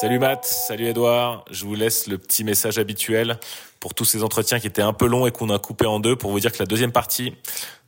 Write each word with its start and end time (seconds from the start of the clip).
Salut 0.00 0.18
Matt, 0.18 0.46
salut 0.46 0.86
Edouard. 0.86 1.44
Je 1.50 1.66
vous 1.66 1.74
laisse 1.74 2.06
le 2.06 2.16
petit 2.16 2.44
message 2.44 2.78
habituel 2.78 3.38
pour 3.78 3.92
tous 3.92 4.06
ces 4.06 4.22
entretiens 4.22 4.58
qui 4.58 4.66
étaient 4.66 4.80
un 4.80 4.94
peu 4.94 5.06
longs 5.06 5.26
et 5.26 5.32
qu'on 5.32 5.50
a 5.50 5.58
coupé 5.58 5.84
en 5.84 6.00
deux 6.00 6.16
pour 6.16 6.30
vous 6.30 6.40
dire 6.40 6.50
que 6.50 6.58
la 6.58 6.64
deuxième 6.64 6.92
partie 6.92 7.34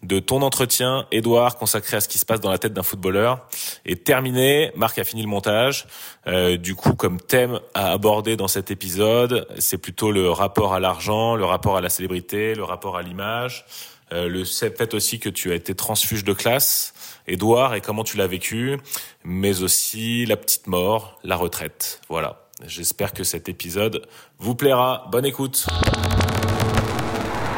de 0.02 0.18
ton 0.18 0.42
entretien, 0.42 1.06
Edouard, 1.12 1.56
consacré 1.56 1.96
à 1.96 2.00
ce 2.02 2.08
qui 2.08 2.18
se 2.18 2.26
passe 2.26 2.40
dans 2.40 2.50
la 2.50 2.58
tête 2.58 2.74
d'un 2.74 2.82
footballeur, 2.82 3.48
est 3.86 4.04
terminée. 4.04 4.70
Marc 4.76 4.98
a 4.98 5.04
fini 5.04 5.22
le 5.22 5.28
montage. 5.28 5.86
Euh, 6.26 6.58
du 6.58 6.74
coup, 6.74 6.94
comme 6.94 7.18
thème 7.18 7.58
à 7.72 7.92
aborder 7.92 8.36
dans 8.36 8.48
cet 8.48 8.70
épisode, 8.70 9.48
c'est 9.58 9.78
plutôt 9.78 10.12
le 10.12 10.30
rapport 10.30 10.74
à 10.74 10.80
l'argent, 10.80 11.36
le 11.36 11.46
rapport 11.46 11.78
à 11.78 11.80
la 11.80 11.88
célébrité, 11.88 12.54
le 12.54 12.64
rapport 12.64 12.98
à 12.98 13.02
l'image, 13.02 13.64
euh, 14.12 14.28
le 14.28 14.44
fait 14.44 14.92
aussi 14.92 15.18
que 15.18 15.30
tu 15.30 15.52
as 15.52 15.54
été 15.54 15.74
transfuge 15.74 16.22
de 16.22 16.34
classe 16.34 16.93
Édouard 17.26 17.74
et 17.74 17.80
comment 17.80 18.04
tu 18.04 18.16
l'as 18.18 18.26
vécu, 18.26 18.78
mais 19.24 19.62
aussi 19.62 20.26
la 20.26 20.36
petite 20.36 20.66
mort, 20.66 21.18
la 21.24 21.36
retraite. 21.36 22.00
Voilà. 22.08 22.40
J'espère 22.66 23.12
que 23.12 23.24
cet 23.24 23.48
épisode 23.48 24.06
vous 24.38 24.54
plaira. 24.54 25.08
Bonne 25.10 25.24
écoute. 25.24 25.66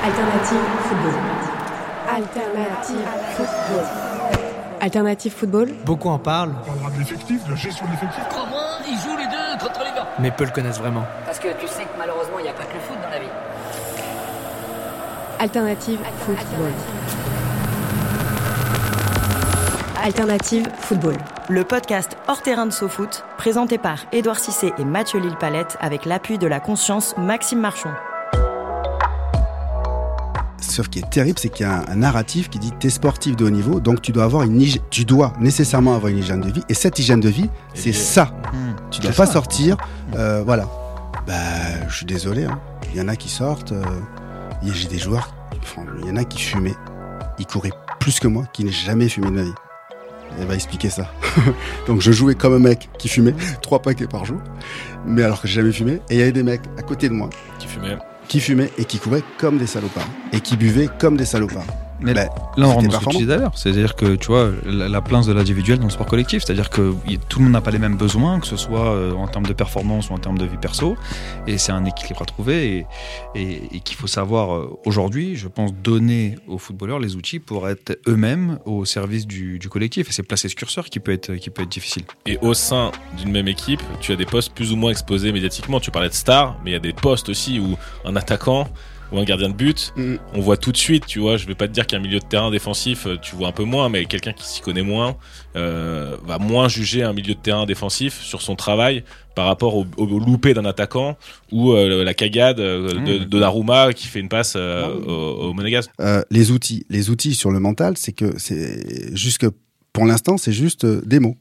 Alternative 0.05 0.59
football. 0.89 1.15
Alternative 2.09 3.09
football. 3.37 3.85
Alternative 4.81 5.33
football. 5.33 5.75
Beaucoup 5.85 6.09
en 6.11 6.19
parlent. 6.19 6.55
On 6.63 6.67
parlera 6.67 6.91
de 6.91 6.99
l'effectif, 7.01 7.45
de 7.45 7.51
la 7.51 7.57
gestion 7.57 7.87
de 7.87 7.91
l'effectif. 7.91 8.23
Comment 8.31 8.79
ils 8.89 8.99
jouent 8.99 9.17
les 9.17 9.27
deux 9.27 9.65
contre 9.65 9.81
les 9.81 9.91
gars 9.97 10.07
Mais 10.21 10.31
peu 10.31 10.45
le 10.45 10.51
connaissent 10.51 10.79
vraiment. 10.79 11.05
Parce 11.25 11.41
que 11.41 11.49
tu 11.61 11.67
sais 11.67 11.83
que 11.83 11.99
malheureusement, 11.99 12.39
il 12.39 12.45
n'y 12.45 12.49
a 12.49 12.55
pas 12.55 12.65
que 12.65 12.75
le 12.75 12.81
foot 12.81 12.97
dans 13.03 13.11
la 13.11 13.19
vie. 13.19 13.27
Alternative 15.41 15.99
football. 16.21 16.37
Alternative 16.37 17.46
football. 20.81 21.17
Le 21.49 21.65
podcast 21.65 22.17
Hors 22.29 22.41
terrain 22.41 22.67
de 22.67 22.71
SoFoot, 22.73 23.25
présenté 23.39 23.77
par 23.77 23.99
Édouard 24.13 24.39
Cissé 24.39 24.73
et 24.79 24.85
Mathieu 24.85 25.19
Lille-Palette 25.19 25.77
avec 25.81 26.05
l'appui 26.05 26.39
de 26.39 26.47
la 26.47 26.61
conscience 26.61 27.15
Maxime 27.19 27.59
Marchon. 27.61 27.89
Ce 30.61 30.83
qui 30.83 31.01
est 31.01 31.11
terrible, 31.11 31.39
c'est 31.41 31.49
qu'il 31.49 31.67
y 31.67 31.69
a 31.69 31.79
un, 31.81 31.85
un 31.89 31.97
narratif 31.97 32.49
qui 32.51 32.59
dit 32.61 32.71
t'es 32.79 32.91
sportif 32.91 33.35
de 33.35 33.47
haut 33.47 33.51
niveau, 33.51 33.81
donc 33.81 34.01
tu 34.03 34.13
dois 34.13 34.25
avoir 34.25 34.43
une 34.45 34.61
hygi- 34.61 34.81
tu 34.91 35.05
dois 35.05 35.33
nécessairement 35.41 35.95
avoir 35.97 36.13
une 36.13 36.19
hygiène 36.19 36.41
de 36.43 36.51
vie. 36.53 36.63
Et 36.69 36.75
cette 36.75 36.99
hygiène 37.01 37.21
de 37.21 37.29
vie, 37.31 37.49
c'est 37.75 37.93
ça. 37.93 38.31
Tu 38.93 39.01
dois 39.01 39.13
pas 39.13 39.27
sortir, 39.27 39.77
euh, 40.15 40.43
voilà. 40.45 40.67
Bah, 41.27 41.33
je 41.89 41.97
suis 41.97 42.07
désolé. 42.07 42.45
hein. 42.45 42.61
Il 42.93 42.99
y 42.99 43.01
en 43.03 43.09
a 43.09 43.17
qui 43.17 43.29
sortent. 43.29 43.73
euh, 43.73 43.83
il 44.63 44.69
y 44.69 44.71
a- 44.71 44.75
J'ai 44.75 44.87
des 44.89 44.99
joueurs. 44.99 45.35
enfin, 45.61 45.83
Il 46.01 46.07
y 46.07 46.11
en 46.13 46.17
a 46.17 46.23
qui 46.25 46.41
fumaient. 46.41 46.77
Ils 47.41 47.47
couraient 47.47 47.73
plus 47.99 48.21
que 48.21 48.29
moi, 48.29 48.45
qui 48.53 48.63
n'ai 48.65 48.71
jamais 48.73 49.09
fumé 49.09 49.27
de 49.31 49.33
ma 49.33 49.43
vie. 49.43 49.55
Elle 50.39 50.47
va 50.47 50.55
expliquer 50.55 50.91
ça. 50.91 51.11
Donc 51.87 52.01
je 52.01 52.13
jouais 52.13 52.35
comme 52.35 52.55
un 52.55 52.59
mec 52.59 52.89
qui 52.99 53.09
fumait 53.09 53.35
trois 53.63 53.81
paquets 53.81 54.07
par 54.07 54.25
jour, 54.25 54.39
mais 55.07 55.23
alors 55.23 55.41
que 55.41 55.49
j'ai 55.49 55.55
jamais 55.55 55.73
fumé. 55.73 56.01
Et 56.11 56.15
il 56.15 56.19
y 56.19 56.23
avait 56.23 56.33
des 56.33 56.43
mecs 56.43 56.63
à 56.79 56.83
côté 56.83 57.09
de 57.09 57.15
moi 57.15 57.31
Qui 57.59 57.67
fumait 57.67 57.97
qui 58.29 58.41
fumaient 58.41 58.71
et 58.79 58.85
qui 58.85 58.99
couraient 58.99 59.23
comme 59.39 59.59
des 59.59 59.67
salopards 59.67 60.09
et 60.33 60.41
qui 60.41 60.57
buvaient 60.57 60.89
comme 60.99 61.17
des 61.17 61.25
salopards. 61.25 61.86
Mais 62.01 62.15
Ben, 62.15 62.29
Là, 62.57 62.67
on 62.69 62.75
rentre 62.75 62.89
dans 62.89 63.01
ce 63.01 63.05
que 63.05 63.11
tu 63.11 63.17
disais 63.19 63.27
d'ailleurs. 63.37 63.53
C'est-à-dire 63.57 63.95
que, 63.97 64.17
tu 64.17 64.27
vois, 64.29 64.51
la, 64.65 64.89
la 64.89 65.01
place 65.01 65.27
de 65.27 65.33
l'individuel 65.33 65.79
dans 65.79 65.85
le 65.85 65.91
sport 65.91 66.07
collectif. 66.07 66.43
C'est-à-dire 66.45 66.71
que 66.71 66.95
y- 67.09 67.19
tout 67.19 67.39
le 67.39 67.45
monde 67.45 67.53
n'a 67.55 67.61
pas 67.61 67.71
les 67.71 67.79
mêmes 67.79 67.97
besoins, 67.97 68.41
que 68.41 68.47
ce 68.47 68.57
soit 68.57 68.91
euh, 68.95 69.13
en 69.13 69.27
termes 69.29 69.47
de 69.47 69.53
performance 69.53 70.11
ou 70.11 70.13
en 70.15 70.19
termes 70.19 70.39
de 70.39 70.45
vie 70.47 70.57
perso. 70.57 70.97
Et 71.47 71.59
c'est 71.59 71.73
un 71.73 71.85
équilibre 71.85 72.23
à 72.23 72.25
trouver 72.27 72.77
et, 72.79 72.87
et- 73.41 73.77
et 73.77 73.81
qu'il 73.81 73.97
faut 73.97 74.07
savoir 74.07 74.55
euh, 74.55 74.79
aujourd'hui, 74.85 75.37
je 75.37 75.49
pense, 75.49 75.73
donner 75.75 76.37
aux 76.47 76.59
footballeurs 76.59 76.99
les 76.99 77.17
outils 77.17 77.39
pour 77.39 77.69
être 77.69 77.99
eux-mêmes 78.09 78.59
au 78.65 78.85
service 78.85 79.27
du, 79.27 79.59
du 79.59 79.69
collectif. 79.69 80.09
Et 80.09 80.13
c'est 80.13 80.23
placer 80.23 80.49
ce 80.49 80.55
curseur 80.55 80.87
qui 80.87 81.01
peut 81.01 81.13
être, 81.13 81.35
qui 81.35 81.51
peut 81.51 81.63
être 81.63 81.69
difficile. 81.71 82.05
Et 82.27 82.39
au 82.43 82.55
sein 82.55 82.91
d'une 83.19 83.31
même 83.33 83.49
équipe, 83.49 83.83
tu 84.01 84.13
as 84.13 84.17
des 84.17 84.27
postes 84.27 84.53
plus 84.55 84.73
ou 84.73 84.77
moins 84.77 84.91
exposés 84.91 85.33
médiatiquement. 85.33 85.81
Tu 85.81 85.91
parlais 85.91 86.09
de 86.09 86.15
stars, 86.15 86.57
mais 86.65 86.71
il 86.71 86.75
y 86.75 86.77
a 86.77 86.81
des 86.81 86.93
postes 86.93 87.29
aussi 87.29 87.59
où 87.61 87.77
un 88.05 88.17
attaquant 88.17 88.69
ou 89.13 89.19
un 89.19 89.25
gardien 89.25 89.49
de 89.49 89.55
but, 89.55 89.93
Mm. 89.97 90.17
on 90.35 90.41
voit 90.41 90.57
tout 90.57 90.73
de 90.73 90.77
suite, 90.77 91.07
tu 91.07 91.19
vois, 91.21 91.37
je 91.37 91.47
vais 91.47 91.55
pas 91.55 91.69
te 91.69 91.73
dire 91.73 91.87
qu'un 91.87 91.99
milieu 92.01 92.19
de 92.19 92.25
terrain 92.25 92.51
défensif, 92.51 93.07
euh, 93.07 93.17
tu 93.21 93.37
vois 93.37 93.49
un 93.49 93.53
peu 93.53 93.65
moins, 93.65 93.89
mais 93.89 94.05
quelqu'un 94.07 94.33
qui 94.33 94.47
s'y 94.47 94.61
connaît 94.61 94.83
moins 94.83 95.17
euh, 95.57 96.17
va 96.27 96.39
moins 96.39 96.69
juger 96.69 97.03
un 97.03 97.13
milieu 97.13 97.35
de 97.35 97.41
terrain 97.41 97.67
défensif 97.67 98.21
sur 98.21 98.43
son 98.43 98.57
travail 98.57 99.05
par 99.35 99.47
rapport 99.47 99.77
au, 99.77 99.87
au 99.97 100.07
loupé 100.19 100.55
d'un 100.55 100.65
attaquant 100.65 101.17
ou 101.53 101.73
euh, 101.73 102.05
la 102.05 102.15
cagade 102.15 102.59
euh, 102.61 102.93
de, 102.95 103.19
Mm. 103.21 103.25
de 103.27 103.39
Naruma 103.39 103.93
qui 103.93 104.07
fait 104.07 104.21
une 104.21 104.29
passe 104.29 104.55
euh, 104.57 104.87
au, 104.87 105.49
au 105.49 105.53
Monégasque. 105.53 105.91
Euh, 106.01 106.23
les 106.31 106.51
outils, 106.51 106.85
les 106.91 107.11
outils 107.11 107.35
sur 107.35 107.51
le 107.51 107.61
mental, 107.61 107.95
c'est 107.97 108.13
que 108.13 108.39
c'est 108.39 109.15
juste 109.17 109.39
que 109.39 109.47
pour 109.93 110.05
l'instant, 110.05 110.37
c'est 110.37 110.53
juste 110.53 110.85
euh, 110.85 111.01
des 111.07 111.21
mots. 111.21 111.37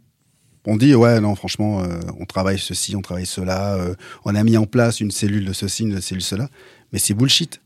On 0.68 0.78
dit 0.78 0.96
ouais 0.96 1.20
non 1.22 1.36
franchement 1.36 1.82
euh, 1.84 2.00
on 2.20 2.26
travaille 2.26 2.58
ceci, 2.58 2.96
on 2.96 3.02
travaille 3.02 3.28
cela, 3.28 3.76
euh, 3.76 3.94
on 4.24 4.34
a 4.34 4.44
mis 4.44 4.58
en 4.58 4.66
place 4.66 5.00
une 5.00 5.12
cellule 5.12 5.46
de 5.46 5.54
ceci, 5.54 5.84
une 5.84 6.02
cellule 6.02 6.22
de 6.24 6.26
cela, 6.28 6.50
mais 6.92 7.00
c'est 7.00 7.14
bullshit. 7.14 7.62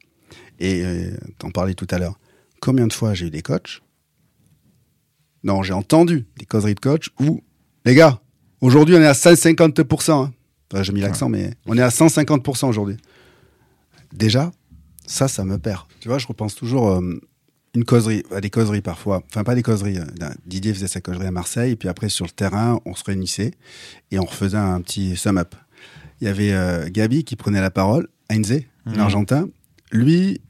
Et 0.60 0.84
euh, 0.84 1.12
t'en 1.38 1.52
parlais 1.52 1.74
tout 1.74 1.88
à 1.92 1.98
l'heure. 1.98 2.20
Combien 2.62 2.88
de 2.88 2.94
fois 2.94 3.14
j'ai 3.14 3.28
eu 3.28 3.30
des 3.30 3.42
coachs? 3.42 3.82
Non, 5.44 5.64
j'ai 5.64 5.74
entendu 5.74 6.26
des 6.38 6.46
causeries 6.46 6.76
de 6.76 6.80
coach 6.80 7.10
où 7.20 7.42
les 7.86 7.96
gars, 7.96 8.20
aujourd'hui 8.62 8.96
on 8.96 9.02
est 9.02 9.06
à 9.08 9.14
150%. 9.14 10.12
Hein. 10.12 10.34
Enfin, 10.72 10.84
j'ai 10.84 10.92
mis 10.92 11.02
l'accent, 11.02 11.30
mais 11.30 11.54
on 11.66 11.78
est 11.78 11.82
à 11.82 11.90
150% 11.90 12.68
aujourd'hui. 12.68 12.98
Déjà, 14.14 14.52
ça, 15.08 15.28
ça 15.28 15.44
me 15.44 15.58
perd. 15.58 15.82
Tu 16.00 16.08
vois, 16.08 16.20
je 16.20 16.28
repense 16.28 16.56
toujours 16.56 16.90
euh, 16.90 17.20
une 17.74 17.86
causerie, 17.86 18.24
à 18.32 18.42
des 18.42 18.50
causeries 18.50 18.82
parfois. 18.82 19.24
Enfin, 19.30 19.44
pas 19.44 19.56
des 19.56 19.64
causeries. 19.64 19.98
euh, 19.98 20.30
Didier 20.46 20.74
faisait 20.74 20.88
sa 20.88 21.02
causerie 21.02 21.28
à 21.28 21.32
Marseille, 21.32 21.72
et 21.72 21.76
puis 21.76 21.90
après, 21.90 22.10
sur 22.10 22.26
le 22.26 22.32
terrain, 22.32 22.80
on 22.86 22.94
se 22.96 23.04
réunissait 23.04 23.52
et 24.12 24.20
on 24.20 24.26
refaisait 24.26 24.58
un 24.58 24.82
petit 24.82 25.16
sum-up. 25.16 25.56
Il 26.22 26.26
y 26.26 26.28
avait 26.30 26.52
euh, 26.52 26.90
Gabi 26.90 27.24
qui 27.24 27.36
prenait 27.36 27.62
la 27.62 27.72
parole, 27.72 28.10
Heinze, 28.30 28.62
Mhm. 28.86 28.96
l'Argentin. 28.96 29.50
Lui, 29.92 30.42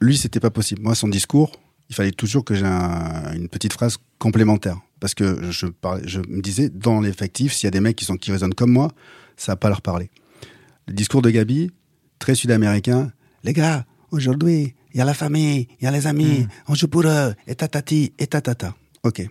lui, 0.00 0.16
c'était 0.16 0.40
pas 0.40 0.50
possible. 0.50 0.82
Moi, 0.82 0.94
son 0.94 1.08
discours, 1.08 1.52
il 1.88 1.94
fallait 1.94 2.12
toujours 2.12 2.44
que 2.44 2.54
j'ai 2.54 2.66
un- 2.66 3.32
une 3.34 3.48
petite 3.48 3.72
phrase 3.72 3.96
complémentaire. 4.18 4.78
Parce 5.00 5.14
que 5.14 5.50
je, 5.50 5.66
parlais, 5.66 6.02
je 6.06 6.20
me 6.20 6.40
disais, 6.42 6.68
dans 6.68 7.00
l'effectif, 7.00 7.52
s'il 7.54 7.66
y 7.66 7.68
a 7.68 7.70
des 7.70 7.80
mecs 7.80 7.96
qui, 7.96 8.04
sont, 8.04 8.16
qui 8.16 8.30
raisonnent 8.32 8.54
comme 8.54 8.70
moi, 8.70 8.92
ça 9.36 9.52
va 9.52 9.56
pas 9.56 9.68
leur 9.68 9.80
parler. 9.82 10.10
Le 10.86 10.92
discours 10.94 11.22
de 11.22 11.30
Gabi, 11.30 11.70
très 12.18 12.34
sud-américain. 12.34 13.10
Les 13.44 13.52
gars, 13.54 13.86
aujourd'hui, 14.10 14.74
il 14.92 14.98
y 14.98 15.00
a 15.00 15.04
la 15.06 15.14
famille, 15.14 15.68
il 15.80 15.84
y 15.84 15.86
a 15.86 15.90
les 15.90 16.06
amis, 16.06 16.46
on 16.68 16.74
joue 16.74 16.88
pour 16.88 17.02
eux, 17.06 17.34
et 17.46 17.54
tatati, 17.54 18.12
et 18.18 18.26
tatata. 18.26 18.74
Ok. 19.02 19.26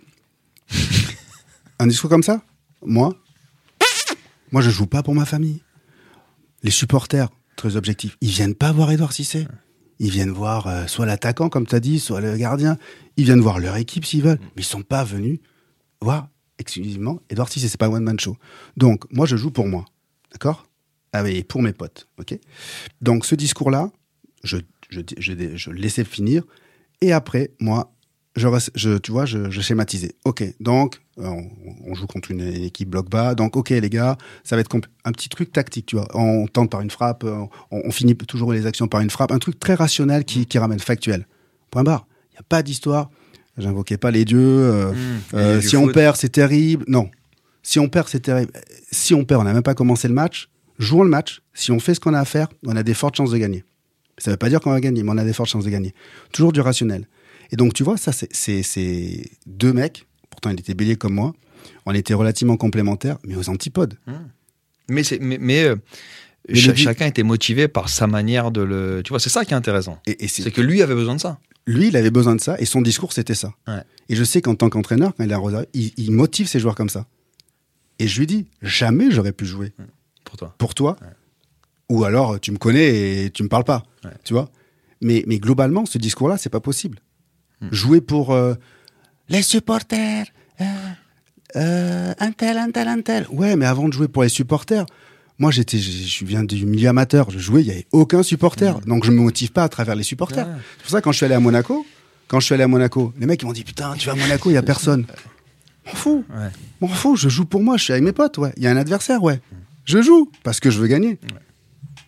Un 1.79 1.87
discours 1.87 2.09
comme 2.09 2.23
ça? 2.23 2.41
Moi? 2.85 3.13
Moi, 4.51 4.61
je 4.61 4.69
joue 4.71 4.87
pas 4.87 5.03
pour 5.03 5.13
ma 5.13 5.25
famille. 5.25 5.61
Les 6.63 6.71
supporters, 6.71 7.29
très 7.59 7.75
objectifs, 7.75 8.17
ils 8.21 8.29
viennent 8.29 8.55
pas 8.55 8.71
voir 8.71 8.91
Edouard 8.91 9.13
Cissé. 9.13 9.47
Ils 9.99 10.11
viennent 10.11 10.31
voir 10.31 10.67
euh, 10.67 10.87
soit 10.87 11.05
l'attaquant, 11.05 11.49
comme 11.49 11.67
tu 11.67 11.75
as 11.75 11.81
dit, 11.81 11.99
soit 11.99 12.21
le 12.21 12.37
gardien. 12.37 12.77
Ils 13.17 13.25
viennent 13.25 13.41
voir 13.41 13.59
leur 13.59 13.75
équipe 13.75 14.05
s'ils 14.05 14.23
veulent. 14.23 14.39
Mais 14.55 14.61
ils 14.61 14.65
sont 14.65 14.81
pas 14.81 15.03
venus 15.03 15.39
voir 16.01 16.29
exclusivement 16.57 17.19
Edouard 17.29 17.49
Cissé. 17.49 17.67
C'est 17.67 17.77
pas 17.77 17.89
one-man 17.89 18.17
show. 18.17 18.37
Donc, 18.77 19.03
moi, 19.11 19.25
je 19.25 19.35
joue 19.35 19.51
pour 19.51 19.67
moi. 19.67 19.83
D'accord? 20.31 20.67
Ah 21.11 21.23
pour 21.49 21.61
mes 21.61 21.73
potes. 21.73 22.07
OK? 22.17 22.39
Donc, 23.01 23.25
ce 23.25 23.35
discours-là, 23.35 23.91
je, 24.43 24.57
je, 24.89 25.01
je, 25.17 25.33
je 25.55 25.71
laissais 25.71 26.05
finir. 26.05 26.43
Et 27.01 27.11
après, 27.11 27.51
moi, 27.59 27.93
je, 28.37 28.47
je, 28.75 28.97
tu 28.97 29.11
vois, 29.11 29.25
je, 29.25 29.49
je 29.49 29.61
schématisais. 29.61 30.13
Ok, 30.23 30.43
donc 30.59 31.01
on, 31.19 31.47
on 31.85 31.93
joue 31.93 32.07
contre 32.07 32.31
une, 32.31 32.41
une 32.41 32.63
équipe 32.63 32.89
bloc 32.89 33.09
bas. 33.09 33.35
Donc, 33.35 33.55
ok, 33.55 33.69
les 33.69 33.89
gars, 33.89 34.17
ça 34.43 34.55
va 34.55 34.61
être 34.61 34.75
un 35.05 35.11
petit 35.11 35.29
truc 35.29 35.51
tactique, 35.51 35.85
tu 35.85 35.95
vois. 35.95 36.07
On 36.13 36.47
tente 36.47 36.69
par 36.71 36.81
une 36.81 36.89
frappe, 36.89 37.23
euh, 37.23 37.45
on, 37.71 37.81
on 37.85 37.91
finit 37.91 38.15
toujours 38.15 38.53
les 38.53 38.65
actions 38.65 38.87
par 38.87 39.01
une 39.01 39.09
frappe. 39.09 39.31
Un 39.31 39.39
truc 39.39 39.59
très 39.59 39.75
rationnel 39.75 40.25
qui, 40.25 40.45
qui 40.45 40.57
ramène 40.57 40.79
factuel. 40.79 41.27
Point 41.71 41.83
barre. 41.83 42.07
Il 42.31 42.35
n'y 42.35 42.39
a 42.39 42.43
pas 42.47 42.63
d'histoire. 42.63 43.09
J'invoquais 43.57 43.97
pas 43.97 44.11
les 44.11 44.25
dieux. 44.25 44.39
euh, 44.39 44.93
euh, 45.33 45.59
dieux 45.59 45.69
si 45.69 45.77
on 45.77 45.85
foot. 45.85 45.93
perd, 45.93 46.15
c'est 46.15 46.29
terrible. 46.29 46.85
Non. 46.87 47.09
Si 47.61 47.79
on 47.79 47.89
perd, 47.89 48.07
c'est 48.07 48.21
terrible. 48.21 48.51
Si 48.91 49.13
on 49.13 49.25
perd, 49.25 49.41
on 49.41 49.43
n'a 49.43 49.53
même 49.53 49.63
pas 49.63 49.75
commencé 49.75 50.07
le 50.07 50.13
match. 50.13 50.49
Jouons 50.77 51.03
le 51.03 51.09
match. 51.09 51.41
Si 51.53 51.71
on 51.71 51.79
fait 51.79 51.93
ce 51.93 51.99
qu'on 51.99 52.13
a 52.13 52.19
à 52.19 52.25
faire, 52.25 52.47
on 52.65 52.75
a 52.75 52.83
des 52.83 52.93
fortes 52.93 53.15
chances 53.15 53.31
de 53.31 53.37
gagner. 53.37 53.65
Ça 54.17 54.31
ne 54.31 54.33
veut 54.33 54.37
pas 54.37 54.49
dire 54.49 54.61
qu'on 54.61 54.71
va 54.71 54.79
gagner, 54.79 55.03
mais 55.03 55.11
on 55.11 55.17
a 55.17 55.23
des 55.25 55.33
fortes 55.33 55.49
chances 55.49 55.65
de 55.65 55.69
gagner. 55.69 55.93
Toujours 56.31 56.53
du 56.53 56.61
rationnel. 56.61 57.07
Et 57.51 57.55
donc, 57.55 57.73
tu 57.73 57.83
vois, 57.83 57.97
ça, 57.97 58.11
c'est 58.13 59.23
deux 59.45 59.73
mecs, 59.73 60.07
pourtant 60.39 60.51
ils 60.55 60.59
étaient 60.59 60.73
béliers 60.73 60.95
comme 60.95 61.13
moi, 61.15 61.33
on 61.85 61.93
était 61.93 62.13
relativement 62.13 62.55
complémentaires, 62.55 63.17
mais 63.25 63.35
aux 63.35 63.49
antipodes. 63.49 63.95
Mais, 64.87 65.03
c'est, 65.03 65.19
mais, 65.19 65.37
mais, 65.37 65.65
euh, 65.65 65.75
Mais 66.47 66.55
chacun 66.55 67.07
était 67.07 67.23
motivé 67.23 67.67
par 67.67 67.89
sa 67.89 68.07
manière 68.07 68.49
de 68.51 68.61
le. 68.61 69.01
Tu 69.03 69.09
vois, 69.09 69.19
c'est 69.19 69.29
ça 69.29 69.43
qui 69.43 69.51
est 69.53 69.57
intéressant. 69.57 69.99
Et, 70.07 70.23
et 70.23 70.27
c'est- 70.29 70.49
que 70.49 70.61
lui 70.61 70.81
avait 70.81 70.95
besoin 70.95 71.15
de 71.15 71.19
ça. 71.19 71.39
lui, 71.67 71.89
il 71.89 71.97
avait 71.97 72.09
besoin 72.09 72.35
de 72.35 72.41
ça, 72.41 72.55
et 72.59 72.65
son 72.65 72.81
discours, 72.81 73.11
c'était 73.13 73.35
ça. 73.35 73.53
Ouais. 73.67 73.83
Et 74.07 74.15
je 74.15 74.23
sais 74.23 74.41
qu'en 74.41 74.55
tant 74.55 74.69
qu'entraîneur, 74.69 75.13
quand 75.15 75.23
il 75.25 75.29
est 75.29 75.33
à 75.33 75.37
Rosario, 75.37 75.67
il, 75.73 75.91
il 75.97 76.11
motive 76.11 76.47
ses 76.47 76.59
joueurs 76.59 76.75
comme 76.75 76.89
ça. 76.89 77.05
Et 77.99 78.07
je 78.07 78.17
lui 78.19 78.25
dis, 78.27 78.47
jamais 78.61 79.11
j'aurais 79.11 79.33
pu 79.33 79.45
jouer 79.45 79.73
Pour 80.23 80.37
toi. 80.37 80.55
pour 80.57 80.73
toi, 80.73 80.95
ou 81.89 82.05
alors 82.05 82.39
tu 82.39 82.51
me 82.51 82.57
connais 82.57 83.25
et 83.25 83.29
tu 83.29 83.43
me 83.43 83.49
parles 83.49 83.65
pas, 83.65 83.83
Ouais. 84.05 84.11
tu 84.23 84.33
vois? 84.33 84.49
Mais, 85.01 85.23
mais 85.27 85.37
globalement, 85.39 85.85
ce 85.85 85.97
discours-là, 85.97 86.37
c'est 86.37 86.49
pas 86.49 86.59
possible. 86.61 86.99
Hmm. 87.61 87.67
Jouer 87.73 87.99
pour 88.01 88.31
euh, 88.31 88.55
les 89.29 89.41
supporters, 89.41 90.25
euh, 90.61 90.65
euh, 91.55 92.13
un 92.19 92.31
tel, 92.31 92.57
un 92.57 92.71
tel, 92.71 92.87
un 92.87 93.01
tel. 93.01 93.27
Ouais, 93.31 93.55
mais 93.55 93.65
avant 93.65 93.87
de 93.87 93.93
jouer 93.93 94.07
pour 94.07 94.23
les 94.23 94.29
supporters, 94.29 94.85
moi 95.37 95.51
j'étais, 95.51 95.77
je, 95.77 96.25
viens 96.25 96.43
du 96.43 96.65
milieu 96.65 96.89
amateur, 96.89 97.29
je 97.31 97.39
jouais, 97.39 97.61
il 97.61 97.67
y 97.67 97.71
avait 97.71 97.87
aucun 97.91 98.23
supporter, 98.23 98.79
donc 98.81 99.05
je 99.05 99.11
me 99.11 99.17
motive 99.21 99.51
pas 99.51 99.63
à 99.63 99.69
travers 99.69 99.95
les 99.95 100.03
supporters. 100.03 100.47
Ouais. 100.47 100.53
C'est 100.77 100.81
pour 100.83 100.91
ça 100.91 100.99
que 100.99 101.03
quand 101.05 101.11
je 101.11 101.17
suis 101.17 101.25
allé 101.25 101.35
à 101.35 101.39
Monaco, 101.39 101.85
quand 102.27 102.39
je 102.39 102.45
suis 102.45 102.53
allé 102.53 102.63
à 102.63 102.67
Monaco, 102.67 103.13
les 103.19 103.25
mecs 103.25 103.41
ils 103.41 103.45
m'ont 103.45 103.53
dit 103.53 103.63
putain, 103.63 103.93
tu 103.95 104.07
vas 104.07 104.13
à 104.13 104.15
Monaco, 104.15 104.49
il 104.49 104.53
y 104.53 104.57
a 104.57 104.63
personne. 104.63 105.05
M'en 105.85 105.93
fous, 105.93 106.25
Ouais. 106.29 106.49
m'en 106.81 106.87
fous, 106.87 107.15
je 107.15 107.29
joue 107.29 107.45
pour 107.45 107.63
moi, 107.63 107.77
je 107.77 107.85
suis 107.85 107.93
avec 107.93 108.03
mes 108.03 108.11
potes, 108.11 108.37
ouais. 108.37 108.53
Il 108.57 108.63
y 108.63 108.67
a 108.67 108.71
un 108.71 108.77
adversaire, 108.77 109.23
ouais. 109.23 109.39
Je 109.85 110.03
joue 110.03 110.29
parce 110.43 110.59
que 110.59 110.69
je 110.69 110.79
veux 110.79 110.85
gagner. 110.87 111.17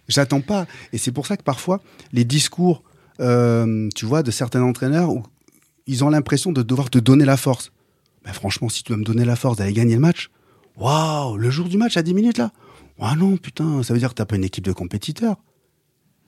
J'attends 0.08 0.42
pas. 0.42 0.68
Et 0.94 1.00
c'est 1.00 1.12
pour 1.12 1.26
ça 1.26 1.36
que 1.36 1.42
parfois, 1.42 1.82
les 2.14 2.24
discours, 2.24 2.84
euh, 3.22 3.90
tu 3.96 4.06
vois, 4.06 4.22
de 4.22 4.30
certains 4.30 4.62
entraîneurs, 4.62 5.10
ils 5.92 6.04
ont 6.04 6.10
l'impression 6.10 6.52
de 6.52 6.62
devoir 6.64 6.90
te 6.90 6.98
donner 7.00 7.26
la 7.26 7.38
force. 7.38 7.72
Mais 8.26 8.34
franchement, 8.34 8.70
si 8.70 8.84
tu 8.84 8.90
dois 8.92 8.98
me 8.98 9.04
donner 9.04 9.26
la 9.26 9.36
force 9.36 9.58
d'aller 9.58 9.74
gagner 9.74 9.96
le 9.96 10.00
match, 10.02 10.30
waouh, 10.78 11.38
le 11.38 11.50
jour 11.50 11.68
du 11.70 11.78
match 11.78 11.98
à 11.98 12.04
10 12.04 12.14
minutes 12.14 12.38
là. 12.38 12.52
Ah 13.00 13.16
non, 13.16 13.38
putain, 13.38 13.82
ça 13.84 13.94
veut 13.94 14.00
dire 14.00 14.10
que 14.10 14.16
t'as 14.16 14.26
pas 14.26 14.36
une 14.36 14.44
équipe 14.44 14.64
de 14.64 14.74
compétiteurs. 14.74 15.38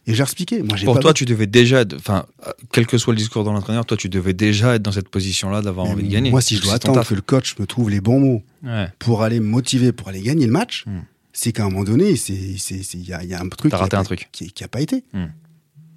Et 0.05 0.13
j'ai 0.15 0.23
expliqué. 0.23 0.61
Moi, 0.63 0.75
Pour 0.83 0.95
pas 0.95 0.99
toi, 0.99 1.13
tu 1.13 1.23
devais 1.23 1.45
déjà, 1.47 1.81
être- 1.81 1.95
enfin, 1.95 2.25
quel 2.73 2.85
que 2.87 2.97
soit 2.97 3.13
le 3.13 3.17
discours 3.19 3.43
de 3.45 3.49
l'entraîneur, 3.51 3.85
toi, 3.85 3.95
tu 3.95 4.09
devais 4.09 4.33
déjà 4.33 4.75
être 4.75 4.81
dans 4.81 4.91
cette 4.91 5.07
position-là 5.07 5.61
d'avoir 5.61 5.85
envie 5.85 6.03
de 6.03 6.09
gagner. 6.11 6.29
Moi, 6.31 6.41
si 6.41 6.57
je 6.57 6.61
dois 6.61 6.73
attendre 6.73 7.05
que 7.07 7.13
le 7.13 7.21
coach 7.21 7.57
me 7.59 7.65
trouve 7.67 7.89
les 7.89 8.01
bons 8.01 8.19
mots 8.19 8.43
Ouais. 8.63 8.87
pour 8.99 9.21
aller 9.23 9.39
me 9.39 9.45
motiver, 9.47 9.91
pour 9.93 10.09
aller 10.09 10.21
gagner 10.21 10.45
le 10.45 10.51
match, 10.51 10.83
Hmm. 10.87 11.01
c'est 11.31 11.53
qu'à 11.53 11.63
un 11.63 11.69
moment 11.69 11.83
donné, 11.85 12.09
il 12.11 13.07
y 13.07 13.13
a, 13.13 13.23
il 13.23 13.29
y 13.29 13.33
a 13.33 13.39
un 13.41 13.47
truc 13.47 13.71
qui 13.71 13.77
a 13.79 13.83
un 13.83 13.87
pas- 13.87 14.03
truc. 14.03 14.27
qui, 14.33 14.51
qui 14.51 14.63
a 14.63 14.67
pas 14.67 14.81
été. 14.81 15.03
Hmm. 15.13 15.27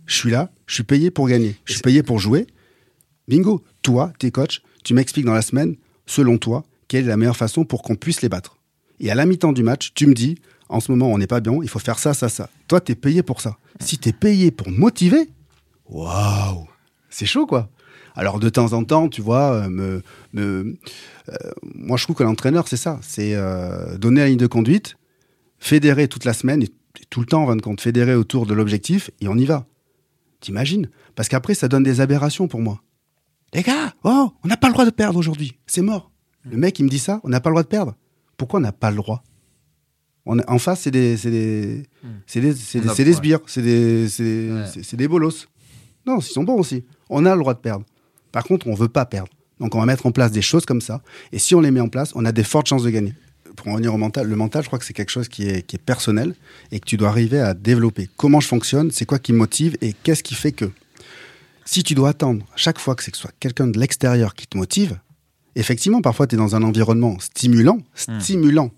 Je 0.04 0.14
suis 0.14 0.30
là, 0.30 0.50
je 0.66 0.74
suis 0.74 0.84
payé 0.84 1.10
pour 1.10 1.26
gagner, 1.26 1.56
je 1.64 1.72
suis 1.72 1.82
payé 1.82 2.04
pour 2.04 2.20
jouer. 2.20 2.46
Bingo, 3.28 3.62
toi, 3.82 4.12
tes 4.18 4.30
coachs, 4.30 4.62
tu 4.84 4.94
m'expliques 4.94 5.26
dans 5.26 5.34
la 5.34 5.42
semaine, 5.42 5.76
selon 6.06 6.38
toi, 6.38 6.64
quelle 6.88 7.04
est 7.04 7.08
la 7.08 7.16
meilleure 7.16 7.36
façon 7.36 7.64
pour 7.64 7.82
qu'on 7.82 7.96
puisse 7.96 8.22
les 8.22 8.28
battre. 8.28 8.56
Et 9.00 9.10
à 9.10 9.14
la 9.14 9.26
mi-temps 9.26 9.52
du 9.52 9.62
match, 9.62 9.92
tu 9.94 10.06
me 10.06 10.14
dis, 10.14 10.36
en 10.68 10.80
ce 10.80 10.90
moment, 10.92 11.12
on 11.12 11.18
n'est 11.18 11.26
pas 11.26 11.40
bien, 11.40 11.58
il 11.62 11.68
faut 11.68 11.78
faire 11.78 11.98
ça, 11.98 12.14
ça, 12.14 12.28
ça. 12.28 12.50
Toi, 12.68 12.80
tu 12.80 12.92
es 12.92 12.94
payé 12.94 13.22
pour 13.22 13.40
ça. 13.40 13.56
Si 13.80 13.98
tu 13.98 14.08
es 14.08 14.12
payé 14.12 14.50
pour 14.50 14.70
motiver, 14.70 15.28
waouh, 15.88 16.66
c'est 17.10 17.26
chaud, 17.26 17.46
quoi. 17.46 17.68
Alors, 18.14 18.40
de 18.40 18.48
temps 18.48 18.72
en 18.72 18.84
temps, 18.84 19.08
tu 19.08 19.20
vois, 19.20 19.52
euh, 19.52 19.68
me, 19.68 20.02
me, 20.32 20.76
euh, 21.28 21.34
moi, 21.74 21.98
je 21.98 22.04
trouve 22.04 22.16
que 22.16 22.22
l'entraîneur, 22.22 22.66
c'est 22.66 22.78
ça. 22.78 22.98
C'est 23.02 23.34
euh, 23.34 23.98
donner 23.98 24.20
la 24.20 24.28
ligne 24.28 24.38
de 24.38 24.46
conduite, 24.46 24.96
fédérer 25.58 26.08
toute 26.08 26.24
la 26.24 26.32
semaine, 26.32 26.62
et 26.62 26.70
tout 27.10 27.20
le 27.20 27.26
temps, 27.26 27.42
en 27.42 27.46
fin 27.48 27.56
de 27.56 27.62
compte, 27.62 27.80
fédérer 27.80 28.14
autour 28.14 28.46
de 28.46 28.54
l'objectif, 28.54 29.10
et 29.20 29.28
on 29.28 29.36
y 29.36 29.44
va. 29.44 29.66
T'imagines? 30.40 30.88
Parce 31.14 31.28
qu'après, 31.28 31.54
ça 31.54 31.68
donne 31.68 31.82
des 31.82 32.00
aberrations 32.00 32.48
pour 32.48 32.60
moi. 32.60 32.80
Les 33.56 33.62
gars, 33.62 33.92
oh, 34.04 34.30
on 34.44 34.48
n'a 34.48 34.56
pas 34.56 34.66
le 34.68 34.74
droit 34.74 34.84
de 34.84 34.90
perdre 34.90 35.18
aujourd'hui. 35.18 35.56
C'est 35.66 35.80
mort. 35.82 36.10
Le 36.44 36.56
mec, 36.56 36.78
il 36.78 36.84
me 36.84 36.88
dit 36.90 36.98
ça, 36.98 37.20
on 37.24 37.28
n'a 37.30 37.40
pas 37.40 37.48
le 37.50 37.54
droit 37.54 37.62
de 37.62 37.68
perdre. 37.68 37.96
Pourquoi 38.36 38.60
on 38.60 38.62
n'a 38.62 38.70
pas 38.72 38.90
le 38.90 38.96
droit? 38.96 39.24
On 40.26 40.38
a- 40.38 40.50
En 40.50 40.58
face, 40.58 40.80
c'est 40.82 40.90
des, 40.90 41.16
c'est 41.16 41.30
des, 41.30 41.84
c'est 42.26 42.40
des, 42.40 42.54
c'est 42.54 42.80
des, 42.80 42.88
c'est 42.88 43.04
des 43.04 43.12
sbires, 43.14 43.40
c'est 43.46 43.62
des, 43.62 44.08
c'est, 44.08 44.50
Ouais. 44.50 44.96
des 44.96 45.08
bolos. 45.08 45.46
Non, 46.06 46.18
ils 46.18 46.22
sont 46.22 46.44
bons 46.44 46.58
aussi. 46.58 46.84
On 47.08 47.24
a 47.24 47.34
le 47.34 47.40
droit 47.40 47.54
de 47.54 47.58
perdre. 47.58 47.84
Par 48.30 48.44
contre, 48.44 48.66
on 48.66 48.74
veut 48.74 48.88
pas 48.88 49.06
perdre. 49.06 49.30
Donc, 49.58 49.74
on 49.74 49.80
va 49.80 49.86
mettre 49.86 50.04
en 50.04 50.12
place 50.12 50.30
des 50.32 50.42
choses 50.42 50.66
comme 50.66 50.82
ça. 50.82 51.00
Et 51.32 51.38
si 51.38 51.54
on 51.54 51.60
les 51.62 51.70
met 51.70 51.80
en 51.80 51.88
place, 51.88 52.12
on 52.14 52.24
a 52.26 52.32
des 52.32 52.44
fortes 52.44 52.68
chances 52.68 52.82
de 52.82 52.90
gagner. 52.90 53.14
Pour 53.56 53.68
en 53.68 53.72
revenir 53.72 53.94
au 53.94 53.96
mental, 53.96 54.28
le 54.28 54.36
mental, 54.36 54.62
je 54.62 54.66
crois 54.68 54.78
que 54.78 54.84
c'est 54.84 54.92
quelque 54.92 55.08
chose 55.10 55.28
qui 55.28 55.48
est, 55.48 55.62
qui 55.66 55.76
est 55.76 55.82
personnel 55.82 56.34
et 56.72 56.78
que 56.78 56.84
tu 56.84 56.98
dois 56.98 57.08
arriver 57.08 57.40
à 57.40 57.54
développer. 57.54 58.10
Comment 58.18 58.40
je 58.40 58.48
fonctionne, 58.48 58.90
c'est 58.90 59.06
quoi 59.06 59.18
qui 59.18 59.32
me 59.32 59.38
motive 59.38 59.78
et 59.80 59.94
qu'est-ce 59.94 60.22
qui 60.22 60.34
fait 60.34 60.52
que. 60.52 60.70
Si 61.66 61.82
tu 61.82 61.94
dois 61.94 62.10
attendre 62.10 62.46
chaque 62.54 62.78
fois 62.78 62.94
que 62.94 63.02
c'est 63.02 63.10
que 63.10 63.16
ce 63.16 63.22
soit 63.22 63.34
quelqu'un 63.40 63.66
de 63.66 63.78
l'extérieur 63.78 64.34
qui 64.34 64.46
te 64.46 64.56
motive, 64.56 64.98
effectivement, 65.56 66.00
parfois, 66.00 66.26
tu 66.26 66.36
es 66.36 66.38
dans 66.38 66.54
un 66.54 66.62
environnement 66.62 67.18
stimulant, 67.18 67.78
stimulant. 67.94 68.70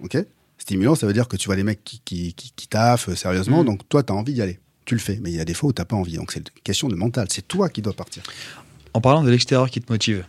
OK? 0.00 0.16
Stimulant, 0.58 0.94
ça 0.94 1.06
veut 1.06 1.12
dire 1.12 1.28
que 1.28 1.36
tu 1.36 1.46
vois 1.46 1.56
des 1.56 1.62
mecs 1.62 1.84
qui, 1.84 2.00
qui, 2.04 2.32
qui, 2.32 2.52
qui 2.56 2.68
taffent 2.68 3.10
euh, 3.10 3.14
sérieusement, 3.14 3.62
donc 3.64 3.86
toi, 3.88 4.02
tu 4.02 4.12
as 4.12 4.16
envie 4.16 4.32
d'y 4.32 4.42
aller. 4.42 4.58
Tu 4.86 4.94
le 4.94 5.00
fais, 5.00 5.18
mais 5.22 5.30
il 5.30 5.36
y 5.36 5.40
a 5.40 5.44
des 5.44 5.52
fois 5.52 5.68
où 5.68 5.72
tu 5.72 5.84
pas 5.84 5.96
envie. 5.96 6.16
Donc, 6.16 6.32
c'est 6.32 6.40
une 6.40 6.62
question 6.64 6.88
de 6.88 6.94
mental. 6.94 7.26
C'est 7.30 7.46
toi 7.46 7.68
qui 7.68 7.82
dois 7.82 7.92
partir. 7.92 8.22
En 8.94 9.00
parlant 9.00 9.22
de 9.22 9.30
l'extérieur 9.30 9.68
qui 9.68 9.80
te 9.80 9.92
motive, 9.92 10.24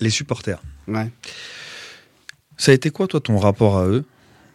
les 0.00 0.10
supporters. 0.10 0.62
Ouais. 0.86 1.10
Ça 2.56 2.70
a 2.70 2.74
été 2.74 2.90
quoi, 2.90 3.08
toi, 3.08 3.20
ton 3.20 3.38
rapport 3.38 3.78
à 3.78 3.86
eux 3.86 4.04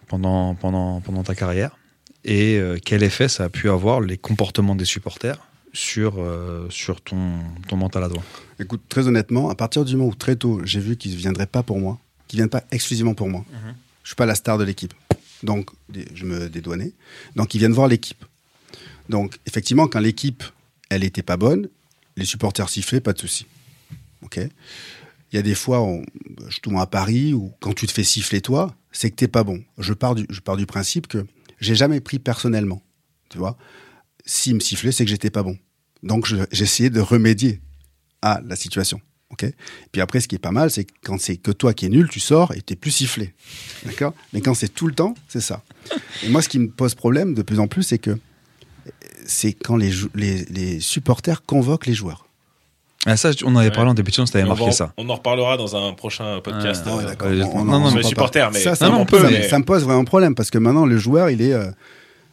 pendant, 0.07 0.55
pendant, 0.55 1.01
pendant 1.01 1.23
ta 1.23 1.35
carrière? 1.35 1.77
Et 2.23 2.57
euh, 2.57 2.77
quel 2.83 3.03
effet 3.03 3.27
ça 3.27 3.45
a 3.45 3.49
pu 3.49 3.69
avoir, 3.69 3.99
les 3.99 4.17
comportements 4.17 4.75
des 4.75 4.85
supporters, 4.85 5.39
sur, 5.77 6.15
euh, 6.17 6.67
sur 6.69 7.01
ton, 7.01 7.39
ton 7.67 7.77
mental 7.77 8.03
à 8.03 8.09
toi 8.09 8.23
Écoute, 8.59 8.81
très 8.89 9.07
honnêtement, 9.07 9.49
à 9.49 9.55
partir 9.55 9.85
du 9.85 9.95
moment 9.95 10.09
où 10.09 10.15
très 10.15 10.35
tôt, 10.35 10.59
j'ai 10.63 10.79
vu 10.79 10.97
qu'ils 10.97 11.11
ne 11.11 11.17
viendraient 11.17 11.45
pas 11.45 11.61
pour 11.61 11.79
moi, 11.79 11.99
qu'ils 12.27 12.37
ne 12.37 12.43
viennent 12.43 12.49
pas 12.49 12.63
exclusivement 12.71 13.13
pour 13.13 13.29
moi, 13.29 13.45
je 14.03 14.09
suis 14.09 14.15
pas 14.15 14.25
la 14.25 14.35
star 14.35 14.57
de 14.57 14.63
l'équipe. 14.63 14.93
Donc, 15.43 15.69
je 16.13 16.25
me 16.25 16.49
dédouanais. 16.49 16.93
Donc, 17.35 17.53
ils 17.53 17.59
viennent 17.59 17.73
voir 17.73 17.87
l'équipe. 17.87 18.25
Donc, 19.07 19.37
effectivement, 19.45 19.87
quand 19.87 19.99
l'équipe, 19.99 20.43
elle 20.89 21.03
était 21.03 21.21
pas 21.21 21.37
bonne, 21.37 21.69
les 22.15 22.25
supporters 22.25 22.69
sifflaient, 22.69 22.99
pas 22.99 23.13
de 23.13 23.19
souci. 23.19 23.45
OK? 24.23 24.39
Il 25.31 25.35
y 25.35 25.37
a 25.37 25.43
des 25.43 25.55
fois, 25.55 25.81
on, 25.81 26.03
je 26.49 26.59
tourne 26.59 26.79
à 26.79 26.87
Paris, 26.87 27.33
où 27.33 27.53
quand 27.59 27.73
tu 27.73 27.85
te 27.85 27.91
fais 27.91 28.03
siffler 28.03 28.41
toi, 28.41 28.75
c'est 28.91 29.11
que 29.11 29.15
t'es 29.15 29.27
pas 29.27 29.43
bon. 29.43 29.63
Je 29.77 29.93
pars 29.93 30.15
du, 30.15 30.25
je 30.29 30.39
pars 30.39 30.57
du 30.57 30.65
principe 30.65 31.05
que 31.05 31.27
j'ai 31.59 31.75
jamais 31.75 31.99
pris 31.99 32.17
personnellement. 32.17 32.81
Tu 33.29 33.37
vois? 33.37 33.57
S'ils 34.25 34.55
me 34.55 34.59
sifflaient, 34.59 34.91
c'est 34.91 35.05
que 35.05 35.11
j'étais 35.11 35.29
pas 35.29 35.43
bon. 35.43 35.57
Donc, 36.03 36.25
je- 36.25 36.35
j'ai 36.51 36.63
essayé 36.63 36.89
de 36.89 36.99
remédier 36.99 37.61
à 38.21 38.41
la 38.45 38.55
situation. 38.55 38.99
ok? 39.31 39.45
Puis 39.91 40.01
après, 40.01 40.21
ce 40.21 40.27
qui 40.27 40.35
est 40.35 40.39
pas 40.39 40.51
mal, 40.51 40.71
c'est 40.71 40.85
quand 41.03 41.19
c'est 41.19 41.35
que 41.37 41.51
toi 41.51 41.73
qui 41.73 41.85
es 41.85 41.89
nul, 41.89 42.07
tu 42.09 42.19
sors 42.19 42.53
et 42.53 42.61
t'es 42.61 42.75
plus 42.75 42.91
sifflé. 42.91 43.33
D'accord? 43.85 44.13
Mais 44.33 44.41
quand 44.41 44.53
c'est 44.53 44.69
tout 44.73 44.87
le 44.87 44.93
temps, 44.93 45.15
c'est 45.27 45.41
ça. 45.41 45.61
Et 46.23 46.29
moi, 46.29 46.41
ce 46.41 46.49
qui 46.49 46.59
me 46.59 46.69
pose 46.69 46.95
problème 46.95 47.33
de 47.33 47.41
plus 47.41 47.59
en 47.59 47.67
plus, 47.67 47.83
c'est 47.83 47.97
que 47.99 48.17
c'est 49.25 49.51
quand 49.53 49.75
les, 49.75 49.91
jou- 49.91 50.09
les, 50.15 50.45
les 50.45 50.79
supporters 50.79 51.43
convoquent 51.43 51.85
les 51.87 51.93
joueurs. 51.93 52.25
ah, 53.05 53.15
ça, 53.17 53.31
on 53.43 53.53
en 53.55 53.57
avait 53.57 53.69
Ouais. 53.69 53.75
parlé 53.75 53.91
en 53.91 53.93
début 53.93 54.11
de 54.11 54.15
saison, 54.15 54.29
On, 54.33 54.47
marqué 54.47 54.65
va- 54.65 54.71
ça. 54.71 54.93
on 54.97 55.09
en 55.09 55.15
reparlera 55.15 55.57
dans 55.57 55.75
un 55.75 55.93
prochain 55.93 56.39
podcast. 56.41 56.83
Ah, 56.85 56.89
euh, 56.89 56.95
ouais, 56.97 57.43
On- 57.43 57.57
on- 57.59 57.65
non, 57.65 57.73
on 57.75 57.79
non, 57.79 57.85
en 57.85 57.87
sur 57.89 57.97
mais 57.97 58.03
les 58.03 58.07
supporters, 58.09 58.51
mais 58.51 58.59
ça, 58.61 58.75
ça, 58.75 58.85
Non, 58.85 58.91
non, 58.93 58.97
me- 58.99 59.03
on 59.03 59.05
peut, 59.05 59.19
ça, 59.21 59.29
mais- 59.29 59.47
ça 59.49 59.59
me 59.59 59.63
pose 59.65 59.83
vraiment 59.83 60.05
problème 60.05 60.35
parce 60.35 60.49
que 60.49 60.57
maintenant, 60.57 60.85
le 60.85 60.97
joueur, 60.97 61.29
il 61.29 61.41
est. 61.41 61.53
euh, 61.53 61.69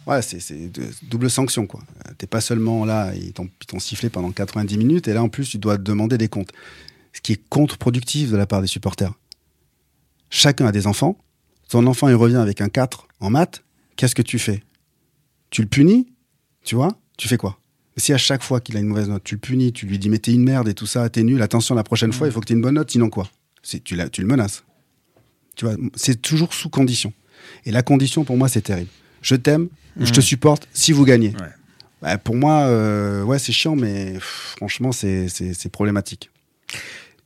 ouais, 0.07 0.23
c'est 0.23 0.71
double 1.09 1.31
sanction, 1.31 1.67
quoi. 1.67 1.81
T'es 2.19 2.27
pas 2.27 2.41
seulement 2.41 2.85
là, 2.85 3.13
ils 3.15 3.33
t'ont 3.33 3.49
sifflé 3.79 4.11
pendant 4.11 4.31
90 4.33 4.77
minutes, 4.79 5.09
et 5.09 5.13
là, 5.15 5.23
en 5.23 5.29
plus, 5.29 5.49
tu 5.49 5.59
dois 5.59 5.77
te 5.77 5.83
demander 5.83 6.19
des 6.19 6.29
comptes. 6.29 6.53
Ce 7.13 7.21
qui 7.21 7.33
est 7.33 7.41
contre-productif 7.49 8.31
de 8.31 8.37
la 8.37 8.47
part 8.47 8.61
des 8.61 8.67
supporters. 8.67 9.13
Chacun 10.31 10.67
a 10.67 10.73
des 10.73 10.87
enfants. 10.87 11.17
Ton 11.69 11.87
enfant, 11.87 12.09
il 12.09 12.15
revient 12.15 12.37
avec 12.37 12.61
un 12.61 12.69
4 12.69 13.07
en 13.21 13.31
maths. 13.31 13.63
Qu'est-ce 13.97 14.15
que 14.15 14.23
tu 14.23 14.39
fais? 14.39 14.63
Tu 15.51 15.63
le 15.63 15.69
punis? 15.69 16.09
Tu 16.65 16.75
vois? 16.75 16.99
Tu 17.17 17.29
fais 17.29 17.37
quoi? 17.37 17.59
Si 17.97 18.13
à 18.13 18.19
chaque 18.19 18.43
fois 18.43 18.61
qu'il 18.61 18.77
a 18.77 18.81
une 18.81 18.89
mauvaise 18.89 19.09
note, 19.09 19.23
tu 19.23 19.37
le 19.37 19.41
punis, 19.41 19.73
tu 19.73 19.87
lui 19.87 19.99
dis, 20.01 20.09
mais 20.09 20.19
t'es 20.19 20.33
une 20.33 20.43
merde 20.43 20.67
et 20.69 20.75
tout 20.75 20.87
ça, 20.87 21.09
t'es 21.09 21.23
nul, 21.23 21.41
attention, 21.43 21.77
la 21.77 21.85
prochaine 21.85 22.13
fois, 22.13 22.27
il 22.27 22.33
faut 22.33 22.41
que 22.41 22.47
t'aies 22.47 22.55
une 22.55 22.61
bonne 22.61 22.75
note, 22.75 22.91
sinon 22.91 23.09
quoi? 23.09 23.29
C'est- 23.63 23.83
tu, 23.85 23.95
la- 23.95 24.09
tu 24.09 24.21
le 24.21 24.27
menaces. 24.27 24.65
Tu 25.55 25.65
vois, 25.65 25.77
c'est 25.95 26.21
toujours 26.21 26.53
sous 26.53 26.69
condition. 26.69 27.13
Et 27.65 27.71
la 27.71 27.83
condition, 27.85 28.25
pour 28.25 28.37
moi, 28.37 28.49
c'est 28.49 28.63
terrible. 28.63 28.91
Je 29.25 29.35
t'aime, 29.37 29.69
je 29.99 30.13
te 30.13 30.21
supporte 30.21 30.69
si 30.75 30.93
vous 30.93 31.05
gagnez. 31.07 31.31
Ouais. 31.41 31.49
Bah, 32.03 32.19
pour 32.19 32.35
moi, 32.37 32.65
euh, 32.67 33.23
ouais, 33.23 33.39
c'est 33.39 33.53
chiant, 33.53 33.75
mais 33.75 34.13
pff, 34.13 34.55
franchement, 34.59 34.93
c'est 34.93 35.29
c'est- 35.29 35.55
c'est 35.55 35.71
problématique. 35.71 36.31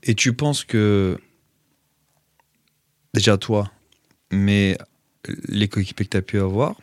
Et 0.04 0.14
tu 0.14 0.32
penses 0.32 0.62
que, 0.64 1.18
déjà 3.14 3.36
toi, 3.36 3.70
mais 4.30 4.78
les 5.48 5.66
coéquipiers 5.68 6.06
que 6.06 6.10
tu 6.10 6.16
as 6.16 6.22
pu 6.22 6.38
avoir, 6.38 6.76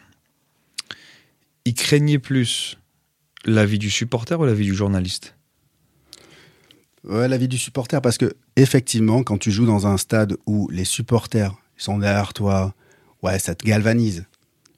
ils 1.64 1.74
craignaient 1.74 2.20
plus 2.20 2.78
la 3.46 3.66
vie 3.66 3.80
du 3.80 3.90
supporter 3.90 4.38
ou 4.40 4.46
la 4.46 4.54
vie 4.54 4.66
du 4.66 4.76
journaliste? 4.76 5.34
Ouais, 7.06 7.28
la 7.30 7.38
vie 7.38 7.48
du 7.48 7.58
supporter, 7.58 8.02
parce 8.02 8.18
que 8.18 8.36
effectivement, 8.58 9.24
quand 9.24 9.38
tu 9.38 9.52
joues 9.52 9.66
dans 9.68 9.88
un 9.88 9.98
stade 9.98 10.36
où 10.46 10.68
les 10.72 10.86
supporters 10.86 11.54
sont 11.78 12.00
derrière 12.00 12.34
toi, 12.34 12.74
ouais, 13.22 13.40
ça 13.40 13.56
te 13.56 13.64
galvanise. 13.66 14.26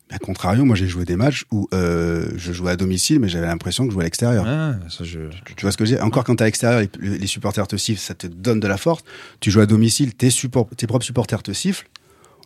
Mais 0.09 0.15
à 0.15 0.19
contrario, 0.19 0.63
moi 0.63 0.75
j'ai 0.75 0.87
joué 0.87 1.03
des 1.05 1.15
matchs 1.17 1.45
où 1.51 1.67
euh, 1.73 2.31
je 2.37 2.53
jouais 2.53 2.71
à 2.71 2.75
domicile, 2.77 3.19
mais 3.19 3.27
j'avais 3.27 3.47
l'impression 3.47 3.83
que 3.83 3.89
je 3.89 3.93
jouais 3.93 4.03
à 4.03 4.05
l'extérieur. 4.05 4.45
Ah, 4.47 4.75
ça, 4.89 5.03
je... 5.03 5.19
Tu, 5.45 5.55
tu 5.55 5.61
vois 5.63 5.71
ce 5.71 5.77
que 5.77 5.83
j'ai 5.85 5.99
Encore 5.99 6.23
quand 6.23 6.35
t'es 6.37 6.43
à 6.43 6.45
l'extérieur, 6.45 6.79
les, 6.99 7.17
les 7.17 7.27
supporters 7.27 7.67
te 7.67 7.75
sifflent, 7.75 8.01
ça 8.01 8.13
te 8.13 8.25
donne 8.27 8.59
de 8.61 8.67
la 8.67 8.77
force. 8.77 9.03
Tu 9.41 9.51
joues 9.51 9.59
à 9.61 9.65
domicile, 9.65 10.13
tes, 10.13 10.29
support- 10.29 10.69
tes 10.77 10.87
propres 10.87 11.05
supporters 11.05 11.43
te 11.43 11.51
sifflent. 11.51 11.87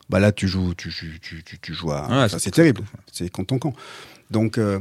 Bah 0.09 0.19
là, 0.19 0.31
tu 0.31 0.47
joues, 0.47 0.73
tu, 0.73 0.91
tu, 1.21 1.43
tu, 1.61 1.73
joues 1.73 1.91
à. 1.91 2.05
Enfin, 2.25 2.39
c'est- 2.39 2.51
terrible. 2.51 2.81
C'est 3.11 3.29
contre 3.29 3.47
ton 3.47 3.59
camp. 3.59 3.73
Donc, 4.31 4.57
euh, 4.57 4.79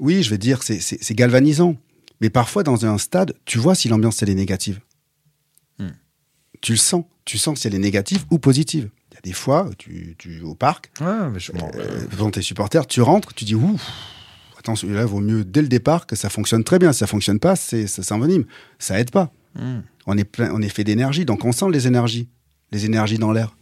oui, 0.00 0.22
je 0.22 0.30
vais 0.30 0.38
dire, 0.38 0.60
c'est 0.62 1.14
galvanisant. 1.14 1.76
Mais 2.20 2.30
parfois, 2.30 2.62
dans 2.62 2.86
un 2.86 2.96
stade, 2.98 3.34
tu 3.44 3.58
vois 3.58 3.74
si 3.74 3.88
l'ambiance 3.88 4.22
elle 4.22 4.30
est 4.30 4.34
négative. 4.34 4.80
Hmm. 5.78 5.88
Tu 6.62 6.72
le 6.72 6.78
sens. 6.78 7.04
Tu 7.24 7.38
sens 7.38 7.60
si 7.60 7.66
elle 7.66 7.74
est 7.74 7.78
négative 7.78 8.24
ou 8.30 8.38
positive. 8.38 8.88
Des 9.24 9.32
fois, 9.32 9.70
tu, 9.78 10.14
tu 10.18 10.40
au 10.42 10.54
parc, 10.54 10.90
Ouais, 11.00 11.30
mais 11.32 11.40
je 11.40 11.52
m'en- 11.52 11.70
euh, 11.76 12.06
devant 12.10 12.30
tes 12.30 12.42
supporters, 12.42 12.86
tu 12.86 13.00
rentres, 13.00 13.32
tu 13.34 13.44
dis 13.44 13.54
ouf, 13.54 13.82
attention, 14.58 14.88
là, 14.90 15.04
vaut 15.06 15.20
mieux 15.20 15.44
dès 15.44 15.62
le 15.62 15.68
départ 15.68 16.06
que 16.06 16.14
ça 16.16 16.28
fonctionne 16.28 16.62
très 16.64 16.78
bien. 16.78 16.92
Si 16.92 16.98
ça 17.00 17.06
fonctionne 17.06 17.38
pas, 17.38 17.56
c'est 17.56 17.86
ça 17.86 18.02
s'envenime. 18.02 18.44
Ça 18.78 18.98
aide 19.00 19.10
pas. 19.10 19.32
Hmm. 19.58 19.80
On 20.06 20.18
est 20.18 20.24
plein, 20.24 20.50
on 20.52 20.60
est 20.60 20.68
fait 20.68 20.84
d'énergie, 20.84 21.24
donc 21.24 21.44
on 21.44 21.52
sent 21.52 21.66
les 21.72 21.86
énergies, 21.86 22.28
les 22.72 22.84
énergies 22.84 23.18
dans 23.18 23.32
l'air. 23.32 23.56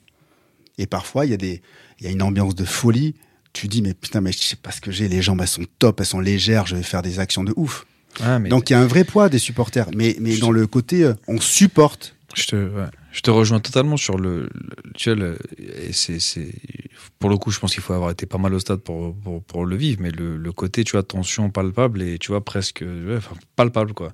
Et 0.78 0.87
parfois, 0.87 1.26
il 1.26 1.31
y 1.31 1.35
a 1.35 1.37
des, 1.37 1.62
il 2.00 2.07
y 2.07 2.09
a 2.09 2.11
une 2.11 2.23
ambiance 2.23 2.54
de 2.54 2.64
folie. 2.64 3.14
Tu 3.52 3.69
dis 3.69 3.83
mais 3.83 3.92
putain, 3.95 4.21
mais 4.23 4.33
je 4.33 4.38
sais 4.38 4.57
pas 4.57 4.71
ce 4.73 4.81
que 4.81 4.90
j'ai. 4.90 5.07
Les 5.09 5.21
jambes 5.23 5.40
elles 5.42 5.47
sont 5.49 5.66
top, 5.78 6.00
elles 6.00 6.07
sont 6.07 6.21
légères. 6.21 6.66
Je 6.66 6.75
vais 6.75 6.83
faire 6.83 7.02
des 7.02 7.19
actions 7.21 7.45
de 7.45 7.52
ouf. 7.57 7.85
Ah, 8.21 8.38
mais 8.38 8.49
Donc 8.49 8.71
il 8.71 8.73
y 8.73 8.76
a 8.76 8.81
un 8.81 8.87
vrai 8.87 9.04
poids 9.04 9.28
des 9.28 9.38
supporters, 9.38 9.88
mais 9.95 10.16
mais 10.21 10.37
dans 10.38 10.50
le 10.50 10.66
côté, 10.66 11.04
euh, 11.04 11.14
on 11.28 11.38
supporte. 11.40 12.16
je 12.35 12.47
te, 12.47 12.57
ouais, 12.57 12.87
je 13.12 13.21
te 13.21 13.31
rejoins 13.31 13.61
totalement 13.61 13.97
sur 13.97 14.19
le, 14.19 14.49
le- 14.54 14.92
tu 14.97 15.11
vois, 15.14 15.19
le- 15.23 15.38
et 15.59 15.92
c'est, 15.92 16.19
c'est, 16.19 16.52
pour 17.19 17.28
le 17.31 17.37
coup, 17.37 17.50
je 17.50 17.61
pense 17.61 17.73
qu'il 17.75 17.83
faut 17.83 17.92
avoir 17.92 18.11
été 18.11 18.26
pas 18.26 18.38
mal 18.38 18.52
au 18.54 18.59
stade 18.59 18.81
pour, 18.81 19.14
pour, 19.14 19.42
pour 19.45 19.64
le 19.66 19.76
vivre, 19.76 20.00
mais 20.00 20.11
le, 20.11 20.37
le 20.37 20.52
côté, 20.52 20.83
tu 20.83 20.92
vois, 20.92 21.02
tension 21.02 21.50
palpable 21.50 22.02
et 22.02 22.19
tu 22.19 22.28
vois, 22.33 22.42
presque, 22.45 22.83
ouais, 22.83 23.16
enfin, 23.16 23.37
palpable, 23.54 23.92
quoi. 23.92 24.12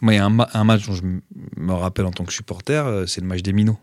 Moi, 0.00 0.14
il 0.14 0.16
y 0.16 0.20
a 0.20 0.24
un, 0.24 0.30
ma- 0.30 0.48
un 0.54 0.64
match 0.64 0.86
dont 0.86 0.94
je 0.94 1.02
me 1.56 1.72
rappelle 1.72 2.06
en 2.06 2.12
tant 2.12 2.24
que 2.24 2.32
supporter, 2.32 2.86
euh, 2.86 3.06
c'est 3.06 3.20
le 3.20 3.26
match 3.26 3.42
des 3.42 3.52
Minots. 3.52 3.78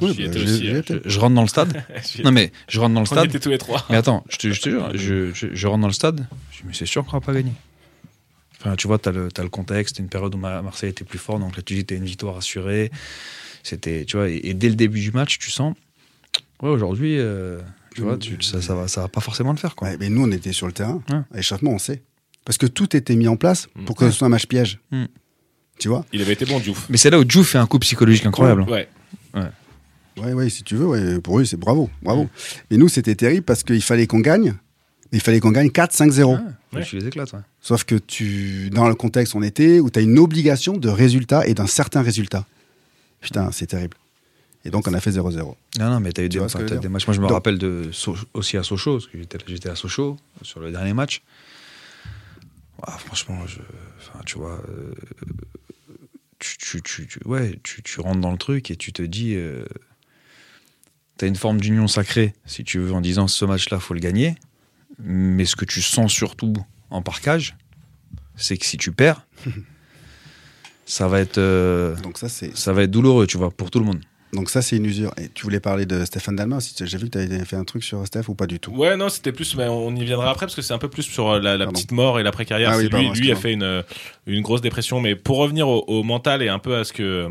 Oui, 0.00 0.14
J'y 0.14 0.28
bah, 0.28 0.30
aussi. 0.40 0.66
Je, 0.66 0.96
je 1.04 1.20
rentre 1.20 1.34
dans 1.34 1.42
le 1.42 1.48
stade. 1.48 1.84
Non, 2.24 2.32
mais 2.32 2.52
je 2.68 2.80
rentre 2.80 2.94
dans 2.94 3.00
le 3.00 3.04
On 3.04 3.06
stade. 3.06 3.26
était 3.26 3.38
tous 3.38 3.50
les 3.50 3.58
trois. 3.58 3.84
Mais 3.90 3.96
attends, 3.96 4.24
je 4.30 4.36
te, 4.38 4.50
jure, 4.50 4.90
je, 4.94 5.66
rentre 5.66 5.80
dans 5.82 5.88
le 5.88 5.92
stade, 5.92 6.26
je 6.52 6.58
dis, 6.58 6.62
mais 6.66 6.72
c'est 6.72 6.86
sûr 6.86 7.04
qu'on 7.04 7.12
va 7.18 7.20
pas 7.20 7.34
gagner. 7.34 7.52
Enfin, 8.60 8.76
tu 8.76 8.86
vois, 8.86 8.98
tu 8.98 9.08
as 9.08 9.12
le, 9.12 9.30
t'as 9.30 9.42
le 9.42 9.48
contexte, 9.50 9.98
une 9.98 10.08
période 10.08 10.34
où 10.34 10.38
Mar- 10.38 10.62
Marseille 10.62 10.90
était 10.90 11.04
plus 11.04 11.18
fort, 11.18 11.38
donc 11.38 11.54
là, 11.56 11.62
tu 11.62 11.74
dis, 11.74 11.84
t'as 11.84 11.96
une 11.96 12.04
victoire 12.04 12.36
assurée. 12.38 12.90
C'était, 13.62 14.04
tu 14.04 14.16
vois, 14.16 14.28
et, 14.28 14.40
et 14.44 14.54
dès 14.54 14.68
le 14.68 14.74
début 14.74 15.00
du 15.00 15.12
match, 15.12 15.38
tu 15.38 15.50
sens, 15.50 15.74
ouais, 16.62 16.70
aujourd'hui, 16.70 17.18
euh, 17.18 17.60
tu 17.94 18.02
vois, 18.02 18.16
tu, 18.16 18.40
ça, 18.42 18.60
ça, 18.62 18.74
va, 18.74 18.88
ça 18.88 19.02
va 19.02 19.08
pas 19.08 19.20
forcément 19.20 19.52
le 19.52 19.58
faire, 19.58 19.74
quoi. 19.74 19.88
Ouais, 19.88 19.96
mais 19.98 20.08
nous, 20.08 20.22
on 20.24 20.30
était 20.30 20.52
sur 20.52 20.66
le 20.66 20.72
terrain. 20.72 21.02
Ouais. 21.10 21.16
À 21.32 21.36
l'échauffement, 21.36 21.70
on 21.72 21.78
sait. 21.78 22.02
Parce 22.44 22.58
que 22.58 22.66
tout 22.66 22.96
était 22.96 23.14
mis 23.14 23.28
en 23.28 23.36
place 23.36 23.68
pour 23.86 23.94
que 23.94 24.10
ce 24.10 24.16
soit 24.16 24.26
un 24.26 24.30
match 24.30 24.46
piège. 24.46 24.80
Mm. 24.90 25.04
Tu 25.78 25.88
vois 25.88 26.04
Il 26.12 26.20
avait 26.22 26.32
été 26.32 26.44
bon, 26.44 26.58
Diouf. 26.58 26.86
Mais 26.88 26.96
c'est 26.96 27.10
là 27.10 27.18
où 27.18 27.24
Diouf 27.24 27.50
fait 27.50 27.58
un 27.58 27.66
coup 27.66 27.78
psychologique 27.78 28.26
incroyable. 28.26 28.62
Ouais. 28.62 28.88
Ouais, 30.18 30.34
ouais, 30.34 30.50
si 30.50 30.62
tu 30.62 30.76
veux, 30.76 30.86
ouais, 30.86 31.20
pour 31.20 31.40
eux, 31.40 31.44
c'est 31.44 31.56
bravo, 31.56 31.88
bravo. 32.02 32.28
Mais 32.70 32.76
nous, 32.76 32.88
c'était 32.88 33.14
terrible 33.14 33.44
parce 33.44 33.62
qu'il 33.62 33.82
fallait 33.82 34.06
qu'on 34.06 34.20
gagne. 34.20 34.54
Mais 35.10 35.18
il 35.18 35.20
fallait 35.20 35.40
qu'on 35.40 35.50
gagne 35.52 35.68
4-5-0. 35.68 36.24
Ouais, 36.24 36.40
Ouais. 36.74 36.84
Tu 36.84 36.96
les 36.98 37.06
éclates, 37.06 37.32
ouais. 37.34 37.40
Sauf 37.60 37.84
que 37.84 37.96
tu, 37.96 38.70
dans 38.70 38.88
le 38.88 38.94
contexte 38.94 39.34
où 39.34 39.38
on 39.38 39.42
était, 39.42 39.78
où 39.78 39.90
tu 39.90 39.98
as 39.98 40.02
une 40.02 40.18
obligation 40.18 40.78
de 40.78 40.88
résultat 40.88 41.46
et 41.46 41.52
d'un 41.52 41.66
certain 41.66 42.00
résultat. 42.00 42.46
Putain, 43.22 43.50
c'est 43.52 43.66
terrible. 43.68 43.96
Et 44.64 44.70
donc, 44.70 44.86
on 44.86 44.94
a 44.94 45.00
fait 45.00 45.10
0-0. 45.10 45.56
Non, 45.78 45.90
non, 45.90 46.00
mais 46.00 46.12
t'as 46.12 46.22
eu 46.22 46.28
Tu 46.28 46.38
des, 46.38 46.46
t'as 46.46 46.62
dire 46.64 46.80
des 46.80 46.88
matchs. 46.88 47.06
Moi, 47.06 47.14
je 47.14 47.20
me 47.20 47.24
Donc- 47.26 47.32
rappelle 47.34 47.58
de, 47.58 47.90
So- 47.92 48.16
aussi 48.34 48.56
à 48.56 48.62
Sochaux, 48.62 48.98
parce 48.98 49.06
que 49.06 49.18
j'étais, 49.48 49.68
à 49.70 49.74
Sochaux 49.76 50.18
sur 50.42 50.60
le 50.60 50.70
dernier 50.70 50.92
match. 50.92 51.22
Ah, 52.84 52.98
franchement, 52.98 53.38
je, 53.46 53.58
tu 54.26 54.38
vois, 54.38 54.60
euh, 54.68 54.92
tu, 56.38 56.56
tu, 56.58 56.82
tu, 56.82 57.06
tu- 57.06 57.20
ouais, 57.26 57.58
tu, 57.62 57.82
tu 57.82 58.00
rentres 58.00 58.20
dans 58.20 58.32
le 58.32 58.38
truc 58.38 58.70
et 58.70 58.76
tu 58.76 58.92
te 58.92 59.02
dis, 59.02 59.34
euh, 59.34 59.64
t'as 61.16 61.26
une 61.28 61.36
forme 61.36 61.60
d'union 61.60 61.86
sacrée, 61.88 62.34
si 62.46 62.64
tu 62.64 62.78
veux, 62.78 62.92
en 62.92 63.00
disant 63.00 63.28
ce 63.28 63.44
match-là, 63.44 63.78
faut 63.80 63.94
le 63.94 64.00
gagner. 64.00 64.34
Mais 64.98 65.44
ce 65.44 65.56
que 65.56 65.64
tu 65.64 65.80
sens 65.82 66.12
surtout 66.12 66.54
en 66.90 67.02
parcage, 67.02 67.56
c'est 68.36 68.56
que 68.56 68.66
si 68.66 68.76
tu 68.78 68.92
perds, 68.92 69.26
ça 70.84 71.08
va 71.08 71.20
être, 71.20 71.38
euh, 71.38 71.94
Donc, 72.02 72.18
ça, 72.18 72.28
c'est 72.28 72.56
ça 72.56 72.72
va 72.72 72.82
être 72.82 72.90
douloureux, 72.90 73.26
tu 73.26 73.38
vois, 73.38 73.50
pour 73.50 73.70
tout 73.70 73.78
le 73.78 73.84
monde. 73.86 74.00
donc 74.32 74.48
ça 74.50 74.62
c'est 74.62 74.76
une 74.76 74.86
usure. 74.86 75.12
Et 75.18 75.28
tu 75.28 75.42
voulais 75.44 75.60
parler 75.60 75.84
de 75.86 76.04
Stéphane 76.04 76.36
Dalma 76.36 76.56
aussi. 76.56 76.74
J'ai 76.84 76.96
vu 76.98 77.04
que 77.10 77.18
tu 77.18 77.18
avais 77.18 77.44
fait 77.44 77.56
un 77.56 77.64
truc 77.64 77.84
sur 77.84 78.04
Steph 78.06 78.28
ou 78.28 78.34
pas 78.34 78.46
du 78.46 78.58
tout? 78.60 78.72
Ouais, 78.72 78.96
non, 78.96 79.08
c'était 79.10 79.32
plus, 79.32 79.54
mais 79.56 79.68
on 79.68 79.94
y 79.94 80.04
viendra 80.04 80.30
après 80.30 80.46
parce 80.46 80.54
que 80.56 80.62
c'est 80.62 80.72
un 80.74 80.78
peu 80.78 80.88
plus 80.88 81.02
sur 81.02 81.28
euh, 81.30 81.38
la, 81.40 81.52
la 81.58 81.64
Pardon. 81.66 81.72
petite 81.72 81.92
mort 81.92 82.18
et 82.18 82.22
l'après-carrière. 82.22 82.70
Ah 82.72 82.76
oui, 82.78 82.84
C'est 82.84 82.88
pardon, 82.90 83.12
lui, 83.12 83.20
lui 83.20 83.30
a 83.32 83.36
fait 83.36 83.52
une, 83.52 83.62
euh, 83.62 83.82
une 84.26 84.40
grosse 84.42 84.62
dépression. 84.62 85.00
Mais 85.00 85.14
pour 85.16 85.36
revenir 85.38 85.68
au, 85.68 85.84
au 85.86 86.02
mental 86.02 86.42
et 86.42 86.48
un 86.48 86.58
peu 86.58 86.76
à 86.76 86.84
ce 86.84 86.92
que, 86.94 87.02
euh, 87.02 87.28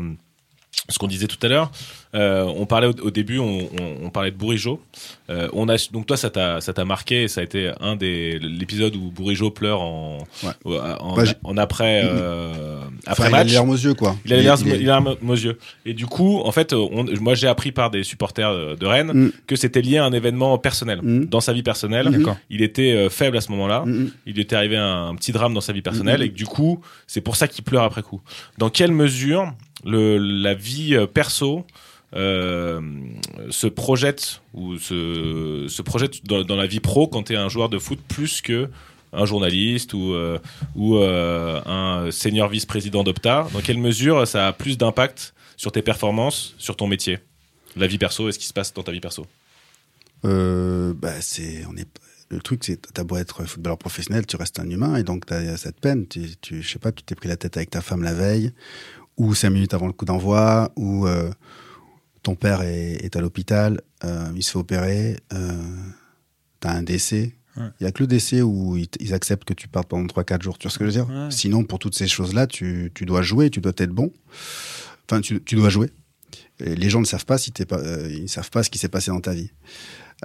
ce 0.88 0.98
qu'on 0.98 1.06
disait 1.06 1.28
tout 1.28 1.38
à 1.42 1.48
l'heure, 1.48 1.70
euh, 2.14 2.42
on 2.56 2.66
parlait 2.66 2.88
au, 2.88 3.06
au 3.06 3.10
début, 3.10 3.38
on, 3.38 3.60
on, 3.60 3.96
on 4.06 4.10
parlait 4.10 4.30
de 4.32 4.36
Bourigeau. 4.36 4.82
Euh, 5.30 5.48
on 5.52 5.68
a, 5.68 5.76
donc 5.92 6.06
toi, 6.06 6.16
ça 6.16 6.28
t'a, 6.28 6.60
ça 6.60 6.72
t'a 6.74 6.84
marqué. 6.84 7.28
Ça 7.28 7.40
a 7.40 7.44
été 7.44 7.70
un 7.80 7.94
des 7.96 8.38
l'épisode 8.40 8.96
où 8.96 9.10
Bourigeau 9.10 9.50
pleure 9.50 9.80
en, 9.80 10.18
Ouais. 10.42 10.76
en, 11.00 11.14
Bah, 11.16 11.22
en 11.44 11.56
après, 11.56 12.02
euh, 12.04 12.80
après 13.06 13.24
il 13.24 13.26
a 13.28 13.30
match. 13.30 13.48
les 13.48 13.54
larmes 13.54 13.70
aux 13.70 13.76
yeux, 13.76 13.94
quoi. 13.94 14.16
Il 14.26 14.32
a 14.32 14.36
les 14.36 14.42
larmes, 14.42 14.60
est- 14.62 14.70
il 14.70 14.72
a 14.74 14.76
les 14.78 14.84
larmes 14.84 15.14
aux 15.26 15.34
yeux. 15.34 15.58
Et 15.86 15.94
du 15.94 16.06
coup, 16.06 16.40
en 16.44 16.52
fait, 16.52 16.72
on- 16.72 17.06
moi 17.20 17.34
j'ai 17.34 17.46
appris 17.48 17.70
par 17.72 17.90
des 17.90 18.02
supporters 18.02 18.48
euh, 18.50 18.74
de 18.76 18.84
Rennes 18.86 19.12
Mm. 19.14 19.32
que 19.46 19.56
c'était 19.56 19.80
lié 19.82 19.98
à 19.98 20.04
un 20.04 20.12
événement 20.12 20.58
personnel. 20.58 21.00
Mm. 21.02 21.26
Dans 21.26 21.40
sa 21.40 21.52
vie 21.52 21.62
personnelle, 21.62 22.10
D'accord. 22.10 22.36
il 22.50 22.60
était 22.62 22.92
euh, 22.92 23.08
faible 23.08 23.36
à 23.36 23.40
ce 23.40 23.50
moment-là. 23.52 23.84
Mm, 23.86 23.90
mm. 23.90 24.10
Il 24.26 24.34
lui 24.34 24.42
était 24.42 24.56
arrivé 24.56 24.76
un, 24.76 25.08
un 25.08 25.14
petit 25.14 25.32
drame 25.32 25.54
dans 25.54 25.60
sa 25.62 25.72
vie 25.72 25.82
personnelle 25.82 26.20
Mm. 26.20 26.24
et 26.24 26.28
que 26.30 26.34
du 26.36 26.46
coup, 26.46 26.80
c'est 27.06 27.20
pour 27.22 27.36
ça 27.36 27.46
qu'il 27.48 27.62
pleure 27.64 27.84
après 27.84 28.02
coup. 28.02 28.20
Dans 28.58 28.68
quelle 28.68 28.92
mesure 28.92 29.52
la 29.84 30.54
vie 30.54 30.94
euh, 30.94 31.06
perso 31.06 31.66
euh, 32.14 32.80
se 33.50 33.66
projette 33.66 34.42
ou 34.52 34.78
se, 34.78 35.66
se 35.68 35.82
projette 35.82 36.24
dans, 36.24 36.56
la 36.56 36.66
vie 36.66 36.80
pro 36.80 37.08
quand 37.08 37.24
tu 37.24 37.32
es 37.32 37.36
un 37.36 37.48
joueur 37.48 37.68
de 37.68 37.78
foot 37.78 37.98
plus 38.06 38.42
que 38.42 38.68
un 39.14 39.26
journaliste 39.26 39.92
ou, 39.92 40.14
euh, 40.14 40.38
ou 40.74 40.96
un 40.96 42.10
senior 42.10 42.48
vice-président 42.48 43.04
d'Opta. 43.04 43.46
Dans 43.52 43.60
quelle 43.60 43.78
mesure 43.78 44.26
ça 44.26 44.48
a 44.48 44.52
plus 44.52 44.78
d'impact 44.78 45.34
sur 45.56 45.70
tes 45.70 45.82
performances, 45.82 46.54
sur 46.58 46.76
ton 46.76 46.86
métier? 46.86 47.18
La 47.76 47.86
vie 47.86 47.98
perso 47.98 48.28
et 48.28 48.32
ce 48.32 48.38
qui 48.38 48.46
se 48.46 48.52
passe 48.52 48.72
dans 48.72 48.82
ta 48.82 48.92
vie 48.92 49.00
perso? 49.00 49.26
Bah, 50.22 51.20
c'est, 51.20 51.64
on 51.68 51.76
est, 51.76 51.88
le 52.30 52.40
truc, 52.40 52.64
c'est, 52.64 52.80
t'as 52.94 53.04
beau 53.04 53.16
être 53.16 53.44
footballeur 53.44 53.76
professionnel, 53.76 54.26
tu 54.26 54.36
restes 54.36 54.58
un 54.60 54.70
humain 54.70 54.96
et 54.96 55.02
donc 55.02 55.26
t'as 55.26 55.58
cette 55.58 55.80
peine. 55.80 56.06
Tu, 56.06 56.36
tu, 56.40 56.62
je 56.62 56.68
sais 56.68 56.78
pas, 56.78 56.90
tu 56.90 57.02
t'es 57.02 57.14
pris 57.14 57.28
la 57.28 57.36
tête 57.36 57.56
avec 57.58 57.68
ta 57.68 57.82
femme 57.82 58.02
la 58.02 58.14
veille, 58.14 58.52
ou 59.22 59.34
cinq 59.34 59.50
minutes 59.50 59.74
avant 59.74 59.86
le 59.86 59.92
coup 59.92 60.04
d'envoi, 60.04 60.72
ou 60.76 61.06
euh, 61.06 61.30
ton 62.22 62.34
père 62.34 62.62
est, 62.62 63.04
est 63.04 63.16
à 63.16 63.20
l'hôpital, 63.20 63.80
euh, 64.04 64.30
il 64.34 64.42
se 64.42 64.52
fait 64.52 64.58
opérer, 64.58 65.18
euh, 65.32 65.52
t'as 66.60 66.72
un 66.72 66.82
décès. 66.82 67.34
Il 67.56 67.62
Ouais. 67.62 67.68
y 67.82 67.84
a 67.84 67.92
que 67.92 68.02
le 68.02 68.06
décès 68.06 68.40
où 68.40 68.78
ils, 68.78 69.12
acceptent 69.12 69.44
que 69.44 69.52
tu 69.52 69.68
partes 69.68 69.86
pendant 69.86 70.06
3-4 70.06 70.40
jours. 70.42 70.56
Tu 70.56 70.66
vois 70.66 70.72
ce 70.72 70.78
que 70.78 70.86
je 70.86 70.90
veux 70.98 71.04
dire? 71.04 71.14
Ouais. 71.14 71.30
Sinon, 71.30 71.64
pour 71.64 71.78
toutes 71.78 71.94
ces 71.94 72.08
choses-là, 72.08 72.46
tu, 72.46 72.90
tu 72.94 73.04
dois 73.04 73.20
jouer, 73.20 73.50
tu 73.50 73.60
dois 73.60 73.72
être 73.76 73.90
bon. 73.90 74.10
Enfin, 75.06 75.20
tu, 75.20 75.42
tu 75.42 75.56
dois 75.56 75.68
jouer. 75.68 75.90
Et 76.60 76.74
les 76.74 76.88
gens 76.88 77.00
ne 77.00 77.04
savent 77.04 77.26
pas 77.26 77.36
si 77.36 77.52
t'es 77.52 77.66
pas, 77.66 77.78
ils 78.08 78.28
savent 78.30 78.48
pas 78.50 78.62
ce 78.62 78.70
qui 78.70 78.78
s'est 78.78 78.88
passé 78.88 79.10
dans 79.10 79.20
ta 79.20 79.34
vie. 79.34 79.50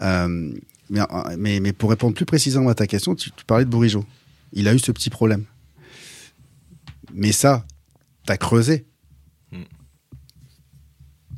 Mais, 0.02 1.02
mais, 1.38 1.60
mais 1.60 1.74
pour 1.74 1.90
répondre 1.90 2.16
plus 2.16 2.26
précisément 2.26 2.70
à 2.70 2.76
ta 2.76 2.88
question, 2.88 3.14
tu, 3.14 3.30
tu 3.32 3.44
parlais 3.44 3.66
de 3.66 3.70
Bourigeau. 3.70 4.06
Il 4.54 4.70
a 4.70 4.74
eu 4.74 4.80
ce 4.80 4.94
petit 4.94 5.10
problème. 5.10 5.44
Mais 7.14 7.34
ça, 7.34 7.66
t'as 8.28 8.38
creusé. 8.38 8.86
Mm. 9.52 9.64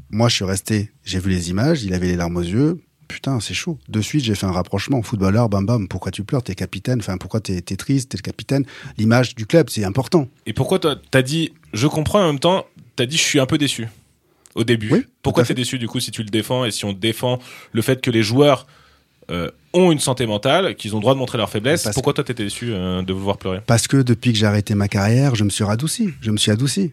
Moi, 0.09 0.27
je 0.27 0.35
suis 0.35 0.45
resté, 0.45 0.91
j'ai 1.05 1.19
vu 1.19 1.29
les 1.29 1.49
images, 1.49 1.83
il 1.83 1.93
avait 1.93 2.07
les 2.07 2.17
larmes 2.17 2.35
aux 2.35 2.41
yeux. 2.41 2.81
Putain, 3.07 3.39
c'est 3.39 3.55
chaud. 3.55 3.79
De 3.87 4.01
suite, 4.01 4.23
j'ai 4.23 4.35
fait 4.35 4.45
un 4.45 4.51
rapprochement. 4.51 5.01
Footballeur, 5.01 5.49
bam 5.49 5.65
bam, 5.65 5.87
pourquoi 5.87 6.11
tu 6.11 6.23
pleures? 6.23 6.43
T'es 6.43 6.53
capitaine. 6.53 6.99
Enfin, 6.99 7.17
pourquoi 7.17 7.39
t'es 7.39 7.57
es 7.57 7.61
triste? 7.61 8.11
T'es 8.11 8.17
le 8.17 8.21
capitaine. 8.21 8.65
L'image 8.97 9.33
du 9.33 9.47
club, 9.47 9.69
c'est 9.69 9.83
important. 9.83 10.27
Et 10.45 10.53
pourquoi 10.53 10.79
t'as 10.79 11.21
dit, 11.21 11.53
je 11.73 11.87
comprends 11.87 12.21
en 12.21 12.27
même 12.27 12.39
temps, 12.39 12.67
t'as 12.95 13.07
dit, 13.07 13.17
je 13.17 13.23
suis 13.23 13.39
un 13.39 13.47
peu 13.47 13.57
déçu 13.57 13.87
au 14.53 14.63
début. 14.63 14.91
Oui, 14.91 15.05
pourquoi 15.23 15.43
t'es 15.43 15.55
déçu 15.55 15.79
du 15.79 15.87
coup 15.87 15.99
si 15.99 16.11
tu 16.11 16.21
le 16.21 16.29
défends? 16.29 16.65
Et 16.65 16.71
si 16.71 16.85
on 16.85 16.93
défend 16.93 17.39
le 17.71 17.81
fait 17.81 18.01
que 18.01 18.11
les 18.11 18.21
joueurs 18.21 18.67
euh, 19.29 19.49
ont 19.73 19.91
une 19.91 19.99
santé 19.99 20.25
mentale, 20.25 20.75
qu'ils 20.75 20.93
ont 20.95 20.97
le 20.97 21.01
droit 21.01 21.13
de 21.13 21.19
montrer 21.19 21.37
leur 21.37 21.49
faiblesse 21.49 21.83
Parce 21.83 21.93
Pourquoi 21.93 22.13
toi 22.13 22.23
t'étais 22.23 22.43
déçu 22.43 22.71
euh, 22.71 23.01
de 23.01 23.13
vous 23.13 23.21
voir 23.21 23.37
pleurer? 23.37 23.61
Parce 23.65 23.87
que 23.87 23.97
depuis 23.97 24.33
que 24.33 24.37
j'ai 24.37 24.45
arrêté 24.45 24.75
ma 24.75 24.87
carrière, 24.87 25.35
je 25.35 25.43
me 25.43 25.49
suis 25.49 25.63
radouci. 25.63 26.13
Je 26.21 26.31
me 26.31 26.37
suis 26.37 26.51
adouci. 26.51 26.91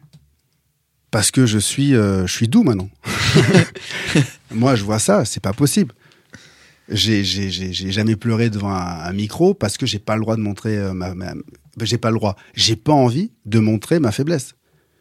Parce 1.11 1.31
que 1.31 1.47
je 1.47 1.59
suis, 1.59 1.95
euh, 1.95 2.26
je 2.26 2.33
suis 2.33 2.49
doux 2.49 2.62
maintenant. 2.62 2.90
Moi, 4.50 4.75
je 4.75 4.85
vois 4.85 4.99
ça, 4.99 5.25
c'est 5.25 5.43
pas 5.43 5.52
possible. 5.52 5.95
J'ai, 6.88 7.25
jamais 7.25 8.16
pleuré 8.16 8.50
devant 8.50 8.71
un, 8.71 9.00
un 9.05 9.12
micro 9.12 9.55
parce 9.55 9.76
que 9.76 9.87
j'ai 9.87 9.99
pas 9.99 10.14
le 10.14 10.21
droit 10.23 10.37
de 10.37 10.40
montrer 10.43 10.76
ma, 10.93 11.14
ma- 11.14 11.35
j'ai 11.81 11.99
pas 11.99 12.11
le 12.11 12.16
droit. 12.16 12.37
J'ai 12.55 12.76
pas 12.76 12.93
envie 12.93 13.33
de 13.45 13.59
montrer 13.59 13.99
ma 13.99 14.12
faiblesse. 14.12 14.55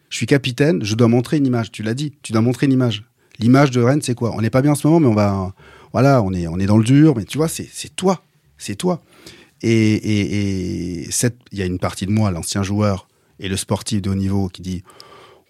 Je 0.10 0.18
suis 0.18 0.26
capitaine, 0.26 0.84
je 0.84 0.96
dois 0.96 1.08
montrer 1.08 1.38
une 1.38 1.46
image. 1.46 1.72
Tu 1.72 1.84
l'as 1.84 1.94
dit, 1.94 2.14
tu 2.22 2.32
dois 2.32 2.42
montrer 2.42 2.66
une 2.66 2.74
image. 2.74 3.04
L'image 3.40 3.72
de 3.72 3.82
Rennes, 3.82 4.02
c'est 4.02 4.16
quoi? 4.16 4.34
On 4.36 4.42
n'est 4.42 4.50
pas 4.50 4.62
bien 4.62 4.72
en 4.72 4.76
ce 4.76 4.88
moment, 4.88 5.00
mais 5.00 5.08
on 5.08 5.14
va, 5.14 5.54
voilà, 5.96 6.22
on 6.22 6.34
est, 6.34 6.46
on 6.50 6.60
est 6.60 6.66
dans 6.66 6.76
le 6.78 6.84
dur. 6.84 7.16
Mais 7.16 7.24
tu 7.24 7.38
vois, 7.38 7.48
c'est, 7.48 7.70
toi, 7.96 8.22
c'est 8.58 8.76
toi. 8.76 9.02
Et, 9.62 9.72
et, 9.72 11.04
et 11.06 11.10
cette- 11.10 11.40
il 11.54 11.58
y 11.58 11.62
a 11.62 11.66
une 11.66 11.80
partie 11.80 12.06
de 12.06 12.12
moi, 12.12 12.32
l'ancien 12.32 12.64
joueur 12.64 13.08
et 13.40 13.48
le 13.48 13.56
sportif 13.56 14.02
de 14.02 14.10
haut 14.10 14.16
niveau, 14.16 14.50
qui 14.50 14.62
dit, 14.62 14.84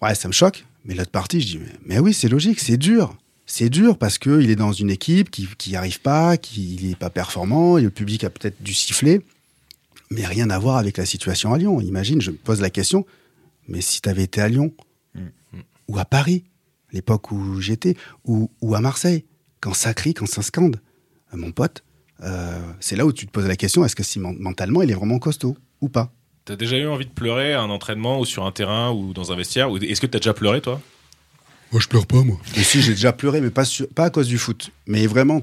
ouais, 0.00 0.14
ça 0.14 0.28
me 0.28 0.32
choque. 0.32 0.64
Mais 0.84 0.94
l'autre 0.94 1.10
partie, 1.10 1.40
je 1.40 1.46
dis, 1.48 1.58
mais, 1.58 1.72
mais 1.84 1.98
oui, 1.98 2.14
c'est 2.14 2.28
logique, 2.28 2.60
c'est 2.60 2.76
dur. 2.76 3.16
C'est 3.44 3.68
dur 3.68 3.98
parce 3.98 4.18
que 4.18 4.40
il 4.40 4.48
est 4.50 4.54
dans 4.54 4.70
une 4.70 4.88
équipe 4.88 5.32
qui, 5.32 5.48
n'y 5.66 5.74
arrive 5.74 6.00
pas, 6.00 6.36
qui 6.36 6.78
n'est 6.80 6.94
pas 6.94 7.10
performant, 7.10 7.76
et 7.76 7.82
le 7.82 7.90
public 7.90 8.22
a 8.22 8.30
peut-être 8.30 8.62
dû 8.62 8.72
siffler, 8.72 9.22
mais 10.12 10.24
rien 10.26 10.48
à 10.50 10.60
voir 10.60 10.76
avec 10.76 10.96
la 10.96 11.06
situation 11.06 11.52
à 11.54 11.58
Lyon. 11.58 11.80
Imagine, 11.80 12.20
je 12.20 12.30
me 12.30 12.36
pose 12.36 12.60
la 12.60 12.70
question, 12.70 13.04
mais 13.66 13.80
si 13.80 14.00
tu 14.00 14.08
avais 14.08 14.22
été 14.22 14.40
à 14.40 14.48
Lyon, 14.48 14.72
ou 15.88 15.98
à 15.98 16.04
Paris, 16.04 16.44
l'époque 16.92 17.32
où 17.32 17.60
j'étais, 17.60 17.96
ou, 18.24 18.48
ou 18.60 18.76
à 18.76 18.80
Marseille, 18.80 19.24
quand 19.66 19.74
ça 19.74 19.94
crie, 19.94 20.14
quand 20.14 20.26
ça 20.28 20.42
scande, 20.42 20.76
euh, 21.34 21.36
mon 21.36 21.50
pote, 21.50 21.82
euh, 22.22 22.60
c'est 22.78 22.94
là 22.94 23.04
où 23.04 23.12
tu 23.12 23.26
te 23.26 23.32
poses 23.32 23.48
la 23.48 23.56
question, 23.56 23.84
est-ce 23.84 23.96
que 23.96 24.04
si 24.04 24.20
men- 24.20 24.36
mentalement 24.38 24.80
il 24.82 24.92
est 24.92 24.94
vraiment 24.94 25.18
costaud 25.18 25.56
ou 25.80 25.88
pas? 25.88 26.12
T'as 26.44 26.54
déjà 26.54 26.76
eu 26.78 26.86
envie 26.86 27.06
de 27.06 27.10
pleurer 27.10 27.52
à 27.52 27.62
un 27.62 27.70
entraînement 27.70 28.20
ou 28.20 28.24
sur 28.24 28.46
un 28.46 28.52
terrain 28.52 28.92
ou 28.92 29.12
dans 29.12 29.32
un 29.32 29.36
vestiaire 29.36 29.68
ou 29.72 29.78
Est-ce 29.78 30.00
que 30.00 30.06
t'as 30.06 30.20
déjà 30.20 30.34
pleuré, 30.34 30.60
toi? 30.60 30.80
Moi, 31.72 31.80
je 31.80 31.88
pleure 31.88 32.06
pas, 32.06 32.22
moi. 32.22 32.38
Et 32.56 32.62
si 32.62 32.80
j'ai 32.80 32.92
déjà 32.92 33.12
pleuré, 33.12 33.40
mais 33.40 33.50
pas, 33.50 33.64
sur- 33.64 33.88
pas 33.88 34.04
à 34.04 34.10
cause 34.10 34.28
du 34.28 34.38
foot, 34.38 34.70
mais 34.86 35.08
vraiment 35.08 35.42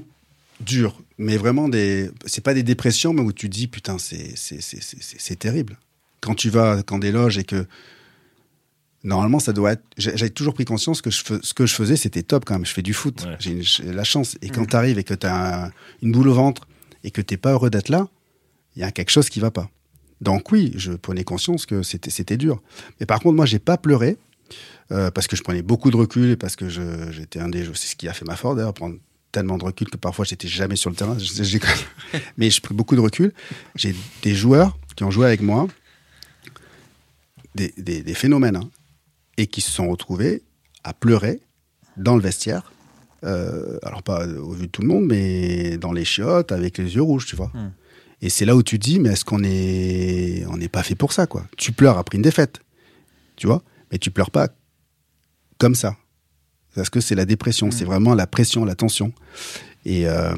dur, 0.60 1.02
mais 1.18 1.36
vraiment 1.36 1.68
des, 1.68 2.10
c'est 2.24 2.42
pas 2.42 2.54
des 2.54 2.62
dépressions, 2.62 3.12
mais 3.12 3.20
où 3.20 3.30
tu 3.34 3.50
dis 3.50 3.66
putain 3.66 3.98
c'est 3.98 4.32
c'est 4.36 4.62
c'est 4.62 4.82
c'est- 4.82 5.02
c'est- 5.02 5.18
c'est 5.20 5.36
terrible. 5.38 5.76
Quand 6.22 6.34
tu 6.34 6.48
vas 6.48 6.82
quand 6.82 6.98
des 6.98 7.12
loges 7.12 7.36
et 7.36 7.44
que 7.44 7.66
normalement 9.04 9.38
ça 9.38 9.52
doit 9.52 9.72
être, 9.72 9.82
j'avais 9.96 10.30
toujours 10.30 10.54
pris 10.54 10.64
conscience 10.64 11.00
que 11.02 11.10
je 11.10 11.22
ce 11.42 11.54
que 11.54 11.66
je 11.66 11.74
faisais 11.74 11.96
c'était 11.96 12.22
top 12.22 12.44
quand 12.44 12.54
même. 12.54 12.66
Je 12.66 12.72
fais 12.72 12.82
du 12.82 12.94
foot, 12.94 13.22
Ouais. 13.24 13.36
j'ai 13.38 13.52
une- 13.52 13.92
la 13.92 14.04
chance. 14.04 14.36
Et 14.42 14.48
quand 14.50 14.64
tu 14.66 14.74
arrives 14.76 14.98
et 14.98 15.04
que 15.04 15.14
tu 15.14 15.26
as 15.26 15.70
une 16.02 16.12
boule 16.12 16.28
au 16.28 16.34
ventre 16.34 16.66
et 17.04 17.10
que 17.10 17.20
t'es 17.20 17.36
pas 17.36 17.52
heureux 17.52 17.70
d'être 17.70 17.90
là, 17.90 18.08
il 18.76 18.80
y 18.80 18.84
a 18.84 18.90
quelque 18.90 19.10
chose 19.10 19.28
qui 19.28 19.38
va 19.40 19.50
pas. 19.50 19.70
Donc 20.20 20.50
oui, 20.52 20.72
je 20.76 20.92
prenais 20.92 21.22
conscience 21.24 21.66
que 21.66 21.82
c'était 21.82 22.10
c'était 22.10 22.36
dur. 22.36 22.62
Mais 22.98 23.06
par 23.06 23.20
contre 23.20 23.36
moi 23.36 23.46
j'ai 23.46 23.58
pas 23.60 23.76
pleuré. 23.76 24.16
Euh, 24.92 25.10
parce 25.10 25.26
que 25.26 25.34
je 25.36 25.42
prenais 25.42 25.62
beaucoup 25.62 25.90
de 25.90 25.96
recul 25.96 26.30
et 26.30 26.36
parce 26.36 26.56
que 26.56 26.68
je- 26.68 27.10
j'étais 27.10 27.40
un 27.40 27.48
des 27.48 27.64
c'est 27.74 27.86
ce 27.88 27.96
qui 27.96 28.06
a 28.06 28.12
fait 28.12 28.26
ma 28.26 28.36
force 28.36 28.56
d'ailleurs 28.56 28.74
prendre 28.74 28.96
tellement 29.32 29.56
de 29.56 29.64
recul 29.64 29.88
que 29.88 29.96
parfois 29.96 30.26
j'étais 30.26 30.46
jamais 30.46 30.76
sur 30.76 30.90
le 30.90 30.96
terrain 30.96 31.16
mais 32.36 32.50
je 32.50 32.60
prends 32.60 32.74
beaucoup 32.74 32.94
de 32.94 33.00
recul 33.00 33.32
j'ai 33.74 33.94
des 34.22 34.34
joueurs 34.34 34.76
qui 34.94 35.02
ont 35.02 35.10
joué 35.10 35.26
avec 35.26 35.40
moi 35.40 35.66
des, 37.54 37.72
des- 37.78 38.02
des 38.02 38.14
phénomènes 38.14 38.56
hein, 38.56 38.68
et 39.36 39.46
qui 39.46 39.60
se 39.60 39.70
sont 39.70 39.88
retrouvés 39.88 40.42
à 40.84 40.92
pleurer 40.94 41.40
dans 41.96 42.16
le 42.16 42.22
vestiaire 42.22 42.72
Euh, 43.24 43.78
alors 43.82 44.02
pas 44.02 44.26
au 44.26 44.52
vu 44.52 44.66
de 44.66 44.70
tout 44.70 44.82
le 44.82 44.88
monde 44.88 45.06
mais 45.06 45.78
dans 45.78 45.92
les 45.92 46.04
chiottes 46.04 46.52
avec 46.52 46.76
les 46.76 46.94
yeux 46.96 47.02
rouges 47.10 47.24
tu 47.26 47.36
vois 47.36 47.50
Hmm. 47.54 47.70
et 48.20 48.28
c'est 48.28 48.44
là 48.44 48.54
où 48.54 48.62
tu 48.62 48.78
te 48.78 48.84
dis 48.84 48.98
mais 49.00 49.10
est-ce 49.14 49.24
qu'on 49.24 49.42
est 49.42 50.44
on 50.52 50.56
n'est 50.58 50.68
pas 50.68 50.82
fait 50.82 50.94
pour 51.02 51.12
ça 51.16 51.26
quoi? 51.26 51.42
Tu 51.56 51.72
pleures 51.72 51.96
après 51.96 52.16
une 52.18 52.22
défaite 52.30 52.60
tu 53.36 53.46
vois? 53.46 53.62
Mais 53.90 53.98
tu 53.98 54.10
pleures 54.10 54.30
pas 54.30 54.48
comme 55.58 55.74
ça. 55.74 55.96
Parce 56.74 56.90
que 56.90 57.00
c'est 57.00 57.14
la 57.14 57.24
dépression, 57.24 57.70
c'est 57.70 57.84
vraiment 57.92 58.14
la 58.14 58.26
pression, 58.26 58.64
la 58.64 58.74
tension. 58.74 59.12
Et, 59.84 60.06
euh, 60.08 60.34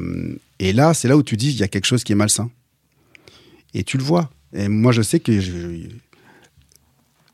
et 0.59 0.71
là, 0.73 0.93
c'est 0.93 1.07
là 1.07 1.15
où 1.17 1.23
tu 1.23 1.35
dis, 1.37 1.49
il 1.49 1.57
y 1.57 1.63
a 1.63 1.67
quelque 1.67 1.85
chose 1.91 2.03
qui 2.03 2.11
est 2.11 2.15
malsain. 2.23 2.49
Et 3.73 3.83
tu 3.83 3.97
le 3.97 4.03
vois. 4.03 4.29
Et 4.53 4.67
moi, 4.67 4.91
je 4.91 5.01
sais 5.01 5.19
que 5.19 5.39
je- 5.39 5.89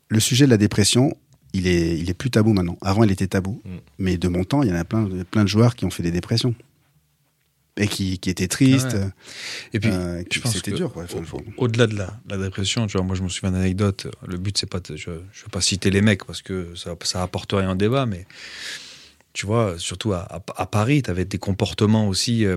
le 0.08 0.20
sujet 0.20 0.44
de 0.46 0.50
la 0.50 0.56
dépression, 0.56 1.14
il 1.54 1.66
est, 1.66 1.98
il 1.98 2.10
est 2.10 2.14
plus 2.14 2.30
tabou 2.30 2.52
maintenant. 2.52 2.76
Avant, 2.82 3.02
il 3.04 3.10
était 3.10 3.26
tabou. 3.28 3.62
Mm. 3.64 3.68
Mais 3.98 4.16
de 4.18 4.28
mon 4.28 4.44
temps, 4.44 4.62
il 4.62 4.68
y 4.68 4.72
en 4.72 4.76
a 4.76 4.84
plein, 4.84 5.08
plein 5.30 5.44
de 5.44 5.48
joueurs 5.48 5.74
qui 5.76 5.84
ont 5.86 5.90
fait 5.90 6.02
des 6.02 6.10
dépressions. 6.10 6.54
Et 7.76 7.88
qui, 7.88 8.18
qui 8.20 8.30
étaient 8.30 8.46
tristes. 8.46 8.92
Ouais. 8.92 9.08
Et 9.72 9.80
puis, 9.80 9.90
euh, 9.92 10.22
qui- 10.22 10.38
je 10.38 10.42
pense 10.42 10.52
c'était 10.54 10.70
dur. 10.70 10.92
au- 10.96 11.64
Au-delà 11.64 11.88
de 11.88 11.96
la, 11.96 12.16
la 12.28 12.38
dépression, 12.38 12.86
tu 12.86 12.96
vois, 12.96 13.04
moi 13.04 13.16
je 13.16 13.22
me 13.22 13.28
souviens 13.28 13.50
d'une 13.50 13.60
anecdote. 13.62 14.06
Le 14.28 14.36
but, 14.36 14.56
c'est 14.56 14.68
pas, 14.70 14.78
de- 14.78 14.94
je, 14.96 15.10
je 15.32 15.42
veux 15.42 15.48
pas 15.50 15.60
citer 15.60 15.90
les 15.90 16.00
mecs 16.00 16.24
parce 16.24 16.40
que 16.40 16.68
ça, 16.76 16.94
ça 17.02 17.22
apporte 17.22 17.52
rien 17.52 17.72
au 17.72 17.74
débat, 17.74 18.06
mais 18.06 18.26
tu 19.32 19.44
vois, 19.46 19.74
surtout 19.78 20.12
à, 20.12 20.20
à- 20.20 20.42
à 20.56 20.66
Paris, 20.66 21.02
tu 21.02 21.10
avais 21.10 21.24
des 21.24 21.38
comportements 21.38 22.06
aussi. 22.06 22.44
euh, 22.44 22.56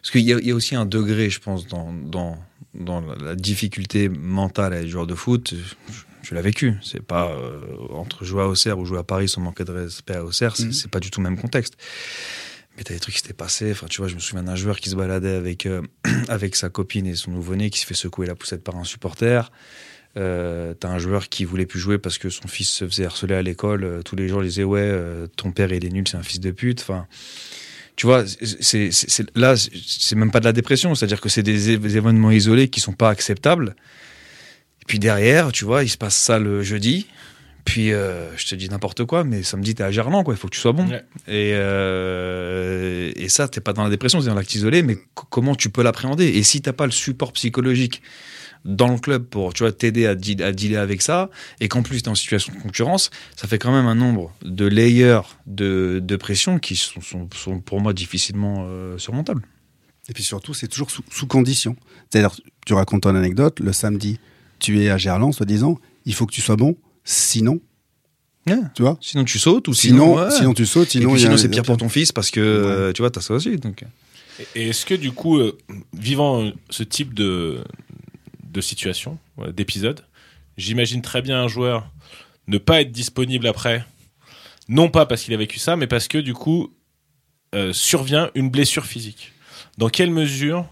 parce 0.00 0.10
qu'il 0.12 0.22
y, 0.22 0.32
a- 0.32 0.38
il 0.38 0.46
y 0.46 0.50
a 0.50 0.54
aussi 0.54 0.74
un 0.74 0.86
degré, 0.86 1.28
je 1.28 1.40
pense, 1.40 1.66
dans, 1.66 1.92
dans, 1.92 2.38
dans 2.74 3.02
la, 3.02 3.34
difficulté 3.36 4.08
mentale 4.08 4.72
à 4.72 4.80
être 4.80 4.88
joueur 4.88 5.06
de 5.06 5.14
foot. 5.14 5.52
Je, 5.52 6.02
je 6.24 6.34
l'ai 6.34 6.40
vécu. 6.42 6.74
C'est 6.82 7.02
pas 7.02 7.28
euh, 7.30 7.60
entre 7.90 8.24
jouer 8.24 8.42
à 8.42 8.48
Auxerre 8.48 8.78
ou 8.78 8.84
jouer 8.84 8.98
à 8.98 9.02
Paris 9.04 9.28
sans 9.28 9.40
manquer 9.40 9.64
de 9.64 9.72
respect 9.72 10.14
à 10.16 10.24
Auxerre, 10.24 10.56
c'est 10.56 10.64
Mhm. 10.66 10.72
c'est 10.72 10.90
pas 10.90 11.00
du 11.00 11.10
tout 11.10 11.20
le 11.20 11.28
même 11.30 11.38
contexte. 11.40 11.74
Mais 12.76 12.82
t'as 12.82 12.94
des 12.94 12.98
trucs 13.00 13.14
qui 13.14 13.20
s'étaient 13.20 13.32
passés. 13.34 13.70
Enfin, 13.70 13.86
tu 13.88 13.98
vois, 13.98 14.08
je 14.08 14.14
me 14.16 14.20
souviens 14.20 14.42
d'un 14.42 14.56
joueur 14.56 14.80
qui 14.80 14.90
se 14.90 14.96
baladait 14.96 15.36
avec, 15.36 15.66
euh, 15.66 15.82
avec 16.28 16.56
sa 16.56 16.68
copine 16.70 17.06
et 17.06 17.14
son 17.14 17.30
nouveau-né 17.30 17.70
qui 17.70 17.78
se 17.78 17.86
fait 17.86 17.94
secouer 17.94 18.26
la 18.26 18.34
poussette 18.34 18.64
par 18.64 18.76
un 18.76 18.84
supporter. 18.84 19.52
Euh, 20.16 20.74
t'as 20.74 20.88
un 20.88 20.98
joueur 20.98 21.28
qui 21.28 21.44
voulait 21.44 21.66
plus 21.66 21.80
jouer 21.80 21.98
parce 21.98 22.18
que 22.18 22.30
son 22.30 22.46
fils 22.48 22.68
se 22.70 22.86
faisait 22.86 23.04
harceler 23.04 23.34
à 23.34 23.42
l'école. 23.42 23.84
Euh, 23.84 24.02
tous 24.02 24.16
les 24.16 24.28
jours, 24.28 24.42
il 24.42 24.48
disait 24.48 24.64
Ouais, 24.64 24.92
ton 25.36 25.52
père, 25.52 25.72
il 25.72 25.84
est 25.84 25.88
nul, 25.90 26.06
c'est 26.08 26.16
un 26.16 26.22
fils 26.22 26.40
de 26.40 26.50
pute. 26.50 26.80
Enfin, 26.80 27.06
tu 27.96 28.06
vois, 28.06 28.24
c'est, 28.26 28.90
là, 29.36 29.54
c'est- 29.56 30.16
même 30.16 30.32
pas 30.32 30.40
de 30.40 30.44
la 30.44 30.52
dépression. 30.52 30.94
C'est-à-dire 30.96 31.20
que 31.20 31.28
c'est 31.28 31.42
des, 31.44 31.78
des 31.78 31.96
événements 31.96 32.32
isolés 32.32 32.68
qui 32.68 32.80
sont 32.80 32.92
pas 32.92 33.08
acceptables. 33.10 33.76
Et 34.84 34.86
puis 34.86 34.98
derrière, 34.98 35.50
tu 35.50 35.64
vois, 35.64 35.82
il 35.82 35.88
se 35.88 35.96
passe 35.96 36.14
ça 36.14 36.38
le 36.38 36.62
jeudi. 36.62 37.06
Puis 37.64 37.92
euh, 37.92 38.28
je 38.36 38.46
te 38.46 38.54
dis 38.54 38.68
n'importe 38.68 39.06
quoi, 39.06 39.24
mais 39.24 39.42
samedi, 39.42 39.74
t'es 39.74 39.82
à 39.82 39.90
Gerland, 39.90 40.22
quoi. 40.22 40.34
Il 40.34 40.36
faut 40.36 40.48
que 40.48 40.54
tu 40.54 40.60
sois 40.60 40.72
bon. 40.72 40.86
Ouais. 40.86 41.02
Et, 41.26 41.52
euh, 41.54 43.10
et 43.16 43.28
ça, 43.30 43.48
t'es 43.48 43.60
pas 43.60 43.72
dans 43.72 43.84
la 43.84 43.90
dépression, 43.90 44.20
c'est 44.20 44.28
dans 44.28 44.34
l'acte 44.34 44.54
isolé, 44.54 44.82
mais 44.82 44.94
c- 44.94 45.00
comment 45.30 45.54
tu 45.54 45.70
peux 45.70 45.82
l'appréhender? 45.82 46.26
Et 46.26 46.42
si 46.42 46.60
t'as 46.60 46.74
pas 46.74 46.84
le 46.84 46.92
support 46.92 47.32
psychologique 47.32 48.02
dans 48.66 48.88
le 48.92 48.98
club 48.98 49.24
pour 49.24 49.54
tu 49.54 49.62
vois 49.62 49.72
t'aider 49.72 50.06
à, 50.06 50.14
deal- 50.14 50.42
à 50.42 50.52
dealer 50.52 50.76
avec 50.76 51.00
ça, 51.02 51.30
et 51.60 51.68
qu'en 51.68 51.82
plus 51.82 52.02
t'es 52.02 52.08
en 52.10 52.14
situation 52.14 52.52
de 52.54 52.58
concurrence, 52.60 53.10
ça 53.36 53.48
fait 53.48 53.58
quand 53.58 53.72
même 53.72 53.86
un 53.86 53.94
nombre 53.94 54.32
de 54.44 54.66
layers 54.66 55.20
de, 55.46 56.00
de 56.02 56.16
pression 56.16 56.58
qui 56.58 56.76
sont, 56.76 57.00
sont, 57.00 57.28
sont 57.34 57.60
pour 57.60 57.80
moi 57.80 57.92
difficilement 57.94 58.66
euh, 58.68 58.98
surmontables. 58.98 59.42
Et 60.08 60.12
puis 60.12 60.22
surtout, 60.22 60.52
c'est 60.52 60.68
toujours 60.68 60.90
sous, 60.90 61.02
sous 61.10 61.26
condition. 61.26 61.76
C'est-à-dire, 62.10 62.36
tu 62.66 62.74
racontes 62.74 63.04
ton 63.04 63.14
anecdote, 63.14 63.58
le 63.60 63.72
samedi, 63.72 64.18
tu 64.64 64.82
es 64.82 64.90
à 64.90 64.98
Gerland, 64.98 65.32
soi-disant, 65.32 65.78
il 66.06 66.14
faut 66.14 66.26
que 66.26 66.32
tu 66.32 66.40
sois 66.40 66.56
bon, 66.56 66.76
sinon, 67.04 67.60
Ouais. 68.46 68.56
tu 68.74 68.82
vois 68.82 68.98
Sinon 69.00 69.24
tu 69.24 69.38
sautes 69.38 69.68
ou 69.68 69.72
Sinon, 69.74 70.16
sinon, 70.16 70.22
ouais. 70.24 70.30
sinon 70.30 70.52
tu 70.54 70.66
sautes, 70.66 70.94
Et 70.96 71.00
sinon, 71.00 71.36
c'est 71.38 71.48
pire 71.48 71.62
pour 71.62 71.78
ton 71.78 71.88
fils 71.88 72.12
parce 72.12 72.30
que 72.30 72.40
euh, 72.40 72.92
tu 72.92 73.00
vois 73.00 73.10
t'as 73.10 73.22
ça 73.22 73.32
aussi. 73.32 73.56
Donc. 73.56 73.84
Et 74.54 74.68
est-ce 74.68 74.84
que 74.84 74.94
du 74.94 75.12
coup, 75.12 75.38
euh, 75.38 75.56
vivant 75.96 76.42
euh, 76.44 76.50
ce 76.68 76.82
type 76.82 77.14
de, 77.14 77.64
de 78.52 78.60
situation, 78.60 79.18
d'épisode, 79.56 80.00
j'imagine 80.58 81.00
très 81.00 81.22
bien 81.22 81.40
un 81.42 81.48
joueur 81.48 81.88
ne 82.46 82.58
pas 82.58 82.82
être 82.82 82.92
disponible 82.92 83.46
après, 83.46 83.84
non 84.68 84.90
pas 84.90 85.06
parce 85.06 85.22
qu'il 85.22 85.32
a 85.32 85.38
vécu 85.38 85.58
ça, 85.58 85.76
mais 85.76 85.86
parce 85.86 86.06
que 86.08 86.18
du 86.18 86.34
coup, 86.34 86.70
euh, 87.54 87.72
survient 87.72 88.30
une 88.34 88.50
blessure 88.50 88.84
physique. 88.84 89.32
Dans 89.78 89.88
quelle 89.88 90.10
mesure 90.10 90.66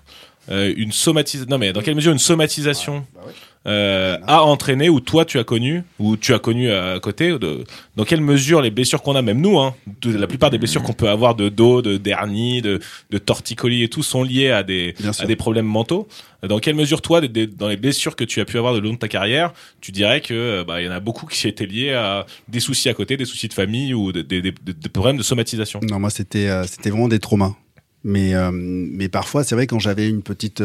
euh, 0.51 0.75
une 0.77 0.93
somatisation, 0.93 1.49
non 1.51 1.57
mais 1.57 1.73
dans 1.73 1.81
quelle 1.81 1.95
mesure 1.95 2.13
une 2.13 2.19
somatisation 2.19 3.07
bah 3.15 3.21
ouais. 3.27 3.33
Euh, 3.67 4.19
a 4.27 4.43
entraîné 4.43 4.89
ou 4.89 4.99
toi 5.01 5.25
tu 5.25 5.39
as 5.39 5.45
connu 5.45 5.85
ou 6.01 6.17
tu 6.17 6.35
as 6.35 6.39
connu 6.41 6.71
à 6.73 6.99
côté 7.01 7.39
de, 7.39 7.65
dans 7.97 8.05
quelle 8.05 8.21
mesure 8.21 8.61
les 8.61 8.71
blessures 8.73 9.03
qu'on 9.03 9.15
a 9.15 9.23
même 9.23 9.41
nous 9.41 9.59
hein, 9.59 9.75
de, 10.01 10.17
la 10.17 10.27
plupart 10.27 10.51
des 10.51 10.59
blessures 10.59 10.83
qu'on 10.83 10.93
peut 10.95 11.09
avoir 11.09 11.35
de 11.37 11.49
dos 11.49 11.81
de 11.83 11.97
dernier 11.97 12.61
de, 12.61 12.81
de 13.11 13.19
torticolis 13.19 13.85
et 13.85 13.89
tout 13.89 14.03
sont 14.03 14.25
liées 14.25 14.51
à 14.51 14.63
des 14.65 14.95
à 15.21 15.27
des 15.27 15.37
problèmes 15.37 15.67
mentaux. 15.67 16.09
Dans 16.43 16.59
quelle 16.59 16.75
mesure 16.75 17.01
toi 17.03 17.21
des- 17.21 17.29
des- 17.29 17.47
dans 17.47 17.69
les 17.69 17.77
blessures 17.77 18.17
que 18.17 18.25
tu 18.25 18.41
as 18.41 18.45
pu 18.45 18.59
avoir 18.59 18.75
de 18.75 18.81
long 18.81 18.95
de 18.95 18.99
ta 18.99 19.07
carrière 19.09 19.53
tu 19.81 19.93
dirais 19.93 20.21
que 20.21 20.35
euh, 20.35 20.65
bah 20.65 20.81
il 20.81 20.87
y 20.87 20.89
en 20.89 20.93
a 20.93 20.99
beaucoup 21.01 21.27
qui 21.27 21.47
étaient 21.47 21.67
liés 21.67 21.93
à 21.93 22.27
des 22.49 22.59
soucis 22.59 22.89
à 22.89 22.95
côté 22.95 23.17
des 23.17 23.25
soucis 23.27 23.47
de 23.47 23.55
famille 23.55 23.95
ou 23.95 24.11
des- 24.11 24.43
des 24.43 24.53
problèmes 24.93 25.19
de 25.19 25.23
somatisation? 25.23 25.79
Non, 25.89 26.01
moi, 26.01 26.11
c'était 26.11 26.49
euh, 26.49 26.65
c'était 26.65 26.91
vraiment 26.91 27.09
des 27.09 27.19
traumas. 27.21 27.55
Mais, 28.05 28.35
euh, 28.35 28.51
mais 28.53 29.09
parfois, 29.09 29.45
c'est 29.45 29.55
vrai, 29.55 29.67
quand 29.67 29.79
j'avais 29.79 30.09
une 30.09 30.23
petite 30.23 30.63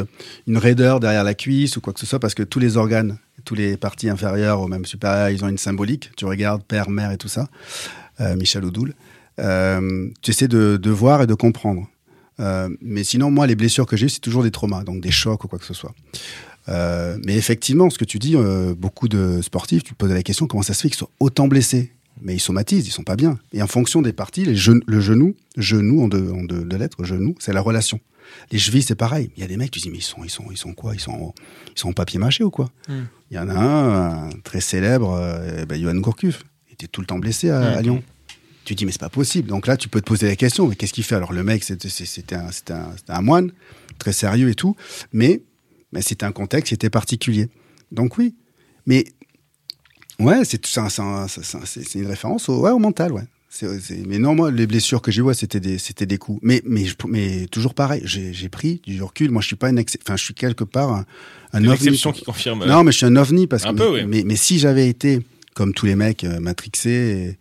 une 0.48 0.58
raideur 0.58 1.00
derrière 1.00 1.24
la 1.24 1.34
cuisse 1.34 1.78
ou 1.78 1.82
quoi 1.82 1.94
que 1.94 2.00
ce 2.00 2.06
soit, 2.06 2.20
parce 2.20 2.34
que 2.34 2.44
tous 2.44 2.60
les 2.60 2.78
organes, 2.78 3.18
tous 3.46 3.56
les 3.56 3.78
parties 3.78 4.10
inférieures 4.10 4.62
ou 4.62 4.68
même 4.68 4.86
supérieures, 4.86 5.30
ils 5.30 5.46
ont 5.46 5.50
une 5.50 5.58
symbolique. 5.58 6.12
Tu 6.18 6.26
regardes 6.26 6.64
père, 6.64 6.90
mère 6.90 7.12
et 7.12 7.18
tout 7.18 7.28
ça, 7.28 7.48
euh, 8.22 8.36
Michel 8.36 8.66
Oudoul. 8.66 8.94
Euh, 9.40 10.10
tu 10.22 10.32
essaies 10.32 10.48
de, 10.48 10.78
de 10.82 10.90
voir 10.90 11.22
et 11.22 11.28
de 11.28 11.36
comprendre. 11.36 11.88
Euh, 12.40 12.70
mais 12.82 13.04
sinon, 13.04 13.32
moi, 13.32 13.48
les 13.48 13.56
blessures 13.56 13.86
que 13.86 13.98
j'ai 13.98 14.08
eues, 14.08 14.10
c'est 14.10 14.20
toujours 14.20 14.44
des 14.44 14.52
traumas, 14.52 14.84
donc 14.84 15.02
des 15.02 15.12
chocs 15.12 15.44
ou 15.44 15.48
quoi 15.48 15.60
que 15.60 15.66
ce 15.66 15.74
soit. 15.74 15.94
Euh, 16.70 17.18
mais 17.26 17.36
effectivement, 17.36 17.90
ce 17.90 17.98
que 17.98 18.06
tu 18.06 18.20
dis, 18.20 18.36
euh, 18.36 18.76
beaucoup 18.76 19.08
de 19.08 19.42
sportifs, 19.42 19.84
tu 19.84 19.94
te 19.94 19.98
poses 19.98 20.12
la 20.12 20.24
question 20.24 20.48
comment 20.48 20.64
ça 20.64 20.74
se 20.74 20.82
fait 20.82 20.90
qu'ils 20.90 20.98
soient 20.98 21.12
autant 21.20 21.48
blessés? 21.48 21.94
Mais 22.22 22.36
ils 22.36 22.40
somatisent, 22.40 22.88
ils 22.88 22.92
sont 22.92 23.04
pas 23.04 23.16
bien. 23.16 23.40
Et 23.54 23.62
en 23.62 23.68
fonction 23.68 24.02
des 24.02 24.14
parties, 24.14 24.46
les 24.46 24.56
gen- 24.56 24.82
le 24.88 25.00
genou, 25.00 25.36
genou 25.56 26.02
en 26.04 26.08
deux, 26.08 26.32
en 26.32 26.44
deux, 26.44 26.64
deux 26.64 26.78
lettres, 26.78 27.04
genou, 27.04 27.36
c'est 27.40 27.54
la 27.54 27.62
relation. 27.62 28.00
Les 28.52 28.60
chevilles, 28.60 28.82
c'est 28.84 28.96
pareil. 28.96 29.30
Il 29.38 29.42
y 29.42 29.44
a 29.44 29.48
des 29.48 29.56
mecs, 29.58 29.72
tu 29.72 29.80
dis, 29.80 29.90
mais 29.90 29.98
ils 30.00 30.02
sont, 30.02 30.24
ils 30.24 30.30
sont, 30.30 30.46
ils 30.52 30.58
sont 30.58 30.74
quoi? 30.74 30.94
Ils 30.96 31.00
sont, 31.00 31.12
en- 31.12 31.34
ils 31.76 31.80
sont 31.80 31.90
en 31.90 31.94
papier 31.94 32.20
mâché 32.20 32.44
ou 32.44 32.50
quoi? 32.50 32.70
Mm. 32.90 32.94
Il 33.32 33.36
y 33.38 33.40
en 33.40 33.50
a 33.50 33.54
un, 33.54 34.28
un 34.28 34.30
très 34.44 34.60
célèbre, 34.62 35.14
euh, 35.14 35.66
bah, 35.66 35.80
Johan 35.80 35.96
Gourcuff. 35.96 36.44
Il 36.70 36.74
était 36.74 36.88
tout 36.88 37.02
le 37.02 37.08
temps 37.08 37.20
blessé 37.20 37.50
à, 37.50 37.78
à 37.78 37.80
Mm. 37.80 37.84
Lyon. 37.84 38.04
Tu 38.66 38.76
dis 38.76 38.86
mais 38.86 38.92
c'est 38.92 39.00
pas 39.00 39.08
possible. 39.10 39.48
Donc 39.48 39.66
là, 39.66 39.78
tu 39.78 39.88
peux 39.88 40.02
te 40.02 40.06
poser 40.08 40.28
la 40.28 40.36
question, 40.36 40.68
mais 40.68 40.76
qu'est-ce 40.76 40.92
qu'il 40.92 41.06
fait? 41.06 41.16
Alors 41.16 41.32
le 41.32 41.42
mec, 41.42 41.64
c'était 41.64 42.36
un, 42.36 42.50
un, 42.70 42.92
un 43.08 43.22
moine, 43.22 43.52
très 43.98 44.12
sérieux 44.12 44.50
et 44.50 44.56
tout, 44.56 44.76
mais, 45.14 45.42
mais 45.94 46.02
c'était 46.02 46.26
un 46.26 46.34
contexte 46.34 46.68
qui 46.68 46.74
était 46.74 46.90
particulier. 46.90 47.48
Donc 47.94 48.18
oui, 48.18 48.36
mais 48.86 49.06
ouais, 50.20 50.44
c'est 50.46 50.78
un- 50.78 50.88
un- 51.00 51.28
une 51.96 52.08
référence 52.08 52.50
au, 52.50 52.62
ouais, 52.62 52.72
au 52.72 52.80
mental, 52.80 53.12
ouais. 53.14 53.24
C'est- 53.50 53.80
c'est- 53.80 54.04
mais 54.06 54.20
non, 54.20 54.36
moi, 54.36 54.52
les 54.52 54.68
blessures 54.68 55.02
que 55.02 55.10
j'ai, 55.12 55.22
ouais, 55.22 55.34
c'était 55.34 55.60
des, 55.60 55.78
c'était 55.80 56.06
des 56.06 56.18
coups. 56.18 56.40
Mais, 56.44 56.62
mais, 56.66 56.86
mais 57.08 57.48
toujours 57.48 57.74
pareil, 57.74 58.02
j'ai 58.04 58.50
pris 58.50 58.82
du 58.86 59.02
recul. 59.02 59.32
Moi, 59.32 59.42
je 59.42 59.48
suis 59.48 59.56
pas 59.56 59.70
une, 59.70 59.80
ex- 59.80 59.98
enfin, 60.04 60.16
je 60.18 60.24
suis 60.24 60.34
quelque 60.34 60.64
part 60.64 60.92
un, 60.92 61.06
un 61.54 61.60
Une 61.64 61.70
ovni. 61.70 61.76
exception 61.88 62.12
qui 62.12 62.24
confirme. 62.24 62.62
euh, 62.64 62.66
Non, 62.68 62.84
mais 62.84 62.92
je 62.92 62.98
suis 62.98 63.06
un 63.06 63.16
ovni 63.16 63.48
parce 63.48 63.66
Un 63.66 63.74
que. 63.74 63.78
peu, 63.78 63.90
mais, 63.96 64.04
oui. 64.04 64.08
mais, 64.08 64.24
mais 64.26 64.36
si 64.36 64.60
j'avais 64.60 64.88
été 64.90 65.22
comme 65.56 65.74
tous 65.74 65.86
les 65.88 65.96
mecs 65.96 66.24
euh, 66.24 66.40
matrixés, 66.40 67.38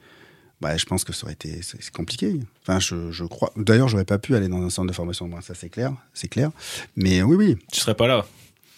bah, 0.63 0.77
je 0.79 0.87
pense 0.87 1.05
que 1.05 1.13
ça 1.13 1.25
aurait 1.25 1.35
été 1.35 1.61
c'est 1.63 1.91
compliqué. 1.91 2.35
Enfin, 2.63 2.79
je, 2.81 3.11
je 3.11 3.25
crois. 3.25 3.53
D'ailleurs, 3.57 3.89
j'aurais 3.89 4.07
pas 4.07 4.17
pu 4.19 4.35
aller 4.37 4.49
dans 4.49 4.63
un 4.63 4.71
centre 4.71 4.89
de 4.89 4.95
formation. 4.95 5.29
Moi, 5.29 5.41
ça 5.43 5.55
c'est 5.55 5.69
clair, 5.69 5.93
c'est 6.15 6.29
clair. 6.29 6.51
Mais 6.97 7.21
oui, 7.23 7.37
oui, 7.37 7.57
Tu 7.73 7.81
serais 7.81 7.95
pas 7.95 8.07
là. 8.07 8.25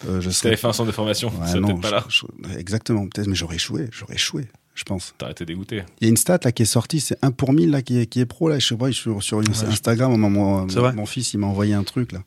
Euh, 0.07 0.21
je 0.21 0.29
serais. 0.29 0.43
t'avais 0.43 0.55
fait 0.57 0.67
un 0.67 0.73
centre 0.73 0.87
de 0.87 0.93
formation, 0.93 1.31
Ouais, 1.41 1.59
non, 1.59 1.77
pas 1.79 1.91
là. 1.91 2.05
je- 2.09 2.21
je- 2.51 2.57
exactement, 2.57 3.07
peut-être, 3.07 3.27
mais 3.27 3.35
j'aurais 3.35 3.55
échoué. 3.57 3.87
J'aurais 3.91 4.15
échoué, 4.15 4.47
je 4.75 4.83
pense. 4.83 5.13
T'aurais 5.17 5.31
été 5.33 5.45
dégoûté. 5.45 5.83
Il 5.99 6.05
y 6.05 6.07
a 6.07 6.09
une 6.09 6.17
stat 6.17 6.39
là 6.43 6.51
qui 6.51 6.63
est 6.63 6.65
sortie, 6.65 6.99
c'est 6.99 7.17
1 7.21 7.31
pour 7.31 7.51
1000 7.53 7.71
là 7.71 7.81
qui 7.81 7.99
est, 7.99 8.05
qui 8.05 8.19
est 8.21 8.25
pro 8.25 8.49
là. 8.49 8.59
Je 8.59 8.67
sais 8.67 8.75
pas, 8.77 8.91
sur, 8.91 9.21
sur 9.23 9.39
Instagram, 9.39 10.15
mon, 10.15 10.29
mon, 10.29 11.05
fils 11.05 11.33
il 11.33 11.37
m'a 11.39 11.47
envoyé 11.47 11.73
un 11.73 11.83
truc 11.83 12.11
là. 12.11 12.19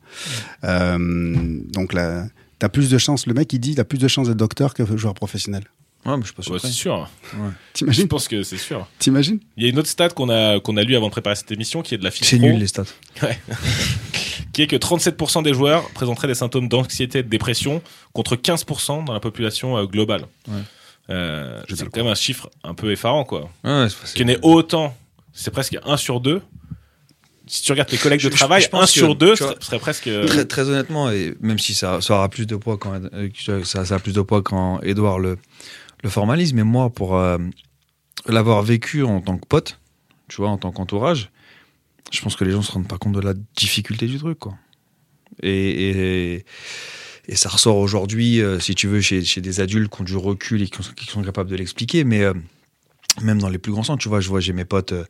Euh, 0.63 1.59
donc 1.71 1.93
là, 1.93 2.27
t'as 2.59 2.69
plus 2.69 2.89
de 2.89 2.97
chances. 2.97 3.25
Le 3.27 3.33
mec 3.33 3.51
il 3.53 3.59
dit, 3.59 3.75
t'as 3.75 3.83
plus 3.83 3.97
de 3.99 4.07
chances 4.07 4.27
d'être 4.27 4.37
docteur 4.37 4.73
que 4.73 4.97
joueur 4.97 5.13
professionnel. 5.13 5.63
Ouais, 6.05 6.17
mais 6.17 6.23
je 6.23 6.33
suis 6.33 6.35
pas 6.35 6.51
Ouais, 6.51 6.59
c'est 6.59 6.67
sûr. 6.67 7.09
Je 7.33 7.37
T'imagines? 7.71 8.07
Pense 8.09 8.27
que 8.27 8.43
c'est 8.43 8.57
sûr. 8.57 8.85
T'imagines? 8.99 9.39
Il 9.55 9.63
y 9.63 9.67
a 9.67 9.69
une 9.69 9.79
autre 9.79 9.87
stat 9.87 10.09
qu'on 10.09 10.27
a, 10.29 10.59
qu'on 10.59 10.75
a 10.75 10.83
lu 10.83 10.97
avant 10.97 11.05
de 11.07 11.11
préparer 11.11 11.37
cette 11.37 11.51
émission 11.53 11.81
qui 11.81 11.95
est 11.95 11.97
de 11.97 12.03
la 12.03 12.11
fiche 12.11 12.27
C'est 12.27 12.39
nul 12.39 12.57
les 12.57 12.67
stats. 12.67 12.83
qui 14.53 14.61
est 14.61 14.67
que 14.67 14.75
37% 14.75 15.43
des 15.43 15.53
joueurs 15.53 15.89
présenteraient 15.89 16.27
des 16.27 16.35
symptômes 16.35 16.69
d'anxiété 16.69 17.19
et 17.19 17.23
de 17.23 17.27
dépression 17.29 17.81
contre 18.13 18.35
15% 18.35 19.03
dans 19.05 19.13
la 19.13 19.19
population 19.19 19.77
euh, 19.77 19.85
globale. 19.85 20.25
Ouais. 20.47 20.53
Euh, 21.09 21.61
c'est 21.69 21.89
quand 21.89 21.97
même 22.03 22.11
un 22.11 22.15
chiffre 22.15 22.49
un 22.63 22.73
peu 22.73 22.91
effarant, 22.91 23.25
quoi. 23.25 23.49
Ouais, 23.63 23.87
c'est- 23.89 23.95
c'est- 24.05 24.15
Qui 24.15 24.23
n'est 24.25 24.39
autant, 24.41 24.95
c'est 25.33 25.51
presque 25.51 25.77
1 25.83 25.97
sur 25.97 26.21
2. 26.21 26.41
Si 27.45 27.61
tu 27.61 27.71
regardes 27.73 27.89
tes 27.89 27.97
collègues 27.97 28.23
de 28.23 28.29
Je- 28.31 28.35
travail, 28.35 28.61
je 28.61 28.69
pense 28.69 28.83
1 28.83 28.87
sur 28.87 29.09
que, 29.09 29.13
2 29.15 29.33
tu 29.35 29.43
vois, 29.43 29.55
serait, 29.59 29.79
presque... 29.79 30.09
Très, 30.27 30.45
très 30.45 30.69
honnêtement, 30.69 31.09
et 31.11 31.35
même 31.41 31.59
si 31.59 31.73
ça, 31.73 31.99
ça 31.99 32.13
aura 32.15 32.29
plus 32.29 32.45
de 32.47 32.55
poids 32.55 32.77
quand 32.77 32.93
euh, 33.13 33.29
ça, 33.65 33.83
ça 33.85 33.95
a 33.95 33.99
plus 33.99 34.13
de 34.13 34.21
poids 34.21 34.41
quand 34.41 34.79
Edouard 34.81 35.19
le, 35.19 35.37
le 36.03 36.09
formalise, 36.09 36.53
mais 36.53 36.63
moi, 36.63 36.89
pour 36.89 37.17
euh, 37.17 37.37
l'avoir 38.27 38.61
vécu 38.61 39.03
en 39.03 39.19
tant 39.19 39.37
que 39.37 39.45
pote, 39.45 39.79
tu 40.29 40.37
vois, 40.37 40.49
en 40.49 40.57
tant 40.57 40.71
qu'entourage, 40.71 41.31
je 42.11 42.21
pense 42.21 42.35
que 42.35 42.43
les 42.43 42.51
gens 42.51 42.61
se 42.61 42.71
rendent 42.71 42.87
pas 42.87 42.97
compte 42.97 43.13
de 43.13 43.19
la 43.21 43.33
difficulté 43.55 44.07
du 44.07 44.17
truc, 44.19 44.39
quoi. 44.39 44.55
Et, 45.41 45.89
et, 46.35 46.45
et 47.27 47.35
ça 47.35 47.49
ressort 47.49 47.77
aujourd'hui, 47.77 48.41
euh, 48.41 48.59
si 48.59 48.75
tu 48.75 48.87
veux, 48.87 49.01
chez, 49.01 49.23
chez 49.23 49.41
des 49.41 49.59
adultes 49.61 49.91
qui 49.93 50.01
ont 50.01 50.05
du 50.05 50.15
recul 50.15 50.61
et 50.61 50.67
qui 50.67 50.83
sont, 50.83 50.93
qui 50.93 51.05
sont 51.07 51.23
capables 51.23 51.49
de 51.49 51.55
l'expliquer, 51.55 52.03
mais 52.03 52.21
euh, 52.21 52.33
même 53.21 53.39
dans 53.39 53.49
les 53.49 53.57
plus 53.57 53.71
grands 53.71 53.83
centres, 53.83 54.01
tu 54.01 54.09
vois, 54.09 54.19
je 54.19 54.29
vois, 54.29 54.39
j'ai 54.39 54.53
mes 54.53 54.65
potes. 54.65 54.91
euh, 54.93 55.05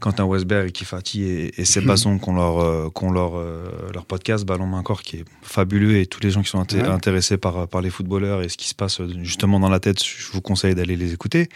Quentin 0.00 0.26
Westberg, 0.26 0.70
Kifati 0.70 1.24
et, 1.24 1.60
et 1.60 1.64
Seb 1.64 1.84
Basson 1.84 2.20
qui 2.20 2.28
ont 2.28 2.34
leur, 2.36 2.58
euh, 2.60 2.88
ont 3.02 3.10
leur, 3.10 3.36
euh, 3.36 3.68
leur 3.92 4.06
podcast 4.06 4.44
Ballon 4.46 4.68
Main 4.68 4.84
Corps 4.84 5.02
qui 5.02 5.16
est 5.16 5.24
fabuleux 5.42 5.96
et 5.96 6.06
tous 6.06 6.20
les 6.20 6.30
gens 6.30 6.40
qui 6.44 6.50
sont 6.50 6.62
inté- 6.62 6.76
Ouais. 6.80 6.86
intéressés 6.86 7.36
par, 7.36 7.66
par 7.66 7.80
les 7.80 7.90
footballeurs 7.90 8.42
et 8.42 8.48
ce 8.48 8.56
qui 8.56 8.68
se 8.68 8.76
passe 8.76 9.00
justement 9.24 9.58
dans 9.58 9.68
la 9.68 9.80
tête, 9.80 10.00
je 10.04 10.30
vous 10.30 10.40
conseille 10.40 10.76
d'aller 10.76 10.94
les 10.94 11.14
écouter. 11.14 11.48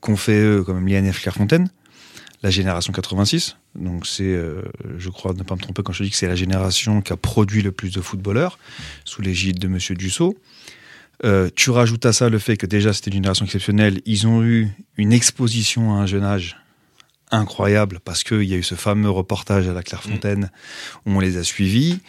Qu'on 0.00 0.16
fait 0.16 0.40
eux, 0.40 0.64
comme 0.64 0.88
l'INF 0.88 1.20
Clairefontaine, 1.20 1.68
la 2.42 2.48
génération 2.48 2.90
86. 2.90 3.58
Donc 3.74 4.06
c'est, 4.06 4.22
euh, 4.24 4.62
je 4.98 5.10
crois 5.10 5.32
ne 5.34 5.42
pas 5.42 5.54
me 5.54 5.60
tromper 5.60 5.82
quand 5.82 5.92
je 5.92 6.04
dis 6.04 6.10
que 6.10 6.16
c'est 6.16 6.28
la 6.28 6.36
génération 6.36 7.00
qui 7.00 7.12
a 7.12 7.16
produit 7.16 7.62
le 7.62 7.72
plus 7.72 7.90
de 7.92 8.00
footballeurs 8.00 8.58
sous 9.04 9.22
l'égide 9.22 9.58
de 9.58 9.68
Monsieur 9.68 9.94
Dussault. 9.94 10.36
Euh, 11.24 11.48
tu 11.54 11.70
rajoutes 11.70 12.06
à 12.06 12.12
ça 12.12 12.28
le 12.28 12.38
fait 12.38 12.56
que 12.56 12.66
déjà 12.66 12.92
c'était 12.92 13.10
une 13.10 13.16
génération 13.16 13.44
exceptionnelle. 13.44 14.00
Ils 14.04 14.26
ont 14.26 14.42
eu 14.42 14.68
une 14.96 15.12
exposition 15.12 15.94
à 15.94 15.98
un 15.98 16.06
jeune 16.06 16.24
âge 16.24 16.56
incroyable 17.30 18.00
parce 18.04 18.22
qu'il 18.22 18.44
y 18.44 18.54
a 18.54 18.56
eu 18.56 18.62
ce 18.62 18.74
fameux 18.74 19.10
reportage 19.10 19.66
à 19.68 19.72
la 19.72 19.82
Clairefontaine 19.82 20.50
où 21.06 21.12
on 21.12 21.20
les 21.20 21.36
a 21.36 21.42
suivis, 21.44 22.00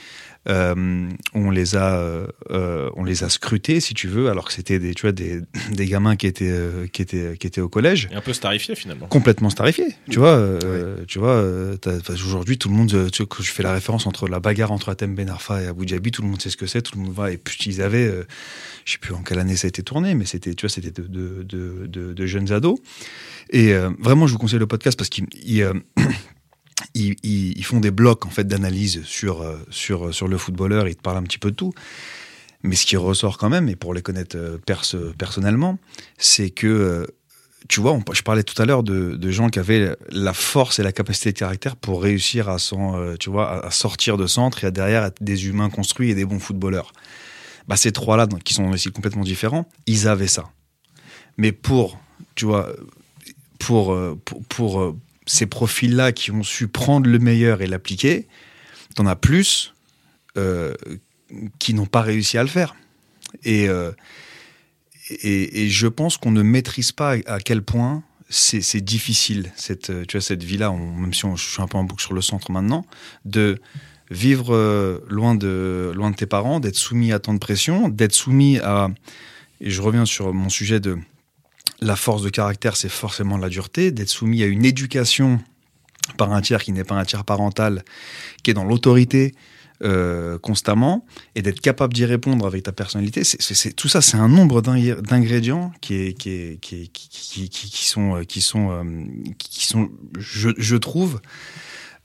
euh, 0.48 1.10
on 1.34 1.50
les 1.50 1.76
a, 1.76 1.96
euh, 2.00 2.28
euh, 2.52 2.90
on 2.96 3.04
les 3.04 3.24
a 3.24 3.30
scrutés 3.30 3.80
si 3.80 3.94
tu 3.94 4.08
veux, 4.08 4.30
alors 4.30 4.46
que 4.46 4.54
c'était 4.54 4.80
des, 4.80 4.94
tu 4.94 5.04
vois, 5.04 5.12
des, 5.12 5.42
des 5.72 5.86
gamins 5.86 6.16
qui 6.16 6.28
étaient, 6.28 6.46
euh, 6.50 6.88
qui 6.88 7.02
étaient, 7.02 7.36
qui 7.38 7.48
étaient 7.48 7.62
au 7.62 7.70
collège 7.70 8.08
Et 8.12 8.16
un 8.16 8.22
peu 8.22 8.34
starifié, 8.34 8.76
finalement. 8.76 9.08
complètement 9.08 9.50
starifié. 9.50 9.86
Tu 10.10 10.20
vois, 10.20 10.36
euh, 10.36 10.98
tu 11.08 11.20
vois, 11.20 11.44
aujourd'hui 12.10 12.58
tout 12.58 12.70
le 12.70 12.76
monde, 12.76 13.10
tu 13.12 13.24
vois, 13.24 13.28
quand 13.28 13.44
je 13.44 13.52
fais 13.52 13.64
la 13.64 13.74
référence 13.74 14.06
entre 14.08 14.28
la 14.28 14.40
bagarre 14.40 14.72
entre 14.72 14.90
Atem 14.90 15.16
Ben 15.16 15.30
Arfa 15.30 15.62
et 15.64 15.68
Abu 15.68 15.86
Dhabi, 15.86 16.12
tout 16.12 16.22
le 16.22 16.28
monde 16.28 16.42
sait 16.42 16.50
ce 16.50 16.58
que 16.58 16.68
c'est, 16.68 16.82
tout 16.82 16.98
le 16.98 17.04
monde 17.04 17.14
va. 17.14 17.32
Et 17.32 17.38
puis 17.38 17.58
ils 17.66 17.82
avaient, 17.82 18.08
euh, 18.08 18.24
je 18.86 18.94
sais 18.94 18.98
plus 19.00 19.14
en 19.14 19.24
quelle 19.24 19.40
année 19.40 19.56
ça 19.56 19.66
a 19.66 19.70
été 19.70 19.82
tourné, 19.84 20.14
mais 20.16 20.26
c'était, 20.26 20.54
tu 20.54 20.66
vois, 20.66 20.70
c'était 20.70 20.92
de, 20.92 21.08
de, 21.08 21.44
de, 21.44 21.88
de- 21.88 22.14
de 22.14 22.26
jeunes 22.26 22.52
ados. 22.52 22.78
Et 23.50 23.74
euh, 23.74 23.90
vraiment, 24.00 24.28
je 24.28 24.34
vous 24.34 24.40
conseille 24.40 24.60
le 24.60 24.68
podcast 24.68 24.98
parce 24.98 25.10
qu'ils 25.10 25.28
ils, 26.96 27.60
euh, 27.60 27.64
font 27.64 27.80
des 27.80 27.92
blocs 27.92 28.26
en 28.26 28.30
fait 28.30 28.48
d'analyse 28.48 29.04
sur 29.04 29.42
euh, 29.42 29.58
sur 29.70 30.14
sur 30.14 30.28
le 30.28 30.38
footballeur. 30.38 30.88
Ils 30.88 30.96
te 30.96 31.02
parlent 31.02 31.18
un 31.18 31.24
petit 31.24 31.38
peu 31.40 31.52
de 31.52 31.56
tout. 31.56 31.74
Mais 32.64 32.76
ce 32.76 32.88
qui 32.88 32.98
ressort 32.98 33.38
quand 33.38 33.50
même, 33.50 33.70
et 33.70 33.76
pour 33.76 33.94
les 33.94 34.02
connaître 34.02 34.36
euh, 34.38 34.58
perso- 34.66 35.14
personnellement, 35.18 35.78
c'est 36.18 36.50
que 36.50 36.66
euh, 36.66 37.06
tu 37.68 37.80
vois, 37.80 38.00
je 38.14 38.22
parlais 38.22 38.44
tout 38.44 38.60
à 38.62 38.66
l'heure 38.66 38.84
de, 38.84 39.16
de 39.16 39.32
gens 39.32 39.50
qui 39.50 39.60
avaient 39.60 39.96
la 40.10 40.34
force 40.34 40.80
et 40.80 40.84
la 40.84 40.92
capacité 40.92 41.32
de 41.32 41.38
caractère 41.38 41.76
pour 41.76 42.02
réussir 42.02 42.50
à, 42.50 42.58
euh, 42.74 43.18
tu 43.20 43.30
vois, 43.30 43.66
à- 43.66 43.72
sortir 43.72 44.18
de 44.18 44.28
centre 44.28 44.64
et 44.64 44.68
à 44.68 44.72
derrière 44.72 45.04
être 45.04 45.22
des 45.22 45.48
humains 45.48 45.70
construits 45.70 46.10
et 46.12 46.16
des 46.16 46.26
bons 46.26 46.40
footballeurs. 46.40 46.92
Bah, 47.68 47.76
ces 47.76 47.92
trois-là, 47.92 48.28
qui 48.44 48.54
sont 48.54 48.70
aussi 48.72 48.92
complètement 48.92 49.24
différents, 49.24 49.68
ils 49.88 50.08
avaient 50.08 50.28
ça. 50.28 50.46
Mais 51.38 51.52
pour, 51.52 52.00
tu 52.36 52.46
vois, 52.46 52.72
pour, 53.60 53.94
euh, 53.94 54.20
pour, 54.50 54.80
euh, 54.80 54.96
ces 55.26 55.46
profils-là 55.46 56.12
qui 56.12 56.32
ont 56.32 56.44
su 56.44 56.68
prendre 56.68 57.10
le 57.10 57.20
meilleur 57.20 57.62
et 57.62 57.68
l'appliquer, 57.68 58.28
t'en 58.96 59.06
as 59.06 59.16
plus 59.16 59.74
euh, 60.38 60.74
qui 61.60 61.74
n'ont 61.74 61.86
pas 61.86 62.02
réussi 62.02 62.38
à 62.38 62.44
le 62.44 62.50
faire. 62.50 62.76
Et, 63.44 63.68
euh, 63.68 63.92
et, 65.10 65.64
et 65.64 65.70
je 65.70 65.88
pense 65.88 66.18
qu'on 66.18 66.32
ne 66.32 66.42
maîtrise 66.42 66.92
pas 66.92 67.16
à 67.26 67.40
quel 67.40 67.62
point 67.62 68.04
c'est 68.30 68.82
difficile, 68.82 69.52
cette, 69.56 70.08
tu 70.08 70.18
vois, 70.18 70.22
cette 70.22 70.44
vie-là, 70.44 70.72
même 70.72 71.14
si 71.14 71.22
je 71.36 71.42
suis 71.42 71.62
un 71.62 71.68
peu 71.68 71.78
en 71.78 71.84
boucle 71.84 72.02
sur 72.02 72.14
le 72.14 72.22
centre 72.22 72.52
maintenant, 72.52 72.86
de 73.24 73.62
vivre 74.10 74.54
euh, 74.54 75.00
loin, 75.08 75.36
de, 75.36 75.92
loin 75.96 76.12
de 76.12 76.16
tes 76.16 76.26
parents, 76.26 76.60
d'être 76.60 76.76
soumis 76.76 77.12
à 77.12 77.20
tant 77.20 77.34
de 77.34 77.40
pression, 77.40 77.90
d'être 77.90 78.14
soumis 78.14 78.60
à... 78.60 78.90
Et 79.62 79.70
je 79.70 79.82
reviens 79.82 80.06
sur 80.06 80.34
mon 80.34 80.50
sujet 80.50 80.80
de 80.80 80.98
la 81.86 81.96
force 81.96 82.24
de 82.24 82.30
caractère, 82.30 82.76
c'est 82.76 82.90
forcément 82.90 83.38
la 83.38 83.50
dureté, 83.50 83.92
d'être 83.92 84.10
soumis 84.10 84.44
à 84.44 84.48
une 84.48 84.66
éducation 84.66 85.40
par 86.18 86.34
un 86.34 86.42
tiers 86.42 86.64
qui 86.64 86.72
n'est 86.72 86.84
pas 86.84 86.96
un 86.96 87.06
tiers 87.06 87.24
parental, 87.24 87.84
qui 88.44 88.52
est 88.52 88.54
dans 88.54 88.64
l'autorité, 88.64 89.34
euh, 89.84 90.40
constamment 90.40 91.06
et 91.36 91.42
d'être 91.42 91.60
capable 91.60 91.94
d'y 91.94 92.06
répondre 92.06 92.48
avec 92.48 92.64
ta 92.64 92.72
personnalité, 92.72 93.26
c'est, 93.26 93.74
tout 93.74 93.90
ça, 93.90 94.00
c'est 94.02 94.16
un 94.16 94.30
nombre 94.30 94.62
d'ing- 94.62 95.02
d'ingrédients 95.02 95.74
qui, 95.82 96.16
sont, 97.92 98.24
je 100.18 100.76
trouve, 100.78 101.20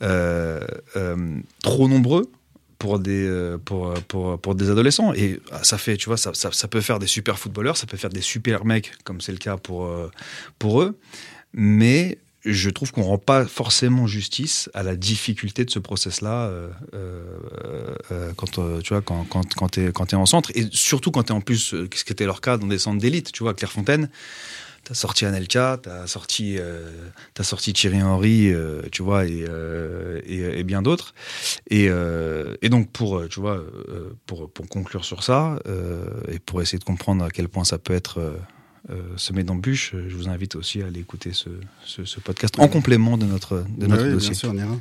euh, 0.03 0.67
euh, 0.97 1.41
trop 1.63 1.89
nombreux 1.89 2.33
pour 2.81 2.99
des 2.99 3.27
euh, 3.27 3.59
pour, 3.59 3.95
pour, 4.09 4.41
pour 4.41 4.55
des 4.57 4.71
adolescents. 4.71 5.13
Et 5.13 5.39
ah, 5.53 5.63
ça 5.63 5.79
fait 5.79 5.97
tu 5.97 6.07
vois 6.07 6.17
ça, 6.17 6.33
ça, 6.35 6.67
peut 6.67 6.81
faire 6.81 6.99
des 6.99 7.07
super 7.07 7.39
footballeurs 7.39 7.77
ça 7.77 7.87
peut 7.87 7.99
faire 7.99 8.11
des 8.11 8.23
super 8.23 8.65
mecs 8.65 8.93
comme 9.05 9.21
c'est 9.21 9.33
le 9.33 9.39
cas 9.39 9.57
pour 9.57 9.85
euh, 9.85 10.11
pour 10.59 10.83
eux. 10.83 10.99
Mais 11.53 12.19
je 12.45 12.71
trouve 12.71 12.91
qu'on 12.91 13.03
rend 13.03 13.19
pas 13.19 13.45
forcément 13.45 14.07
justice 14.07 14.71
à 14.73 14.83
la 14.83 14.97
difficulté 14.97 15.65
de 15.65 15.71
ce 15.71 15.79
process-là 15.79 16.47
euh, 16.47 16.69
euh, 16.95 17.23
euh, 18.13 18.33
quand 18.35 18.59
euh, 18.59 18.81
tu 18.81 18.95
vois 18.95 19.03
quand 19.03 19.25
quand 19.29 19.55
quand 19.55 19.69
t'es 19.69 19.93
quand 19.93 20.07
t'es 20.07 20.17
en 20.17 20.27
centre. 20.27 20.51
Et 20.55 20.67
surtout 20.73 21.11
quand 21.11 21.25
t'es 21.25 21.33
en 21.33 21.43
plus 21.43 21.75
euh, 21.75 21.89
ce 21.95 22.05
qui 22.05 22.13
était 22.13 22.25
leur 22.25 22.41
cas 22.41 22.57
dans 22.57 22.67
des 22.67 22.79
centres 22.79 22.99
d'élite 22.99 23.31
tu 23.33 23.43
vois 23.43 23.53
Clairefontaine 23.53 24.09
t'as 24.91 24.97
sorti 24.97 25.25
Anelka 25.25 25.79
t'as 25.81 26.09
sorti 26.09 26.57
euh, 26.59 26.91
t'as 27.33 27.45
sorti 27.45 27.73
Thierry 27.73 28.03
Henry 28.03 28.53
euh, 28.53 28.83
tu 28.91 29.05
vois 29.05 29.25
et, 29.25 29.45
euh, 29.49 30.21
et, 30.27 30.41
et 30.59 30.65
bien 30.65 30.83
d'autres 30.83 31.15
et, 31.69 31.87
euh, 31.89 32.57
et 32.61 32.71
donc 32.71 32.91
pour 32.91 33.29
tu 33.29 33.39
vois 33.39 33.63
pour 34.27 34.51
pour 34.51 34.67
conclure 34.69 35.05
sur 35.05 35.23
ça 35.23 35.61
euh, 35.69 36.09
et 36.27 36.41
pour 36.41 36.61
essayer 36.61 36.81
de 36.81 36.85
comprendre 36.85 37.25
à 37.25 37.31
quel 37.31 37.49
point 37.49 37.63
ça 37.63 37.79
peut 37.79 37.95
être 37.95 38.35
semé 39.15 39.45
d'embûches, 39.45 39.93
je 40.09 40.17
vous 40.17 40.29
invite 40.29 40.57
aussi 40.57 40.83
à 40.83 40.87
aller 40.87 40.99
écouter 40.99 41.33
ce, 41.33 41.51
ce, 41.85 42.05
ce 42.05 42.19
podcast 42.19 42.59
en 42.59 42.67
complément 42.67 43.17
de 43.17 43.27
notre, 43.27 43.65
de 43.79 43.87
notre 43.87 44.07
oui, 44.07 44.13
dossier. 44.15 44.31
bien 44.31 44.39
sûr, 44.39 44.51
on 44.51 44.57
ira. 44.57 44.81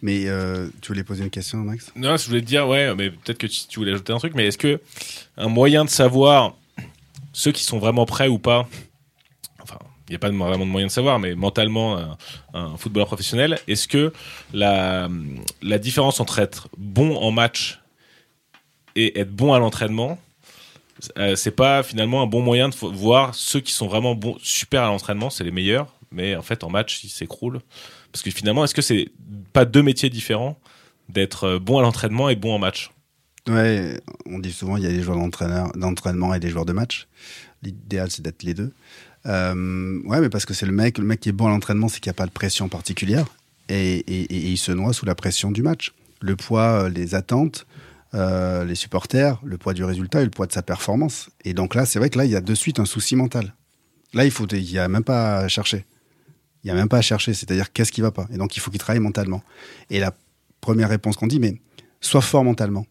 Mais 0.00 0.28
euh, 0.28 0.68
tu 0.80 0.88
voulais 0.88 1.04
poser 1.04 1.24
une 1.24 1.30
question, 1.30 1.58
Max? 1.58 1.92
Non, 1.94 2.16
je 2.16 2.26
voulais 2.26 2.40
te 2.40 2.46
dire, 2.46 2.66
ouais, 2.66 2.94
mais 2.94 3.10
peut-être 3.10 3.36
que 3.36 3.46
tu, 3.46 3.66
tu 3.68 3.78
voulais 3.80 3.92
ajouter 3.92 4.14
un 4.14 4.18
truc, 4.18 4.32
mais 4.34 4.46
est-ce 4.46 4.56
que 4.56 4.80
un 5.36 5.48
moyen 5.48 5.84
de 5.84 5.90
savoir 5.90 6.56
ceux 7.34 7.52
qui 7.52 7.64
sont 7.64 7.78
vraiment 7.78 8.06
prêts 8.06 8.28
ou 8.28 8.38
pas, 8.38 8.66
n'y 10.10 10.16
a 10.16 10.18
pas 10.18 10.30
vraiment 10.30 10.66
de 10.66 10.70
moyen 10.70 10.86
de 10.86 10.92
savoir, 10.92 11.18
mais 11.18 11.34
mentalement, 11.34 12.16
un, 12.54 12.76
footballeur 12.76 13.06
professionnel, 13.06 13.58
est-ce 13.68 13.88
que 13.88 14.12
la, 14.52 15.08
différence 15.78 16.20
entre 16.20 16.38
être 16.38 16.68
bon 16.76 17.16
en 17.16 17.30
match 17.30 17.80
et 18.96 19.20
être 19.20 19.30
bon 19.30 19.52
à 19.52 19.58
l'entraînement, 19.58 20.18
euh, 21.18 21.36
c'est 21.36 21.50
pas 21.50 21.82
finalement 21.82 22.22
un 22.22 22.26
bon 22.26 22.42
moyen 22.42 22.68
de 22.68 22.74
voir 22.74 23.34
ceux 23.34 23.60
qui 23.60 23.72
sont 23.72 23.86
vraiment 23.86 24.14
bons, 24.14 24.36
super 24.42 24.82
à 24.82 24.86
l'entraînement, 24.86 25.30
c'est 25.30 25.44
les 25.44 25.50
meilleurs, 25.50 25.94
mais 26.10 26.36
en 26.36 26.42
fait 26.42 26.64
en 26.64 26.70
match 26.70 27.02
ils 27.04 27.08
s'écroulent. 27.08 27.60
Parce 28.12 28.22
que 28.22 28.30
finalement, 28.30 28.64
est-ce 28.64 28.74
que 28.74 28.82
c'est 28.82 29.08
pas 29.52 29.64
deux 29.64 29.82
métiers 29.82 30.10
différents 30.10 30.58
d'être 31.08 31.44
euh, 31.44 31.58
bon 31.58 31.78
à 31.78 31.82
l'entraînement 31.82 32.28
et 32.28 32.36
bon 32.36 32.54
en 32.54 32.58
match? 32.58 32.90
Ouais, 33.48 34.00
on 34.26 34.38
dit 34.38 34.52
souvent 34.52 34.76
il 34.76 34.82
y 34.82 34.86
a 34.86 34.90
des 34.90 35.02
joueurs 35.02 35.18
d'entraînement 35.18 36.34
et 36.34 36.40
des 36.40 36.50
joueurs 36.50 36.66
de 36.66 36.72
match. 36.72 37.08
L'idéal, 37.62 38.10
c'est 38.10 38.22
d'être 38.22 38.42
les 38.42 38.54
deux. 38.54 38.72
Euh, 39.26 40.00
ouais, 40.04 40.20
mais 40.20 40.28
parce 40.28 40.46
que 40.46 40.54
c'est 40.54 40.66
le 40.66 40.72
mec, 40.72 40.98
le 40.98 41.04
mec 41.04 41.20
qui 41.20 41.28
est 41.28 41.32
bon 41.32 41.46
à 41.46 41.50
l'entraînement, 41.50 41.88
c'est 41.88 42.00
qu'il 42.00 42.10
n'y 42.10 42.14
a 42.14 42.18
pas 42.18 42.26
de 42.26 42.30
pression 42.30 42.68
particulière 42.68 43.26
et, 43.68 44.04
il 44.52 44.56
se 44.58 44.72
noie 44.72 44.92
sous 44.92 45.06
la 45.06 45.14
pression 45.14 45.50
du 45.50 45.62
match. 45.62 45.92
Le 46.20 46.36
poids, 46.36 46.84
euh, 46.84 46.88
les 46.88 47.14
attentes, 47.14 47.66
euh, 48.14 48.64
les 48.64 48.74
supporters, 48.74 49.38
le 49.44 49.58
poids 49.58 49.74
du 49.74 49.84
résultat 49.84 50.20
et 50.22 50.24
le 50.24 50.30
poids 50.30 50.46
de 50.46 50.52
sa 50.52 50.62
performance. 50.62 51.30
Et 51.44 51.54
donc 51.54 51.74
là, 51.74 51.86
c'est 51.86 51.98
vrai 51.98 52.10
que 52.10 52.18
là, 52.18 52.24
il 52.24 52.30
y 52.30 52.36
a 52.36 52.40
de 52.40 52.54
suite 52.54 52.80
un 52.80 52.84
souci 52.84 53.16
mental. 53.16 53.54
Là, 54.12 54.24
il 54.24 54.30
faut, 54.30 54.46
il 54.46 54.70
y 54.70 54.78
a 54.78 54.88
même 54.88 55.04
pas 55.04 55.38
à 55.38 55.48
chercher. 55.48 55.86
Il 56.64 56.68
y 56.68 56.70
a 56.70 56.74
même 56.74 56.88
pas 56.88 56.98
à 56.98 57.02
chercher. 57.02 57.32
C'est-à-dire 57.32 57.72
qu'est-ce 57.72 57.92
qui 57.92 58.00
va 58.00 58.10
pas. 58.10 58.26
Et 58.32 58.36
donc, 58.36 58.56
il 58.56 58.60
faut 58.60 58.70
qu'il 58.70 58.80
travaille 58.80 59.00
mentalement. 59.00 59.42
Et 59.88 60.00
la 60.00 60.12
première 60.60 60.88
réponse 60.88 61.16
qu'on 61.16 61.28
dit, 61.28 61.38
mais 61.38 61.60
sois 62.00 62.20
fort 62.20 62.44
mentalement. 62.44 62.86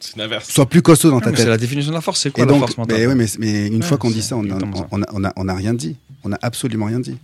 C'est 0.00 0.16
l'inverse. 0.16 0.50
Sois 0.50 0.66
plus 0.66 0.82
costaud 0.82 1.10
dans 1.10 1.20
ta 1.20 1.30
C'est 1.30 1.36
tête. 1.36 1.48
la 1.48 1.56
définition 1.58 1.90
de 1.90 1.96
la 1.96 2.00
force, 2.00 2.20
c'est 2.20 2.30
quoi 2.30 2.42
Et 2.42 2.46
la 2.46 2.52
donc, 2.52 2.60
force 2.60 2.76
mentale 2.78 2.98
mais, 2.98 3.06
ouais, 3.06 3.14
mais, 3.14 3.26
mais 3.38 3.66
une 3.68 3.76
Ouais, 3.76 3.82
fois 3.82 3.98
qu'on 3.98 4.10
dit 4.10 4.22
c'est 4.22 4.28
ça, 4.30 4.36
on 4.36 4.40
a, 4.42 4.44
exactement 4.44 4.76
ça. 4.76 4.88
on, 4.90 5.02
a, 5.02 5.06
on, 5.12 5.24
a, 5.24 5.32
on 5.36 5.48
a 5.48 5.54
rien 5.54 5.74
dit. 5.74 5.96
On 6.24 6.32
a 6.32 6.38
absolument 6.42 6.86
rien 6.86 7.00
dit. 7.00 7.16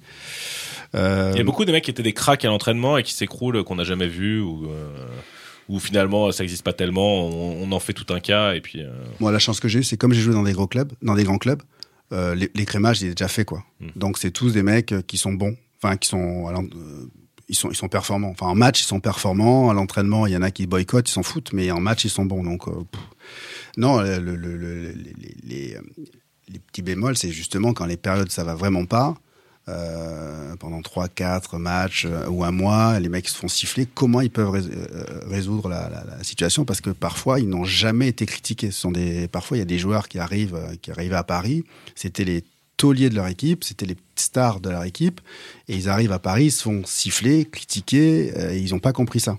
Euh, 0.95 1.31
Il 1.35 1.39
y 1.39 1.41
a 1.41 1.45
beaucoup 1.45 1.65
de 1.65 1.73
mecs 1.73 1.85
qui 1.85 1.91
étaient 1.91 2.03
des 2.03 2.13
cracks 2.13 2.45
à 2.45 2.49
l'entraînement 2.49 2.97
et 2.99 3.03
qui 3.03 3.13
s'écroulent, 3.13 3.63
qu'on 3.65 3.75
n'a 3.77 3.85
jamais 3.85 4.07
vu 4.07 4.41
ou, 4.41 4.67
euh, 4.71 4.89
ou 5.69 5.79
finalement 5.81 6.31
ça 6.33 6.43
n'existe 6.43 6.63
pas 6.63 6.73
tellement. 6.73 7.27
On, 7.29 7.63
on 7.63 7.73
en 7.73 7.81
fait 7.81 7.93
tout 7.93 8.13
un 8.15 8.21
cas 8.21 8.55
et 8.55 8.61
puis. 8.61 8.83
euh, 8.83 8.91
Moi, 9.21 9.33
la 9.33 9.39
chance 9.39 9.61
que 9.61 9.69
j'ai 9.69 9.81
eue, 9.81 9.85
c'est 9.85 9.97
comme 9.97 10.13
j'ai 10.13 10.21
joué 10.21 10.33
dans 10.35 10.43
des 10.45 10.53
gros 10.53 10.67
clubs, 10.67 10.93
dans 11.03 11.15
des 11.15 11.25
grands 11.25 11.39
clubs, 11.39 11.63
euh, 12.13 12.35
les- 12.35 12.51
l'écrémage, 12.55 13.03
il 13.03 13.09
est 13.09 13.15
déjà 13.15 13.29
fait, 13.29 13.45
quoi. 13.45 13.65
Mm. 13.81 13.87
Donc, 13.97 14.19
c'est 14.19 14.31
tous 14.31 14.53
des 14.53 14.63
mecs 14.63 14.95
qui 15.07 15.19
sont 15.19 15.33
bons, 15.33 15.57
enfin, 15.83 15.97
qui 15.97 16.09
sont, 16.09 16.49
euh, 16.49 16.53
ils 17.49 17.55
sont, 17.55 17.71
ils 17.71 17.77
sont 17.77 17.89
performants. 17.89 18.31
Enfin, 18.31 18.47
en 18.47 18.55
match, 18.55 18.81
ils 18.81 18.87
sont 18.87 19.01
performants. 19.01 19.71
À 19.71 19.75
l'entraînement, 19.75 20.27
il 20.27 20.33
y 20.33 20.37
en 20.37 20.43
a 20.43 20.51
qui 20.51 20.67
boycottent, 20.67 21.09
ils 21.09 21.13
s'en 21.13 21.23
foutent, 21.23 21.53
mais 21.53 21.71
en 21.71 21.81
match, 21.81 22.05
ils 22.05 22.11
sont 22.11 22.25
bons. 22.25 22.43
Donc, 22.43 22.67
euh, 22.69 22.73
non, 23.77 24.01
euh, 24.01 24.19
les 26.49 26.59
petits 26.59 26.83
bémols, 26.83 27.17
c'est 27.17 27.31
justement 27.31 27.73
quand 27.73 27.87
les 27.87 27.97
périodes 27.97 28.31
ça 28.31 28.45
va 28.45 28.55
vraiment 28.55 28.85
pas. 28.87 29.15
euh, 29.69 30.55
pendant 30.61 30.81
3, 30.81 31.09
4 31.09 31.59
matchs 31.59 32.07
ou 32.29 32.45
un 32.45 32.53
mois, 32.53 33.01
les 33.01 33.09
mecs 33.09 33.29
se 33.29 33.37
font 33.37 33.49
siffler. 33.49 33.85
Comment 33.85 34.21
ils 34.21 34.31
peuvent 34.31 34.51
rés- 34.51 34.63
résoudre 35.29 35.69
la, 35.69 36.23
situation? 36.23 36.65
Parce 36.65 36.81
que 36.81 36.91
parfois, 36.91 37.41
ils 37.41 37.49
n'ont 37.49 37.65
jamais 37.65 38.07
été 38.07 38.27
critiqués. 38.27 38.71
Parfois, 39.33 39.57
il 39.57 39.61
y 39.61 39.63
a 39.65 39.67
des 39.67 39.79
joueurs 39.79 40.07
qui 40.07 40.21
arrivent, 40.21 40.57
qui 40.83 40.93
arrivent 40.93 41.15
à 41.15 41.25
Paris. 41.25 41.65
C'était 41.97 42.23
les 42.23 42.45
tauliers 42.77 43.11
de 43.11 43.15
leur 43.15 43.27
équipe, 43.27 43.65
c'était 43.65 43.87
les 43.87 43.97
stars 44.17 44.61
de 44.61 44.71
leur 44.71 44.85
équipe, 44.85 45.21
et 45.69 45.77
ils 45.77 45.89
arrivent 45.89 46.13
à 46.13 46.19
Paris, 46.19 46.47
ils 46.47 46.53
se 46.53 46.63
font 46.63 46.83
siffler, 46.85 47.45
critiquer, 47.45 48.33
euh, 48.37 48.53
et 48.53 48.59
ils 48.59 48.73
n'ont 48.73 48.79
pas 48.79 48.93
compris 48.93 49.21
ça. 49.21 49.39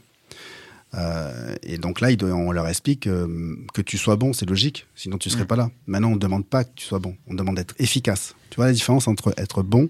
Euh, 0.94 1.56
et 1.64 1.78
donc 1.78 2.02
là, 2.02 2.10
on 2.24 2.52
leur 2.52 2.68
explique 2.68 3.08
euh, 3.08 3.56
que 3.74 3.82
tu 3.82 3.98
sois 3.98 4.16
bon, 4.16 4.34
c'est 4.34 4.50
logique, 4.50 4.88
sinon 4.96 5.18
tu 5.18 5.30
serais 5.30 5.46
pas 5.46 5.56
là. 5.56 5.70
Maintenant, 5.86 6.10
on 6.10 6.16
ne 6.16 6.20
demande 6.20 6.46
pas 6.46 6.64
que 6.64 6.72
tu 6.76 6.86
sois 6.86 7.00
bon, 7.00 7.16
on 7.28 7.34
demande 7.34 7.56
d'être 7.56 7.76
efficace. 7.80 8.36
Tu 8.50 8.56
vois 8.56 8.68
la 8.68 8.74
différence 8.74 9.08
entre 9.08 9.34
être 9.38 9.64
bon 9.64 9.90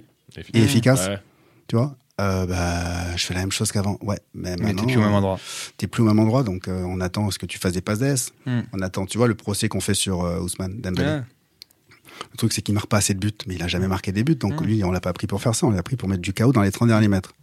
et 0.54 0.62
efficace 0.62 1.08
Ouais. 1.08 1.20
Tu 1.68 1.76
vois? 1.76 1.96
Euh, 2.20 2.48
bah, 2.48 3.16
Je 3.16 3.26
fais 3.26 3.34
la 3.34 3.42
même 3.42 3.52
chose 3.52 3.72
qu'avant. 3.72 3.98
Ouais, 4.02 4.20
mais 4.34 4.56
Mais 4.58 4.74
t'es 4.74 4.86
plus 4.86 4.98
au 4.98 5.02
même 5.02 5.14
endroit. 5.14 5.40
T'es 5.78 5.88
plus 5.88 6.02
au 6.02 6.06
même 6.06 6.20
endroit, 6.20 6.44
donc 6.44 6.68
euh, 6.68 6.84
on 6.84 7.00
attend 7.00 7.30
ce 7.30 7.38
que 7.38 7.46
tu 7.46 7.60
fasses 7.60 7.74
des 7.74 7.82
passes. 7.82 8.32
Hmm. 8.46 8.62
On 8.74 8.82
attend, 8.82 9.06
tu 9.06 9.18
vois, 9.18 9.28
le 9.28 9.36
procès 9.36 9.70
qu'on 9.70 9.82
fait 9.82 9.94
sur 9.94 10.24
euh, 10.24 10.40
Ousmane 10.40 10.82
Dembélé. 10.82 11.20
Le 12.32 12.38
truc, 12.38 12.54
c'est 12.54 12.62
qu'il 12.62 12.74
marque 12.74 12.88
pas 12.88 12.98
assez 12.98 13.14
de 13.14 13.20
buts, 13.20 13.32
mais 13.48 13.56
il 13.56 13.64
a 13.64 13.68
jamais 13.68 13.88
marqué 13.88 14.12
des 14.12 14.24
buts. 14.24 14.36
Donc 14.36 14.62
Mm. 14.62 14.66
lui, 14.66 14.84
on 14.84 14.92
l'a 14.92 15.00
pas 15.02 15.14
pris 15.14 15.28
pour 15.28 15.42
faire 15.42 15.56
ça, 15.56 15.66
on 15.68 15.72
l'a 15.72 15.84
pris 15.84 15.96
pour 15.96 16.08
mettre 16.10 16.22
du 16.22 16.34
chaos 16.34 16.52
dans 16.52 16.62
les 16.62 16.72
30 16.72 16.88
derniers 16.90 17.08
mètres. 17.08 17.34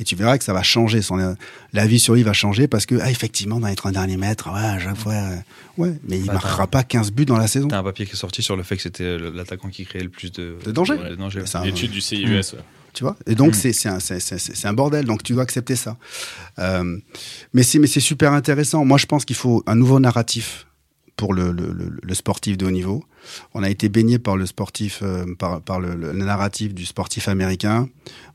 Et 0.00 0.04
tu 0.04 0.16
verras 0.16 0.38
que 0.38 0.44
ça 0.44 0.52
va 0.52 0.64
changer. 0.64 1.02
Son, 1.02 1.20
euh, 1.20 1.34
la 1.72 1.86
vie 1.86 2.00
sur 2.00 2.14
lui 2.14 2.24
va 2.24 2.32
changer 2.32 2.66
parce 2.66 2.84
que, 2.84 2.96
ah, 3.00 3.10
effectivement, 3.12 3.60
dans 3.60 3.68
les 3.68 3.76
30 3.76 3.92
derniers 3.92 4.16
mètres, 4.16 4.50
ouais, 4.52 4.58
à 4.58 4.80
chaque 4.80 4.96
fois, 4.96 5.12
euh, 5.12 5.36
ouais, 5.78 5.92
mais 6.08 6.18
il 6.18 6.26
Bah, 6.26 6.32
marquera 6.32 6.66
pas 6.66 6.82
15 6.82 7.12
buts 7.12 7.26
dans 7.26 7.38
la 7.38 7.46
saison. 7.46 7.68
T'as 7.68 7.78
un 7.78 7.84
papier 7.84 8.04
qui 8.04 8.12
est 8.12 8.16
sorti 8.16 8.42
sur 8.42 8.56
le 8.56 8.64
fait 8.64 8.74
que 8.76 8.82
c'était 8.82 9.16
l'attaquant 9.18 9.68
qui 9.68 9.84
créait 9.86 10.02
le 10.02 10.08
plus 10.08 10.32
de, 10.32 10.56
De 10.64 10.72
danger. 10.72 10.96
de 10.96 11.14
danger. 11.14 11.42
C'est 11.46 11.58
un- 11.58 11.64
L'étude 11.64 11.92
du 11.92 12.00
CIUS. 12.00 12.26
ouais. 12.54 12.58
Tu 12.92 13.04
vois? 13.04 13.16
Et 13.26 13.36
donc, 13.36 13.54
Mm. 13.56 13.72
c'est 14.52 14.66
un, 14.66 14.72
bordel. 14.72 15.04
Donc, 15.04 15.22
tu 15.22 15.32
dois 15.32 15.42
accepter 15.44 15.76
ça. 15.76 15.96
Euh, 16.58 16.98
mais 17.52 17.62
c'est 17.62 18.00
super 18.00 18.32
intéressant. 18.32 18.84
Moi, 18.84 18.98
je 18.98 19.06
pense 19.06 19.24
qu'il 19.24 19.36
faut 19.36 19.62
un 19.66 19.74
nouveau 19.76 20.00
narratif 20.00 20.66
pour 21.16 21.32
le, 21.32 21.52
le, 21.52 21.72
le, 21.72 21.96
le 22.02 22.14
sportif 22.14 22.56
de 22.58 22.66
haut 22.66 22.70
niveau. 22.70 23.04
On 23.54 23.62
a 23.62 23.70
été 23.70 23.88
baigné 23.88 24.18
par 24.18 24.36
le 24.36 24.46
sportif, 24.46 25.00
euh, 25.02 25.24
par, 25.38 25.60
par 25.62 25.78
le, 25.80 25.94
le 25.94 26.12
narratif 26.12 26.74
du 26.74 26.84
sportif 26.86 27.28
américain. 27.28 27.88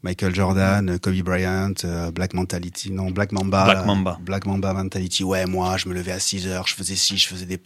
Michael 0.04 0.34
Jordan, 0.34 0.98
Kobe 1.00 1.22
Bryant, 1.22 1.74
euh, 1.84 2.10
Black 2.12 2.34
Mentality, 2.34 2.92
non, 2.92 3.12
Black 3.12 3.32
Mamba. 3.34 3.65
Black 3.65 3.86
Mamba. 3.86 4.20
Black 4.22 4.46
Mamba 4.46 4.74
Mentality. 4.74 5.24
Ouais, 5.24 5.46
moi, 5.46 5.76
je 5.78 5.89
me 5.89 5.94
levais 5.94 6.13
à 6.13 6.20
6 6.20 6.48
heures, 6.48 6.68
je 6.68 6.76
faisais 6.76 6.96
ci, 6.96 7.18
je 7.18 7.28
faisais 7.28 7.46
des... 7.46 7.60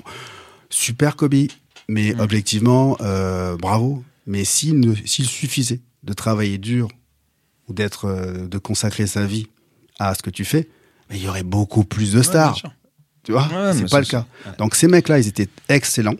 Super 0.70 1.16
Kobe. 1.16 1.36
Mais 1.88 2.14
Mm. 2.14 2.20
objectivement, 2.22 2.98
euh, 3.02 3.56
bravo. 3.58 4.04
Mais 4.26 4.46
s'il 4.46 4.96
suffisait 5.06 5.82
de 6.04 6.14
travailler 6.14 6.58
dur 6.58 6.88
ou 7.68 7.74
d'être, 7.74 8.08
de 8.48 8.58
consacrer 8.58 9.06
sa 9.06 9.26
vie 9.26 9.48
à 10.00 10.16
ce 10.16 10.22
que 10.24 10.30
tu 10.30 10.44
fais, 10.46 10.70
mais 11.10 11.18
il 11.18 11.24
y 11.24 11.28
aurait 11.28 11.44
beaucoup 11.44 11.84
plus 11.84 12.14
de 12.14 12.22
stars. 12.22 12.62
Tu 13.24 13.32
vois, 13.32 13.48
Ouais, 13.48 13.74
c'est 13.74 13.90
pas 13.90 14.00
le 14.00 14.06
cas. 14.06 14.26
ouais. 14.46 14.52
Donc 14.58 14.76
ces 14.76 14.88
mecs-là, 14.88 15.20
ils 15.20 15.28
étaient 15.28 15.50
excellents 15.70 16.16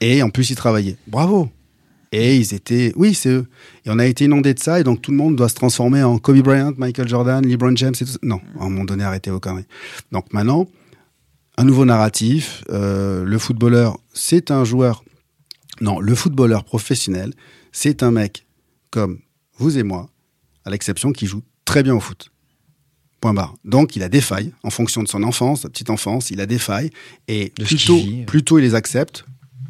et 0.00 0.22
en 0.22 0.30
plus 0.30 0.50
ils 0.50 0.56
travaillaient. 0.56 0.96
Bravo. 1.06 1.48
Et 2.14 2.36
ils 2.36 2.52
étaient, 2.52 2.92
oui, 2.96 3.14
c'est 3.14 3.30
eux. 3.30 3.46
Et 3.86 3.90
on 3.90 3.98
a 3.98 4.04
été 4.04 4.26
inondé 4.26 4.52
de 4.52 4.58
ça 4.58 4.78
et 4.78 4.84
donc 4.84 5.00
tout 5.00 5.10
le 5.12 5.16
monde 5.16 5.34
doit 5.36 5.48
se 5.48 5.54
transformer 5.54 6.02
en 6.02 6.18
Kobe 6.18 6.38
Bryant, 6.42 6.72
Michael 6.76 7.08
Jordan, 7.08 7.46
LeBron 7.46 7.74
James 7.76 7.94
et 7.94 8.04
tout 8.04 8.10
ça. 8.12 8.18
Non, 8.22 8.40
à 8.60 8.64
un 8.64 8.68
moment 8.68 8.84
donné, 8.84 9.02
arrêtez 9.04 9.30
vos 9.30 9.40
conneries. 9.40 9.64
Donc 10.12 10.30
maintenant, 10.34 10.66
un 11.56 11.64
nouveau 11.64 11.84
narratif. 11.86 12.64
euh, 12.70 13.24
le 13.24 13.38
footballeur, 13.38 13.98
c'est 14.12 14.50
un 14.50 14.64
joueur. 14.64 15.04
Non, 15.80 16.00
le 16.00 16.14
footballeur 16.14 16.64
professionnel, 16.64 17.32
c'est 17.72 18.02
un 18.02 18.10
mec 18.10 18.46
comme 18.90 19.20
vous 19.56 19.78
et 19.78 19.82
moi, 19.82 20.10
à 20.66 20.70
l'exception 20.70 21.12
qui 21.12 21.26
joue 21.26 21.42
très 21.64 21.82
bien 21.82 21.94
au 21.94 22.00
foot. 22.00 22.30
Point 23.22 23.32
barre. 23.34 23.54
Donc, 23.64 23.96
il 23.96 24.02
a 24.02 24.08
des 24.10 24.20
failles 24.20 24.52
en 24.64 24.68
fonction 24.70 25.02
de 25.02 25.08
son 25.08 25.22
enfance, 25.22 25.62
sa 25.62 25.70
petite 25.70 25.88
enfance, 25.90 26.30
il 26.30 26.40
a 26.42 26.46
des 26.46 26.58
failles. 26.58 26.90
Et 27.28 27.52
De 27.56 27.64
plutôt, 27.64 27.96
plutôt 28.26 28.58
il 28.58 28.62
les 28.62 28.74
accepte, 28.74 29.24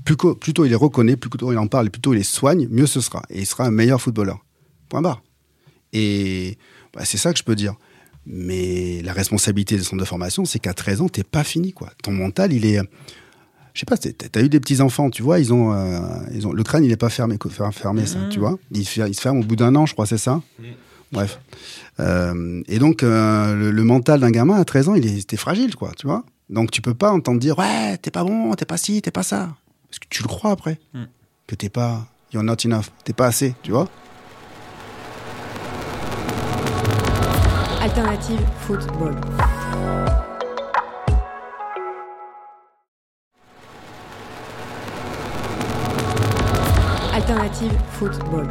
plus 0.05 0.17
co- 0.17 0.35
plutôt 0.35 0.65
il 0.65 0.71
les 0.71 0.75
reconnaît, 0.75 1.17
plus 1.17 1.31
tôt 1.31 1.53
il 1.53 1.59
en 1.59 1.67
parle, 1.69 1.91
plus 1.91 2.01
tôt 2.01 2.15
il 2.15 2.17
les 2.17 2.23
soigne, 2.25 2.67
mieux 2.71 2.87
ce 2.87 3.01
sera. 3.01 3.23
Et 3.31 3.41
il 3.41 3.47
sera 3.47 3.65
un 3.67 3.71
meilleur 3.71 4.01
footballeur. 4.01 4.39
Point 4.89 5.03
barre. 5.03 5.23
Et 5.93 6.57
bah, 6.95 7.05
c'est 7.05 7.19
ça 7.19 7.33
que 7.33 7.39
je 7.39 7.45
peux 7.45 7.55
dire. 7.55 7.75
Mais 8.25 9.03
la 9.03 9.13
responsabilité 9.13 9.77
des 9.77 9.83
centres 9.83 10.01
de 10.01 10.07
formation, 10.07 10.45
c'est 10.45 10.59
qu'à 10.59 10.73
13 10.75 11.01
ans, 11.03 11.09
t'es 11.09 11.25
pas 11.25 11.45
fini, 11.45 11.73
quoi. 11.73 11.91
Ton 12.03 12.13
mental, 12.13 12.53
il 12.53 12.65
est. 12.65 12.81
Je 13.75 13.81
sais 13.81 13.87
pas, 13.87 13.97
t'as 13.99 14.43
eu 14.43 14.49
des 14.49 14.61
petits 14.61 14.81
enfants, 14.83 15.09
tu 15.11 15.23
vois, 15.23 15.41
ils 15.41 15.53
ont, 15.53 15.73
euh, 15.73 15.99
ils 16.35 16.47
ont 16.47 16.53
le 16.53 16.63
crâne, 16.63 16.85
il 16.85 16.93
est 16.93 16.97
pas 16.97 17.09
fermé, 17.09 17.37
fermé 17.73 18.07
ça, 18.07 18.19
tu 18.31 18.39
vois. 18.39 18.59
Il, 18.71 18.85
se 18.85 18.91
fer- 18.91 19.09
il 19.09 19.15
se 19.15 19.21
ferme 19.21 19.39
au 19.41 19.45
bout 19.45 19.57
d'un 19.57 19.75
an, 19.77 19.87
je 19.87 19.95
crois, 19.95 20.05
c'est 20.07 20.19
ça? 20.19 20.43
Bref. 21.13 21.41
Euh, 22.01 22.63
et 22.69 22.79
donc, 22.79 23.03
euh, 23.03 23.55
le, 23.55 23.71
le 23.71 23.85
mental 23.85 24.21
d'un 24.21 24.31
gamin 24.31 24.57
à 24.57 24.65
13 24.65 24.89
ans, 24.89 24.95
il 24.95 25.27
t'es 25.27 25.37
fragile, 25.37 25.77
quoi, 25.77 25.93
tu 25.97 26.07
vois. 26.07 26.25
Donc, 26.49 26.71
tu 26.71 26.81
peux 26.81 26.95
pas 26.95 27.13
entendre 27.13 27.39
dire, 27.39 27.59
ouais, 27.59 27.99
t'es 27.99 28.11
pas 28.11 28.25
bon, 28.25 28.53
t'es 28.55 28.65
pas 28.65 28.79
ci, 28.79 29.03
t'es 29.03 29.11
pas 29.11 29.23
ça. 29.23 29.51
Parce 29.89 29.99
que 29.99 30.07
tu 30.09 30.23
le 30.23 30.29
crois 30.29 30.51
après. 30.51 30.79
Mm. 30.95 31.05
Que 31.47 31.55
t'es 31.55 31.69
pas, 31.69 32.07
you're 32.33 32.43
not 32.43 32.57
enough, 32.65 32.87
t'es 33.05 33.13
pas 33.13 33.27
assez, 33.27 33.55
tu 33.63 33.73
vois. 33.73 33.89
Alternative 37.83 38.41
football. 38.61 39.17
Alternative 47.13 47.73
football. 47.99 48.49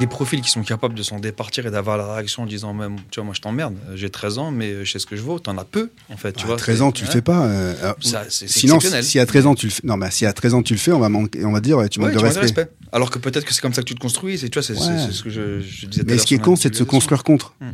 Des 0.00 0.06
profils 0.06 0.40
qui 0.40 0.48
sont 0.50 0.62
capables 0.62 0.94
de 0.94 1.02
s'en 1.02 1.18
départir 1.20 1.66
et 1.66 1.70
d'avoir 1.70 1.98
la 1.98 2.14
réaction 2.14 2.44
en 2.44 2.46
disant 2.46 2.72
même, 2.72 2.96
tu 3.10 3.16
vois, 3.20 3.24
moi 3.24 3.34
je 3.34 3.40
t'emmerde, 3.42 3.74
j'ai 3.94 4.08
13 4.08 4.38
ans, 4.38 4.50
mais 4.50 4.84
je 4.84 4.90
sais 4.90 4.98
ce 4.98 5.04
que 5.06 5.14
je 5.14 5.20
vaux, 5.22 5.38
t'en 5.38 5.58
as 5.58 5.64
peu, 5.64 5.90
en 6.10 6.16
fait, 6.16 6.32
tu 6.32 6.44
à 6.44 6.46
vois. 6.46 6.56
13 6.56 6.78
c'est- 6.78 6.82
ans, 6.82 6.90
tu 6.90 7.04
le 7.04 7.10
fais 7.10 7.20
pas. 7.20 7.44
euh, 7.46 7.74
alors, 7.82 7.96
Ça, 8.00 8.24
Sinon, 8.30 8.78
si 8.80 9.18
à 9.18 9.26
13 9.26 9.46
ans 9.46 9.54
tu 9.54 9.66
le 9.66 9.72
fais, 9.72 9.82
non, 9.84 9.98
mais 9.98 10.10
si 10.10 10.24
à 10.24 10.32
13 10.32 10.54
ans 10.54 10.62
tu 10.62 10.72
le 10.72 10.78
fais, 10.78 10.92
on 10.92 11.00
va 11.00 11.10
manquer, 11.10 11.44
on 11.44 11.52
va 11.52 11.60
dire, 11.60 11.76
tu 11.90 12.00
Ouais, 12.00 12.06
manques 12.06 12.14
de 12.14 12.38
respect. 12.40 12.70
Alors 12.92 13.10
que 13.10 13.18
peut-être 13.18 13.44
que 13.44 13.52
c'est 13.52 13.60
comme 13.60 13.74
ça 13.74 13.82
que 13.82 13.88
tu 13.88 13.94
te 13.94 14.00
construis, 14.00 14.38
c'est, 14.38 14.48
tu 14.48 14.58
vois, 14.58 14.62
c'est, 14.62 14.74
c'est- 14.74 14.80
Ouais. 14.90 14.98
c'est 15.06 15.12
ce 15.12 15.22
que 15.22 15.28
je, 15.30 15.60
je 15.60 15.86
disais 15.86 16.02
tout 16.02 16.08
à 16.10 16.12
Mais 16.12 16.18
ce 16.18 16.24
qui 16.26 16.34
est 16.34 16.38
con, 16.38 16.56
c'est 16.56 16.70
de 16.70 16.76
se 16.76 16.82
construire 16.84 17.22
contre. 17.22 17.54
Hmm. 17.60 17.72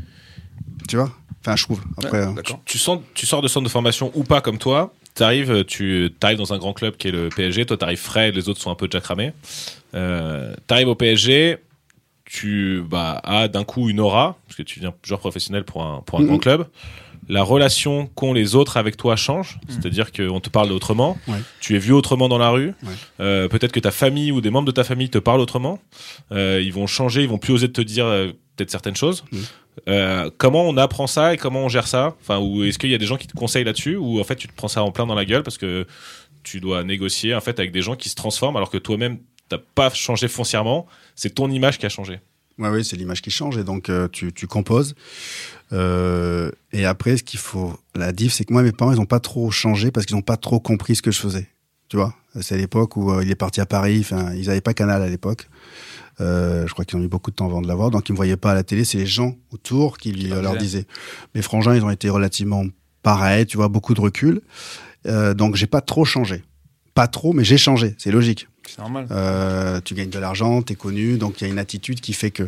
Tu 0.89 0.97
vois? 0.97 1.13
Enfin, 1.43 1.55
je 1.55 1.63
trouve. 1.63 1.81
Après, 1.97 2.11
Ouais, 2.11 2.27
euh, 2.27 2.33
d'accord. 2.33 2.61
Tu, 2.65 2.77
sens, 2.79 2.99
tu 3.15 3.25
sors 3.25 3.41
de 3.41 3.47
centre 3.47 3.65
de 3.65 3.71
formation 3.71 4.11
ou 4.17 4.25
pas 4.25 4.41
comme 4.41 4.59
toi, 4.59 4.93
t'arrives, 5.15 5.65
tu 5.65 6.11
arrives 6.23 6.39
dans 6.39 6.53
un 6.53 6.59
grand 6.59 6.73
club 6.73 6.97
qui 6.97 7.07
est 7.07 7.13
le 7.13 7.29
PSG. 7.29 7.67
Toi, 7.67 7.77
t'arrives 7.77 8.01
frais, 8.01 8.33
les 8.33 8.49
autres 8.49 8.61
sont 8.61 8.73
un 8.73 8.75
peu 8.75 8.89
déjà 8.89 9.01
cramés. 9.01 9.33
Euh, 9.95 10.53
t'arrives 10.67 10.89
au 10.89 10.95
PSG, 10.97 11.59
tu 12.27 12.83
bah, 12.89 13.21
as 13.25 13.49
d'un 13.49 13.65
coup 13.65 13.89
une 13.89 14.01
aura, 14.01 14.37
parce 14.47 14.57
que 14.57 14.63
tu 14.63 14.81
viens 14.81 14.93
joueur 15.05 15.21
professionnel 15.21 15.65
pour 15.65 15.83
un, 15.85 16.03
pour 16.05 16.19
un 16.19 16.23
Mhm. 16.23 16.29
grand 16.29 16.39
club. 16.39 16.67
La 17.29 17.43
relation 17.43 18.07
qu'ont 18.15 18.33
les 18.33 18.55
autres 18.55 18.77
avec 18.77 18.97
toi 18.97 19.17
change, 19.17 19.59
c'est-à-dire 19.69 20.13
qu'on 20.13 20.39
te 20.39 20.49
parle 20.49 20.71
autrement, 20.71 21.19
Ouais. 21.27 21.39
tu 21.61 21.75
es 21.75 21.79
vu 21.79 21.93
autrement 21.93 22.29
dans 22.29 22.39
la 22.39 22.51
rue, 22.51 22.69
Ouais. 22.83 22.93
Euh, 23.21 23.49
peut-être 23.49 23.73
que 23.73 23.81
ta 23.81 23.91
famille 23.91 24.31
ou 24.31 24.41
des 24.41 24.51
membres 24.51 24.67
de 24.67 24.73
ta 24.73 24.85
famille 24.85 25.09
te 25.11 25.19
parlent 25.19 25.41
autrement, 25.41 25.79
Euh, 26.33 26.61
ils 26.63 26.73
vont 26.73 26.87
changer, 26.87 27.23
ils 27.23 27.29
vont 27.29 27.39
plus 27.39 27.53
oser 27.53 27.71
te 27.73 27.81
dire 27.81 28.07
euh, 28.07 28.29
peut-être 28.57 28.71
certaines 28.71 28.97
choses. 28.97 29.25
Mhm. 29.33 29.41
Euh, 29.89 30.31
comment 30.39 30.63
on 30.69 30.77
apprend 30.77 31.07
ça 31.07 31.35
et 31.35 31.37
comment 31.37 31.65
on 31.65 31.69
gère 31.69 31.87
ça? 31.87 32.15
Enfin, 32.23 32.39
ou 32.39 32.65
est-ce 32.65 32.79
qu'il 32.79 32.91
y 32.91 32.95
a 32.95 32.99
des 32.99 33.07
gens 33.07 33.17
qui 33.17 33.27
te 33.27 33.35
conseillent 33.35 33.65
là-dessus? 33.65 33.97
Ou 33.97 34.21
en 34.21 34.25
fait 34.25 34.37
tu 34.37 34.49
te 34.49 34.55
prends 34.55 34.69
ça 34.69 34.83
en 34.83 34.91
plein 34.91 35.07
dans 35.07 35.15
la 35.15 35.25
gueule 35.25 35.43
parce 35.43 35.59
que 35.59 35.87
tu 36.45 36.61
dois 36.61 36.83
négocier 36.85 37.35
en 37.35 37.41
fait 37.41 37.59
avec 37.59 37.73
des 37.73 37.83
gens 37.83 37.95
qui 37.97 38.09
se 38.09 38.15
transforment 38.15 38.57
alors 38.57 38.71
que 38.71 38.79
toi-même 38.79 39.19
t'as 39.49 39.59
pas 39.75 39.91
changé 39.91 40.29
foncièrement, 40.29 40.87
c'est 41.15 41.35
ton 41.35 41.51
image 41.51 41.79
qui 41.79 41.87
a 41.87 41.89
changé. 41.89 42.21
Ouais, 42.59 42.71
oui, 42.71 42.85
c'est 42.85 42.97
l'image 42.97 43.21
qui 43.21 43.31
change 43.31 43.59
et 43.59 43.65
donc 43.65 43.91
euh, 43.91 44.09
tu, 44.11 44.33
tu 44.33 44.47
composes. 44.47 44.95
Euh, 45.73 46.51
et 46.73 46.85
après, 46.87 47.17
ce 47.17 47.23
qu'il 47.23 47.39
faut, 47.39 47.79
la 47.95 48.13
diff, 48.13 48.33
c'est 48.33 48.45
que 48.45 48.53
moi, 48.53 48.63
mes 48.63 48.73
parents, 48.73 48.93
ils 48.93 49.01
ont 49.01 49.05
pas 49.07 49.21
trop 49.21 49.51
changé 49.51 49.91
parce 49.91 50.07
qu'ils 50.07 50.17
ont 50.17 50.23
pas 50.23 50.37
trop 50.37 50.61
compris 50.61 50.97
ce 50.97 51.03
que 51.03 51.11
je 51.11 51.21
faisais. 51.21 51.49
Tu 51.89 51.97
vois, 51.97 52.15
c'est 52.41 52.57
l'époque 52.57 52.97
où 52.97 53.13
euh, 53.13 53.23
il 53.23 53.31
est 53.31 53.35
parti 53.37 53.61
à 53.61 53.67
Paris. 53.67 53.99
Enfin, 54.01 54.33
ils 54.35 54.51
avaient 54.51 54.61
pas 54.61 54.75
Canal 54.75 55.03
à 55.03 55.09
l'époque. 55.09 55.49
Euh, 56.21 56.67
je 56.67 56.73
crois 56.73 56.85
qu'ils 56.85 56.97
ont 56.97 57.01
mis 57.01 57.09
beaucoup 57.09 57.31
de 57.31 57.37
temps 57.37 57.45
avant 57.47 57.61
de 57.61 57.69
l'avoir, 57.69 57.91
donc 57.91 58.09
ils 58.09 58.13
me 58.13 58.17
voyaient 58.17 58.39
pas 58.39 58.53
à 58.53 58.55
la 58.55 58.63
télé. 58.65 58.85
C'est 58.85 58.99
les 58.99 59.07
gens 59.07 59.37
autour 59.53 59.99
qui, 59.99 60.13
lui- 60.13 60.25
leur 60.29 60.41
leur 60.43 60.53
disaient. 60.57 60.81
disaient. 60.81 60.87
Mes 61.35 61.43
frangins, 61.43 61.75
ils 61.75 61.85
ont 61.85 61.91
été 61.91 62.09
relativement 62.09 62.65
pareils. 63.03 63.47
Tu 63.47 63.57
vois, 63.59 63.69
beaucoup 63.69 63.93
de 63.95 64.01
recul. 64.01 64.41
Euh, 65.07 65.35
donc 65.35 65.57
j'ai 65.57 65.67
pas 65.67 65.83
trop 65.83 66.05
changé. 66.05 66.43
Pas 66.95 67.07
trop, 67.07 67.35
mais 67.35 67.45
j'ai 67.45 67.59
changé. 67.59 67.95
C'est 67.99 68.11
logique. 68.11 68.49
C'est 68.69 68.79
normal. 68.79 69.07
Euh, 69.11 69.81
tu 69.85 69.95
gagnes 69.95 70.11
de 70.11 70.19
l'argent, 70.19 70.63
t'es 70.63 70.75
connu, 70.75 71.19
donc 71.19 71.41
il 71.41 71.45
y 71.45 71.47
a 71.49 71.53
une 71.53 71.59
attitude 71.59 72.01
qui 72.01 72.13
fait 72.13 72.31
que. 72.31 72.45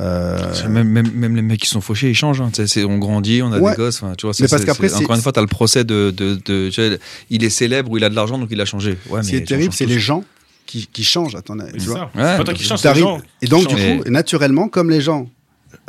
Euh, 0.00 0.68
Même, 0.68 0.88
même, 0.88 1.10
même 1.12 1.36
les 1.36 1.42
mecs 1.42 1.60
qui 1.60 1.68
sont 1.68 1.80
fauchés, 1.80 2.10
ils 2.10 2.14
changent. 2.16 2.40
hein. 2.40 2.50
On 2.88 2.98
grandit, 2.98 3.42
on 3.42 3.52
a 3.52 3.58
Ouais. 3.60 3.70
des 3.72 3.76
gosses. 3.76 4.02
Tu 4.18 4.26
vois, 4.26 4.34
Mais 4.40 4.48
parce 4.48 4.64
qu'après, 4.64 4.92
encore 4.94 5.14
une 5.14 5.22
fois, 5.22 5.30
tu 5.32 5.38
as 5.38 5.42
le 5.42 5.48
procès 5.48 5.84
de. 5.84 6.12
de, 6.16 6.34
de- 6.44 6.66
tu 6.68 6.72
sais, 6.72 6.98
il 7.30 7.44
est 7.44 7.50
célèbre 7.50 7.90
ou 7.92 7.96
il 7.98 8.02
a 8.04 8.08
de 8.10 8.14
l'argent, 8.16 8.36
donc 8.38 8.48
il 8.50 8.60
a 8.60 8.64
changé. 8.64 8.98
Ouais, 9.08 9.22
Ce 9.22 9.28
qui 9.28 9.34
mais 9.36 9.42
est 9.42 9.44
terrible, 9.46 9.72
c'est 9.72 9.86
les 9.86 10.00
gens 10.00 10.24
qui, 10.66 10.88
qui 10.92 11.04
changent. 11.04 11.36
Attends, 11.36 11.56
tu 11.78 11.78
vois. 11.86 12.10
ça. 12.14 12.20
Ouais. 12.20 12.36
pas 12.38 12.44
toi 12.44 12.54
qui 12.54 12.64
change, 12.64 12.80
c'est 12.80 12.88
les 12.88 13.00
T'arrives- 13.00 13.04
gens. 13.04 13.20
Et 13.42 13.46
donc, 13.46 13.68
du 13.68 13.74
coup, 13.76 14.10
naturellement, 14.10 14.68
comme 14.68 14.90
les 14.90 15.00
gens 15.00 15.28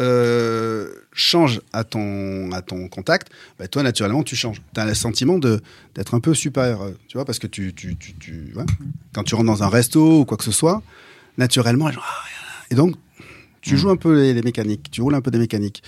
euh, 0.01 0.87
changent 1.17 1.61
à 1.73 1.83
ton, 1.85 2.51
à 2.51 2.61
ton 2.61 2.87
contact, 2.89 3.29
bah, 3.57 3.67
toi, 3.67 3.81
naturellement, 3.83 4.21
tu 4.23 4.35
changes. 4.35 4.61
Tu 4.73 4.79
as 4.81 4.85
le 4.85 4.93
sentiment 4.93 5.39
de- 5.39 5.61
d'être 5.95 6.13
un 6.13 6.19
peu 6.19 6.33
supérieur, 6.33 6.81
euh, 6.83 6.91
tu 7.07 7.17
vois, 7.17 7.23
parce 7.25 7.39
que 7.39 7.47
tu, 7.47 7.73
tu, 7.73 7.95
tu, 7.95 8.13
tu- 8.15 8.51
ouais. 8.55 8.65
quand 9.13 9.23
tu 9.23 9.33
rentres 9.33 9.47
dans 9.47 9.63
un 9.63 9.69
resto 9.69 10.19
ou 10.21 10.25
quoi 10.25 10.35
que 10.37 10.43
ce 10.43 10.51
soit, 10.51 10.83
naturellement, 11.37 11.87
Ah, 11.87 12.01
et 12.69 12.75
donc, 12.75 12.95
tu 13.61 13.77
joues 13.77 13.89
un 13.89 13.95
peu 13.95 14.13
les, 14.21 14.33
les 14.33 14.41
mécaniques, 14.43 14.91
tu 14.91 15.01
roules 15.01 15.15
un 15.15 15.21
peu 15.21 15.31
des 15.31 15.39
mécaniques. 15.39 15.81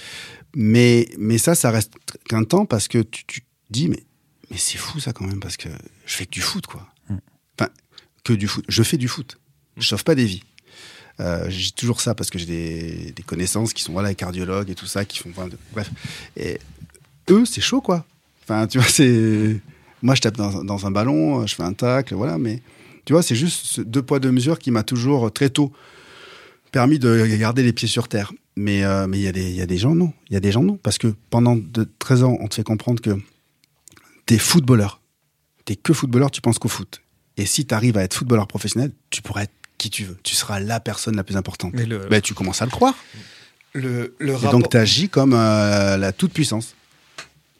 Mais, 0.55 1.07
mais 1.19 1.37
ça, 1.37 1.53
ça 1.55 1.69
reste 1.71 1.93
qu'un 2.27 2.43
temps 2.43 2.65
parce 2.65 2.87
que 2.87 2.99
tu, 2.99 3.25
tu 3.25 3.41
te 3.41 3.45
dis, 3.69 3.89
mais, 3.89 4.03
mais 4.49 4.57
c'est 4.57 4.77
fou 4.77 4.99
ça 4.99 5.11
quand 5.13 5.25
même, 5.25 5.39
parce 5.39 5.57
que 5.57 5.69
je 6.05 6.15
fais 6.15 6.25
que 6.25 6.31
du 6.31 6.41
foot, 6.41 6.65
quoi. 6.67 6.87
Enfin, 7.59 7.69
que 8.23 8.33
du 8.33 8.47
foot. 8.47 8.63
Je 8.69 8.81
fais 8.83 8.97
du 8.97 9.07
foot. 9.07 9.37
Je 9.77 9.87
sauve 9.87 10.03
pas 10.03 10.15
des 10.15 10.25
vies. 10.25 10.41
Euh, 11.19 11.45
j'ai 11.49 11.71
toujours 11.71 12.01
ça 12.01 12.13
parce 12.13 12.29
que 12.29 12.37
j'ai 12.37 12.45
des, 13.15 13.23
connaissances 13.23 13.73
qui 13.73 13.81
sont 13.83 13.93
voilà, 13.93 14.13
cardiologues 14.13 14.69
et 14.69 14.75
tout 14.75 14.85
ça, 14.85 15.03
qui 15.05 15.17
font. 15.19 15.29
enfin, 15.31 15.47
de- 15.47 15.57
bref. 15.73 15.89
Et 16.35 16.59
eux, 17.29 17.45
c'est 17.45 17.61
chaud, 17.61 17.81
quoi. 17.81 18.05
Enfin, 18.43 18.67
tu 18.67 18.77
vois, 18.77 18.87
c'est. 18.87 19.59
Moi, 20.03 20.13
je 20.15 20.21
tape 20.21 20.37
dans, 20.37 20.63
dans 20.63 20.85
un 20.85 20.91
ballon, 20.91 21.45
je 21.47 21.55
fais 21.55 21.63
un 21.63 21.73
tacle, 21.73 22.13
voilà, 22.13 22.37
mais 22.37 22.61
tu 23.05 23.13
vois, 23.13 23.23
c'est 23.23 23.35
juste 23.35 23.65
ce 23.65 23.81
deux 23.81 24.03
poids, 24.03 24.19
deux 24.19 24.31
mesures 24.31 24.59
qui 24.59 24.69
m'a 24.69 24.83
toujours 24.83 25.31
très 25.33 25.49
tôt 25.49 25.73
permis 26.71 26.99
de 26.99 27.25
garder 27.37 27.63
les 27.63 27.73
pieds 27.73 27.87
sur 27.87 28.07
terre. 28.07 28.31
Mais 28.55 28.83
euh, 28.83 29.07
il 29.13 29.19
y, 29.21 29.27
a 29.27 29.31
des- 29.31 29.51
y 29.51 29.61
a 29.61 29.65
des 29.65 29.77
gens, 29.77 29.95
non. 29.95 30.13
Il 30.29 30.33
y 30.33 30.37
a 30.37 30.39
des 30.39 30.51
gens, 30.51 30.63
non. 30.63 30.77
Parce 30.77 30.97
que 30.97 31.13
pendant 31.29 31.55
de 31.55 31.87
13 31.99 32.23
ans, 32.23 32.37
on 32.39 32.47
te 32.47 32.55
fait 32.55 32.63
comprendre 32.63 33.01
que 33.01 33.17
t'es 34.25 34.37
footballeur. 34.37 35.01
T'es 35.65 35.75
que 35.75 35.93
footballeur, 35.93 36.31
tu 36.31 36.41
penses 36.41 36.59
qu'au 36.59 36.67
foot. 36.67 37.01
Et 37.37 37.45
si 37.45 37.65
tu 37.65 37.73
arrives 37.73 37.97
à 37.97 38.03
être 38.03 38.15
footballeur 38.15 38.47
professionnel, 38.47 38.91
tu 39.09 39.21
pourrais 39.21 39.43
être 39.43 39.53
qui 39.77 39.89
tu 39.89 40.03
veux. 40.03 40.17
Tu 40.23 40.35
seras 40.35 40.59
la 40.59 40.79
personne 40.79 41.15
la 41.15 41.23
plus 41.23 41.37
importante. 41.37 41.73
Mais 41.73 41.85
le, 41.85 41.99
Ben, 42.09 42.21
tu 42.21 42.33
commences 42.33 42.61
à 42.61 42.65
le 42.65 42.71
croire. 42.71 42.95
le, 43.73 44.15
le 44.19 44.33
Et 44.33 44.51
donc, 44.51 44.69
tu 44.69 44.77
agis 44.77 45.09
comme 45.09 45.33
euh, 45.33 45.97
la 45.97 46.11
toute-puissance. 46.11 46.75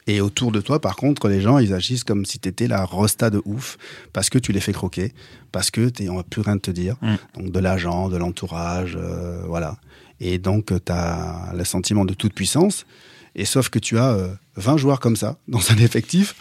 Et 0.06 0.22
autour 0.22 0.52
de 0.52 0.62
toi, 0.62 0.80
par 0.80 0.96
contre, 0.96 1.28
les 1.28 1.42
gens, 1.42 1.58
ils 1.58 1.74
agissent 1.74 2.02
comme 2.02 2.24
si 2.24 2.38
tu 2.38 2.48
étais 2.48 2.66
la 2.66 2.84
rosta 2.84 3.28
de 3.28 3.42
ouf, 3.44 3.76
parce 4.14 4.30
que 4.30 4.38
tu 4.38 4.52
les 4.52 4.60
fais 4.60 4.72
croquer, 4.72 5.12
parce 5.52 5.70
que 5.70 5.90
t'es, 5.90 6.08
on 6.08 6.16
va 6.16 6.22
plus 6.22 6.40
rien 6.40 6.56
te 6.56 6.70
dire. 6.70 6.96
Mm. 7.02 7.14
Donc, 7.36 7.52
de 7.52 7.58
l'agent, 7.58 8.08
de 8.08 8.16
l'entourage, 8.16 8.96
euh, 8.96 9.42
voilà. 9.46 9.76
Et 10.18 10.38
donc, 10.38 10.72
tu 10.84 10.92
as 10.92 11.52
le 11.54 11.64
sentiment 11.64 12.06
de 12.06 12.14
toute-puissance. 12.14 12.86
Et 13.34 13.44
sauf 13.44 13.68
que 13.68 13.78
tu 13.78 13.98
as 13.98 14.12
euh, 14.12 14.34
20 14.56 14.78
joueurs 14.78 14.98
comme 14.98 15.14
ça, 15.14 15.36
dans 15.48 15.70
un 15.70 15.76
effectif, 15.76 16.34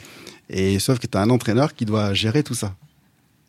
et 0.49 0.79
sauf 0.79 0.97
que 0.97 1.07
tu 1.07 1.17
as 1.17 1.21
un 1.21 1.29
entraîneur 1.29 1.75
qui 1.75 1.83
doit 1.85 2.13
gérer 2.13 2.43
tout 2.43 2.55
ça. 2.55 2.73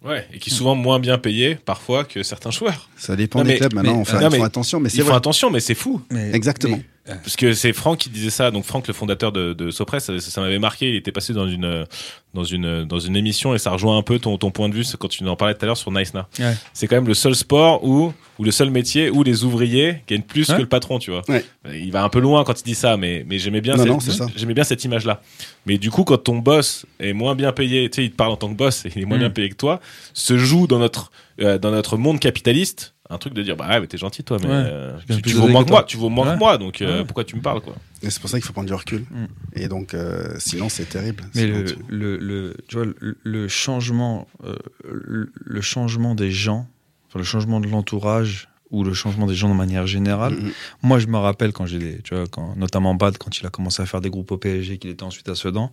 Ouais, 0.05 0.27
et 0.33 0.39
qui 0.39 0.51
est 0.51 0.53
souvent 0.55 0.77
moins 0.77 1.01
bien 1.01 1.19
payé 1.19 1.57
parfois 1.57 2.05
que 2.05 2.23
certains 2.23 2.53
joueurs. 2.53 2.89
Ça 2.97 3.17
dépend 3.17 3.41
Non, 3.41 3.45
des 3.45 3.53
mais- 3.53 3.59
clubs. 3.59 3.75
Maintenant, 3.75 3.95
mais- 3.95 3.99
on 3.99 4.05
fait, 4.05 4.21
non, 4.21 4.31
ils 4.31 4.37
font 4.39 4.45
attention, 4.45 4.79
mais 4.81 4.89
c'est 4.91 4.99
Ils 4.99 5.03
font 5.03 5.09
vrai. 5.09 5.17
attention, 5.17 5.51
mais 5.51 5.59
c'est 5.61 5.75
fou. 5.75 6.01
Mais- 6.13 6.31
Exactement. 6.35 6.79
Parce 7.17 7.37
que 7.37 7.53
c'est 7.55 7.73
Franck 7.73 7.99
qui 7.99 8.11
disait 8.11 8.31
ça. 8.31 8.51
Donc 8.51 8.65
Franck, 8.65 8.87
le 8.87 8.95
fondateur 8.95 9.33
de, 9.33 9.53
de 9.55 9.71
Sopress, 9.71 10.05
ça, 10.05 10.21
ça 10.21 10.41
m'avait 10.41 10.59
marqué. 10.59 10.91
Il 10.91 10.97
était 10.97 11.13
passé 11.13 11.33
dans 11.33 11.49
une 11.49 11.87
dans 12.35 12.45
une 12.45 12.85
dans 12.85 12.99
une 13.01 13.17
émission 13.17 13.55
et 13.55 13.59
ça 13.59 13.71
rejoint 13.71 13.97
un 13.97 14.03
peu 14.03 14.19
ton, 14.19 14.37
ton 14.37 14.51
point 14.51 14.69
de 14.69 14.75
vue 14.75 14.85
quand 14.99 15.09
tu 15.09 15.27
en 15.27 15.35
parlais 15.37 15.55
tout 15.55 15.65
à 15.65 15.67
l'heure 15.67 15.77
sur 15.77 15.91
Nice 15.91 16.13
Na. 16.15 16.29
Ouais. 16.39 16.55
C'est 16.75 16.87
quand 16.87 16.97
même 16.97 17.09
le 17.09 17.15
seul 17.15 17.35
sport 17.35 17.83
où 17.85 18.13
ou 18.39 18.45
le 18.45 18.51
seul 18.51 18.71
métier 18.71 19.11
où 19.11 19.23
les 19.23 19.45
ouvriers 19.45 20.03
gagnent 20.07 20.23
plus 20.23 20.49
Ouais. 20.51 20.57
que 20.57 20.61
le 20.63 20.69
patron, 20.69 20.99
tu 20.99 21.11
vois. 21.11 21.23
Ouais. 21.29 21.45
Il 21.73 21.91
va 21.91 22.05
un 22.05 22.09
peu 22.09 22.21
loin 22.21 22.45
quand 22.45 22.61
il 22.61 22.65
dit 22.65 22.75
ça, 22.75 22.97
mais 22.97 23.25
mais 23.27 23.39
j'aimais 23.39 23.61
bien 23.61 23.75
Non, 23.77 23.83
cette, 23.83 23.93
non, 23.93 24.01
c'est 24.01 24.13
ça. 24.13 24.27
j'aimais 24.37 24.55
bien 24.55 24.65
cette 24.65 24.85
image 24.85 25.05
là. 25.07 25.23
Mais 25.67 25.79
du 25.79 25.91
coup, 25.91 26.05
quand 26.05 26.19
ton 26.19 26.39
boss 26.39 26.85
est 27.01 27.13
moins 27.13 27.35
bien 27.35 27.53
payé, 27.53 27.89
tu 27.91 27.97
sais, 27.97 28.05
il 28.05 28.11
te 28.11 28.17
parle 28.17 28.33
en 28.33 28.37
tant 28.37 28.49
que 28.49 28.55
boss 28.57 28.85
et 28.87 28.93
il 28.95 29.03
est 29.03 29.05
moins 29.07 29.17
Mm. 29.17 29.21
bien 29.21 29.31
payé 29.31 29.49
que 29.49 29.57
toi, 29.57 29.81
se 30.15 30.37
joue 30.39 30.67
dans 30.67 30.79
notre 30.79 31.11
euh, 31.41 31.57
dans 31.59 31.71
notre 31.71 31.97
monde 31.97 32.19
capitaliste 32.21 32.95
un 33.11 33.19
truc 33.19 33.33
de 33.35 33.43
dire 33.43 33.57
bah 33.57 33.69
ouais, 33.69 33.81
mais 33.81 33.87
t'es 33.87 33.97
gentil 33.99 34.23
toi 34.23 34.37
mais 34.43 34.49
Ouais. 34.49 34.53
euh, 34.55 34.99
Je 35.09 35.15
tu, 35.15 35.23
plus 35.23 35.31
tu 35.33 35.37
vaux 35.39 35.49
moins 35.49 35.63
que 35.63 35.69
que 35.69 35.73
moi 35.73 35.83
tu 35.85 35.97
vaux 35.97 36.09
moins 36.11 36.27
Ouais. 36.29 36.35
que 36.35 36.39
moi 36.39 36.59
donc 36.59 36.83
euh, 36.83 36.99
Ouais. 37.01 37.05
pourquoi 37.05 37.25
tu 37.25 37.37
me 37.37 37.41
parles 37.41 37.61
quoi 37.63 37.75
Et 38.03 38.11
c'est 38.11 38.21
pour 38.21 38.29
ça 38.29 38.37
qu'il 38.39 38.45
faut 38.47 38.53
prendre 38.53 38.69
du 38.69 38.75
recul. 38.75 39.01
Mm. 39.11 39.27
Et 39.55 39.69
donc, 39.69 39.95
euh, 39.95 40.35
sinon, 40.39 40.69
c'est 40.69 40.89
terrible. 40.89 41.25
Mais 41.35 41.43
Sinon, 41.47 41.59
le, 41.59 41.65
tu- 41.65 41.77
le, 41.89 42.17
le, 42.19 42.57
tu 42.69 42.77
vois, 42.77 42.85
le, 43.01 43.17
le 43.23 43.49
changement, 43.49 44.29
euh, 44.45 44.55
le, 44.85 45.33
le 45.35 45.61
changement 45.61 46.15
des 46.15 46.31
gens, 46.31 46.69
enfin, 47.09 47.19
le 47.19 47.25
changement 47.25 47.61
de 47.61 47.67
l'entourage 47.69 48.49
ou 48.71 48.85
le 48.85 48.93
changement 48.93 49.27
des 49.27 49.35
gens 49.35 49.49
de 49.49 49.55
manière 49.55 49.87
générale. 49.87 50.35
Mhm. 50.35 50.53
Moi, 50.83 50.99
je 50.99 51.07
me 51.07 51.17
rappelle 51.17 51.53
quand 51.53 51.65
j'ai, 51.67 51.79
des- 51.79 52.03
tu 52.03 52.15
vois, 52.15 52.27
quand, 52.27 52.55
notamment 52.57 52.95
Bad, 52.95 53.17
quand 53.19 53.41
il 53.41 53.47
a 53.47 53.51
commencé 53.51 53.83
à 53.83 53.87
faire 53.87 54.01
des 54.03 54.11
groupes 54.11 54.31
au 54.31 54.37
PSG, 54.37 54.77
qu'il 54.79 54.91
était 54.91 55.03
ensuite 55.05 55.29
à 55.31 55.35
Sedan. 55.35 55.73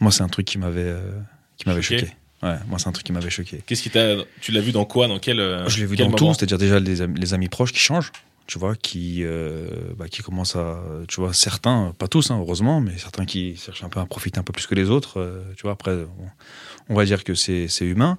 Moi, 0.00 0.10
c'est 0.10 0.22
un 0.22 0.28
truc 0.28 0.46
qui 0.46 0.56
m'avait, 0.58 0.80
euh, 0.84 1.20
qui 1.58 1.68
m'avait 1.68 1.82
Choqué. 1.82 1.98
choqué. 2.06 2.12
Ouais, 2.42 2.56
moi, 2.68 2.78
c'est 2.78 2.88
un 2.88 2.92
truc 2.92 3.04
qui 3.06 3.12
m'avait 3.12 3.28
choqué. 3.30 3.62
qu'est-ce 3.66 3.82
qui 3.82 3.90
t'a 3.90 4.14
tu 4.40 4.50
l'as 4.52 4.60
vu 4.60 4.72
dans 4.72 4.84
quoi 4.86 5.08
dans 5.08 5.18
quel 5.18 5.38
Je 5.68 5.78
l'ai 5.78 5.86
vu 5.86 5.96
dans 5.96 6.10
tout, 6.10 6.32
c'est-à-dire 6.34 6.58
déjà 6.58 6.80
les, 6.80 7.02
amis- 7.02 7.20
les 7.20 7.34
amis 7.34 7.48
proches 7.48 7.72
qui 7.72 7.80
changent, 7.80 8.12
tu 8.46 8.58
vois, 8.58 8.74
qui, 8.74 9.18
euh, 9.24 9.66
bah, 9.98 10.08
qui 10.08 10.22
commencent 10.22 10.56
à, 10.56 10.82
tu 11.06 11.20
vois, 11.20 11.34
certains, 11.34 11.92
pas 11.98 12.08
tous, 12.08 12.30
hein, 12.30 12.38
heureusement, 12.40 12.80
mais 12.80 12.96
certains 12.96 13.26
qui 13.26 13.56
cherchent 13.56 13.84
un 13.84 13.88
peu 13.90 14.00
à 14.00 14.06
profiter 14.06 14.38
un 14.38 14.42
peu 14.42 14.52
plus 14.54 14.66
que 14.66 14.74
les 14.74 14.88
autres, 14.90 15.20
euh, 15.20 15.42
tu 15.56 15.62
vois, 15.62 15.72
après, 15.72 15.92
on, 15.92 16.92
on 16.92 16.94
va 16.94 17.04
dire 17.04 17.24
que 17.24 17.34
c'est 17.34 17.68
c'est 17.68 17.84
humain. 17.84 18.16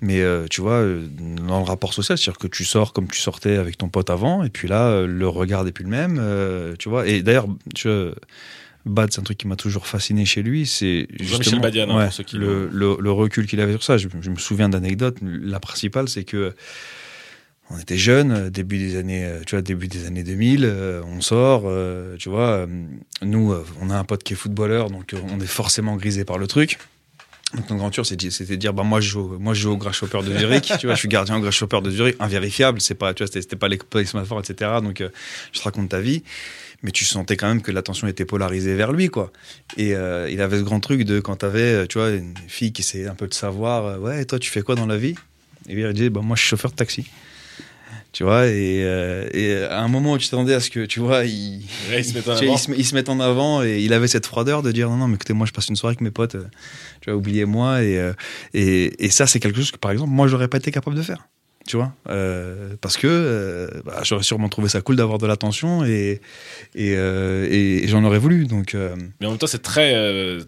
Mais 0.00 0.20
euh, 0.20 0.46
tu 0.48 0.60
vois, 0.60 0.84
dans 1.46 1.58
le 1.58 1.64
rapport 1.64 1.92
social, 1.94 2.16
c'est-à-dire 2.18 2.38
que 2.38 2.46
tu 2.46 2.64
sors 2.64 2.92
comme 2.92 3.08
tu 3.08 3.20
sortais 3.20 3.56
avec 3.56 3.78
ton 3.78 3.88
pote 3.88 4.10
avant, 4.10 4.44
et 4.44 4.48
puis 4.50 4.68
là, 4.68 5.02
le 5.06 5.28
regard 5.28 5.64
n'est 5.64 5.72
plus 5.72 5.82
le 5.84 5.90
même, 5.90 6.76
tu 6.78 6.88
vois. 6.88 7.06
Et 7.08 7.22
d'ailleurs, 7.22 7.46
tu 7.74 7.88
vois, 7.88 8.12
Bad, 8.88 9.12
c'est 9.12 9.20
un 9.20 9.24
truc 9.24 9.38
qui 9.38 9.46
m'a 9.46 9.56
toujours 9.56 9.86
fasciné 9.86 10.24
chez 10.24 10.42
lui, 10.42 10.66
c'est 10.66 11.06
justement 11.20 11.60
Badiane, 11.60 11.90
hein, 11.90 11.96
ouais, 11.96 12.04
pour 12.04 12.12
ceux 12.12 12.24
qui 12.24 12.36
le, 12.36 12.68
le, 12.72 12.96
le 12.98 13.12
recul 13.12 13.46
qu'il 13.46 13.60
avait 13.60 13.72
sur 13.72 13.82
ça. 13.82 13.96
Je, 13.96 14.08
je 14.20 14.30
me 14.30 14.36
souviens 14.36 14.68
d'anecdotes. 14.68 15.16
La 15.22 15.60
principale, 15.60 16.08
c'est 16.08 16.24
que 16.24 16.54
on 17.70 17.78
était 17.78 17.98
jeunes, 17.98 18.32
euh, 18.32 18.50
début 18.50 18.78
des 18.78 18.96
années, 18.96 19.24
euh, 19.26 19.40
tu 19.46 19.54
vois, 19.54 19.62
début 19.62 19.88
des 19.88 20.06
années 20.06 20.22
2000, 20.22 20.64
euh, 20.64 21.02
on 21.04 21.20
sort, 21.20 21.64
euh, 21.66 22.16
tu 22.16 22.30
vois, 22.30 22.48
euh, 22.50 22.66
nous, 23.22 23.52
euh, 23.52 23.64
on 23.82 23.90
a 23.90 23.96
un 23.96 24.04
pote 24.04 24.22
qui 24.22 24.32
est 24.32 24.36
footballeur, 24.36 24.90
donc 24.90 25.12
euh, 25.12 25.18
on 25.30 25.38
est 25.38 25.46
forcément 25.46 25.96
grisé 25.96 26.24
par 26.24 26.38
le 26.38 26.46
truc. 26.46 26.78
Donc 27.54 27.70
notre 27.70 27.80
aventure, 27.80 28.04
c'était 28.04 28.30
c'était 28.30 28.56
de 28.56 28.60
dire, 28.60 28.74
bah 28.74 28.82
moi 28.82 29.00
je 29.00 29.08
joue, 29.08 29.36
moi 29.38 29.54
je 29.54 29.62
joue 29.62 29.70
au 29.72 29.76
Grasshopper 29.78 30.20
de 30.22 30.36
Zurich, 30.38 30.70
tu 30.78 30.86
vois, 30.86 30.94
je 30.94 31.00
suis 31.00 31.08
gardien 31.08 31.36
au 31.38 31.40
Grasshopper 31.40 31.80
de 31.80 31.90
Zurich, 31.90 32.16
invérifiable, 32.20 32.78
c'est 32.78 32.94
pas, 32.94 33.14
tu 33.14 33.22
vois, 33.24 33.32
c'était 33.32 33.56
pas 33.56 33.68
les 33.68 33.78
placements 33.78 34.22
forts, 34.24 34.40
etc. 34.40 34.70
Donc 34.82 35.00
euh, 35.00 35.08
je 35.52 35.58
te 35.58 35.64
raconte 35.64 35.88
ta 35.88 35.98
vie, 36.00 36.22
mais 36.82 36.90
tu 36.92 37.04
sentais 37.04 37.36
quand 37.36 37.48
même 37.48 37.60
que 37.62 37.72
l'attention 37.72 38.06
était 38.06 38.24
polarisée 38.24 38.74
vers 38.76 38.92
lui, 38.92 39.08
quoi. 39.08 39.32
Et 39.76 39.94
euh, 39.94 40.28
il 40.30 40.40
avait 40.40 40.58
ce 40.58 40.62
grand 40.62 40.80
truc 40.80 41.02
de 41.02 41.18
quand 41.20 41.36
t'avais, 41.36 41.60
euh, 41.60 41.86
tu 41.86 41.98
vois, 41.98 42.10
une 42.10 42.34
fille 42.46 42.72
qui 42.72 42.82
essayait 42.82 43.08
un 43.08 43.14
peu 43.14 43.26
de 43.26 43.34
savoir, 43.34 43.84
euh, 43.86 43.98
ouais, 43.98 44.24
toi 44.24 44.38
tu 44.38 44.50
fais 44.50 44.62
quoi 44.62 44.74
dans 44.76 44.86
la 44.86 44.96
vie? 44.96 45.14
Et 45.68 45.74
lui 45.74 45.82
il 45.82 45.92
disait, 45.92 46.08
bah 46.10 46.20
moi 46.22 46.36
je 46.36 46.42
suis 46.42 46.50
chauffeur 46.50 46.70
de 46.70 46.76
taxi. 46.76 47.06
Tu 48.10 48.24
vois, 48.24 48.46
et, 48.46 48.82
euh, 48.84 49.28
et 49.34 49.54
à 49.64 49.80
un 49.82 49.88
moment 49.88 50.12
où 50.14 50.18
tu 50.18 50.28
t'attendais 50.28 50.54
à 50.54 50.60
ce 50.60 50.70
que, 50.70 50.86
tu 50.86 50.98
vois, 50.98 51.24
il, 51.26 51.60
Ouais, 51.90 52.00
ils 52.00 52.04
se 52.04 52.12
tu 52.12 52.20
vois, 52.20 52.34
ils 52.54 52.58
se, 52.58 52.70
met- 52.70 52.76
ils 52.78 52.84
se 52.84 52.94
mettent 52.94 53.10
en 53.10 53.20
avant 53.20 53.62
et 53.62 53.80
il 53.82 53.92
avait 53.92 54.08
cette 54.08 54.24
froideur 54.26 54.62
de 54.62 54.72
dire 54.72 54.88
non, 54.88 54.96
non, 54.96 55.08
mais 55.08 55.16
écoutez, 55.16 55.34
moi 55.34 55.46
je 55.46 55.52
passe 55.52 55.68
une 55.68 55.76
soirée 55.76 55.92
avec 55.92 56.00
mes 56.00 56.10
potes, 56.10 56.36
tu 57.02 57.10
vois, 57.10 57.16
oubliez-moi. 57.18 57.82
Et, 57.82 58.12
et, 58.54 59.04
et 59.04 59.10
ça, 59.10 59.26
c'est 59.26 59.40
quelque 59.40 59.56
chose 59.56 59.70
que, 59.72 59.76
par 59.76 59.90
exemple, 59.90 60.10
moi, 60.10 60.26
j'aurais 60.26 60.48
pas 60.48 60.56
été 60.56 60.70
capable 60.70 60.96
de 60.96 61.02
faire. 61.02 61.28
Tu 61.68 61.76
vois, 61.76 61.92
euh, 62.08 62.76
parce 62.80 62.96
que 62.96 63.06
euh, 63.06 63.68
bah, 63.84 64.00
j'aurais 64.02 64.22
sûrement 64.22 64.48
trouvé 64.48 64.70
ça 64.70 64.80
cool 64.80 64.96
d'avoir 64.96 65.18
de 65.18 65.26
l'attention 65.26 65.84
et, 65.84 66.22
et, 66.74 66.94
euh, 66.96 67.46
et, 67.50 67.84
et 67.84 67.88
j'en 67.88 68.02
aurais 68.04 68.18
voulu. 68.18 68.46
Donc, 68.46 68.74
Mais 69.20 69.26
en 69.26 69.32
même 69.32 69.38
temps, 69.38 69.46
c'est 69.46 69.60
très 69.60 69.92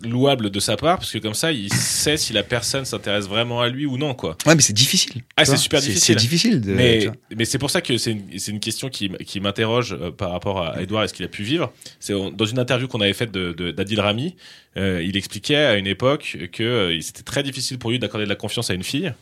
louable 0.03 0.49
de 0.49 0.61
sa 0.61 0.79
part 0.79 0.97
parce 0.97 1.13
que 1.13 1.19
comme 1.19 1.35
ça, 1.35 1.53
il 1.53 1.71
sait 1.71 2.17
si 2.17 2.33
la 2.33 2.43
personne 2.43 2.87
s'intéresse 2.87 3.27
vraiment 3.27 3.61
à 3.61 3.69
lui 3.69 3.85
ou 3.85 3.99
non, 3.99 4.15
quoi. 4.15 4.39
ouais, 4.47 4.55
mais 4.55 4.63
c'est 4.63 4.73
difficile. 4.73 5.21
Ah, 5.37 5.45
c'est 5.45 5.59
super 5.59 5.83
C'est 5.83 5.89
difficile. 5.89 6.17
difficile. 6.17 6.61
De, 6.63 6.73
tu 6.73 7.11
Mais, 7.37 7.45
c'est 7.45 7.59
pour 7.59 7.69
ça 7.71 7.83
que 7.83 7.99
c'est 7.99 8.13
une, 8.13 8.39
c'est 8.39 8.53
une 8.53 8.61
question 8.61 8.89
qui, 8.89 9.11
m'interroge 9.43 9.95
par 10.17 10.31
rapport 10.31 10.65
à 10.65 10.81
Edouard 10.81 11.05
et 11.05 11.09
ce 11.09 11.13
qu'il 11.13 11.27
a 11.27 11.29
pu 11.29 11.43
vivre. 11.43 11.71
C'est 11.99 12.15
dans 12.15 12.47
une 12.47 12.59
interview 12.59 12.89
qu'on 12.89 13.03
avait 13.03 13.13
faite 13.13 13.31
de, 13.31 13.53
de- 13.53 13.73
d'Adil 13.73 14.01
Rami, 14.01 14.37
il 14.77 15.15
expliquait 15.19 15.57
à 15.57 15.75
une 15.77 15.87
époque 15.87 16.39
que 16.51 16.99
c'était 17.03 17.25
très 17.25 17.43
difficile 17.43 17.79
pour 17.79 17.91
lui 17.91 17.99
d'accorder 17.99 18.25
de 18.25 18.31
la 18.31 18.37
confiance 18.37 18.71
à 18.71 18.75
une 18.75 18.85
fille. 18.85 19.13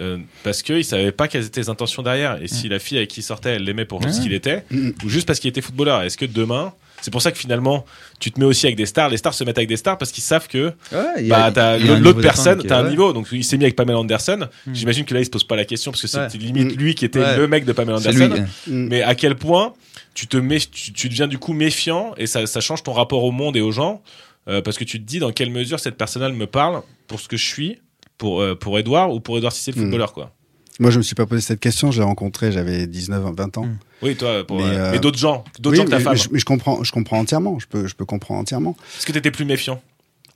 Euh, 0.00 0.18
parce 0.44 0.62
qu'il 0.62 0.84
savait 0.84 1.12
pas 1.12 1.28
quelles 1.28 1.46
étaient 1.46 1.60
les 1.60 1.68
intentions 1.70 2.02
derrière 2.02 2.40
et 2.42 2.48
si 2.48 2.68
la 2.68 2.78
fille 2.78 2.98
avec 2.98 3.10
qui 3.10 3.20
il 3.20 3.22
sortait 3.22 3.50
elle 3.56 3.64
l'aimait 3.64 3.84
pour 3.86 4.02
ce 4.02 4.20
qu'il 4.20 4.32
était 4.32 4.64
Mm. 4.70 4.90
ou 5.04 5.08
juste 5.08 5.26
parce 5.26 5.40
qu'il 5.40 5.48
était 5.48 5.60
footballeur 5.62 6.02
est-ce 6.02 6.16
que 6.18 6.26
demain 6.26 6.72
c'est 7.00 7.10
pour 7.12 7.22
ça 7.22 7.30
que 7.32 7.38
finalement 7.38 7.84
tu 8.20 8.30
te 8.32 8.38
mets 8.40 8.44
aussi 8.46 8.66
avec 8.66 8.76
des 8.76 8.86
stars 8.86 9.08
les 9.08 9.16
stars 9.16 9.32
se 9.34 9.44
mettent 9.44 9.56
avec 9.58 9.68
des 9.68 9.76
stars 9.76 9.96
parce 9.98 10.10
qu'ils 10.12 10.22
savent 10.24 10.46
que 10.48 10.72
Ouais, 10.92 11.22
bah, 11.28 11.78
l'autre 11.78 12.20
personne, 12.20 12.62
t'as 12.62 12.76
est- 12.76 12.80
un 12.80 12.84
ouais. 12.84 12.90
niveau. 12.90 13.12
Donc, 13.12 13.28
il 13.30 13.44
s'est 13.44 13.56
mis 13.56 13.64
avec 13.64 13.76
Pamela 13.76 13.98
Anderson. 14.00 14.48
Hmm. 14.66 14.74
J'imagine 14.74 15.04
que 15.04 15.14
là, 15.14 15.20
il 15.20 15.24
se 15.24 15.30
pose 15.30 15.44
pas 15.44 15.54
la 15.54 15.64
question 15.64 15.92
parce 15.92 16.02
que 16.02 16.08
c'est 16.08 16.18
Ouais. 16.18 16.28
limite 16.38 16.76
lui 16.76 16.96
qui 16.96 17.04
était 17.04 17.20
Ouais. 17.20 17.36
le 17.36 17.46
mec 17.46 17.64
de 17.64 17.72
Pamela 17.72 17.98
Anderson. 17.98 18.44
Mm. 18.66 18.72
Mais 18.88 19.02
à 19.02 19.14
quel 19.14 19.36
point 19.36 19.74
tu 20.14 20.26
te 20.26 20.36
mets, 20.36 20.58
tu, 20.58 20.92
tu 20.92 21.08
deviens 21.08 21.28
du 21.28 21.38
coup 21.38 21.52
méfiant 21.52 22.14
et 22.16 22.26
ça, 22.26 22.46
ça 22.46 22.60
change 22.60 22.82
ton 22.82 22.92
rapport 22.92 23.22
au 23.22 23.30
monde 23.30 23.56
et 23.56 23.60
aux 23.60 23.70
gens 23.72 24.02
euh, 24.48 24.60
parce 24.60 24.76
que 24.76 24.84
tu 24.84 25.00
te 25.00 25.06
dis 25.06 25.20
dans 25.20 25.30
quelle 25.30 25.50
mesure 25.50 25.78
cette 25.78 25.96
personne 25.96 26.32
me 26.34 26.46
parle 26.48 26.82
pour 27.06 27.20
ce 27.20 27.28
que 27.28 27.36
je 27.36 27.46
suis, 27.46 27.78
pour 28.18 28.40
euh, 28.42 28.54
pour 28.54 28.78
Edouard 28.78 29.12
ou 29.12 29.20
pour 29.20 29.38
Edouard 29.38 29.52
si 29.52 29.62
c'est 29.62 29.70
le 29.74 29.78
Hmm. 29.80 29.84
footballeur 29.84 30.12
quoi? 30.12 30.32
Moi, 30.80 30.90
je 30.92 30.98
me 30.98 31.02
suis 31.02 31.16
pas 31.16 31.26
posé 31.26 31.40
cette 31.42 31.58
question. 31.58 31.90
Je 31.90 31.98
l'ai 31.98 32.04
rencontré, 32.04 32.52
j'avais 32.52 32.86
19, 32.86 33.34
20 33.36 33.58
ans. 33.58 33.64
Mm. 33.64 33.78
Oui, 34.00 34.14
toi, 34.14 34.44
pour, 34.46 34.58
Mais, 34.58 34.62
euh, 34.62 34.66
euh, 34.78 34.90
mais 34.92 35.00
d'autres 35.00 35.18
gens, 35.18 35.42
d'autres 35.58 35.70
Oui, 35.72 35.76
gens 35.78 35.84
que 35.86 35.90
ta 35.90 35.98
femme. 35.98 36.12
mais 36.12 36.18
je, 36.20 36.28
mais 36.30 36.38
je 36.38 36.44
comprends, 36.44 36.84
je 36.84 36.92
comprends 36.92 37.18
entièrement. 37.18 37.58
Je 37.58 37.66
peux, 37.66 37.88
je 37.88 37.96
peux 37.96 38.04
comprendre 38.04 38.38
entièrement. 38.40 38.76
Est-ce 38.96 39.04
que 39.04 39.10
t'étais 39.10 39.32
plus 39.32 39.44
méfiant? 39.44 39.80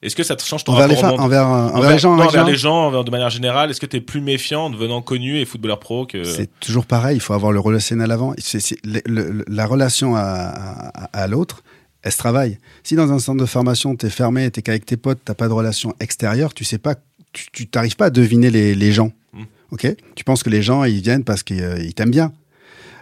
Est-ce 0.03 0.17
que 0.17 0.25
ça 0.25 0.35
te 0.35 0.43
change 0.43 0.65
ton 0.65 0.73
Envers 0.73 0.89
les, 0.89 0.97
rapport 0.97 1.11
au 1.11 1.17
monde? 1.17 1.21
envers, 1.27 1.47
euh, 1.49 1.69
envers 1.69 1.91
les 1.93 1.99
gens, 2.01 2.17
non, 2.17 2.25
envers 2.25 2.45
les 2.45 2.57
gens, 2.57 2.87
envers- 2.89 3.05
de 3.05 3.13
manière 3.13 3.31
générale, 3.31 3.71
est-ce 3.71 3.81
que 3.81 3.87
t'es 3.87 4.01
plus 4.01 4.21
méfiant 4.21 4.63
en 4.65 4.71
devenant 4.71 5.01
connu 5.01 5.39
et 5.39 5.45
footballeur 5.45 5.79
pro 5.79 6.07
que 6.07 6.25
c'est 6.25 6.51
toujours 6.59 6.87
pareil. 6.87 7.19
Il 7.19 7.21
faut 7.21 7.35
avoir 7.35 7.53
le 7.53 7.61
relationnel 7.61 8.11
avant. 8.11 8.35
C'est, 8.39 8.77
la 8.85 9.67
relation 9.67 10.17
à, 10.17 10.23
à, 10.23 11.05
à 11.23 11.27
l'autre, 11.29 11.63
elle 12.03 12.11
se 12.11 12.19
travaille. 12.19 12.59
Si 12.83 12.97
dans 12.97 13.13
un 13.13 13.21
centre 13.21 13.41
de 13.41 13.47
formation, 13.47 13.95
t'es 13.95 14.11
fermé, 14.11 14.51
t'es 14.51 14.61
qu'avec 14.63 14.85
tes 14.85 14.97
potes, 14.97 15.21
t'as 15.25 15.35
pas 15.35 15.47
de 15.47 15.53
relation 15.53 15.95
extérieure, 16.01 16.53
tu 16.53 16.65
sais 16.65 16.79
pas, 16.79 16.97
tu, 17.33 17.67
t'arrives 17.69 17.97
pas 17.97 18.07
à 18.07 18.11
deviner 18.11 18.51
les, 18.51 18.75
les 18.75 18.93
gens. 18.93 19.13
Mm. 19.33 19.43
Ok? 19.71 19.87
Tu 20.15 20.25
penses 20.25 20.43
que 20.43 20.51
les 20.51 20.63
gens, 20.63 20.85
ils 20.85 21.01
viennent 21.01 21.25
parce 21.25 21.43
qu'ils 21.43 21.63
euh, 21.63 21.91
t'aiment 21.93 22.11
bien. 22.11 22.33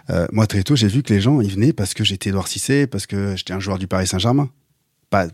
Euh, 0.09 0.27
moi, 0.31 0.47
très 0.47 0.63
tôt, 0.63 0.75
j'ai 0.75 0.87
vu 0.87 1.03
que 1.03 1.13
les 1.13 1.21
gens, 1.21 1.41
ils 1.41 1.51
venaient 1.51 1.73
parce 1.73 1.93
que 1.93 2.03
j'étais 2.03 2.29
Edouard 2.29 2.47
Cissé, 2.47 2.87
parce 2.87 3.05
que 3.05 3.35
j'étais 3.35 3.53
un 3.53 3.59
joueur 3.59 3.77
du 3.77 3.87
Paris 3.87 4.07
Saint-Germain. 4.07 4.49
Pas, 5.09 5.27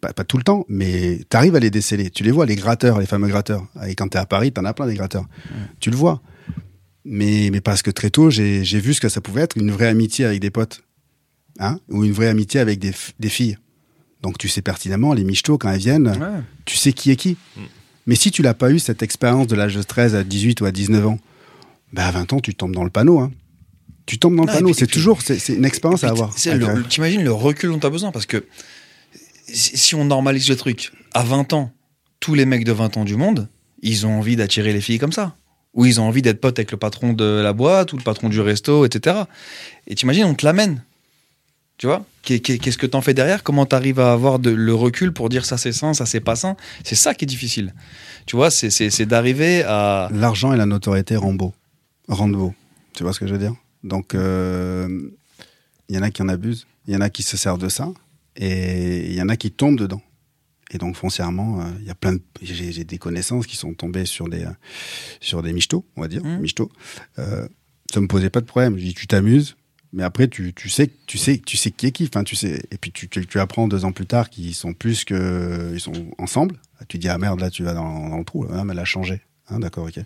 pas, 0.00 0.12
pas 0.12 0.24
tout 0.24 0.36
le 0.36 0.42
temps, 0.42 0.66
mais 0.68 1.20
tu 1.30 1.36
arrives 1.36 1.56
à 1.56 1.60
les 1.60 1.70
déceler. 1.70 2.10
Tu 2.10 2.22
les 2.22 2.30
vois, 2.30 2.44
les 2.44 2.54
gratteurs, 2.56 3.00
les 3.00 3.06
fameux 3.06 3.28
gratteurs. 3.28 3.66
Et 3.88 3.94
quand 3.94 4.08
tu 4.08 4.18
es 4.18 4.20
à 4.20 4.26
Paris, 4.26 4.52
tu 4.52 4.60
en 4.60 4.64
as 4.66 4.74
plein 4.74 4.86
des 4.86 4.94
gratteurs. 4.94 5.24
Tu 5.80 5.90
le 5.90 5.96
vois. 5.96 6.20
Mais, 7.06 7.48
mais 7.50 7.62
parce 7.62 7.80
que 7.82 7.90
très 7.90 8.10
tôt, 8.10 8.28
j'ai 8.30 8.62
vu 8.62 8.92
ce 8.92 9.00
que 9.00 9.08
ça 9.08 9.22
pouvait 9.22 9.40
être, 9.40 9.56
une 9.56 9.70
vraie 9.70 9.88
amitié 9.88 10.26
avec 10.26 10.40
des 10.40 10.50
potes. 10.50 10.82
Hein? 11.58 11.78
Ou 11.88 12.04
une 12.04 12.12
vraie 12.12 12.28
amitié 12.28 12.60
avec 12.60 12.78
des, 12.78 12.92
des 13.18 13.28
filles. 13.30 13.56
Donc 14.22 14.38
tu 14.38 14.48
sais 14.48 14.62
pertinemment, 14.62 15.14
les 15.14 15.24
michetots, 15.24 15.58
quand 15.58 15.70
elles 15.70 15.80
viennent, 15.80 16.08
Ouais. 16.08 16.40
tu 16.64 16.76
sais 16.76 16.92
qui 16.92 17.10
est 17.10 17.16
qui. 17.16 17.36
Mm. 17.56 17.60
Mais 18.06 18.14
si 18.14 18.30
tu 18.30 18.42
l'as 18.42 18.54
pas 18.54 18.70
eu, 18.70 18.78
cette 18.78 19.02
expérience 19.02 19.46
de 19.46 19.54
l'âge 19.54 19.74
de 19.74 19.82
13 19.82 20.14
à 20.14 20.24
18 20.24 20.60
ou 20.60 20.64
à 20.64 20.72
19 20.72 21.06
ans, 21.06 21.18
bah 21.92 22.06
à 22.06 22.10
20 22.10 22.32
ans, 22.32 22.40
tu 22.40 22.54
tombes 22.54 22.74
dans 22.74 22.84
le 22.84 22.90
panneau. 22.90 23.20
Hein. 23.20 23.30
Tu 24.06 24.18
tombes 24.18 24.34
dans 24.34 24.42
le 24.42 24.48
Non, 24.48 24.54
panneau. 24.54 24.72
C'est 24.72 24.86
toujours 24.86 25.22
c'est 25.22 25.48
une 25.48 25.64
expérience 25.64 26.04
à 26.04 26.08
avoir. 26.08 26.34
T'imagines 26.34 27.22
le 27.22 27.32
recul 27.32 27.70
dont 27.70 27.78
tu 27.78 27.86
as 27.86 27.90
besoin 27.90 28.10
parce 28.10 28.26
que 28.26 28.44
si 29.46 29.76
si 29.76 29.94
on 29.94 30.04
normalise 30.04 30.48
le 30.48 30.56
truc, 30.56 30.92
à 31.14 31.22
20 31.22 31.52
ans, 31.52 31.72
tous 32.20 32.34
les 32.34 32.46
mecs 32.46 32.64
de 32.64 32.72
20 32.72 32.96
ans 32.96 33.04
du 33.04 33.16
monde, 33.16 33.48
ils 33.82 34.06
ont 34.06 34.18
envie 34.18 34.36
d'attirer 34.36 34.72
les 34.72 34.80
filles 34.80 34.98
comme 34.98 35.12
ça. 35.12 35.36
Ou 35.74 35.86
ils 35.86 36.00
ont 36.00 36.04
envie 36.04 36.22
d'être 36.22 36.40
potes 36.40 36.58
avec 36.58 36.70
le 36.70 36.76
patron 36.76 37.12
de 37.12 37.24
la 37.24 37.52
boîte 37.52 37.92
ou 37.92 37.96
le 37.96 38.02
patron 38.02 38.28
du 38.28 38.40
resto, 38.40 38.84
etc. 38.84 39.22
Et 39.86 39.94
t'imagines, 39.94 40.24
on 40.24 40.34
te 40.34 40.44
l'amène. 40.44 40.82
Tu 41.78 41.86
vois 41.86 42.04
Qu'est- 42.22 42.38
qu'est- 42.40 42.58
Qu'est-ce 42.58 42.78
que 42.78 42.86
t'en 42.86 43.00
fais 43.00 43.14
derrière? 43.14 43.42
Comment 43.42 43.66
t'arrives 43.66 43.98
à 43.98 44.12
avoir 44.12 44.38
de, 44.38 44.50
le 44.50 44.74
recul 44.74 45.12
pour 45.12 45.28
dire 45.28 45.44
ça 45.44 45.58
c'est 45.58 45.72
sain, 45.72 45.94
ça 45.94 46.06
c'est 46.06 46.20
pas 46.20 46.36
sain? 46.36 46.56
C'est 46.84 46.94
ça 46.94 47.14
qui 47.14 47.24
est 47.24 47.26
difficile. 47.26 47.74
Tu 48.26 48.36
vois, 48.36 48.50
c'est- 48.50 49.02
d'arriver 49.06 49.64
à. 49.66 50.08
L'argent 50.12 50.52
et 50.52 50.56
la 50.56 50.66
notoriété 50.66 51.16
rendent 51.16 51.38
beau. 51.38 51.54
Rendent 52.08 52.36
beau. 52.36 52.54
Tu 52.94 53.02
vois 53.02 53.12
ce 53.12 53.18
que 53.20 53.26
je 53.26 53.32
veux 53.32 53.38
dire? 53.40 53.54
Donc, 53.82 54.14
euh, 54.14 55.10
il 55.88 55.96
y 55.96 55.98
en 55.98 56.02
a 56.02 56.10
qui 56.10 56.22
en 56.22 56.28
abusent, 56.28 56.66
il 56.86 56.94
y 56.94 56.96
en 56.96 57.00
a 57.00 57.10
qui 57.10 57.24
se 57.24 57.36
servent 57.36 57.58
de 57.60 57.68
ça, 57.68 57.88
et 58.36 59.06
il 59.10 59.14
y 59.14 59.22
en 59.22 59.28
a 59.28 59.36
qui 59.36 59.50
tombent 59.50 59.78
dedans. 59.78 60.02
Et 60.70 60.78
donc, 60.78 60.94
foncièrement, 60.96 61.60
euh, 61.60 61.64
il 61.80 61.86
y 61.86 61.90
a 61.90 61.94
plein 61.96 62.12
de. 62.12 62.22
J'ai 62.42 62.84
des 62.84 62.98
connaissances 62.98 63.46
qui 63.48 63.56
sont 63.56 63.74
tombées 63.74 64.06
sur 64.06 64.28
des, 64.28 64.44
euh, 64.44 64.50
sur 65.20 65.42
des 65.42 65.52
michetots, 65.52 65.84
on 65.96 66.00
va 66.02 66.08
dire. 66.08 66.24
Mhm. 66.24 66.38
michetots. 66.40 66.70
Euh, 67.18 67.48
ça 67.92 68.00
me 68.00 68.06
posait 68.06 68.30
pas 68.30 68.40
de 68.40 68.46
problème. 68.46 68.78
Je 68.78 68.84
dis, 68.84 68.94
tu 68.94 69.06
t'amuses, 69.08 69.56
mais 69.92 70.02
après, 70.02 70.28
tu, 70.28 70.52
tu, 70.54 70.68
sais, 70.68 70.90
tu, 71.06 71.18
sais, 71.18 71.38
tu 71.44 71.56
sais 71.56 71.70
qui 71.70 71.86
est 71.86 71.92
qui. 71.92 72.04
Enfin, 72.12 72.24
tu 72.24 72.34
sais, 72.36 72.62
et 72.70 72.78
puis, 72.78 72.92
tu, 72.92 73.08
tu, 73.08 73.26
tu 73.26 73.38
apprends 73.40 73.68
deux 73.68 73.84
ans 73.84 73.92
plus 73.92 74.06
tard 74.06 74.30
qu'ils 74.30 74.54
sont 74.54 74.72
plus 74.72 75.04
que. 75.04 75.70
Ils 75.74 75.80
sont 75.80 75.92
ensemble. 76.18 76.56
Tu 76.88 76.98
dis, 76.98 77.08
ah 77.08 77.18
merde, 77.18 77.40
là, 77.40 77.50
tu 77.50 77.62
vas 77.62 77.74
dans, 77.74 78.08
dans 78.08 78.18
le 78.18 78.24
trou. 78.24 78.46
Ah, 78.52 78.64
mais 78.64 78.72
elle 78.72 78.78
a 78.78 78.84
changé. 78.84 79.20
Hein, 79.50 79.58
D'accord, 79.60 79.86
ok. 79.86 80.02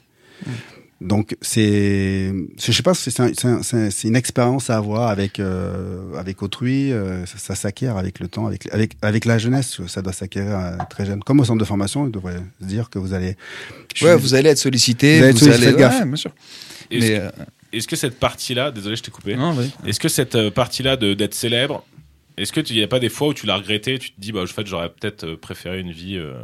Donc 1.03 1.37
c'est, 1.43 2.33
je 2.59 2.73
sais 2.73 2.83
pas, 2.83 2.95
c'est 2.95 3.11
c'est 3.11 3.21
un- 3.23 3.31
c'est 3.39 3.47
un- 3.47 3.63
c'est 3.63 3.77
un- 3.77 3.91
c'est 3.91 4.09
une 4.09 4.17
expérience 4.17 4.71
à 4.71 4.79
avoir 4.79 5.09
avec 5.11 5.39
euh, 5.41 6.15
avec 6.19 6.43
autrui. 6.43 6.91
euh, 6.91 7.27
ça 7.27 7.37
ça 7.37 7.55
s'acquiert 7.55 7.99
avec 7.99 8.19
le 8.19 8.29
temps, 8.29 8.47
avec 8.47 8.67
avec 8.73 8.93
avec 9.03 9.27
la 9.27 9.37
jeunesse. 9.37 9.79
Ça 9.89 10.01
doit 10.01 10.15
s'acquérir 10.15 10.59
euh, 10.59 10.77
très 10.89 11.05
jeune. 11.05 11.23
Comme 11.23 11.39
au 11.41 11.45
centre 11.45 11.59
de 11.61 11.65
formation, 11.67 12.07
il 12.07 12.13
devrait 12.13 12.41
se 12.63 12.67
dire 12.67 12.89
que 12.89 12.99
vous 12.99 13.13
allez. 13.13 13.37
Ouais, 14.01 14.13
suis- 14.13 14.17
vous 14.17 14.33
allez 14.33 14.49
être 14.49 14.57
sollicité. 14.59 15.19
Vous 15.19 15.23
allez 15.25 15.31
être 15.33 15.39
sollicité, 15.39 15.67
faites 15.67 15.77
gaffe. 15.77 16.01
Ouais, 16.01 16.07
bien 16.07 16.17
sûr. 16.17 16.35
Est-ce 16.91 17.07
Mais, 17.07 17.19
euh, 17.21 17.31
est-ce 17.73 17.89
que 17.89 17.97
cette 17.97 18.19
partie-là, 18.19 18.71
désolé, 18.71 18.97
je 18.97 19.03
t'ai 19.03 19.11
coupé. 19.11 19.37
non. 19.37 19.57
Est-ce 19.85 20.01
que 20.01 20.09
cette 20.09 20.35
euh, 20.35 20.51
partie-là 20.51 20.97
de 20.97 21.15
d'être 21.15 21.35
célèbre, 21.35 21.85
est-ce 22.37 22.53
que 22.53 22.61
tu 22.61 22.75
n'y 22.75 22.83
a 22.83 22.89
pas 22.89 23.01
des 23.01 23.09
fois 23.09 23.29
où 23.29 23.35
tu 23.35 23.47
l'as 23.47 23.57
regretté, 23.57 23.99
tu 23.99 24.13
te 24.13 24.21
dis 24.21 24.33
bah 24.33 24.43
en 24.43 24.47
fait 24.47 24.67
j'aurais 24.67 24.91
peut-être 24.91 25.25
euh, 25.25 25.37
préféré 25.37 25.81
une 25.81 25.93
vie 25.93 26.17
euh, 26.17 26.35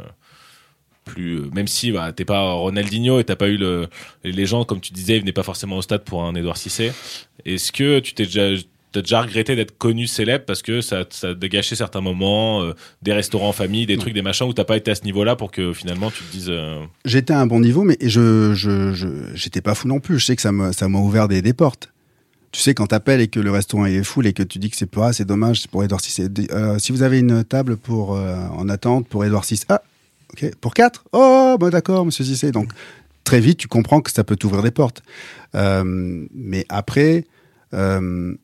plus 1.05 1.37
euh, 1.37 1.49
même 1.53 1.67
si 1.67 1.91
bah 1.91 2.11
t'es 2.13 2.25
pas 2.25 2.53
Ronaldinho 2.53 3.19
et 3.19 3.23
t'as 3.23 3.35
pas 3.35 3.47
eu 3.47 3.57
le 3.57 3.87
les 4.23 4.45
gens 4.45 4.65
comme 4.65 4.81
tu 4.81 4.93
disais 4.93 5.17
ils 5.17 5.19
venaient 5.19 5.31
pas 5.31 5.43
forcément 5.43 5.77
au 5.77 5.81
stade 5.81 6.03
pour 6.03 6.23
un 6.23 6.33
Edouard 6.35 6.57
Cissé. 6.57 6.91
Est-ce 7.45 7.71
que 7.71 7.99
tu 7.99 8.13
t'es 8.13 8.25
déjà 8.25 8.49
T'as 8.93 9.01
déjà 9.01 9.21
regretté 9.21 9.55
d'être 9.55 9.77
connu 9.77 10.07
célèbre 10.07 10.45
parce 10.45 10.61
que 10.61 10.79
ça, 10.81 11.03
ça 11.09 11.29
a 11.29 11.33
gâché 11.33 11.75
certains 11.75 11.99
moments, 11.99 12.61
euh, 12.61 12.73
des 13.01 13.11
restaurants 13.11 13.49
en 13.49 13.53
famille, 13.53 13.85
des 13.85 13.97
trucs, 13.97 14.13
des 14.13 14.21
machins 14.21 14.47
où 14.47 14.53
t'as 14.53 14.63
pas 14.63 14.77
été 14.77 14.91
à 14.91 14.95
ce 14.95 15.03
niveau-là 15.03 15.35
pour 15.35 15.51
que 15.51 15.73
finalement 15.73 16.11
tu 16.11 16.23
te 16.23 16.31
dises. 16.31 16.47
euh, 16.49 16.79
J'étais 17.03 17.33
à 17.33 17.39
un 17.41 17.47
bon 17.47 17.59
niveau, 17.59 17.83
mais 17.83 17.97
je 18.01 18.53
je 18.53 18.93
j'étais 19.33 19.61
pas 19.61 19.73
fou 19.75 19.87
non 19.87 19.99
plus. 19.99 20.19
Je 20.19 20.25
sais 20.25 20.35
que 20.35 20.41
ça 20.43 20.51
me 20.51 20.71
ça 20.71 20.87
m'a 20.87 20.99
ouvert 20.99 21.27
des, 21.27 21.41
des 21.41 21.53
portes. 21.53 21.89
Tu 22.51 22.61
sais 22.61 22.75
quand 22.75 22.85
t'appelles 22.85 23.19
et 23.21 23.27
que 23.29 23.39
le 23.39 23.49
restaurant 23.49 23.87
est 23.87 24.03
full 24.03 24.27
et 24.27 24.33
que 24.33 24.43
tu 24.43 24.59
dis 24.59 24.69
que 24.69 24.77
c'est 24.77 24.85
pas 24.85 25.11
c'est 25.11 25.25
dommage 25.25 25.61
c'est 25.61 25.71
pour 25.71 25.83
Edouard 25.83 26.01
VI. 26.01 26.29
Euh, 26.51 26.77
si 26.77 26.91
vous 26.91 27.01
avez 27.01 27.17
une 27.17 27.43
table 27.43 27.77
pour 27.77 28.15
euh, 28.15 28.35
en 28.55 28.69
attente 28.69 29.07
pour 29.07 29.25
Edouard 29.25 29.43
VI, 29.49 29.59
ah 29.69 29.81
ok 30.33 30.53
pour 30.61 30.75
quatre 30.75 31.03
oh 31.13 31.57
bah 31.59 31.71
d'accord 31.71 32.05
Monsieur 32.05 32.23
Cissé 32.23 32.51
donc 32.51 32.69
très 33.23 33.39
vite 33.39 33.57
tu 33.57 33.67
comprends 33.67 34.01
que 34.01 34.11
ça 34.11 34.23
peut 34.23 34.35
t'ouvrir 34.35 34.61
des 34.61 34.69
portes. 34.69 35.01
Euh, 35.55 35.83
mais 36.35 36.67
après 36.69 37.25
euh, 37.73 38.35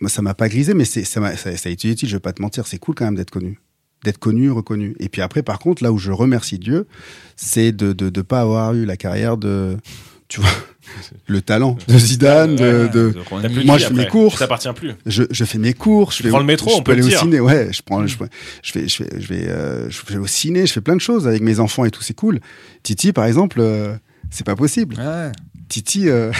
moi 0.00 0.08
ça 0.10 0.22
m'a 0.22 0.34
pas 0.34 0.48
grisé 0.48 0.74
mais 0.74 0.84
c'est 0.84 1.04
ça 1.04 1.20
m'a 1.20 1.36
ça, 1.36 1.56
ça 1.56 1.68
a 1.68 1.72
été 1.72 1.88
utile 1.90 2.08
je 2.08 2.16
vais 2.16 2.20
pas 2.20 2.32
te 2.32 2.40
mentir 2.42 2.66
c'est 2.66 2.78
cool 2.78 2.94
quand 2.94 3.04
même 3.04 3.16
d'être 3.16 3.30
connu 3.30 3.58
d'être 4.04 4.18
connu 4.18 4.50
reconnu 4.50 4.94
et 5.00 5.08
puis 5.08 5.22
après 5.22 5.42
par 5.42 5.58
contre 5.58 5.82
là 5.82 5.90
où 5.92 5.98
je 5.98 6.12
remercie 6.12 6.58
Dieu 6.58 6.86
c'est 7.36 7.72
de 7.72 7.92
de 7.92 8.08
de 8.10 8.22
pas 8.22 8.40
avoir 8.40 8.74
eu 8.74 8.84
la 8.84 8.96
carrière 8.96 9.36
de 9.36 9.76
tu 10.28 10.40
vois 10.40 10.50
le 11.26 11.42
talent 11.42 11.76
de 11.88 11.98
Zidane 11.98 12.56
de, 12.56 12.64
ouais, 12.84 12.88
de 12.88 13.64
moi 13.64 13.76
je 13.76 13.84
fais 13.84 13.90
après. 13.90 14.04
mes 14.04 14.06
courses 14.08 14.34
Tu 14.34 14.38
t'appartiens 14.38 14.72
plus. 14.72 14.92
je, 15.04 15.24
je 15.30 15.44
fais 15.44 15.58
mes 15.58 15.74
cours, 15.74 16.12
je 16.12 16.22
fais 16.22 16.28
prends 16.30 16.38
le 16.38 16.44
métro, 16.46 16.70
je 16.70 16.74
on 16.76 16.78
peux 16.78 16.84
peut 16.84 16.92
aller 16.92 17.00
le 17.10 17.14
au 17.16 17.18
ciné, 17.18 17.40
ouais, 17.40 17.68
je 17.72 17.82
prends, 17.82 18.06
je, 18.06 18.16
je 18.62 18.72
fais, 18.72 18.88
je 18.88 18.96
fais, 18.96 19.20
je 19.20 19.26
vais, 19.26 19.48
euh, 19.48 19.90
je 19.90 20.00
vais 20.12 20.18
au 20.18 20.26
ciné, 20.26 20.66
je 20.66 20.72
fais 20.72 20.80
plein 20.80 20.96
de 20.96 21.00
choses 21.00 21.26
avec 21.28 21.42
mes 21.42 21.60
enfants 21.60 21.84
et 21.84 21.90
tout, 21.90 22.02
c'est 22.02 22.14
cool. 22.14 22.40
Titi, 22.82 23.12
par 23.12 23.26
exemple, 23.26 23.58
euh, 23.60 23.94
c'est 24.30 24.46
pas 24.46 24.56
possible. 24.56 24.96
Ouais. 24.98 25.30
Titi, 25.68 26.08
euh, 26.08 26.32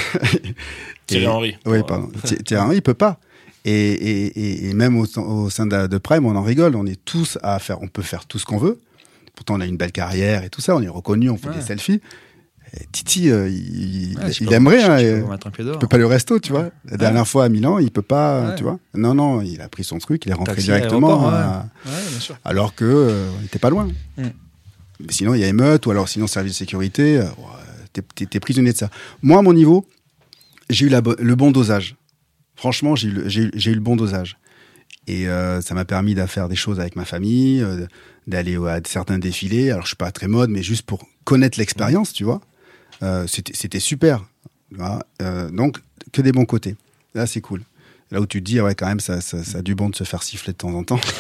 Thierry 1.07 1.25
et- 1.25 1.29
Henry. 1.29 1.57
Oui, 1.67 1.79
pardon. 1.87 2.11
Thi- 2.25 2.37
Thierry 2.43 2.65
Henry, 2.65 2.77
il 2.77 2.83
peut 2.83 2.95
pas. 2.95 3.21
Et, 3.65 3.73
et, 3.93 4.69
et, 4.69 4.75
même 4.75 4.97
au, 4.99 5.07
au 5.19 5.51
sein 5.51 5.67
de, 5.67 5.87
de 5.87 5.99
Prime, 5.99 6.25
on 6.27 6.37
en 6.37 6.43
rigole. 6.43 6.75
On 6.77 6.87
est 6.87 7.03
tous 7.05 7.39
à 7.43 7.59
faire, 7.59 7.83
on 7.83 7.89
peut 7.89 8.03
faire 8.03 8.25
tout 8.27 8.39
ce 8.39 8.47
qu'on 8.47 8.59
veut. 8.59 8.79
Pourtant, 9.35 9.55
on 9.57 9.61
a 9.61 9.67
une 9.67 9.77
belle 9.77 9.93
carrière 9.93 10.43
et 10.45 10.49
tout 10.51 10.61
ça. 10.61 10.75
On 10.77 10.83
est 10.83 10.89
reconnu, 10.89 11.29
on 11.31 11.37
fait 11.37 11.49
Ouais. 11.49 11.55
des 11.57 11.61
selfies. 11.63 12.01
Et 12.75 12.85
Titi, 12.93 13.31
euh, 13.31 13.49
il, 13.49 14.17
Ouais, 14.19 14.31
il 14.41 14.53
aimerait. 14.53 14.83
hein, 14.83 14.99
il 15.01 15.65
dehors. 15.65 15.79
peut 15.79 15.87
pas 15.89 15.97
le 15.97 16.05
resto, 16.07 16.39
tu 16.39 16.53
vois. 16.53 16.69
La 16.85 16.97
dernière 16.99 17.27
fois 17.27 17.45
à 17.45 17.49
Milan, 17.49 17.79
il 17.79 17.91
peut 17.91 18.03
pas, 18.03 18.53
tu 18.57 18.63
vois. 18.63 18.79
Non, 18.95 19.15
non, 19.15 19.41
il 19.41 19.61
a 19.63 19.69
pris 19.69 19.85
son 19.85 19.99
truc, 19.99 20.25
il 20.27 20.31
est 20.33 20.35
rentré 20.35 20.55
Taxi, 20.57 20.67
directement. 20.67 21.29
à- 21.29 21.67
bien 21.85 22.21
sûr. 22.21 22.37
alors 22.45 22.75
que 22.75 22.85
euh, 22.85 23.31
on 23.41 23.45
était 23.45 23.59
pas 23.59 23.71
loin. 23.71 23.89
Mm. 24.19 24.23
Mais 25.01 25.13
sinon, 25.13 25.33
il 25.35 25.41
y 25.41 25.45
a 25.45 25.49
émeute, 25.49 25.87
ou 25.87 25.91
alors 25.93 26.09
sinon 26.11 26.27
service 26.27 26.53
de 26.53 26.59
sécurité. 26.59 27.19
euh, 27.19 27.25
t'es- 27.93 28.41
prisonnier 28.41 28.73
de 28.73 28.77
ça. 28.79 28.91
Moi, 29.23 29.39
à 29.39 29.43
mon 29.43 29.53
niveau, 29.55 29.87
j'ai 30.69 30.87
eu 30.87 30.89
la 30.91 31.01
le 31.19 31.35
bon 31.37 31.51
dosage. 31.53 31.97
Franchement, 32.59 32.97
j'ai 32.97 33.09
eu, 33.09 33.13
le- 33.13 33.81
bon 33.81 33.95
dosage. 33.97 34.37
Et 35.07 35.29
euh, 35.29 35.63
ça 35.63 35.75
m'a 35.75 35.85
permis 35.85 36.15
de 36.15 36.27
faire 36.27 36.49
des 36.49 36.57
choses 36.57 36.81
avec 36.81 36.97
ma 36.97 37.05
famille, 37.05 37.63
euh, 37.63 37.87
d'aller 38.27 38.57
à 38.57 38.81
certains 38.85 39.19
défilés. 39.19 39.71
Alors, 39.71 39.85
je 39.85 39.89
suis 39.89 39.97
pas 39.97 40.11
très 40.11 40.27
mode, 40.29 40.51
mais 40.51 40.63
juste 40.63 40.83
pour 40.83 41.07
connaître 41.25 41.59
l'expérience, 41.59 42.13
tu 42.13 42.25
vois. 42.25 42.41
Euh, 43.03 43.27
C'était 43.29 43.81
super. 43.81 44.25
donc, 45.53 45.79
que 46.13 46.21
des 46.21 46.33
bons 46.33 46.45
côtés. 46.47 46.75
Là, 47.15 47.27
c'est 47.27 47.41
cool. 47.41 47.63
Là 48.11 48.21
où 48.21 48.27
tu 48.27 48.41
te 48.41 48.45
dis, 48.45 48.61
ouais, 48.61 48.75
quand 48.75 48.87
même, 48.87 49.01
ça, 49.01 49.21
ça 49.21 49.39
a 49.59 49.63
du 49.63 49.75
bon 49.75 49.89
de 49.89 49.95
se 49.95 50.03
faire 50.05 50.23
siffler 50.25 50.53
de 50.53 50.59
temps 50.59 50.75
en 50.75 50.83
temps. 50.83 51.01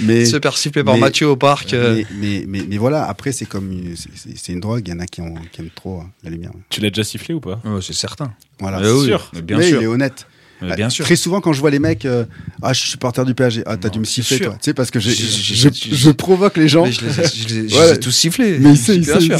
mais, 0.00 0.24
Se 0.24 0.38
siffler 0.54 0.84
par 0.84 0.94
mais- 0.94 1.00
Mathieu 1.00 1.28
au 1.28 1.36
parc. 1.36 1.72
euh, 1.74 1.96
mais, 1.96 2.06
mais, 2.14 2.44
mais, 2.46 2.66
mais 2.68 2.76
voilà, 2.78 3.04
après, 3.08 3.32
c'est 3.32 3.46
comme 3.46 3.70
une, 3.72 3.96
c'est- 3.96 4.10
c'est 4.14 4.36
c'est 4.36 4.52
une 4.52 4.60
drogue. 4.60 4.82
Il 4.86 4.90
y 4.90 4.94
en 4.94 5.00
a 5.00 5.06
qui, 5.06 5.20
ont, 5.20 5.34
qui 5.52 5.60
aiment 5.60 5.70
trop 5.74 6.00
hein, 6.00 6.10
la 6.24 6.30
lumière. 6.30 6.50
Tu 6.70 6.80
l'as 6.80 6.90
déjà 6.90 7.04
sifflé 7.04 7.34
ou 7.34 7.40
pas? 7.40 7.60
Ouais, 7.64 7.80
c'est 7.82 7.92
certain. 7.92 8.32
Voilà. 8.58 8.80
Mais 8.80 8.90
oui, 8.90 9.06
sûr. 9.06 9.30
mais 9.34 9.42
bien 9.42 9.58
Mais 9.58 9.68
sûr. 9.68 9.80
il 9.80 9.84
est 9.84 9.88
honnête. 9.88 10.26
Mais 10.62 10.76
bien 10.76 10.88
sûr. 10.90 11.04
Très 11.04 11.16
souvent, 11.16 11.40
quand 11.40 11.52
je 11.52 11.60
vois 11.60 11.70
les 11.70 11.78
mecs, 11.78 12.04
euh, 12.04 12.24
ah, 12.62 12.72
je 12.72 12.80
suis 12.80 12.88
supporter 12.90 13.24
du 13.24 13.34
PSG. 13.34 13.62
Ah, 13.66 13.76
t'as 13.76 13.88
dû 13.88 13.98
me 13.98 14.04
c'est 14.04 14.22
siffler, 14.22 14.36
sûr. 14.38 14.46
toi. 14.46 14.54
Tu 14.54 14.64
sais, 14.66 14.74
parce 14.74 14.90
que 14.90 15.00
je, 15.00 15.10
Je- 15.10 15.14
je, 15.14 15.22
je- 15.22 15.54
je, 15.54 15.68
je- 15.90 15.94
je 15.94 16.10
provoque 16.10 16.56
les 16.56 16.68
gens. 16.68 16.84
Mais 16.84 16.92
je 16.92 17.04
les 17.04 17.20
ai, 17.20 17.24
je 17.24 17.48
les 17.48 17.56
ai- 17.64 17.68
je 17.68 17.76
Ouais. 17.76 17.86
les 17.88 17.92
ai 17.94 18.00
tous 18.00 18.10
sifflés. 18.10 18.58
Mais 18.58 18.72
il 18.74 19.00
bien 19.00 19.20
sûr. 19.20 19.38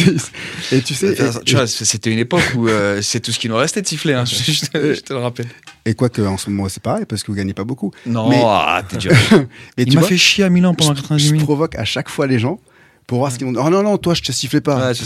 Et 0.73 0.81
tu 0.83 0.95
sais, 0.95 1.13
Enfin, 1.13 1.39
et, 1.41 1.45
tu 1.45 1.55
vois, 1.55 1.67
c'était 1.67 2.11
une 2.11 2.19
époque 2.19 2.43
où 2.57 2.69
euh, 2.69 3.01
c'est 3.03 3.21
tout 3.21 3.33
ce 3.33 3.39
qui 3.39 3.49
nous 3.49 3.57
restait 3.57 3.83
de 3.83 3.87
siffler. 3.87 4.15
hein. 4.15 4.25
Je, 4.25 4.35
je 4.53 4.61
te, 4.67 4.95
je 4.95 5.01
te 5.01 5.13
le 5.13 5.21
rappelle. 5.21 5.47
et 5.87 5.95
quoi 5.95 6.09
que, 6.09 6.23
en 6.23 6.37
ce 6.39 6.51
moment, 6.51 6.69
c'est 6.69 6.83
pareil, 6.83 7.05
parce 7.09 7.23
que 7.23 7.31
vous 7.31 7.37
gagnez 7.37 7.55
pas 7.55 7.65
beaucoup. 7.65 7.93
Non, 8.07 8.29
Mais- 8.29 8.41
ah, 8.45 8.83
t'es 8.89 8.97
dur. 8.99 9.13
Il 9.79 9.95
m'a 9.95 10.03
fait 10.03 10.17
chier 10.17 10.45
à 10.45 10.51
Milan 10.51 10.75
pendant 10.75 10.95
je, 10.95 11.01
90 11.03 11.25
je 11.27 11.33
minutes. 11.33 11.47
provoque 11.47 11.75
à 11.77 11.85
chaque 11.85 12.09
fois 12.09 12.27
les 12.27 12.39
gens 12.39 12.59
pour 13.07 13.19
voir 13.19 13.31
ce 13.33 13.39
qu'ils 13.39 13.47
vont 13.47 13.53
dire. 13.53 13.63
Oh 13.65 13.71
non, 13.71 13.83
non, 13.83 13.99
toi, 13.99 14.15
je 14.15 14.23
te 14.23 14.33
sifflais 14.33 14.61
pas. 14.61 14.89
Ouais, 14.89 14.95
c'est 14.95 15.05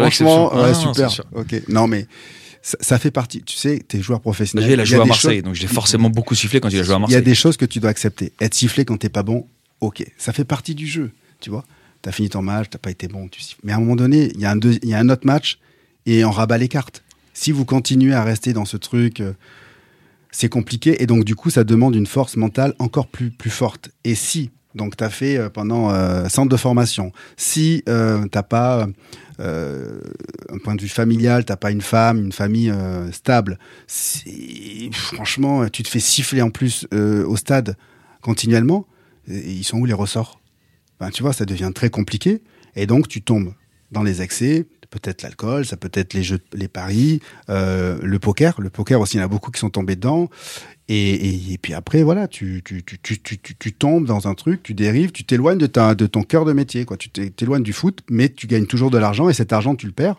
franchement, 0.00 0.54
ouais, 0.54 0.62
Ah, 0.70 0.74
super. 0.74 1.10
c'est. 1.10 1.22
Ok. 1.34 1.62
Non, 1.68 1.86
mais 1.86 2.06
ça, 2.68 2.76
ça 2.80 2.98
fait 2.98 3.12
partie. 3.12 3.42
Tu 3.42 3.56
sais, 3.56 3.78
t'es 3.86 4.02
joueur 4.02 4.20
professionnel. 4.20 4.66
Lui, 4.66 4.74
il 4.74 4.80
a 4.80 4.82
y 4.82 4.86
joué 4.86 5.00
à 5.00 5.04
Marseille, 5.04 5.36
choses- 5.36 5.44
donc 5.44 5.54
j'ai 5.54 5.68
forcément 5.68 6.10
beaucoup 6.10 6.34
sifflé 6.34 6.58
quand 6.58 6.68
il 6.68 6.80
a 6.80 6.82
joué 6.82 6.94
à 6.94 6.96
Il 6.96 6.98
y 6.98 7.00
Marseille. 7.02 7.16
a 7.18 7.20
des 7.20 7.34
choses 7.36 7.56
que 7.56 7.64
tu 7.64 7.78
dois 7.78 7.90
accepter. 7.90 8.32
Être 8.40 8.54
sifflé 8.54 8.84
quand 8.84 8.96
t'es 8.96 9.08
pas 9.08 9.22
bon, 9.22 9.46
ok. 9.80 10.04
Ça 10.18 10.32
fait 10.32 10.44
partie 10.44 10.74
du 10.74 10.86
jeu, 10.88 11.12
tu 11.40 11.50
vois. 11.50 11.64
T'as 12.02 12.10
fini 12.10 12.28
ton 12.28 12.42
match, 12.42 12.66
t'as 12.70 12.78
pas 12.78 12.90
été 12.90 13.06
bon, 13.06 13.28
tu 13.28 13.40
siffles. 13.40 13.60
Mais 13.62 13.70
à 13.72 13.76
un 13.76 13.78
moment 13.80 13.94
donné, 13.94 14.32
il 14.34 14.40
y, 14.40 14.44
a 14.46 14.50
un 14.50 14.56
deux- 14.56 14.78
il 14.82 14.88
y 14.88 14.94
a 14.94 14.98
un 14.98 15.08
autre 15.10 15.26
match 15.26 15.58
et 16.06 16.24
on 16.24 16.32
rabat 16.32 16.58
les 16.58 16.66
cartes. 16.68 17.04
Si 17.34 17.52
vous 17.52 17.64
continuez 17.64 18.14
à 18.14 18.24
rester 18.24 18.52
dans 18.52 18.64
ce 18.64 18.76
truc, 18.76 19.20
euh, 19.20 19.32
c'est 20.32 20.48
compliqué 20.48 21.02
et 21.02 21.06
donc 21.06 21.24
du 21.24 21.34
coup, 21.36 21.50
ça 21.50 21.62
demande 21.64 21.94
une 21.94 22.06
force 22.06 22.36
mentale 22.36 22.74
encore 22.80 23.06
plus, 23.06 23.30
plus 23.30 23.50
forte. 23.50 23.90
Et 24.04 24.14
si, 24.16 24.50
donc 24.76 24.96
t'as 24.96 25.10
fait 25.10 25.36
euh, 25.36 25.48
pendant 25.50 25.90
euh, 25.90 26.28
centre 26.28 26.48
de 26.50 26.56
formation, 26.56 27.10
si 27.36 27.82
euh, 27.88 28.24
t'as 28.30 28.42
pas 28.44 28.86
euh, 29.40 29.98
un 30.50 30.58
point 30.58 30.74
de 30.76 30.82
vue 30.82 30.88
familial, 30.88 31.44
t'as 31.44 31.56
pas 31.56 31.70
une 31.72 31.80
femme, 31.80 32.18
une 32.18 32.32
famille 32.32 32.72
stable, 33.12 33.58
c'est- 33.88 34.90
franchement, 34.92 35.68
tu 35.68 35.82
te 35.82 35.88
fais 35.88 36.00
siffler 36.00 36.42
en 36.42 36.50
plus 36.50 36.86
au 36.92 37.36
stade 37.36 37.76
continuellement. 38.22 38.86
Ils 39.28 39.64
sont 39.64 39.78
où 39.78 39.84
les 39.86 39.92
ressorts? 39.92 40.40
Ben, 41.00 41.10
Tu 41.10 41.22
vois, 41.22 41.32
ça 41.32 41.44
devient 41.44 41.72
très 41.74 41.90
compliqué. 41.90 42.42
Et 42.76 42.86
donc, 42.86 43.08
tu 43.08 43.22
tombes 43.22 43.52
dans 43.92 44.02
les 44.02 44.22
excès. 44.22 44.66
Peut-être 44.90 45.22
l'alcool, 45.22 45.64
ça 45.66 45.76
peut 45.76 45.90
être 45.92 46.14
les 46.14 46.22
jeux, 46.22 46.38
les 46.54 46.68
paris, 46.68 47.20
euh, 47.50 47.98
le 48.02 48.18
poker. 48.18 48.60
Le 48.60 48.70
poker 48.70 49.00
aussi, 49.00 49.16
il 49.16 49.20
y 49.20 49.22
en 49.22 49.26
a 49.26 49.28
beaucoup 49.28 49.50
qui 49.50 49.60
sont 49.60 49.70
tombés 49.70 49.96
dedans. 49.96 50.28
Et, 50.88 51.12
et, 51.14 51.52
et 51.54 51.58
puis 51.58 51.74
après, 51.74 52.02
voilà, 52.02 52.28
tu, 52.28 52.62
tu, 52.64 52.82
tu, 52.84 52.98
tu, 53.00 53.20
tu, 53.20 53.38
tu- 53.38 53.56
tu 53.56 53.72
tombes 53.72 54.06
dans 54.06 54.28
un 54.28 54.34
truc, 54.34 54.62
tu 54.62 54.72
dérives, 54.74 55.10
tu 55.12 55.24
t'éloignes 55.24 55.58
de, 55.58 55.66
ta, 55.66 55.94
de 55.96 56.06
ton 56.06 56.22
cœur 56.22 56.44
de 56.44 56.52
métier. 56.52 56.84
Quoi. 56.84 56.96
Tu 56.96 57.08
t'é- 57.10 57.30
t'éloignes 57.30 57.64
du 57.64 57.72
foot, 57.72 58.00
mais 58.08 58.28
tu 58.28 58.46
gagnes 58.46 58.66
toujours 58.66 58.90
de 58.90 58.98
l'argent 58.98 59.28
et 59.28 59.34
cet 59.34 59.52
argent, 59.52 59.74
tu 59.74 59.86
le 59.86 59.92
perds. 59.92 60.16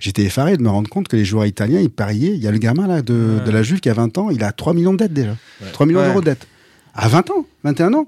J'étais 0.00 0.22
effaré 0.24 0.56
de 0.56 0.62
me 0.62 0.68
rendre 0.68 0.90
compte 0.90 1.06
que 1.06 1.14
les 1.16 1.24
joueurs 1.24 1.46
italiens, 1.46 1.80
ils 1.80 1.88
pariaient. 1.90 2.34
Il 2.34 2.42
y 2.42 2.48
a 2.48 2.50
le 2.50 2.58
gamin 2.58 2.88
là 2.88 3.02
de, 3.02 3.38
Ouais. 3.38 3.44
de 3.46 3.50
la 3.52 3.62
Juve 3.62 3.78
qui 3.78 3.88
a 3.88 3.94
20 3.94 4.18
ans, 4.18 4.30
il 4.30 4.42
a 4.42 4.50
3 4.50 4.74
millions 4.74 4.92
de 4.92 4.98
dettes 4.98 5.12
déjà. 5.12 5.36
3 5.72 5.86
millions 5.86 6.00
Ouais. 6.00 6.06
d'euros 6.06 6.20
de 6.20 6.24
dettes. 6.26 6.48
À 6.94 7.06
20 7.08 7.30
ans, 7.30 7.46
21 7.62 7.94
ans. 7.94 8.06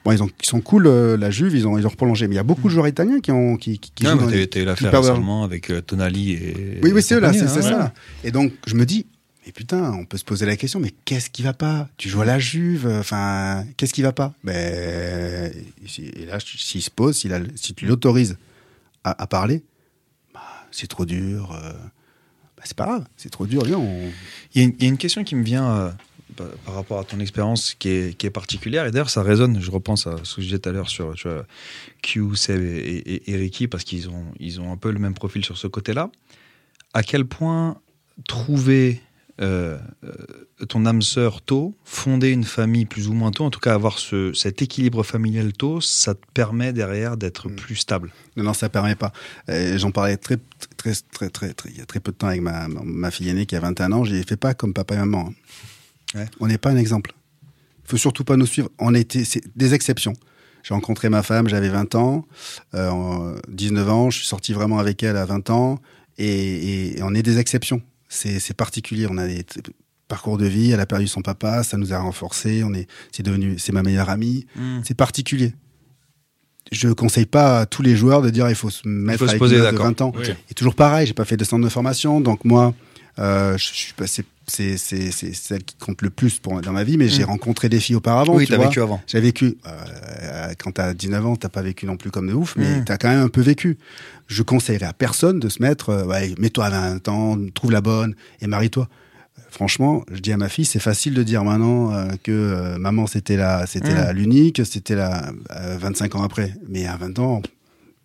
Mm. 0.00 0.04
Bon, 0.04 0.12
ils, 0.12 0.22
ont, 0.22 0.30
ils 0.40 0.46
sont 0.46 0.60
cool, 0.60 0.86
euh, 0.86 1.16
la 1.16 1.30
Juve, 1.30 1.54
ils 1.54 1.66
ont, 1.66 1.76
ils 1.78 1.86
ont 1.86 1.90
prolongé. 1.90 2.26
Mais 2.28 2.34
il 2.34 2.36
y 2.36 2.40
a 2.40 2.42
beaucoup 2.44 2.68
de 2.68 2.72
joueurs 2.72 2.88
italiens 2.88 3.20
qui, 3.20 3.32
ont, 3.32 3.56
qui, 3.56 3.78
qui, 3.78 3.90
qui 3.92 4.04
Non, 4.04 4.12
jouent 4.18 4.26
mais 4.30 4.46
t'as 4.46 4.60
eu- 4.60 4.64
l'affaire 4.64 4.92
récemment 4.92 5.44
avec 5.44 5.70
euh, 5.70 5.80
Tonali 5.82 6.32
et. 6.32 6.80
Oui, 6.82 6.92
oui, 6.94 7.02
c'est 7.02 7.14
eux 7.16 7.20
là, 7.20 7.28
compagnie, 7.32 7.48
c'est 7.50 7.58
hein, 7.58 7.62
ça. 7.62 7.78
ouais. 7.84 7.90
Et 8.24 8.30
donc, 8.30 8.52
je 8.66 8.74
me 8.74 8.86
dis, 8.86 9.06
mais 9.46 9.52
putain, 9.52 9.92
on 9.92 10.04
peut 10.06 10.16
se 10.18 10.24
poser 10.24 10.46
la 10.46 10.56
question, 10.56 10.80
mais 10.80 10.92
qu'est-ce 11.04 11.28
qui 11.30 11.42
va 11.42 11.52
pas? 11.52 11.88
Tu 11.98 12.08
joues 12.08 12.22
à 12.22 12.24
la 12.24 12.38
Juve, 12.38 12.86
euh, 12.86 13.00
enfin, 13.00 13.64
qu'est-ce 13.76 13.92
qui 13.94 14.02
va 14.02 14.12
pas? 14.12 14.32
Ben, 14.44 15.52
si- 15.86 16.06
et 16.16 16.26
là, 16.26 16.38
s'il 16.40 16.82
se 16.82 16.90
pose, 16.90 17.24
a- 17.26 17.40
si 17.56 17.74
tu 17.74 17.84
l'autorises 17.86 18.36
à, 19.04 19.22
à 19.22 19.26
parler, 19.26 19.62
bah, 20.34 20.40
c'est 20.70 20.86
trop 20.88 21.04
dur. 21.04 21.52
euh, 21.52 21.72
bah, 22.56 22.62
c'est 22.64 22.76
pas 22.76 22.84
grave, 22.86 23.04
c'est 23.16 23.30
trop 23.30 23.46
dur. 23.46 23.62
On... 23.76 24.10
Il 24.54 24.60
y, 24.60 24.64
a 24.64 24.68
une- 24.68 24.74
il 24.78 24.82
y 24.82 24.86
a 24.86 24.88
une 24.88 24.98
question 24.98 25.24
qui 25.24 25.34
me 25.34 25.42
vient 25.42 25.70
euh, 25.70 25.90
par, 26.40 26.48
par 26.64 26.74
rapport 26.74 26.98
à 27.00 27.04
ton 27.04 27.18
expérience 27.20 27.74
qui 27.78 27.88
est, 27.88 28.16
qui 28.16 28.26
est 28.26 28.30
particulière. 28.30 28.86
Et 28.86 28.90
d'ailleurs, 28.90 29.10
ça 29.10 29.22
résonne. 29.22 29.60
Je 29.60 29.70
repense 29.70 30.06
à 30.06 30.16
ce 30.22 30.36
que 30.36 30.42
je 30.42 30.46
disais 30.46 30.58
tout 30.58 30.68
à 30.68 30.72
l'heure 30.72 30.88
sur 30.88 31.14
tu 31.14 31.28
vois, 31.28 31.44
Q, 32.02 32.36
Seb 32.36 32.62
et, 32.62 32.66
et- 32.68 33.30
et 33.30 33.36
Ricky, 33.36 33.68
parce 33.68 33.84
qu'ils 33.84 34.08
ont, 34.08 34.24
ils 34.38 34.60
ont 34.60 34.72
un 34.72 34.76
peu 34.76 34.90
le 34.90 34.98
même 34.98 35.14
profil 35.14 35.44
sur 35.44 35.56
ce 35.58 35.66
côté-là. 35.66 36.10
À 36.94 37.02
quel 37.02 37.24
point 37.24 37.78
trouver 38.28 39.00
euh, 39.40 39.78
euh, 40.04 40.66
ton 40.68 40.84
âme 40.84 41.00
sœur 41.00 41.40
tôt, 41.40 41.74
fonder 41.84 42.28
une 42.28 42.44
famille 42.44 42.84
plus 42.84 43.08
ou 43.08 43.14
moins 43.14 43.30
tôt, 43.30 43.44
en 43.44 43.50
tout 43.50 43.60
cas 43.60 43.72
avoir 43.72 43.98
ce, 43.98 44.34
cet 44.34 44.60
équilibre 44.60 45.02
familial 45.02 45.54
tôt, 45.54 45.80
ça 45.80 46.14
te 46.14 46.20
permet 46.34 46.74
derrière 46.74 47.16
d'être 47.16 47.48
Mm. 47.48 47.54
plus 47.56 47.76
stable? 47.76 48.12
Non, 48.36 48.44
non, 48.44 48.52
ça 48.52 48.68
permet 48.68 48.96
pas. 48.96 49.12
Euh, 49.48 49.78
J'en 49.78 49.92
parlais 49.92 50.18
très, 50.18 50.36
très, 50.76 50.92
très, 51.10 51.30
très, 51.30 51.54
très, 51.54 51.70
il 51.70 51.78
y 51.78 51.80
a 51.80 51.86
très 51.86 52.00
peu 52.00 52.12
de 52.12 52.18
temps 52.18 52.26
avec 52.26 52.42
ma, 52.42 53.10
fille 53.10 53.30
aînée 53.30 53.46
qui 53.46 53.56
a 53.56 53.60
21 53.60 53.92
ans. 53.92 54.04
J'ai 54.04 54.22
fait 54.24 54.36
pas 54.36 54.52
comme 54.52 54.74
papa 54.74 54.94
et 54.94 54.98
maman. 54.98 55.28
hein. 55.30 55.34
Ouais. 56.14 56.26
On 56.40 56.46
n'est 56.48 56.58
pas 56.58 56.70
un 56.70 56.76
exemple. 56.76 57.12
Il 57.84 57.90
faut 57.90 57.96
surtout 57.96 58.24
pas 58.24 58.36
nous 58.36 58.46
suivre. 58.46 58.68
On 58.78 58.94
était, 58.94 59.24
c'est 59.24 59.42
des 59.56 59.74
exceptions. 59.74 60.14
J'ai 60.62 60.74
rencontré 60.74 61.08
ma 61.08 61.22
femme, 61.22 61.48
j'avais 61.48 61.70
20 61.70 61.94
ans, 61.94 62.26
euh, 62.74 62.88
en 62.90 63.34
19 63.48 63.88
ans, 63.88 64.10
je 64.10 64.18
suis 64.18 64.26
sorti 64.26 64.52
vraiment 64.52 64.78
avec 64.78 65.02
elle 65.02 65.16
à 65.16 65.24
20 65.24 65.48
ans, 65.50 65.78
et, 66.18 66.26
et- 66.26 66.98
et 66.98 67.02
on 67.02 67.14
est 67.14 67.22
des 67.22 67.38
exceptions. 67.38 67.80
C'est 68.08 68.54
particulier. 68.56 69.06
On 69.08 69.16
a 69.18 69.26
des 69.26 69.46
parcours 70.08 70.36
de 70.36 70.44
vie. 70.46 70.72
Elle 70.72 70.80
a 70.80 70.86
perdu 70.86 71.06
son 71.06 71.22
papa, 71.22 71.62
ça 71.62 71.76
nous 71.76 71.92
a 71.94 71.98
renforcés. 71.98 72.62
On 72.64 72.74
est, 72.74 72.88
c'est 73.12 73.22
devenu, 73.22 73.56
c'est 73.58 73.72
ma 73.72 73.82
meilleure 73.84 74.10
amie. 74.10 74.46
C'est 74.82 74.94
particulier. 74.96 75.54
Je 76.72 76.88
conseille 76.88 77.26
pas 77.26 77.60
à 77.60 77.66
tous 77.66 77.82
les 77.82 77.96
joueurs 77.96 78.20
de 78.22 78.30
dire 78.30 78.48
il 78.48 78.54
faut 78.54 78.70
se 78.70 78.86
mettre 78.86 79.20
faut 79.24 79.30
se 79.30 79.36
poser, 79.38 79.56
de 79.58 79.62
d'accord. 79.62 79.86
20 79.86 80.00
ans. 80.02 80.12
Oui. 80.16 80.28
Et 80.50 80.54
toujours 80.54 80.74
pareil, 80.74 81.06
j'ai 81.06 81.14
pas 81.14 81.24
fait 81.24 81.36
de 81.36 81.44
centre 81.44 81.64
de 81.64 81.68
formation, 81.68 82.20
donc 82.20 82.44
moi, 82.44 82.74
euh, 83.18 83.58
je 83.58 83.64
suis 83.64 83.92
passé, 83.92 84.24
c'est 84.46 84.76
c'est 84.76 85.10
c'est 85.10 85.32
celle 85.34 85.62
qui 85.64 85.76
compte 85.76 86.02
le 86.02 86.10
plus 86.10 86.38
pour 86.38 86.60
dans 86.60 86.72
ma 86.72 86.84
vie, 86.84 86.96
mais 86.96 87.08
j'ai 87.08 87.24
rencontré 87.24 87.68
des 87.68 87.80
filles 87.80 87.96
auparavant. 87.96 88.34
Mm. 88.34 88.36
oui, 88.36 88.44
tu 88.46 88.50
t'as 88.52 88.56
vois. 88.56 88.66
vécu 88.66 88.80
avant. 88.80 89.00
J'ai 89.06 89.20
vécu. 89.20 89.56
euh, 89.66 90.52
quand 90.58 90.72
t'as 90.72 90.94
19 90.94 91.26
ans, 91.26 91.36
t'as 91.36 91.48
pas 91.48 91.62
vécu 91.62 91.86
non 91.86 91.96
plus 91.96 92.10
comme 92.10 92.28
de 92.28 92.32
ouf, 92.34 92.54
mais 92.56 92.80
Mm. 92.80 92.84
t'as 92.84 92.96
quand 92.98 93.08
même 93.08 93.20
un 93.22 93.28
peu 93.28 93.40
vécu. 93.42 93.78
Je 94.28 94.42
conseillerais 94.42 94.86
à 94.86 94.92
personne 94.92 95.40
de 95.40 95.48
se 95.48 95.60
mettre, 95.62 95.90
euh, 95.90 96.04
ouais, 96.06 96.34
mets-toi 96.38 96.66
à 96.66 96.70
20 96.70 97.08
ans, 97.08 97.36
trouve 97.54 97.72
la 97.72 97.80
bonne 97.80 98.14
et 98.40 98.46
marie-toi. 98.46 98.88
Franchement, 99.50 100.04
je 100.12 100.20
dis 100.20 100.32
à 100.32 100.36
ma 100.36 100.48
fille, 100.48 100.64
c'est 100.64 100.78
facile 100.80 101.14
de 101.14 101.22
dire 101.24 101.42
maintenant 101.44 101.92
euh, 101.92 102.08
que 102.22 102.30
euh, 102.30 102.78
maman 102.78 103.06
c'était 103.08 103.36
la, 103.36 103.66
c'était 103.66 103.92
Mm. 103.92 103.96
la 103.96 104.12
l'unique, 104.12 104.64
c'était 104.64 104.94
la 104.94 105.32
euh, 105.50 105.76
25 105.80 106.14
ans 106.14 106.22
après. 106.22 106.54
Mais 106.68 106.86
à 106.86 106.96
20 106.96 107.18
ans, 107.18 107.42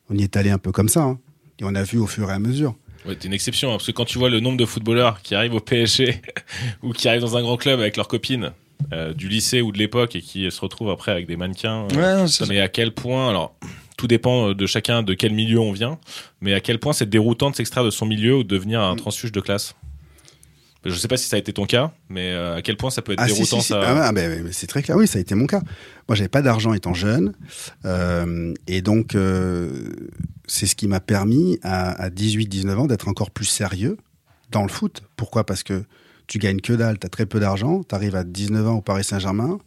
on 0.09 0.15
y 0.17 0.23
est 0.23 0.35
allé 0.37 0.49
un 0.49 0.57
peu 0.57 0.71
comme 0.71 0.89
ça. 0.89 1.03
hein. 1.03 1.19
Et 1.59 1.63
on 1.63 1.73
a 1.75 1.83
vu 1.83 1.99
au 1.99 2.07
fur 2.07 2.29
et 2.29 2.33
à 2.33 2.39
mesure. 2.39 2.75
Ouais, 3.07 3.15
t'es 3.15 3.27
une 3.27 3.33
exception, 3.33 3.69
hein, 3.69 3.73
parce 3.73 3.85
que 3.87 3.91
quand 3.91 4.05
tu 4.05 4.17
vois 4.17 4.29
le 4.29 4.39
nombre 4.39 4.57
de 4.57 4.65
footballeurs 4.65 5.21
qui 5.21 5.35
arrivent 5.35 5.53
au 5.53 5.59
PSG 5.59 6.21
ou 6.83 6.91
qui 6.93 7.07
arrivent 7.07 7.21
dans 7.21 7.37
un 7.37 7.41
grand 7.41 7.57
club 7.57 7.79
avec 7.79 7.97
leurs 7.97 8.07
copines 8.07 8.51
euh, 8.93 9.13
du 9.13 9.29
lycée 9.29 9.61
ou 9.61 9.71
de 9.71 9.77
l'époque 9.77 10.15
et 10.15 10.21
qui 10.21 10.49
se 10.51 10.59
retrouvent 10.61 10.89
après 10.89 11.11
avec 11.11 11.27
des 11.27 11.37
mannequins, 11.37 11.85
euh, 11.91 11.95
Ouais, 11.95 12.15
non, 12.21 12.27
c'est- 12.27 12.47
mais 12.47 12.59
à 12.59 12.67
quel 12.67 12.93
point, 12.93 13.29
alors 13.29 13.55
tout 13.97 14.07
dépend 14.07 14.51
de 14.53 14.65
chacun 14.65 15.03
de 15.03 15.13
quel 15.13 15.31
milieu 15.33 15.59
on 15.59 15.71
vient, 15.71 15.99
mais 16.41 16.53
à 16.53 16.59
quel 16.59 16.79
point 16.79 16.93
c'est 16.93 17.09
déroutant 17.09 17.51
de 17.51 17.55
s'extraire 17.55 17.83
de 17.85 17.89
son 17.91 18.05
milieu 18.05 18.37
ou 18.37 18.43
de 18.43 18.49
devenir 18.49 18.81
un 18.81 18.95
transfuge 18.95 19.31
de 19.31 19.39
classe? 19.39 19.75
Je 20.85 20.93
sais 20.95 21.07
pas 21.07 21.17
si 21.17 21.27
ça 21.27 21.35
a 21.35 21.39
été 21.39 21.51
ton 21.51 21.65
cas, 21.65 21.91
mais 22.09 22.31
euh, 22.31 22.55
à 22.57 22.61
quel 22.61 22.77
point 22.77 22.91
ça 22.91 23.01
peut 23.01 23.13
être 23.13 23.19
Ah, 23.21 23.25
déroutant 23.25 23.57
si, 23.57 23.63
si. 23.63 23.67
ça. 23.69 23.81
Ah, 24.05 24.11
mais 24.11 24.51
c'est 24.51 24.67
très 24.67 24.83
clair. 24.83 24.95
Oui, 24.97 25.07
ça 25.07 25.17
a 25.17 25.21
été 25.21 25.33
mon 25.33 25.47
cas. 25.47 25.61
Moi, 26.07 26.15
j'avais 26.15 26.29
pas 26.29 26.41
d'argent 26.43 26.73
étant 26.73 26.93
jeune. 26.93 27.33
Euh, 27.85 28.53
et 28.67 28.81
donc, 28.81 29.15
euh, 29.15 29.89
c'est 30.45 30.67
ce 30.67 30.75
qui 30.75 30.87
m'a 30.87 30.99
permis, 30.99 31.59
à, 31.63 31.91
à 32.01 32.09
18-19 32.09 32.75
ans, 32.77 32.85
d'être 32.85 33.07
encore 33.07 33.31
plus 33.31 33.45
sérieux 33.45 33.97
dans 34.51 34.61
le 34.61 34.69
foot. 34.69 35.01
Pourquoi? 35.17 35.43
Parce 35.45 35.63
que 35.63 35.83
tu 36.27 36.37
gagnes 36.37 36.61
que 36.61 36.73
dalle, 36.73 36.99
tu 36.99 37.05
as 37.05 37.09
très 37.09 37.25
peu 37.25 37.39
d'argent, 37.39 37.83
tu 37.83 37.95
arrives 37.95 38.15
à 38.15 38.23
19 38.23 38.67
ans 38.67 38.75
au 38.75 38.81
Paris 38.81 39.03
Saint-Germain, 39.03 39.57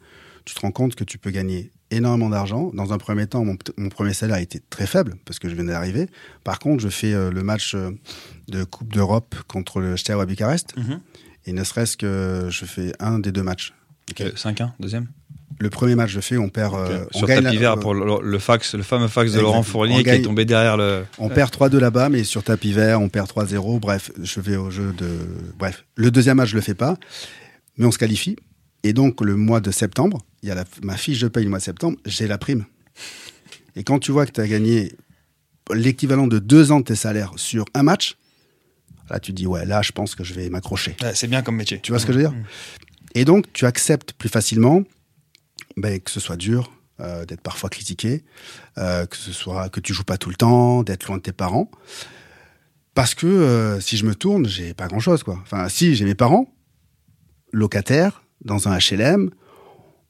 tu 0.45 0.55
te 0.55 0.61
rends 0.61 0.71
compte 0.73 0.95
que 0.95 1.05
tu 1.05 1.19
peux 1.19 1.31
gagner 1.31 1.73
énormément 1.91 2.29
d'argent. 2.31 2.71
Dans 2.75 2.93
un 2.93 2.99
premier 2.99 3.27
temps, 3.27 3.45
mon, 3.45 3.57
mon 3.77 3.89
premier 3.89 4.13
salaire 4.15 4.37
était 4.39 4.61
très 4.71 4.87
faible 4.87 5.17
parce 5.25 5.39
que 5.39 5.49
je 5.49 5.55
venais 5.55 5.73
d'arriver. 5.73 6.07
Par 6.45 6.59
contre, 6.59 6.83
je 6.83 6.89
fais 6.89 7.13
euh, 7.15 7.31
le 7.31 7.43
match 7.43 7.75
euh, 7.75 7.91
de 8.49 8.65
Coupe 8.65 8.93
d'Europe 8.93 9.35
contre 9.47 9.81
le 9.81 9.97
Steaua 9.97 10.27
Bucarest. 10.27 10.77
Mhm. 10.77 11.01
Et 11.47 11.53
ne 11.53 11.65
serait-ce 11.65 11.97
que 11.97 12.49
je 12.51 12.65
fais 12.67 12.93
un 13.01 13.19
des 13.19 13.33
deux 13.33 13.43
matchs. 13.43 13.73
Euh, 14.21 14.31
5-1, 14.35 14.71
deuxième. 14.81 15.07
Le 15.61 15.71
premier 15.71 15.95
match, 15.97 16.11
je 16.11 16.21
fais, 16.21 16.37
on 16.37 16.51
perd. 16.51 16.75
euh, 16.75 17.05
on 17.15 17.19
Sur 17.19 17.27
gagne 17.27 17.43
tapis 17.43 17.55
la- 17.57 17.61
vert 17.61 17.79
pour 17.81 17.93
le, 17.95 18.05
le 18.23 18.39
fax, 18.39 18.75
le 18.75 18.83
fameux 18.83 19.09
fax 19.09 19.33
de. 19.33 19.41
Laurent 19.41 19.63
Fournier 19.63 20.03
qui 20.05 20.11
est 20.11 20.23
tombé 20.23 20.45
derrière 20.45 20.77
le. 20.77 21.05
On 21.19 21.29
perd 21.31 21.51
3-2 21.53 21.79
là-bas, 21.79 22.09
mais 22.11 22.23
sur 22.23 22.43
tapis 22.45 22.73
vert, 22.73 23.01
on 23.01 23.09
perd 23.09 23.29
3-0. 23.29 23.81
Bref, 23.81 24.13
je 24.23 24.41
vais 24.41 24.57
au 24.57 24.71
jeu 24.71 24.93
de. 24.97 25.09
Bref, 25.59 25.85
le 25.97 26.11
deuxième 26.11 26.37
match, 26.37 26.51
je 26.51 26.55
le 26.55 26.61
fais 26.61 26.75
pas, 26.75 26.97
mais 27.77 27.87
on 27.87 27.91
se 27.91 27.99
qualifie. 27.99 28.37
Et 28.85 28.93
donc, 28.93 29.21
le 29.21 29.37
mois 29.37 29.61
de 29.61 29.71
septembre, 29.71 30.19
il 30.43 30.49
y 30.49 30.53
a 30.53 30.55
la- 30.55 30.65
ma 30.83 30.97
fiche 30.97 31.21
de 31.21 31.29
paye 31.29 31.45
le 31.45 31.51
mois 31.51 31.59
de 31.59 31.65
septembre, 31.65 31.99
j'ai 32.07 32.27
la 32.29 32.39
prime. 32.39 32.65
Et 33.77 33.85
quand 33.85 33.99
tu 33.99 34.13
vois 34.13 34.27
que 34.27 34.33
tu 34.33 34.41
as 34.41 34.49
gagné 34.49 34.93
l'équivalent 35.75 36.27
de 36.27 36.39
deux 36.39 36.73
ans 36.73 36.81
de 36.81 36.85
tes 36.85 36.95
salaires 36.97 37.33
sur 37.37 37.65
un 37.75 37.83
match, 37.83 38.17
là, 39.11 39.19
tu 39.21 39.33
te 39.33 39.37
dis, 39.37 39.47
ouais, 39.47 39.67
là, 39.67 39.83
je 39.83 39.93
pense 39.93 40.15
que 40.15 40.25
je 40.25 40.33
vais 40.35 40.49
m'accrocher. 40.49 40.97
Ouais, 41.03 41.15
c'est 41.15 41.27
bien 41.29 41.43
comme 41.43 41.57
métier. 41.57 41.81
Tu 41.81 41.93
vois 41.93 41.99
ce 41.99 42.07
que 42.07 42.13
je 42.13 42.19
veux 42.19 42.25
dire 42.25 42.35
Et 43.15 43.25
donc, 43.25 43.53
tu 43.53 43.67
acceptes 43.67 44.13
plus 44.13 44.29
facilement 44.29 44.83
ben, 45.77 46.01
que 46.01 46.11
ce 46.11 46.19
soit 46.21 46.37
dur, 46.37 46.73
euh, 47.01 47.25
d'être 47.25 47.41
parfois 47.41 47.71
critiqué, 47.71 48.25
euh, 48.79 49.07
que 49.07 49.17
ce 49.17 49.33
soit 49.33 49.69
que 49.69 49.79
tu 49.81 49.93
joues 49.95 50.03
pas 50.05 50.19
tout 50.19 50.29
le 50.31 50.35
temps, 50.35 50.83
d'être 50.83 51.07
loin 51.07 51.19
de 51.19 51.23
tes 51.23 51.33
parents. 51.33 51.71
Parce 52.95 53.15
que 53.15 53.27
euh, 53.27 53.81
si 53.81 53.97
je 53.97 54.05
me 54.05 54.15
tourne, 54.15 54.47
j'ai 54.49 54.75
pas 54.75 54.89
grand 54.89 54.99
chose, 54.99 55.23
quoi. 55.23 55.39
Enfin, 55.43 55.69
si, 55.69 55.95
j'ai 55.95 56.05
mes 56.05 56.17
parents, 56.17 56.53
locataires, 57.53 58.23
dans 58.45 58.69
un 58.69 58.79
HLM. 58.79 59.31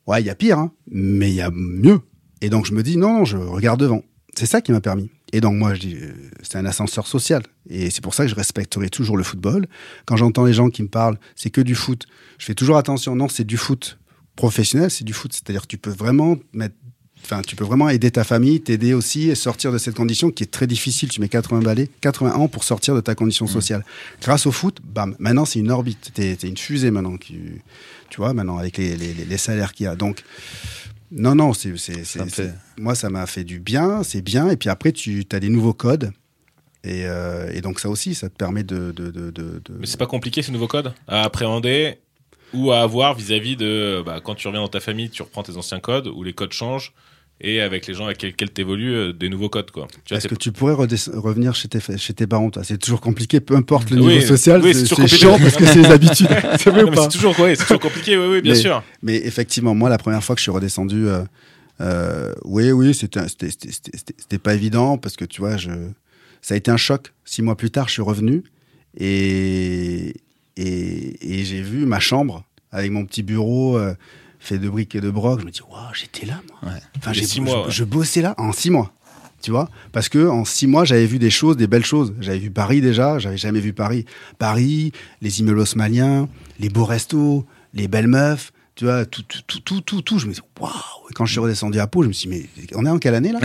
Ouais, 0.07 0.23
il 0.23 0.27
y 0.27 0.31
a 0.31 0.35
pire, 0.35 0.59
hein, 0.59 0.73
mais 0.91 1.31
il 1.31 1.35
y 1.35 1.43
a 1.43 1.51
mieux. 1.53 2.01
Et 2.41 2.51
donc, 2.51 2.67
je 2.67 2.73
me 2.73 2.83
dis, 2.83 2.97
non, 2.97 3.25
je 3.25 3.37
regarde 3.37 3.81
devant. 3.81 4.03
C'est 4.35 4.47
ça 4.47 4.61
qui 4.61 4.73
m'a 4.73 4.81
permis. 4.81 5.11
Et 5.33 5.41
donc, 5.41 5.57
moi, 5.57 5.75
je 5.75 5.81
dis, 5.81 5.97
euh, 5.97 6.13
c'est 6.43 6.57
un 6.57 6.65
ascenseur 6.65 7.07
social. 7.07 7.43
Et 7.69 7.91
c'est 7.91 8.01
pour 8.01 8.15
ça 8.15 8.25
que 8.25 8.31
je 8.31 8.35
respecterai 8.35 8.89
toujours 8.89 9.17
le 9.17 9.23
football. 9.23 9.67
Quand 10.07 10.17
j'entends 10.17 10.45
les 10.45 10.55
gens 10.55 10.71
qui 10.71 10.83
me 10.83 10.89
parlent, 10.89 11.19
c'est 11.37 11.51
que 11.51 11.61
du 11.61 11.75
foot, 11.75 12.07
je 12.39 12.47
fais 12.47 12.55
toujours 12.55 12.79
attention. 12.79 13.15
Non, 13.17 13.29
c'est 13.29 13.45
du 13.45 13.57
foot 13.57 13.99
professionnel, 14.37 14.91
c'est 14.91 15.05
du 15.05 15.13
foot. 15.13 15.33
C'est-à-dire 15.33 15.63
que 15.63 15.67
tu 15.67 15.79
peux 15.79 15.91
vraiment 15.91 16.37
mettre. 16.53 16.77
Enfin, 17.25 17.43
tu 17.43 17.57
peux 17.57 17.65
vraiment 17.65 17.89
aider 17.91 18.11
ta 18.11 18.25
famille, 18.25 18.61
t'aider 18.61 18.95
aussi 18.95 19.29
et 19.29 19.35
sortir 19.35 19.71
de 19.73 19.77
cette 19.79 19.95
condition 19.95 20.31
qui 20.31 20.45
est 20.45 20.47
très 20.47 20.67
difficile. 20.67 21.09
Tu 21.11 21.21
mets 21.21 21.29
80 21.29 21.61
balais, 21.61 21.89
80 22.01 22.35
ans 22.37 22.49
pour 22.49 22.65
sortir 22.65 22.95
de 22.95 23.01
ta 23.01 23.15
condition 23.15 23.47
sociale. 23.47 23.85
Grâce 24.23 24.47
au 24.47 24.53
foot, 24.53 24.79
bam, 24.83 25.15
maintenant 25.19 25.45
c'est 25.45 25.59
une 25.59 25.71
orbite. 25.71 26.11
T'es 26.15 26.35
une 26.35 26.57
fusée 26.57 26.91
maintenant. 26.91 27.17
Qui, 27.19 27.37
tu 28.09 28.17
vois, 28.19 28.33
maintenant 28.33 28.57
avec 28.57 28.79
les, 28.79 28.97
les, 28.97 29.13
les- 29.13 29.25
les 29.27 29.37
salaires 29.39 29.73
qu'il 29.75 29.85
y 29.85 29.87
a. 29.89 29.95
Donc, 29.97 30.23
non, 31.11 31.35
non, 31.35 31.53
c'est, 31.53 31.75
moi 32.79 32.95
ça 32.95 33.11
m'a 33.11 33.27
fait 33.27 33.45
du 33.45 33.61
bien, 33.61 34.03
c'est 34.03 34.23
bien. 34.23 34.49
Et 34.51 34.57
puis 34.57 34.69
après, 34.71 34.93
tu 34.93 35.25
as 35.33 35.41
des 35.41 35.49
nouveaux 35.51 35.75
codes. 35.75 36.13
Et, 36.85 37.05
euh, 37.07 37.51
et 37.53 37.61
donc 37.61 37.81
ça 37.81 37.89
aussi, 37.91 38.15
ça 38.15 38.29
te 38.31 38.37
permet 38.37 38.63
de. 38.63 38.93
de, 38.93 39.11
de, 39.11 39.31
de- 39.31 39.61
de- 39.65 39.75
Mais 39.81 39.87
c'est 39.87 39.97
pas 39.99 40.07
compliqué 40.07 40.41
ces 40.43 40.53
nouveaux 40.53 40.69
codes 40.69 40.95
à 41.09 41.25
appréhender 41.25 41.99
ou 42.55 42.71
à 42.73 42.81
avoir 42.81 43.15
vis-à-vis 43.15 43.57
de 43.57 44.03
bah, 44.07 44.21
quand 44.25 44.35
tu 44.35 44.47
reviens 44.47 44.63
dans 44.63 44.69
ta 44.69 44.81
famille, 44.81 45.11
tu 45.11 45.21
reprends 45.23 45.43
tes 45.43 45.57
anciens 45.59 45.81
codes 45.81 46.07
ou 46.07 46.23
les 46.23 46.33
codes 46.33 46.53
changent 46.53 46.93
et 47.41 47.61
avec 47.61 47.87
les 47.87 47.95
gens 47.95 48.07
avec 48.07 48.21
lesquels 48.23 48.53
tu 48.53 48.61
évolues, 48.61 49.13
des 49.15 49.29
nouveaux 49.29 49.49
codes 49.49 49.71
quoi. 49.71 49.87
Est-ce 50.11 50.27
que 50.29 50.35
tu 50.35 50.51
pourrais 50.53 50.73
revenir 50.75 51.55
chez 51.55 51.69
tes, 51.69 51.79
chez 51.97 52.13
tes 52.15 52.27
parents 52.27 52.51
C'est 52.63 52.79
toujours 52.79 53.01
compliqué, 53.01 53.41
peu 53.41 53.55
importe 53.55 53.91
le 53.91 54.01
Oui, 54.01 54.15
niveau 54.15 54.27
social, 54.27 54.61
oui, 54.63 54.75
c'est, 54.75 55.07
chiant 55.07 55.39
parce 55.39 55.55
que 55.57 55.65
c'est 55.67 55.83
les 55.83 55.87
habitudes. 55.87 56.29
C'est 56.59 56.71
vrai 56.71 56.83
Non, 56.83 56.89
ou 56.89 56.91
mais 56.91 56.97
pas? 56.97 57.03
c'est 57.03 57.17
toujours 57.17 57.39
ouais, 57.41 57.55
c'est 57.55 57.63
toujours 57.65 57.81
compliqué, 57.81 58.17
oui, 58.17 58.27
oui, 58.29 58.41
bien 58.43 58.55
Mais- 58.55 58.59
sûr. 58.61 58.83
Mais 59.03 59.17
effectivement, 59.25 59.75
moi, 59.75 59.89
la 59.89 59.99
première 59.99 60.23
fois 60.25 60.35
que 60.35 60.41
je 60.41 60.43
suis 60.45 60.51
redescendu, 60.51 61.07
euh, 61.09 61.23
euh, 61.81 62.35
oui, 62.45 62.73
oui, 62.73 62.93
c'était, 62.95 63.29
c'était, 63.29 63.51
c'était, 63.51 63.71
c'était- 63.73 64.15
c'était 64.19 64.39
pas 64.39 64.55
évident 64.55 64.99
parce 64.99 65.15
que 65.17 65.25
tu 65.25 65.41
vois, 65.41 65.57
je, 65.57 65.71
ça 66.43 66.55
a 66.55 66.57
été 66.57 66.71
un 66.73 66.77
choc. 66.77 67.13
Six 67.25 67.43
mois 67.43 67.57
plus 67.57 67.71
tard, 67.71 67.87
je 67.89 67.93
suis 67.93 68.03
revenu 68.03 68.43
et, 68.99 70.15
et, 70.57 71.41
et 71.41 71.45
j'ai 71.45 71.63
vu 71.63 71.87
ma 71.87 72.01
chambre 72.01 72.45
avec 72.73 72.91
mon 72.91 73.05
petit 73.07 73.23
bureau 73.23 73.79
euh, 73.79 73.95
fait 74.39 74.59
de 74.59 74.69
briques 74.69 74.95
et 74.95 75.01
de 75.01 75.11
broc. 75.11 75.41
Je 75.41 75.47
me 75.47 75.51
dis, 75.51 75.61
waouh, 75.63 75.95
j'étais 75.95 76.27
là, 76.27 76.41
moi. 76.49 76.73
Ouais. 76.73 76.81
Enfin, 76.97 77.13
j'ai, 77.13 77.25
six 77.25 77.41
mois, 77.41 77.53
je, 77.53 77.59
ouais. 77.67 77.71
je 77.71 77.85
bossais 77.85 78.23
là 78.23 78.35
en 78.39 78.53
six 78.53 78.71
mois. 78.71 78.93
Tu 79.41 79.53
vois 79.53 79.69
Parce 79.93 80.09
que 80.09 80.27
en 80.27 80.45
six 80.45 80.67
mois, 80.67 80.85
j'avais 80.85 81.07
vu 81.07 81.19
des 81.19 81.31
choses, 81.31 81.57
des 81.57 81.69
belles 81.69 81.85
choses. 81.85 82.13
J'avais 82.21 82.39
vu 82.39 82.51
Paris 82.51 82.81
déjà, 82.81 83.19
j'avais 83.19 83.37
jamais 83.37 83.61
vu 83.61 83.73
Paris. 83.73 84.05
Paris, 84.39 84.93
les 85.23 85.41
immeubles 85.41 85.61
haussmanniens, 85.61 86.29
les 86.59 86.69
beaux 86.69 86.85
restos, 86.85 87.47
les 87.73 87.87
belles 87.87 88.09
meufs, 88.09 88.53
tu 88.75 88.85
vois, 88.85 89.07
tout, 89.07 89.23
tout, 89.23 89.43
tout, 89.47 89.61
tout, 89.61 89.81
tout, 89.81 90.03
tout. 90.03 90.19
Je 90.19 90.27
me 90.27 90.33
dis, 90.33 90.41
waouh 90.61 90.73
Et 91.11 91.15
quand 91.15 91.25
je 91.25 91.33
suis 91.33 91.41
redescendu 91.41 91.79
à 91.79 91.87
Pau, 91.87 92.03
je 92.03 92.09
me 92.09 92.13
suis 92.13 92.29
dit, 92.29 92.49
mais 92.57 92.67
on 92.75 92.85
est 92.85 92.91
en 92.91 92.99
quelle 92.99 93.15
année 93.15 93.33
là? 93.33 93.41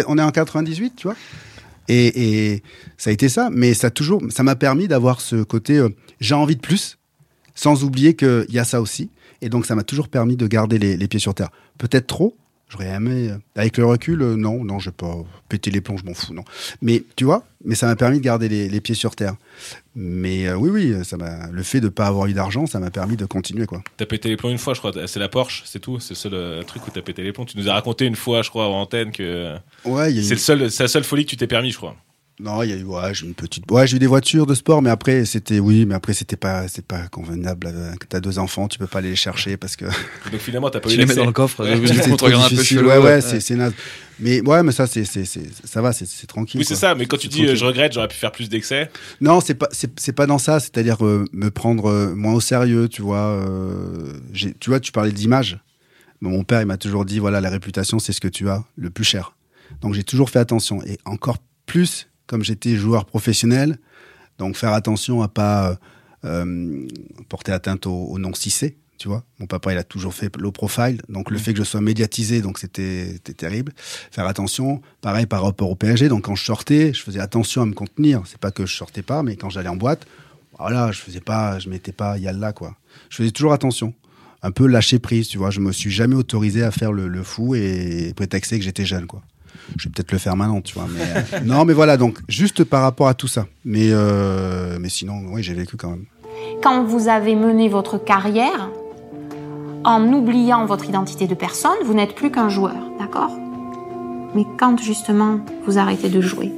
On 0.08 0.18
est 0.18 0.22
en 0.22 0.30
98, 0.30 0.94
tu 0.96 1.06
vois? 1.06 1.16
Et, 1.88 2.52
et 2.52 2.62
ça 2.96 3.10
a 3.10 3.12
été 3.12 3.28
ça, 3.28 3.48
mais 3.52 3.74
ça 3.74 3.88
a 3.88 3.90
toujours, 3.90 4.20
ça 4.30 4.42
m'a 4.42 4.56
permis 4.56 4.88
d'avoir 4.88 5.20
ce 5.20 5.42
côté, 5.44 5.76
euh, 5.76 5.88
j'ai 6.20 6.34
envie 6.34 6.56
de 6.56 6.60
plus, 6.60 6.98
sans 7.54 7.84
oublier 7.84 8.16
qu'il 8.16 8.46
y 8.48 8.58
a 8.58 8.64
ça 8.64 8.80
aussi. 8.80 9.10
Et 9.42 9.48
donc, 9.48 9.66
ça 9.66 9.74
m'a 9.74 9.82
toujours 9.82 10.08
permis 10.08 10.36
de 10.36 10.46
garder 10.46 10.78
les, 10.78 10.96
les 10.96 11.08
pieds 11.08 11.20
sur 11.20 11.34
terre. 11.34 11.50
Peut-être 11.78 12.06
trop. 12.06 12.36
J'aurais 12.68 12.88
aimé, 12.88 13.30
euh, 13.30 13.38
avec 13.54 13.78
le 13.78 13.86
recul, 13.86 14.20
euh, 14.22 14.34
non, 14.34 14.64
non, 14.64 14.80
je 14.80 14.90
vais 14.90 14.96
pas 14.96 15.14
péter 15.48 15.70
les 15.70 15.80
plombs, 15.80 15.96
je 15.98 16.04
m'en 16.04 16.14
fous, 16.14 16.34
non. 16.34 16.42
Mais 16.82 17.04
tu 17.14 17.24
vois, 17.24 17.44
mais 17.64 17.76
ça 17.76 17.86
m'a 17.86 17.94
permis 17.94 18.18
de 18.18 18.24
garder 18.24 18.48
les, 18.48 18.68
les 18.68 18.80
pieds 18.80 18.96
sur 18.96 19.14
terre. 19.14 19.36
Mais 19.94 20.48
euh, 20.48 20.56
oui, 20.56 20.70
oui, 20.70 21.04
ça 21.04 21.16
m'a, 21.16 21.48
le 21.48 21.62
fait 21.62 21.80
de 21.80 21.88
pas 21.88 22.08
avoir 22.08 22.26
eu 22.26 22.32
d'argent, 22.32 22.66
ça 22.66 22.80
m'a 22.80 22.90
permis 22.90 23.16
de 23.16 23.24
continuer, 23.24 23.66
quoi. 23.66 23.84
T'as 23.96 24.06
pété 24.06 24.28
les 24.28 24.36
plombs 24.36 24.50
une 24.50 24.58
fois, 24.58 24.74
je 24.74 24.80
crois. 24.80 24.90
C'est 25.06 25.20
la 25.20 25.28
Porsche, 25.28 25.62
c'est 25.64 25.78
tout. 25.78 26.00
C'est 26.00 26.14
le 26.14 26.16
seul 26.16 26.34
euh, 26.34 26.62
truc 26.64 26.84
où 26.88 26.90
t'as 26.90 27.02
pété 27.02 27.22
les 27.22 27.32
plombs. 27.32 27.44
Tu 27.44 27.56
nous 27.56 27.68
as 27.68 27.72
raconté 27.72 28.04
une 28.04 28.16
fois, 28.16 28.42
je 28.42 28.50
crois, 28.50 28.66
en 28.66 28.80
antenne 28.80 29.12
que 29.12 29.54
Ouais, 29.84 30.12
c'est 30.20 30.34
le 30.34 30.40
seul, 30.40 30.68
c'est 30.68 30.82
la 30.82 30.88
seule 30.88 31.04
folie 31.04 31.24
que 31.24 31.30
tu 31.30 31.36
t'es 31.36 31.46
permis, 31.46 31.70
je 31.70 31.76
crois. 31.76 31.94
Non, 32.38 32.62
il 32.62 32.68
y 32.68 32.72
a 32.74 32.76
eu, 32.76 32.82
ouais, 32.82 33.14
j'ai 33.14 33.24
eu 33.24 33.28
une 33.28 33.34
petite, 33.34 33.64
ouais, 33.70 33.86
j'ai 33.86 33.96
eu 33.96 33.98
des 33.98 34.06
voitures 34.06 34.44
de 34.44 34.54
sport, 34.54 34.82
mais 34.82 34.90
après, 34.90 35.24
c'était, 35.24 35.58
oui, 35.58 35.86
mais 35.86 35.94
après, 35.94 36.12
c'était 36.12 36.36
pas, 36.36 36.68
c'est 36.68 36.84
pas 36.84 37.08
convenable. 37.08 37.68
euh, 37.72 37.94
t'as 38.10 38.20
deux 38.20 38.38
enfants, 38.38 38.68
tu 38.68 38.78
peux 38.78 38.86
pas 38.86 38.98
aller 38.98 39.08
les 39.08 39.16
chercher 39.16 39.56
parce 39.56 39.74
que 39.74 39.86
Donc 40.30 40.40
finalement, 40.40 40.68
t'as 40.68 40.80
pas 40.80 40.88
eu 40.92 40.96
les 40.96 40.98
mets 40.98 41.04
l'accès. 41.06 41.20
dans 41.20 41.26
le 41.26 41.32
coffre, 41.32 41.64
Ouais. 41.64 41.78
ouais, 41.78 41.86
c'est 41.94 42.08
on 42.08 42.12
te 42.12 42.16
trop 42.16 42.26
regarde 42.26 42.52
un 42.52 42.56
peu 42.56 42.62
chelou. 42.62 42.88
Ouais, 42.90 42.98
ouais, 42.98 43.20
c'est, 43.22 43.40
c'est 43.40 43.56
naze. 43.56 43.72
Mais 44.20 44.42
ouais, 44.42 44.62
mais 44.62 44.72
ça, 44.72 44.86
c'est, 44.86 45.04
c'est, 45.06 45.24
c'est, 45.24 45.44
ça 45.66 45.80
va, 45.80 45.94
c'est, 45.94 46.06
c'est 46.06 46.26
tranquille. 46.26 46.58
Oui, 46.60 46.66
c'est 46.66 46.74
ça. 46.74 46.94
Mais 46.94 47.06
quand 47.06 47.16
tu 47.16 47.28
dis, 47.28 47.40
euh, 47.40 47.44
tranquille. 47.46 47.58
je 47.58 47.64
regrette, 47.64 47.92
j'aurais 47.94 48.08
pu 48.08 48.16
faire 48.16 48.32
plus 48.32 48.50
d'excès. 48.50 48.90
Non, 49.22 49.40
c'est 49.40 49.54
pas, 49.54 49.68
c'est, 49.72 49.98
c'est 49.98 50.12
pas 50.12 50.26
dans 50.26 50.38
ça. 50.38 50.60
C'est-à-dire 50.60 51.04
euh, 51.06 51.24
me 51.32 51.50
prendre 51.50 51.86
euh, 51.90 52.14
moins 52.14 52.34
au 52.34 52.40
sérieux, 52.40 52.88
tu 52.88 53.00
vois. 53.00 53.18
euh, 53.28 54.12
j'ai, 54.34 54.52
tu 54.54 54.68
vois, 54.70 54.80
tu 54.80 54.92
parlais 54.92 55.12
d'image. 55.12 55.58
Bon, 56.20 56.30
mon 56.30 56.44
père, 56.44 56.60
il 56.60 56.66
m'a 56.66 56.76
toujours 56.76 57.06
dit, 57.06 57.18
voilà, 57.18 57.40
la 57.40 57.48
réputation, 57.50 57.98
c'est 57.98 58.12
ce 58.12 58.20
que 58.20 58.28
tu 58.28 58.48
as 58.50 58.62
le 58.76 58.90
plus 58.90 59.04
cher. 59.04 59.34
Donc 59.80 59.94
j'ai 59.94 60.04
toujours 60.04 60.28
fait 60.30 60.38
attention. 60.38 60.82
Et 60.86 60.98
encore 61.06 61.38
plus, 61.66 62.08
comme 62.26 62.42
j'étais 62.42 62.76
joueur 62.76 63.04
professionnel, 63.04 63.78
donc 64.38 64.56
faire 64.56 64.72
attention 64.72 65.22
à 65.22 65.28
pas 65.28 65.70
euh, 65.70 65.74
euh, 66.24 66.86
porter 67.28 67.52
atteinte 67.52 67.86
au, 67.86 67.92
au 67.92 68.34
cissé. 68.34 68.76
Tu 68.98 69.08
vois, 69.08 69.24
mon 69.40 69.46
papa, 69.46 69.72
il 69.72 69.78
a 69.78 69.84
toujours 69.84 70.14
fait 70.14 70.34
low 70.38 70.52
profile, 70.52 71.02
donc 71.10 71.30
le 71.30 71.36
fait 71.36 71.52
que 71.52 71.58
je 71.58 71.64
sois 71.64 71.82
médiatisé, 71.82 72.40
donc 72.40 72.58
c'était 72.58 73.08
c'était 73.12 73.34
terrible. 73.34 73.72
Faire 73.76 74.26
attention, 74.26 74.80
pareil 75.02 75.26
par 75.26 75.42
rapport 75.42 75.70
au 75.70 75.74
PSG. 75.76 76.08
Donc 76.08 76.24
quand 76.24 76.34
je 76.34 76.44
sortais, 76.44 76.94
je 76.94 77.02
faisais 77.02 77.20
attention 77.20 77.60
à 77.60 77.66
me 77.66 77.74
contenir. 77.74 78.22
C'est 78.24 78.38
pas 78.38 78.50
que 78.50 78.64
je 78.64 78.74
sortais 78.74 79.02
pas, 79.02 79.22
mais 79.22 79.36
quand 79.36 79.50
j'allais 79.50 79.68
en 79.68 79.76
boîte, 79.76 80.06
voilà, 80.58 80.92
je 80.92 81.00
faisais 81.00 81.20
pas, 81.20 81.58
je 81.58 81.68
mettais 81.68 81.92
pas 81.92 82.16
yalla 82.16 82.54
quoi. 82.54 82.74
Je 83.10 83.16
faisais 83.16 83.32
toujours 83.32 83.52
attention, 83.52 83.92
un 84.42 84.50
peu 84.50 84.66
lâcher 84.66 84.98
prise, 84.98 85.28
tu 85.28 85.36
vois. 85.36 85.50
Je 85.50 85.60
me 85.60 85.72
suis 85.72 85.90
jamais 85.90 86.14
autorisé 86.14 86.62
à 86.62 86.70
faire 86.70 86.92
le, 86.92 87.06
le 87.06 87.22
fou 87.22 87.54
et 87.54 88.14
prétexter 88.16 88.58
que 88.58 88.64
j'étais 88.64 88.86
jeune 88.86 89.06
quoi. 89.06 89.22
Je 89.76 89.84
vais 89.84 89.92
peut-être 89.92 90.12
le 90.12 90.18
faire 90.18 90.36
maintenant, 90.36 90.60
tu 90.60 90.74
vois. 90.74 90.86
Mais 90.90 91.00
euh, 91.00 91.40
non, 91.44 91.64
mais 91.64 91.72
voilà, 91.72 91.96
donc 91.96 92.18
juste 92.28 92.64
par 92.64 92.82
rapport 92.82 93.08
à 93.08 93.14
tout 93.14 93.28
ça. 93.28 93.46
Mais 93.64 93.88
euh, 93.90 94.78
mais 94.80 94.88
sinon, 94.88 95.22
oui, 95.30 95.42
j'ai 95.42 95.54
vécu 95.54 95.76
quand 95.76 95.90
même. 95.90 96.04
Quand 96.62 96.84
vous 96.84 97.08
avez 97.08 97.34
mené 97.34 97.68
votre 97.68 98.02
carrière, 98.02 98.70
en 99.84 100.12
oubliant 100.12 100.66
votre 100.66 100.88
identité 100.88 101.26
de 101.26 101.34
personne, 101.34 101.76
vous 101.84 101.94
n'êtes 101.94 102.14
plus 102.14 102.30
qu'un 102.30 102.48
joueur, 102.48 102.76
d'accord? 102.98 103.30
Mais 104.34 104.44
quand 104.58 104.80
justement 104.80 105.40
vous 105.64 105.78
arrêtez 105.78 106.08
de 106.08 106.20
jouer, 106.20 106.52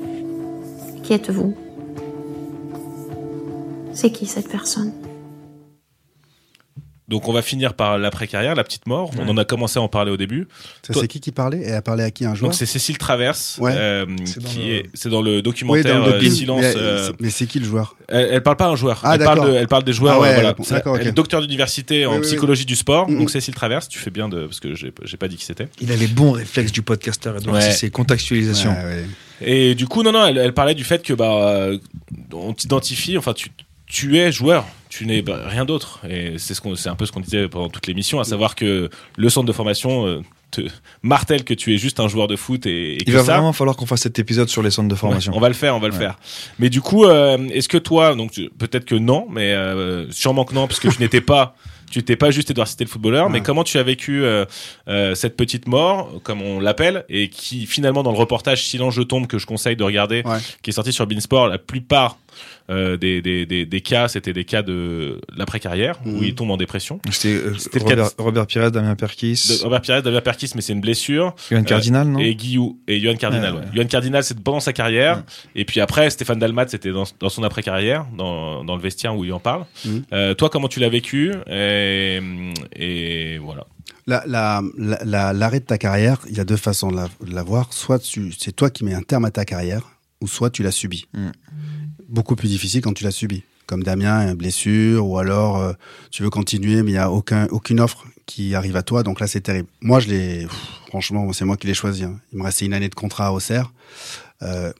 qui 1.03 1.13
êtes-vous? 1.13 1.55
C'est 3.93 4.11
qui 4.11 4.27
cette 4.27 4.49
personne? 4.49 4.93
Donc 7.09 7.27
on 7.27 7.33
va 7.33 7.41
finir 7.41 7.73
par 7.75 7.97
l'après-carrière, 7.99 8.55
la 8.55 8.65
petite 8.65 8.87
mort. 8.87 9.11
On 9.19 9.27
en 9.29 9.37
a 9.39 9.45
commencé 9.47 9.79
à 9.79 9.83
en 9.83 9.89
parler 9.89 10.11
au 10.13 10.19
début. 10.19 10.47
Ça, 10.87 10.93
Toi- 10.93 11.03
c'est 11.03 11.09
qui 11.09 11.21
qui 11.21 11.33
parlait 11.33 11.59
Et 11.61 11.69
elle 11.69 11.75
a 11.77 11.83
parlé 11.83 12.05
à 12.05 12.11
qui 12.11 12.25
un 12.27 12.35
joueur 12.35 12.51
Donc 12.51 12.55
c'est 12.55 12.67
Cécile 12.67 12.99
Traverse, 12.99 13.57
Ouais. 13.61 13.73
euh, 13.75 14.05
C'est 14.27 14.41
dans 14.43 14.49
qui 14.51 14.59
le- 14.59 14.75
est, 14.75 14.83
c'est 14.93 15.09
dans 15.09 15.23
le 15.23 15.37
Oui, 15.37 15.43
documentaire 15.43 16.01
dans 16.01 16.07
le 16.07 16.13
euh, 16.13 16.19
docu. 16.19 16.31
Silence. 16.31 16.61
Mais, 16.61 16.77
euh, 16.77 17.07
c'est- 17.07 17.13
mais 17.21 17.31
c'est 17.31 17.47
qui 17.47 17.61
le 17.61 17.65
joueur 17.65 17.97
elle, 18.09 18.29
elle 18.33 18.43
parle 18.43 18.57
pas 18.57 18.67
à 18.67 18.69
un 18.69 18.77
joueur. 18.77 19.01
Ah, 19.05 19.15
elle, 19.15 19.25
parle 19.25 19.39
d'accord. 19.39 19.53
de, 19.55 19.59
elle 19.59 19.69
parle 19.69 19.85
des 19.85 19.93
joueurs. 19.93 20.15
Ah 20.17 20.21
ouais, 20.21 20.29
euh, 20.29 20.35
voilà. 20.35 20.55
d'accord, 20.71 20.97
Elle 20.99 21.07
est 21.09 21.13
docteur 21.13 21.41
d'université 21.41 22.05
en 22.07 22.11
Oui, 22.11 22.17
oui, 22.17 22.21
oui. 22.23 22.29
psychologie 22.29 22.65
du 22.67 22.77
sport. 22.77 23.09
Mhm. 23.09 23.19
Donc 23.19 23.31
Cécile 23.31 23.55
Traverse, 23.55 23.89
tu 23.89 23.99
fais 23.99 24.11
bien 24.11 24.29
de 24.29 24.47
parce 24.47 24.61
que 24.61 24.75
j'ai 24.75 24.93
j'ai 25.05 25.17
pas 25.17 25.29
dit 25.29 25.37
qui 25.37 25.45
c'était. 25.47 25.69
Il 25.81 25.91
a 25.93 25.97
les 25.97 26.07
bons 26.09 26.33
réflexes 26.33 26.73
du 26.73 26.83
podcasteur, 26.83 27.37
Edouard 27.39 27.57
Ouais. 27.57 27.71
c'est 27.73 27.91
contextualisation. 27.91 28.71
Ouais, 28.73 28.85
ouais. 28.85 29.05
Et 29.41 29.75
du 29.75 29.87
coup, 29.87 30.03
non, 30.03 30.13
non, 30.13 30.27
elle, 30.27 30.37
elle 30.39 30.53
parlait 30.55 30.75
du 30.75 30.85
fait 30.85 31.03
que 31.03 31.13
bah, 31.15 31.69
on 32.33 32.53
t'identifie, 32.55 33.17
enfin, 33.17 33.33
tu, 33.35 33.51
tu 33.87 34.19
es 34.19 34.33
joueur, 34.33 34.67
tu 34.99 35.07
n'es 35.07 35.23
bah, 35.23 35.41
rien 35.47 35.65
d'autre. 35.65 36.01
Et 36.09 36.39
c'est 36.39 36.55
ce 36.55 36.61
qu'on, 36.61 36.75
c'est 36.75 36.89
un 36.89 36.97
peu 36.97 37.07
ce 37.07 37.13
qu'on 37.13 37.21
disait 37.21 37.49
pendant 37.49 37.69
toute 37.69 37.87
l'émission, 37.87 38.19
à 38.21 38.25
savoir 38.25 38.55
que 38.57 38.91
le 39.17 39.29
centre 39.31 39.47
de 39.47 39.53
formation, 39.53 40.07
euh, 40.07 40.21
te 40.51 40.63
martèle 41.03 41.45
que 41.45 41.53
tu 41.55 41.75
es 41.75 41.79
juste 41.79 42.01
un 42.01 42.09
joueur 42.09 42.27
de 42.27 42.35
foot 42.35 42.65
et, 42.67 42.95
et 42.95 42.99
que 42.99 43.05
Il 43.11 43.13
va 43.13 43.23
ça, 43.23 43.35
vraiment 43.35 43.53
falloir 43.53 43.77
qu'on 43.77 43.85
fasse 43.87 44.01
cet 44.01 44.19
épisode 44.19 44.49
sur 44.49 44.63
les 44.63 44.71
centres 44.71 44.89
de 44.89 44.95
formation. 44.95 45.33
Ouais, 45.33 45.39
on 45.39 45.41
va 45.43 45.49
le 45.49 45.55
faire, 45.55 45.77
on 45.77 45.79
va 45.79 45.89
le 45.89 45.93
Ouais. 45.93 45.99
faire. 46.01 46.19
Mais 46.59 46.71
du 46.71 46.81
coup, 46.81 47.05
euh, 47.05 47.37
est-ce 47.53 47.69
que 47.69 47.77
toi, 47.79 48.15
donc 48.15 48.31
tu- 48.33 48.49
peut-être 48.59 48.87
que 48.87 48.95
non, 48.95 49.27
mais 49.31 49.53
euh, 49.53 50.11
sûrement 50.11 50.45
que 50.47 50.55
non, 50.55 50.67
parce 50.67 50.81
que 50.81 50.89
tu 50.89 51.01
n'étais 51.03 51.21
pas, 51.21 51.55
tu 51.91 51.99
n'étais 51.99 52.17
pas 52.17 52.31
juste 52.31 52.51
Edouard 52.51 52.67
Cité 52.67 52.85
le 52.85 52.89
footballeur. 52.91 53.29
Mais 53.29 53.43
comment 53.43 53.63
tu 53.63 53.77
as 53.79 53.83
vécu 53.83 54.25
euh, 54.25 54.47
euh, 54.89 55.15
cette 55.15 55.37
petite 55.37 55.69
mort, 55.69 56.13
comme 56.23 56.41
on 56.41 56.61
l'appelle, 56.61 57.05
et 57.11 57.29
qui 57.29 57.67
finalement 57.67 58.03
dans 58.03 58.13
le 58.13 58.19
reportage 58.19 58.65
Silence 58.65 58.95
je 58.95 59.03
tombe 59.03 59.27
que 59.27 59.39
je 59.39 59.45
conseille 59.47 59.77
de 59.77 59.85
regarder, 59.85 60.23
Ouais. 60.25 60.39
qui 60.63 60.71
est 60.71 60.73
sorti 60.73 60.93
sur 60.95 61.07
Beansport, 61.07 61.49
la 61.49 61.59
plupart 61.59 62.17
euh, 62.71 62.97
des, 62.97 63.23
des, 63.23 63.47
des, 63.47 63.67
des 63.67 63.81
cas, 63.81 64.09
c'était 64.09 64.33
des 64.33 64.45
cas 64.45 64.63
de 64.63 65.21
l'après-carrière 65.37 65.99
où 66.05 66.11
Mhm. 66.11 66.23
il 66.25 66.35
tombe 66.35 66.51
en 66.51 66.57
dépression. 66.57 67.01
C'était 67.11 67.35
euh, 67.35 67.55
C'était 67.59 67.79
le 67.79 67.85
cas 67.85 67.97
de- 67.97 68.01
Robert, 68.03 68.15
Robert 68.19 68.47
Pires, 68.47 68.71
Damien 68.71 68.95
Perkis, 68.95 69.47
De 69.49 69.63
Robert 69.65 69.81
Pires, 69.81 70.03
David 70.03 70.21
Perkis, 70.21 70.51
mais 70.55 70.61
c'est 70.61 70.73
une 70.73 70.81
blessure. 70.81 71.35
Johan 71.51 71.63
Cardinal, 71.65 72.07
non 72.09 72.19
Et 72.19 72.35
Guillou 72.35 72.79
et 72.87 73.01
Johan 73.01 73.17
Cardinal. 73.17 73.55
Ouais. 73.55 73.63
Johan 73.75 73.87
Cardinal, 73.87 74.23
c'est 74.25 74.39
pendant 74.41 74.61
sa 74.61 74.73
carrière. 74.73 75.17
Ouais. 75.19 75.23
Et 75.57 75.65
puis 75.65 75.81
après, 75.81 76.11
Stéphane 76.11 76.39
Dalmat, 76.39 76.69
c'était 76.69 76.93
dans, 76.93 77.05
dans 77.21 77.29
son 77.29 77.43
après-carrière, 77.43 78.07
dans, 78.17 78.65
dans 78.65 78.77
le 78.77 78.83
vestiaire 78.83 79.17
où 79.17 79.25
il 79.25 79.33
en 79.33 79.41
parle. 79.41 79.65
Mhm. 79.85 80.03
Euh, 80.13 80.35
toi, 80.35 80.51
comment 80.51 80.69
tu 80.69 80.81
l'as 80.81 80.89
vécu 80.89 81.33
et, 81.51 82.21
et 82.77 83.39
voilà. 83.39 83.67
La- 84.07 84.25
la- 84.27 84.63
la- 84.79 84.99
la- 85.05 85.33
L'arrêt 85.35 85.61
de 85.61 85.67
ta 85.67 85.77
carrière, 85.79 86.19
il 86.31 86.37
y 86.37 86.41
a 86.41 86.45
deux 86.45 86.57
façons 86.57 86.91
de 86.91 86.97
la, 86.97 87.09
de 87.27 87.35
la 87.35 87.43
voir. 87.43 87.73
Soit 87.73 88.03
c'est 88.39 88.53
toi 88.57 88.71
qui 88.71 88.85
mets 88.85 88.95
un 88.95 89.03
terme 89.03 89.25
à 89.27 89.31
ta 89.31 89.45
carrière, 89.45 89.83
ou 90.23 90.27
soit 90.29 90.49
tu 90.51 90.63
l'as 90.63 90.71
subi. 90.73 91.07
Mm. 91.13 91.29
Beaucoup 92.09 92.37
plus 92.37 92.49
difficile 92.49 92.81
quand 92.81 92.95
tu 92.95 93.05
l'as 93.05 93.11
subi. 93.11 93.43
Comme 93.67 93.83
Damien, 93.83 94.27
une 94.27 94.35
blessure, 94.35 95.07
ou 95.07 95.19
alors 95.19 95.59
euh, 95.59 95.73
tu 96.11 96.23
veux 96.23 96.31
continuer, 96.31 96.83
mais 96.83 96.93
il 96.93 96.95
n'y 96.95 96.99
a 96.99 97.11
aucun, 97.11 97.47
aucune 97.49 97.81
offre 97.81 98.07
qui 98.25 98.55
arrive 98.55 98.77
à 98.77 98.83
toi. 98.83 99.03
Donc 99.03 99.21
là, 99.21 99.27
c'est 99.27 99.43
terrible. 99.43 99.69
Moi, 99.83 100.01
je 100.01 100.09
l'ai. 100.09 100.47
Franchement, 100.89 101.31
c'est 101.35 101.45
moi 101.45 101.59
qui 101.59 101.67
l'ai 101.67 101.75
choisi. 101.75 102.05
hein. 102.05 102.19
Il 102.33 102.39
me 102.39 102.45
restait 102.45 102.65
une 102.65 102.73
année 102.73 102.89
de 102.89 102.95
contrat 102.95 103.27
à 103.27 103.33
Auxerre. 103.33 103.71
Euh, 104.43 104.73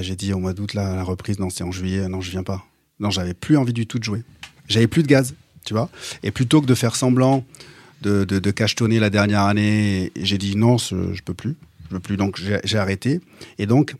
J'ai 0.00 0.14
dit 0.14 0.32
au 0.32 0.38
mois 0.38 0.52
d'août, 0.52 0.74
là, 0.74 0.94
la 0.94 1.02
reprise, 1.02 1.40
non, 1.40 1.50
c'est 1.50 1.64
en 1.64 1.72
juillet. 1.72 2.08
Non, 2.08 2.20
je 2.20 2.30
viens 2.30 2.44
pas. 2.44 2.64
Non, 3.00 3.10
j'avais 3.10 3.34
plus 3.34 3.56
envie 3.56 3.72
du 3.72 3.86
tout 3.88 3.98
de 3.98 4.04
jouer. 4.04 4.22
J'avais 4.68 4.86
plus 4.86 5.02
de 5.02 5.08
gaz, 5.08 5.34
tu 5.64 5.74
vois. 5.74 5.90
Et 6.22 6.30
plutôt 6.30 6.60
que 6.60 6.66
de 6.66 6.74
faire 6.76 6.94
semblant 6.94 7.44
de, 8.02 8.24
de, 8.24 8.38
de 8.38 8.50
cachetonner 8.52 9.00
la 9.00 9.10
dernière 9.10 9.42
année. 9.42 10.12
J'ai 10.14 10.38
dit 10.38 10.54
non, 10.54 10.78
je 10.78 11.20
peux 11.24 11.34
plus. 11.34 11.56
Je 11.84 11.88
peux 11.90 12.00
plus. 12.00 12.16
Donc 12.16 12.40
j'ai 12.62 12.78
arrêté. 12.78 13.20
Et 13.58 13.66
donc, 13.66 13.96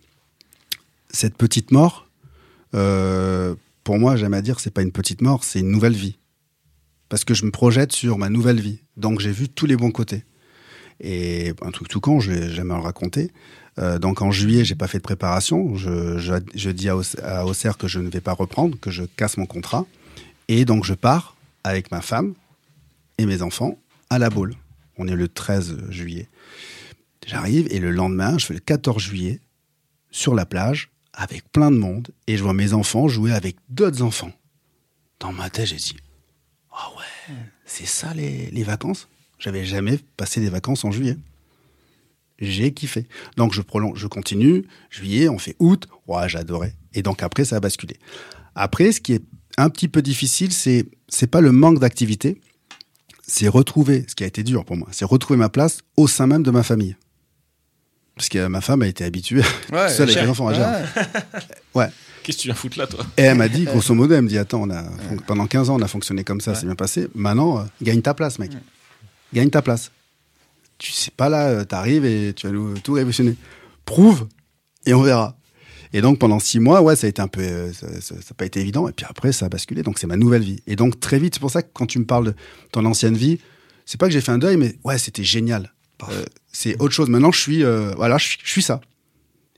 cette 1.10 1.36
petite 1.36 1.72
mort, 1.72 2.03
euh, 2.74 3.54
pour 3.82 3.98
moi, 3.98 4.16
j'aime 4.16 4.34
à 4.34 4.42
dire, 4.42 4.60
c'est 4.60 4.70
pas 4.70 4.82
une 4.82 4.92
petite 4.92 5.20
mort, 5.20 5.44
c'est 5.44 5.60
une 5.60 5.70
nouvelle 5.70 5.94
vie. 5.94 6.18
Parce 7.08 7.24
que 7.24 7.34
je 7.34 7.44
me 7.44 7.50
projette 7.50 7.92
sur 7.92 8.18
ma 8.18 8.28
nouvelle 8.28 8.60
vie. 8.60 8.80
Donc 8.96 9.20
j'ai 9.20 9.30
vu 9.30 9.48
tous 9.48 9.66
les 9.66 9.76
bons 9.76 9.90
côtés. 9.90 10.24
Et 11.00 11.52
un 11.62 11.70
truc 11.70 11.88
tout 11.88 12.00
je 12.20 12.32
vais 12.32 12.50
jamais 12.50 12.74
le 12.74 12.80
raconter. 12.80 13.30
Euh, 13.78 13.98
donc 13.98 14.22
en 14.22 14.30
juillet, 14.30 14.64
j'ai 14.64 14.74
pas 14.74 14.86
fait 14.86 14.98
de 14.98 15.02
préparation. 15.02 15.74
Je, 15.76 16.70
dis 16.70 16.88
à, 16.88 16.96
à 17.22 17.44
Auxerre 17.44 17.76
que 17.76 17.88
je 17.88 18.00
ne 18.00 18.08
vais 18.08 18.20
pas 18.20 18.32
reprendre, 18.32 18.78
que 18.80 18.90
je 18.90 19.04
casse 19.04 19.36
mon 19.36 19.46
contrat. 19.46 19.86
Et 20.48 20.64
donc 20.64 20.84
je 20.84 20.94
pars 20.94 21.36
avec 21.62 21.90
ma 21.90 22.00
femme 22.00 22.34
et 23.18 23.26
mes 23.26 23.42
enfants 23.42 23.78
à 24.10 24.18
la 24.18 24.30
boule. 24.30 24.54
On 24.96 25.08
est 25.08 25.16
le 25.16 25.28
13 25.28 25.90
juillet. 25.90 26.28
J'arrive 27.26 27.66
et 27.70 27.78
le 27.78 27.90
lendemain, 27.90 28.38
je 28.38 28.46
fais 28.46 28.54
le 28.54 28.60
14 28.60 29.02
juillet 29.02 29.40
sur 30.10 30.34
la 30.34 30.46
plage 30.46 30.90
avec 31.14 31.50
plein 31.50 31.70
de 31.70 31.76
monde 31.76 32.10
et 32.26 32.36
je 32.36 32.42
vois 32.42 32.54
mes 32.54 32.72
enfants 32.72 33.08
jouer 33.08 33.32
avec 33.32 33.56
d'autres 33.68 34.02
enfants. 34.02 34.32
Dans 35.20 35.32
ma 35.32 35.50
tête, 35.50 35.66
j'ai 35.66 35.76
dit 35.76 35.96
Ah 36.72 36.90
ouais, 36.96 37.34
c'est 37.64 37.86
ça 37.86 38.12
les, 38.14 38.50
les 38.50 38.62
vacances? 38.62 39.08
J'avais 39.38 39.64
jamais 39.64 39.98
passé 40.16 40.40
des 40.40 40.50
vacances 40.50 40.84
en 40.84 40.90
juillet. 40.90 41.16
J'ai 42.38 42.72
kiffé. 42.72 43.06
Donc 43.36 43.52
je 43.52 43.62
prolonge, 43.62 43.98
je 43.98 44.06
continue. 44.06 44.66
Juillet, 44.90 45.28
on 45.28 45.38
fait 45.38 45.56
août. 45.58 45.86
Ouais, 46.06 46.28
j'adorais. 46.28 46.74
Et 46.92 47.02
donc 47.02 47.22
après, 47.22 47.44
ça 47.44 47.56
a 47.56 47.60
basculé. 47.60 47.96
Après, 48.54 48.92
ce 48.92 49.00
qui 49.00 49.12
est 49.12 49.22
un 49.56 49.70
petit 49.70 49.88
peu 49.88 50.02
difficile, 50.02 50.52
c'est 50.52 50.86
c'est 51.08 51.26
pas 51.26 51.40
le 51.40 51.52
manque 51.52 51.78
d'activité, 51.78 52.40
c'est 53.26 53.48
retrouver, 53.48 54.04
ce 54.08 54.14
qui 54.14 54.24
a 54.24 54.26
été 54.26 54.42
dur 54.42 54.64
pour 54.64 54.76
moi, 54.76 54.88
c'est 54.90 55.04
retrouver 55.04 55.38
ma 55.38 55.48
place 55.48 55.80
au 55.96 56.08
sein 56.08 56.26
même 56.26 56.42
de 56.42 56.50
ma 56.50 56.62
famille. 56.62 56.96
Parce 58.16 58.28
que 58.28 58.46
ma 58.46 58.60
femme 58.60 58.82
a 58.82 58.86
été 58.86 59.04
habituée 59.04 59.42
Ouais, 59.72 59.88
seule 59.88 60.08
avec 60.10 60.22
les 60.22 60.28
enfants 60.28 60.48
à 60.48 60.54
gérer. 60.54 60.84
Ouais. 61.74 61.88
Qu'est-ce 62.22 62.38
que 62.38 62.42
tu 62.42 62.48
viens 62.48 62.54
foutre 62.54 62.78
là, 62.78 62.86
toi? 62.86 63.04
Et 63.18 63.22
elle 63.22 63.36
m'a 63.36 63.48
dit, 63.48 63.64
grosso 63.64 63.92
modo, 63.92 64.14
elle 64.14 64.22
me 64.22 64.28
dit, 64.28 64.38
attends, 64.38 64.62
on 64.62 64.70
a, 64.70 64.82
pendant 65.26 65.46
15 65.46 65.68
ans, 65.68 65.76
on 65.76 65.82
a 65.82 65.88
fonctionné 65.88 66.24
comme 66.24 66.40
ça, 66.40 66.54
c'est 66.54 66.64
bien 66.64 66.74
passé. 66.74 67.08
Maintenant, 67.14 67.58
euh, 67.58 67.62
gagne 67.82 68.00
ta 68.00 68.14
place, 68.14 68.38
mec. 68.38 68.52
Gagne 69.34 69.50
ta 69.50 69.60
place. 69.60 69.90
Tu 70.78 70.92
sais 70.92 71.10
pas 71.14 71.28
là, 71.28 71.48
euh, 71.48 71.64
t'arrives 71.64 72.06
et 72.06 72.32
tu 72.34 72.46
vas 72.46 72.52
nous 72.52 72.78
tout 72.78 72.94
révolutionner. 72.94 73.36
Prouve 73.84 74.26
et 74.86 74.94
on 74.94 75.02
verra. 75.02 75.36
Et 75.92 76.00
donc 76.00 76.18
pendant 76.18 76.40
six 76.40 76.60
mois, 76.60 76.80
ouais, 76.82 76.96
ça 76.96 77.06
a 77.06 77.10
été 77.10 77.20
un 77.20 77.28
peu, 77.28 77.42
euh, 77.42 77.72
ça 77.72 78.14
n'a 78.14 78.20
pas 78.36 78.46
été 78.46 78.60
évident. 78.60 78.88
Et 78.88 78.92
puis 78.92 79.06
après, 79.08 79.32
ça 79.32 79.46
a 79.46 79.48
basculé. 79.48 79.82
Donc 79.82 79.98
c'est 79.98 80.06
ma 80.06 80.16
nouvelle 80.16 80.42
vie. 80.42 80.60
Et 80.66 80.76
donc 80.76 80.98
très 81.00 81.18
vite, 81.18 81.34
c'est 81.34 81.40
pour 81.40 81.50
ça 81.50 81.62
que 81.62 81.68
quand 81.72 81.86
tu 81.86 81.98
me 81.98 82.04
parles 82.04 82.26
de 82.26 82.34
ton 82.72 82.84
ancienne 82.84 83.16
vie, 83.16 83.38
c'est 83.86 84.00
pas 84.00 84.06
que 84.06 84.12
j'ai 84.12 84.20
fait 84.20 84.32
un 84.32 84.38
deuil, 84.38 84.56
mais 84.56 84.76
ouais, 84.84 84.98
c'était 84.98 85.24
génial. 85.24 85.72
Euh, 86.10 86.24
c'est 86.52 86.80
autre 86.80 86.94
chose. 86.94 87.08
Maintenant, 87.08 87.32
je 87.32 87.40
suis, 87.40 87.64
euh, 87.64 87.92
voilà, 87.96 88.18
je 88.18 88.26
suis, 88.26 88.38
je 88.42 88.50
suis 88.50 88.62
ça. 88.62 88.80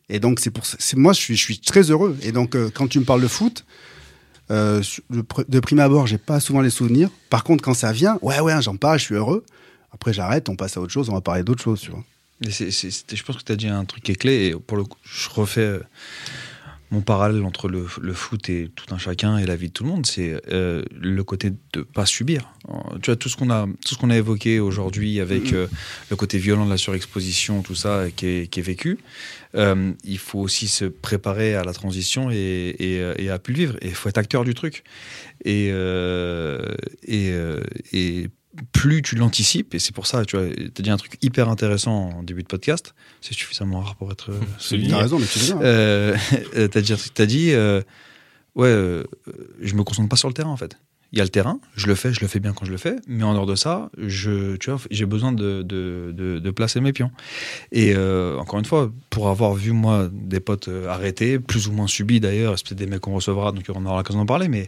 Et 0.08 0.20
donc 0.20 0.38
c'est 0.40 0.50
pour 0.50 0.64
c'est 0.66 0.96
moi, 0.96 1.12
je 1.12 1.18
suis, 1.20 1.36
je 1.36 1.42
suis 1.42 1.58
très 1.58 1.90
heureux. 1.90 2.16
Et 2.22 2.32
donc 2.32 2.54
euh, 2.54 2.70
quand 2.72 2.86
tu 2.86 2.98
me 3.00 3.04
parles 3.04 3.22
de 3.22 3.28
foot, 3.28 3.64
de, 4.48 4.80
pr- 5.22 5.44
de 5.48 5.60
prime 5.60 5.80
abord, 5.80 6.06
j'ai 6.06 6.18
pas 6.18 6.38
souvent 6.38 6.60
les 6.60 6.70
souvenirs. 6.70 7.10
Par 7.30 7.42
contre, 7.42 7.64
quand 7.64 7.74
ça 7.74 7.90
vient, 7.92 8.18
ouais, 8.22 8.38
ouais, 8.38 8.62
j'en 8.62 8.76
parle, 8.76 8.98
je 9.00 9.04
suis 9.04 9.14
heureux. 9.16 9.44
Après, 9.92 10.12
j'arrête, 10.12 10.48
on 10.48 10.56
passe 10.56 10.76
à 10.76 10.80
autre 10.80 10.92
chose, 10.92 11.08
on 11.08 11.14
va 11.14 11.20
parler 11.20 11.42
d'autre 11.42 11.62
chose, 11.62 11.80
tu 11.80 11.90
vois. 11.90 12.04
Et 12.42 12.50
je 12.50 13.22
pense 13.24 13.36
que 13.38 13.42
tu 13.42 13.50
as 13.52 13.56
dit 13.56 13.66
un 13.66 13.84
truc 13.84 14.04
qui 14.04 14.12
est 14.12 14.16
clé. 14.16 14.46
Et 14.46 14.54
pour 14.54 14.76
le 14.76 14.84
coup, 14.84 14.98
je 15.02 15.28
refais 15.30 15.80
mon 16.90 17.00
parallèle 17.00 17.44
entre 17.44 17.68
le, 17.68 17.84
foot 18.14 18.48
et 18.48 18.70
tout 18.74 18.94
un 18.94 18.98
chacun 18.98 19.38
et 19.38 19.46
la 19.46 19.56
vie 19.56 19.68
de 19.68 19.72
tout 19.72 19.84
le 19.84 19.90
monde. 19.90 20.06
C'est 20.06 20.40
euh, 20.52 20.82
le 20.92 21.24
côté 21.24 21.52
de 21.72 21.82
pas 21.82 22.06
subir. 22.06 22.52
Euh, 22.68 22.98
Tu 23.02 23.10
vois, 23.10 23.16
tout 23.16 23.28
ce 23.28 23.36
qu'on 23.36 23.50
a, 23.50 23.66
tout 23.84 23.94
ce 23.94 23.98
qu'on 23.98 24.10
a 24.10 24.16
évoqué 24.16 24.60
aujourd'hui 24.60 25.20
avec 25.20 25.52
euh, 25.52 25.66
le 26.10 26.16
côté 26.16 26.38
violent 26.38 26.64
de 26.64 26.70
la 26.70 26.76
surexposition, 26.76 27.62
tout 27.62 27.74
ça 27.74 28.06
qui 28.14 28.26
est, 28.26 28.60
vécu, 28.60 28.98
il 29.54 30.18
faut 30.18 30.38
aussi 30.38 30.68
se 30.68 30.84
préparer 30.84 31.54
à 31.54 31.64
la 31.64 31.72
transition 31.72 32.30
et, 32.30 33.28
à 33.32 33.38
plus 33.38 33.54
vivre. 33.54 33.76
Il 33.82 33.94
faut 33.94 34.08
être 34.08 34.18
acteur 34.18 34.44
du 34.44 34.54
truc. 34.54 34.84
Et 35.44 35.72
plus 38.72 39.02
tu 39.02 39.16
l'anticipes, 39.16 39.74
et 39.74 39.78
c'est 39.78 39.94
pour 39.94 40.06
ça, 40.06 40.24
tu 40.24 40.36
vois, 40.36 40.46
as 40.46 40.82
dit 40.82 40.90
un 40.90 40.96
truc 40.96 41.18
hyper 41.22 41.48
intéressant 41.48 42.10
en 42.10 42.22
début 42.22 42.42
de 42.42 42.48
podcast, 42.48 42.94
c'est 43.20 43.34
suffisamment 43.34 43.80
rare 43.80 43.96
pour 43.96 44.10
être 44.12 44.30
euh, 44.30 44.40
souligné. 44.58 44.90
T'as 44.90 45.02
raison, 45.02 45.18
mais 45.18 45.26
tu 45.26 45.38
bien. 45.38 45.60
Euh, 45.60 46.16
euh, 46.56 46.68
t'as 46.68 46.80
dit, 46.80 46.94
t'as 47.14 47.26
dit 47.26 47.52
euh, 47.52 47.80
ouais, 48.54 48.68
euh, 48.68 49.04
je 49.60 49.74
me 49.74 49.82
concentre 49.82 50.08
pas 50.08 50.16
sur 50.16 50.28
le 50.28 50.34
terrain 50.34 50.50
en 50.50 50.56
fait. 50.56 50.78
Il 51.12 51.18
y 51.18 51.20
a 51.20 51.24
le 51.24 51.30
terrain, 51.30 51.60
je 51.76 51.86
le 51.86 51.94
fais, 51.94 52.12
je 52.12 52.20
le 52.20 52.26
fais 52.26 52.40
bien 52.40 52.52
quand 52.52 52.66
je 52.66 52.72
le 52.72 52.76
fais, 52.76 52.96
mais 53.06 53.22
en 53.22 53.32
dehors 53.32 53.46
de 53.46 53.54
ça, 53.54 53.90
je, 53.96 54.56
tu 54.56 54.70
vois, 54.70 54.80
j'ai 54.90 55.06
besoin 55.06 55.30
de, 55.30 55.62
de, 55.62 56.12
de, 56.12 56.40
de 56.40 56.50
placer 56.50 56.80
mes 56.80 56.92
pions. 56.92 57.12
Et 57.70 57.96
encore 57.96 58.58
une 58.58 58.64
fois, 58.64 58.90
pour 59.08 59.28
avoir 59.28 59.54
vu 59.54 59.70
moi 59.70 60.10
des 60.12 60.40
potes 60.40 60.68
arrêtés, 60.88 61.38
plus 61.38 61.68
ou 61.68 61.72
moins 61.72 61.86
subis 61.86 62.18
d'ailleurs, 62.18 62.58
c'est 62.58 62.66
peut-être 62.66 62.78
des 62.78 62.86
mecs 62.88 63.00
qu'on 63.00 63.14
recevra, 63.14 63.52
donc 63.52 63.64
on 63.72 63.86
aura 63.86 63.98
l'occasion 63.98 64.18
d'en 64.18 64.26
parler, 64.26 64.48
mais 64.48 64.66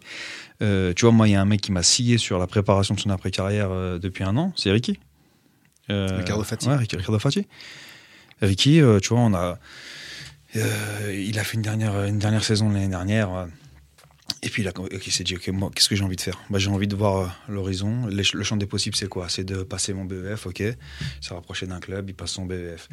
euh, 0.63 0.93
tu 0.95 1.03
vois, 1.05 1.13
moi, 1.13 1.29
il 1.29 1.33
y 1.33 1.35
a 1.35 1.41
un 1.41 1.45
mec 1.45 1.61
qui 1.61 1.73
m'a 1.73 1.83
scié 1.83 2.19
sur 2.19 2.39
la 2.39 2.47
préparation 2.47 2.95
de 2.95 3.01
son 3.01 3.11
après-carrière 3.11 3.69
euh, 3.71 3.99
depuis 3.99 4.25
un 4.25 4.37
an, 4.37 4.53
c'est 4.57 4.71
Ricky. 4.71 4.99
Euh, 5.91 6.19
Ricardo 6.19 6.43
Fati. 6.45 6.69
Ouais, 6.69 6.77
Ric- 6.77 6.93
Ricardo 6.97 7.19
Fati. 7.19 7.47
Ricky, 8.43 8.81
tu 9.03 9.09
vois, 9.09 9.21
on 9.21 9.35
a. 9.35 9.59
il 10.55 11.39
a 11.39 11.45
fait 11.45 11.55
une 11.57 11.63
dernière, 11.63 12.05
une 12.05 12.19
dernière 12.19 12.45
saison 12.45 12.69
l'année 12.71 12.89
dernière. 12.89 13.49
et 14.43 14.49
puis 14.51 14.63
il, 15.07 15.13
s'est 15.13 15.25
dit, 15.25 15.35
ok, 15.37 15.49
moi, 15.49 15.71
qu'est-ce 15.75 15.89
que 15.89 15.97
j'ai 15.97 16.05
envie 16.05 16.15
de 16.17 16.21
faire? 16.21 16.39
Bah, 16.51 16.59
J'ai 16.59 16.71
envie 16.71 16.87
de 16.87 16.95
voir 16.95 17.41
l'horizon. 17.49 18.07
Le 18.07 18.43
champ 18.45 18.57
des 18.57 18.67
possibles, 18.67 18.95
c'est 18.97 19.09
quoi? 19.09 19.29
C'est 19.29 19.45
de 19.45 19.63
passer 19.63 19.93
mon 19.95 20.05
BEF, 20.05 20.47
ok. 20.47 20.63
Se 21.21 21.33
rapprocher 21.35 21.67
d'un 21.67 21.81
club, 21.81 22.11
il 22.11 22.15
passe 22.15 22.33
son 22.33 22.47
BEF. 22.47 22.89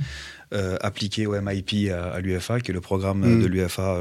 Appliquer 0.82 1.28
au 1.28 1.40
MIP 1.40 1.92
à, 1.92 2.14
à 2.14 2.20
l'UFA, 2.22 2.60
qui 2.62 2.72
est 2.72 2.74
le 2.74 2.82
programme 2.82 3.20
Mm. 3.20 3.42
de 3.44 3.48
l'UFA 3.48 4.00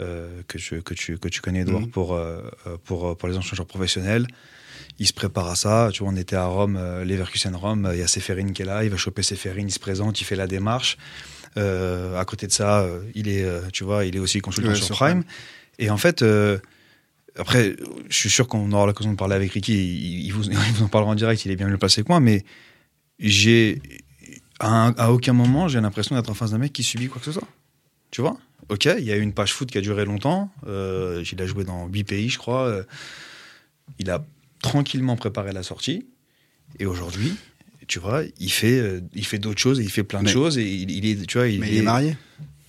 euh, 0.00 0.42
que, 0.48 0.58
tu, 0.58 0.82
que, 0.82 0.94
tu, 0.94 1.18
que 1.18 1.28
tu 1.28 1.40
connais, 1.40 1.60
Edouard, 1.60 1.82
Mm. 1.82 1.90
pour, 1.90 2.14
euh, 2.14 2.42
euh, 2.66 2.76
pour, 2.84 3.16
pour 3.16 3.28
les 3.28 3.34
joueurs 3.40 3.66
professionnels. 3.66 4.26
Il 4.98 5.06
se 5.06 5.12
prépare 5.12 5.48
à 5.48 5.56
ça. 5.56 5.90
Tu 5.92 6.02
vois, 6.02 6.12
on 6.12 6.16
était 6.16 6.36
à 6.36 6.46
Rome, 6.46 6.76
euh, 6.78 7.04
Leverkusen 7.04 7.54
Rome. 7.54 7.86
euh, 7.86 7.94
Il 7.94 8.00
y 8.00 8.02
a 8.02 8.06
Seferin 8.08 8.52
qui 8.52 8.62
est 8.62 8.64
là. 8.66 8.84
Il 8.84 8.90
va 8.90 8.96
choper 8.96 9.22
Seferin. 9.22 9.60
Il 9.60 9.72
se 9.72 9.78
présente. 9.78 10.20
Il 10.20 10.24
fait 10.24 10.36
la 10.36 10.46
démarche. 10.46 10.96
À 11.56 12.24
côté 12.26 12.46
de 12.46 12.52
ça, 12.52 12.86
il 13.14 13.28
est, 13.28 13.46
tu 13.72 13.82
vois, 13.84 14.04
il 14.04 14.14
est 14.14 14.18
aussi 14.18 14.40
consultant 14.40 14.68
Ouais, 14.70 14.74
sur 14.76 14.84
sur 14.86 14.96
Prime. 14.96 15.24
Et 15.78 15.88
en 15.88 15.96
fait, 15.96 16.22
après, 17.38 17.76
je 18.10 18.14
suis 18.16 18.28
sûr 18.30 18.46
qu'on 18.46 18.70
aura 18.72 18.84
l'occasion 18.86 19.10
de 19.12 19.16
parler 19.16 19.34
avec 19.36 19.52
Ricky. 19.52 19.72
Il, 19.72 20.26
il 20.26 20.30
vous, 20.32 20.44
il 20.50 20.56
vous 20.56 20.84
en 20.84 20.88
parlera 20.88 21.12
en 21.12 21.14
direct. 21.14 21.44
Il 21.46 21.50
est 21.50 21.56
bien 21.56 21.66
mieux 21.68 21.78
placé 21.78 22.02
que 22.02 22.08
moi. 22.08 22.20
Mais 22.20 22.44
j'ai, 23.18 23.80
à, 24.60 24.88
à 24.98 25.10
aucun 25.12 25.32
moment, 25.32 25.66
j'ai 25.68 25.80
l'impression 25.80 26.14
d'être 26.14 26.28
en 26.30 26.34
face 26.34 26.50
d'un 26.50 26.58
mec 26.58 26.72
qui 26.74 26.82
subit 26.82 27.08
quoi 27.08 27.20
que 27.20 27.24
ce 27.24 27.32
soit. 27.32 27.48
Tu 28.10 28.20
vois? 28.20 28.36
Ok, 28.68 28.86
il 28.98 29.04
y 29.04 29.12
a 29.12 29.16
eu 29.16 29.20
une 29.20 29.32
page 29.32 29.52
foot 29.52 29.70
qui 29.70 29.78
a 29.78 29.80
duré 29.80 30.04
longtemps. 30.04 30.50
Euh, 30.66 31.22
il 31.30 31.40
a 31.40 31.46
joué 31.46 31.64
dans 31.64 31.86
8 31.86 32.04
pays, 32.04 32.28
je 32.30 32.38
crois. 32.38 32.66
Euh, 32.66 32.82
il 33.98 34.10
a 34.10 34.24
tranquillement 34.60 35.16
préparé 35.16 35.52
la 35.52 35.62
sortie. 35.62 36.06
Et 36.80 36.86
aujourd'hui, 36.86 37.32
tu 37.86 37.98
vois, 38.00 38.22
il 38.40 38.50
fait, 38.50 38.78
euh, 38.80 39.00
il 39.14 39.24
fait 39.24 39.38
d'autres 39.38 39.60
choses 39.60 39.78
et 39.78 39.84
il 39.84 39.90
fait 39.90 40.02
plein 40.02 40.20
de 40.20 40.24
Mais- 40.24 40.32
choses 40.32 40.58
et 40.58 40.64
il, 40.66 40.90
il 40.90 41.06
est, 41.06 41.26
tu 41.26 41.38
vois, 41.38 41.46
il, 41.48 41.60
Mais 41.60 41.70
il 41.70 41.76
est 41.78 41.82
marié. 41.82 42.16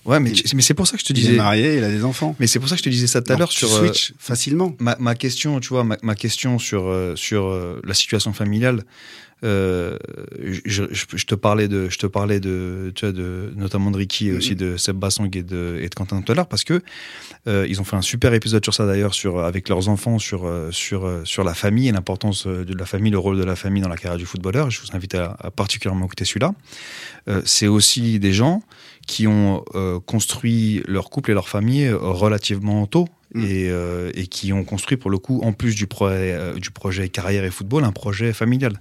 Ouais, 0.04 0.20
mais, 0.20 0.32
mais 0.54 0.62
c'est 0.62 0.72
pour 0.74 0.86
ça 0.86 0.96
que 0.96 1.02
je 1.02 1.06
te 1.06 1.12
Il 1.12 1.18
est 1.18 1.22
disais. 1.22 1.36
marié, 1.36 1.78
il 1.78 1.84
a 1.84 1.90
des 1.90 2.04
enfants. 2.04 2.34
Mais 2.38 2.46
c'est 2.46 2.60
pour 2.60 2.68
ça 2.68 2.76
que 2.76 2.78
je 2.78 2.84
te 2.84 2.88
disais 2.88 3.08
ça 3.08 3.20
tout 3.20 3.32
à 3.32 3.36
l'heure 3.36 3.52
sur 3.52 3.68
switch 3.68 4.14
facilement. 4.18 4.74
ma, 4.78 4.96
ma 5.00 5.14
question, 5.14 5.58
tu 5.60 5.68
vois, 5.70 5.84
ma, 5.84 5.98
ma 6.02 6.14
question 6.14 6.58
sur 6.58 7.12
sur 7.16 7.50
la 7.84 7.94
situation 7.94 8.32
familiale. 8.32 8.84
Euh, 9.44 9.96
je, 10.40 10.84
je, 10.90 11.04
je 11.14 11.24
te 11.26 11.34
parlais 11.34 11.68
de, 11.68 11.88
je 11.88 11.98
te 11.98 12.06
parlais 12.06 12.40
de, 12.40 12.92
tu 12.94 13.04
vois, 13.04 13.12
de 13.12 13.52
notamment 13.56 13.90
de 13.90 13.96
Ricky 13.96 14.28
et 14.28 14.32
aussi 14.32 14.56
de 14.56 14.76
Seb 14.76 14.96
Bassang 14.96 15.28
et 15.32 15.42
de, 15.42 15.78
et 15.80 15.88
de 15.88 15.94
Quentin 15.94 16.20
tout 16.22 16.32
à 16.32 16.34
l'heure 16.34 16.48
parce 16.48 16.64
que 16.64 16.82
euh, 17.46 17.66
ils 17.68 17.80
ont 17.80 17.84
fait 17.84 17.96
un 17.96 18.02
super 18.02 18.34
épisode 18.34 18.64
sur 18.64 18.74
ça 18.74 18.84
d'ailleurs 18.86 19.14
sur 19.14 19.38
avec 19.38 19.68
leurs 19.68 19.88
enfants 19.88 20.18
sur 20.18 20.44
euh, 20.44 20.70
sur 20.72 21.06
euh, 21.06 21.22
sur 21.24 21.44
la 21.44 21.54
famille 21.54 21.88
et 21.88 21.92
l'importance 21.92 22.46
euh, 22.46 22.64
de 22.64 22.74
la 22.74 22.84
famille, 22.84 23.12
le 23.12 23.18
rôle 23.18 23.38
de 23.38 23.44
la 23.44 23.54
famille 23.54 23.82
dans 23.82 23.88
la 23.88 23.96
carrière 23.96 24.18
du 24.18 24.26
footballeur. 24.26 24.70
Je 24.70 24.80
vous 24.80 24.88
invite 24.92 25.14
à, 25.14 25.36
à 25.38 25.50
particulièrement 25.50 26.06
écouter 26.06 26.24
celui-là. 26.24 26.52
Euh, 27.28 27.42
c'est 27.44 27.68
aussi 27.68 28.18
des 28.18 28.32
gens 28.32 28.62
qui 29.06 29.26
ont 29.26 29.64
euh, 29.74 30.00
construit 30.00 30.82
leur 30.86 31.10
couple 31.10 31.30
et 31.30 31.34
leur 31.34 31.48
famille 31.48 31.86
euh, 31.86 31.96
relativement 31.98 32.86
tôt 32.86 33.08
Mm. 33.34 33.44
et, 33.44 33.68
euh, 33.68 34.10
et 34.14 34.26
qui 34.26 34.54
ont 34.54 34.64
construit 34.64 34.96
pour 34.96 35.10
le 35.10 35.18
coup, 35.18 35.40
en 35.42 35.52
plus 35.52 35.74
du, 35.74 35.86
projet 35.86 36.32
euh, 36.32 36.54
du 36.54 36.70
projet 36.70 37.10
carrière 37.10 37.44
et 37.44 37.50
football, 37.50 37.84
un 37.84 37.92
projet 37.92 38.32
familial. 38.32 38.80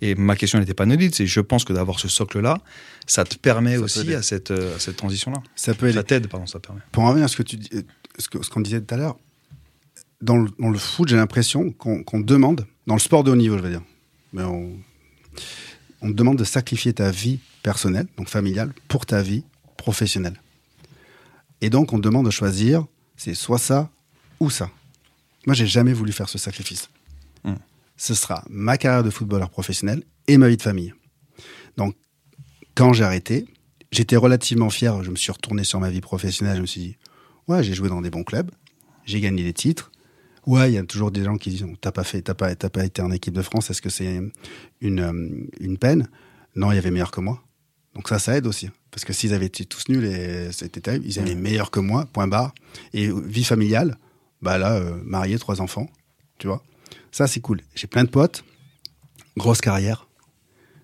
Et 0.00 0.14
ma 0.14 0.36
question 0.36 0.60
n'était 0.60 0.74
pas 0.74 0.84
anodine, 0.84 1.12
c'est 1.12 1.26
je 1.26 1.40
pense 1.40 1.64
que 1.64 1.72
d'avoir 1.72 1.98
ce 1.98 2.06
socle-là, 2.06 2.60
ça 3.06 3.24
te 3.24 3.36
permet 3.36 3.74
Ça 3.74 3.82
aussi 3.82 4.14
à 4.14 4.22
cette, 4.22 4.52
euh, 4.52 4.76
à 4.76 4.78
cette 4.78 4.96
transition-là. 4.96 5.42
Ça 5.56 5.74
peut 5.74 5.86
aider. 5.86 5.96
Ça 5.96 6.04
t'aide, 6.04 6.28
pardon, 6.28 6.46
ça 6.46 6.60
permet. 6.60 6.80
Pour 6.92 7.02
en 7.02 7.08
revenir 7.08 7.24
à 7.24 7.28
ce 7.28 7.42
euh, 7.42 7.82
ce 8.18 8.50
qu'on 8.50 8.60
disait 8.60 8.80
tout 8.80 8.94
à 8.94 8.98
l'heure, 8.98 9.16
dans 10.22 10.36
le, 10.36 10.48
dans 10.60 10.70
le 10.70 10.78
foot, 10.78 11.08
j'ai 11.08 11.16
l'impression 11.16 11.72
qu'on 11.72 12.04
qu'on 12.04 12.20
demande, 12.20 12.66
dans 12.86 12.94
le 12.94 13.00
sport 13.00 13.24
de 13.24 13.32
haut 13.32 13.36
niveau, 13.36 13.58
je 13.58 13.62
veux 13.62 13.70
dire, 13.70 13.82
mais 14.32 14.42
on, 14.42 14.70
on 16.02 16.08
te 16.08 16.14
demande 16.14 16.38
de 16.38 16.44
sacrifier 16.44 16.92
ta 16.92 17.10
vie 17.10 17.40
personnelle, 17.64 18.06
donc 18.16 18.28
familiale, 18.28 18.72
pour 18.86 19.06
ta 19.06 19.22
vie 19.22 19.44
professionnelle. 19.76 20.40
Et 21.60 21.70
donc, 21.70 21.92
on 21.92 21.96
te 21.96 22.02
demande 22.02 22.26
de 22.26 22.30
choisir, 22.30 22.86
c'est 23.18 23.34
soit 23.34 23.58
ça 23.58 23.90
ou 24.40 24.48
ça. 24.48 24.70
Moi, 25.46 25.54
j'ai 25.54 25.66
jamais 25.66 25.92
voulu 25.92 26.12
faire 26.12 26.28
ce 26.28 26.38
sacrifice. 26.38 26.88
Hmm. 27.44 27.56
Ce 27.96 28.14
sera 28.14 28.44
ma 28.48 28.78
carrière 28.78 29.02
de 29.02 29.10
footballeur 29.10 29.50
professionnel 29.50 30.02
et 30.28 30.38
ma 30.38 30.48
vie 30.48 30.56
de 30.56 30.62
famille. 30.62 30.94
Donc, 31.76 31.94
quand 32.74 32.92
j'ai 32.92 33.04
arrêté, 33.04 33.46
j'étais 33.90 34.16
relativement 34.16 34.70
fier. 34.70 35.02
Je 35.02 35.10
me 35.10 35.16
suis 35.16 35.32
retourné 35.32 35.64
sur 35.64 35.80
ma 35.80 35.90
vie 35.90 36.00
professionnelle. 36.00 36.56
Je 36.56 36.62
me 36.62 36.66
suis 36.66 36.80
dit, 36.80 36.96
ouais, 37.48 37.62
j'ai 37.62 37.74
joué 37.74 37.88
dans 37.88 38.00
des 38.00 38.10
bons 38.10 38.24
clubs, 38.24 38.50
j'ai 39.04 39.20
gagné 39.20 39.42
des 39.42 39.52
titres. 39.52 39.90
Ouais, 40.46 40.70
il 40.70 40.74
y 40.74 40.78
a 40.78 40.84
toujours 40.84 41.10
des 41.10 41.24
gens 41.24 41.36
qui 41.36 41.50
disent, 41.50 41.66
t'as 41.80 41.92
pas 41.92 42.04
fait, 42.04 42.22
t'as 42.22 42.34
pas, 42.34 42.54
t'as 42.54 42.70
pas 42.70 42.84
été 42.84 43.02
en 43.02 43.10
équipe 43.10 43.34
de 43.34 43.42
France. 43.42 43.68
Est-ce 43.68 43.82
que 43.82 43.90
c'est 43.90 44.20
une, 44.80 45.00
euh, 45.00 45.46
une 45.60 45.76
peine? 45.76 46.08
Non, 46.54 46.72
il 46.72 46.76
y 46.76 46.78
avait 46.78 46.90
meilleur 46.90 47.10
que 47.10 47.20
moi. 47.20 47.42
Donc 47.94 48.08
ça, 48.08 48.18
ça 48.18 48.36
aide 48.36 48.46
aussi. 48.46 48.68
Parce 48.90 49.04
que 49.04 49.12
s'ils 49.12 49.34
avaient 49.34 49.46
été 49.46 49.64
tous 49.64 49.88
nuls 49.88 50.04
et 50.04 50.50
c'était 50.52 50.80
terrible, 50.80 51.04
ils 51.06 51.18
avaient 51.18 51.34
meilleur 51.34 51.70
que 51.70 51.80
moi, 51.80 52.06
point 52.12 52.26
barre. 52.28 52.54
Et 52.94 53.10
vie 53.10 53.44
familiale, 53.44 53.98
bah 54.42 54.56
là, 54.58 54.74
euh, 54.76 54.96
marié, 55.04 55.38
trois 55.38 55.60
enfants, 55.60 55.88
tu 56.38 56.46
vois. 56.46 56.62
Ça, 57.12 57.26
c'est 57.26 57.40
cool. 57.40 57.60
J'ai 57.74 57.86
plein 57.86 58.04
de 58.04 58.08
potes, 58.10 58.44
grosse 59.36 59.60
carrière. 59.60 60.06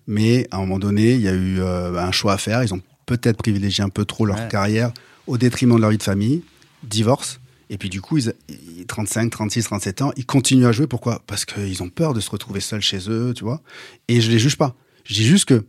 Mais 0.07 0.47
à 0.51 0.57
un 0.57 0.59
moment 0.61 0.79
donné, 0.79 1.13
il 1.13 1.21
y 1.21 1.27
a 1.27 1.33
eu 1.33 1.59
euh, 1.59 1.97
un 1.97 2.11
choix 2.11 2.33
à 2.33 2.37
faire. 2.37 2.63
Ils 2.63 2.73
ont 2.73 2.81
peut-être 3.05 3.37
privilégié 3.37 3.83
un 3.83 3.89
peu 3.89 4.05
trop 4.05 4.25
leur 4.25 4.37
Ouais. 4.37 4.47
carrière 4.49 4.91
au 5.27 5.37
détriment 5.37 5.75
de 5.77 5.81
leur 5.81 5.89
vie 5.91 5.97
de 5.97 6.03
famille. 6.03 6.43
Divorce. 6.83 7.39
Et 7.71 7.77
puis 7.79 7.89
du 7.89 8.01
coup, 8.01 8.17
ils, 8.17 8.33
ils- 8.49 8.85
35, 8.85 9.31
36, 9.31 9.63
37 9.63 10.01
ans, 10.03 10.11
ils 10.17 10.25
continuent 10.25 10.67
à 10.67 10.71
jouer. 10.71 10.85
Pourquoi? 10.85 11.23
Parce 11.25 11.45
qu'ils 11.45 11.81
ont 11.81 11.89
peur 11.89 12.13
de 12.13 12.19
se 12.19 12.29
retrouver 12.29 12.59
seuls 12.59 12.81
chez 12.81 13.09
eux, 13.09 13.33
tu 13.35 13.43
vois. 13.43 13.61
Et 14.07 14.21
je 14.21 14.29
les 14.29 14.37
juge 14.37 14.57
pas. 14.57 14.75
Je 15.05 15.15
dis 15.15 15.25
juste 15.25 15.45
que 15.45 15.65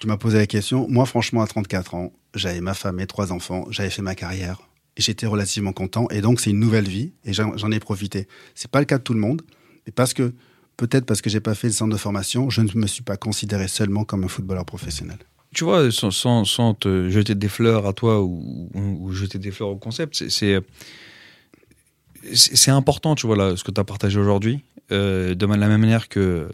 tu 0.00 0.06
m'as 0.06 0.16
posé 0.16 0.38
la 0.38 0.46
question. 0.46 0.88
Moi, 0.88 1.04
franchement, 1.04 1.42
à 1.42 1.46
34 1.46 1.94
ans, 1.94 2.12
j'avais 2.34 2.60
ma 2.60 2.74
femme 2.74 2.98
et 3.00 3.06
trois 3.06 3.32
enfants, 3.32 3.66
j'avais 3.70 3.90
fait 3.90 4.02
ma 4.02 4.14
carrière. 4.14 4.60
Et 4.96 5.02
j'étais 5.02 5.26
relativement 5.26 5.72
content. 5.72 6.08
Et 6.08 6.22
donc, 6.22 6.40
c'est 6.40 6.50
une 6.50 6.58
nouvelle 6.58 6.88
vie. 6.88 7.12
Et 7.24 7.32
j'en 7.32 7.70
ai 7.70 7.78
profité. 7.78 8.26
C'est 8.54 8.70
pas 8.70 8.80
le 8.80 8.86
cas 8.86 8.98
de 8.98 9.02
tout 9.02 9.14
le 9.14 9.20
monde. 9.20 9.42
Mais 9.86 9.92
parce 9.92 10.14
que, 10.14 10.32
peut-être 10.76 11.04
parce 11.04 11.20
que 11.20 11.30
j'ai 11.30 11.40
pas 11.40 11.54
fait 11.54 11.68
le 11.68 11.74
centre 11.74 11.92
de 11.92 11.98
formation, 11.98 12.50
je 12.50 12.62
ne 12.62 12.68
me 12.74 12.86
suis 12.86 13.02
pas 13.02 13.16
considéré 13.16 13.68
seulement 13.68 14.04
comme 14.04 14.24
un 14.24 14.28
footballeur 14.28 14.64
professionnel. 14.64 15.18
Tu 15.54 15.64
vois, 15.64 15.90
sans, 15.92 16.74
te 16.74 17.10
jeter 17.10 17.34
des 17.34 17.48
fleurs 17.48 17.86
à 17.86 17.92
toi 17.92 18.22
ou, 18.22 18.70
ou, 18.74 19.12
jeter 19.12 19.38
des 19.38 19.50
fleurs 19.50 19.68
au 19.68 19.76
concept, 19.76 20.28
c'est 20.28 22.70
important, 22.70 23.14
tu 23.16 23.26
vois, 23.26 23.36
là, 23.36 23.56
ce 23.56 23.64
que 23.64 23.70
tu 23.70 23.80
as 23.80 23.84
partagé 23.84 24.18
aujourd'hui. 24.18 24.62
Euh, 24.92 25.34
de 25.34 25.46
la 25.46 25.68
même 25.68 25.80
manière 25.80 26.08
que, 26.08 26.48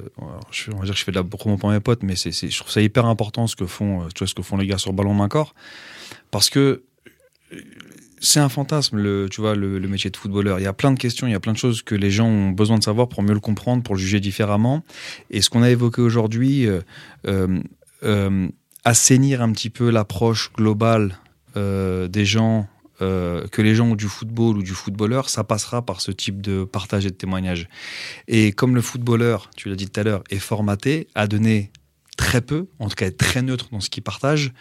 je, 0.51 0.71
on 0.71 0.77
va 0.77 0.85
dire 0.85 0.93
que 0.93 0.99
je 0.99 1.05
fais 1.05 1.13
de 1.13 1.17
la 1.17 1.25
promo 1.25 1.57
pour 1.57 1.71
mes 1.71 1.81
potes, 1.81 2.03
mais 2.03 2.17
c'est 2.17 2.33
je 2.33 2.59
trouve 2.59 2.71
ça 2.71 2.83
hyper 2.83 3.07
important 3.07 3.47
ce 3.47 3.57
que 3.57 3.67
font, 3.67 4.03
euh, 4.03 4.09
tu 4.15 4.19
vois, 4.19 4.27
ce 4.27 4.35
que 4.35 4.43
font 4.43 4.59
les 4.59 4.67
gars 4.67 4.79
sur 4.79 4.93
ballon 4.93 5.15
main 5.15 5.29
corps, 5.29 5.55
parce 6.31 6.51
que 6.51 6.83
c'est 8.21 8.41
un 8.41 8.51
fantasme, 8.51 8.99
le, 8.99 9.29
tu 9.31 9.41
vois, 9.41 9.55
le, 9.55 9.81
métier 9.81 10.11
de 10.11 10.17
footballeur. 10.17 10.59
Il 10.59 10.65
y 10.65 10.67
a 10.67 10.73
plein 10.75 10.93
de 10.93 10.99
questions, 10.99 11.27
il 11.27 11.31
y 11.31 11.35
a 11.35 11.41
plein 11.41 11.53
de 11.53 11.59
choses 11.59 11.83
que 11.83 11.95
les 11.95 12.11
gens 12.11 12.27
ont 12.27 12.51
besoin 12.51 12.79
de 12.79 12.85
savoir 12.85 13.09
pour 13.09 13.23
mieux 13.23 13.35
le 13.35 13.41
comprendre, 13.41 13.83
pour 13.83 13.95
le 13.95 14.01
juger 14.01 14.21
différemment. 14.21 14.83
Et 15.31 15.41
ce 15.41 15.49
qu'on 15.49 15.63
a 15.63 15.71
évoqué 15.71 16.03
aujourd'hui, 16.03 16.67
euh, 17.27 18.49
assainir 18.85 19.43
un 19.43 19.53
petit 19.53 19.71
peu 19.71 19.91
l'approche 19.91 20.53
globale 20.53 21.19
des 21.55 22.25
gens, 22.27 22.69
euh, 23.03 23.47
que 23.49 23.63
les 23.63 23.75
gens 23.75 23.89
ont 23.89 23.95
du 23.95 24.09
football 24.09 24.59
ou 24.59 24.63
du 24.63 24.73
footballeur, 24.73 25.29
ça 25.29 25.45
passera 25.45 25.85
par 25.85 26.01
ce 26.01 26.11
type 26.11 26.41
de 26.41 26.65
partage 26.65 27.07
et 27.07 27.11
de 27.11 27.15
témoignage. 27.15 27.69
Et 28.29 28.53
comme 28.53 28.75
le 28.75 28.81
footballeur, 28.81 29.51
tu 29.57 29.69
l'as 29.69 29.77
dit 29.77 29.89
tout 29.89 30.01
à 30.01 30.03
l'heure, 30.03 30.25
est 30.31 30.39
formaté 30.39 31.09
à 31.15 31.27
donner 31.27 31.73
très 32.17 32.41
peu, 32.41 32.69
en 32.79 32.89
tout 32.89 32.95
cas 32.95 33.07
être 33.07 33.19
très 33.19 33.43
neutre 33.43 33.69
dans 33.71 33.81
ce 33.81 33.91
qu'il 33.91 34.03
partage, 34.03 34.53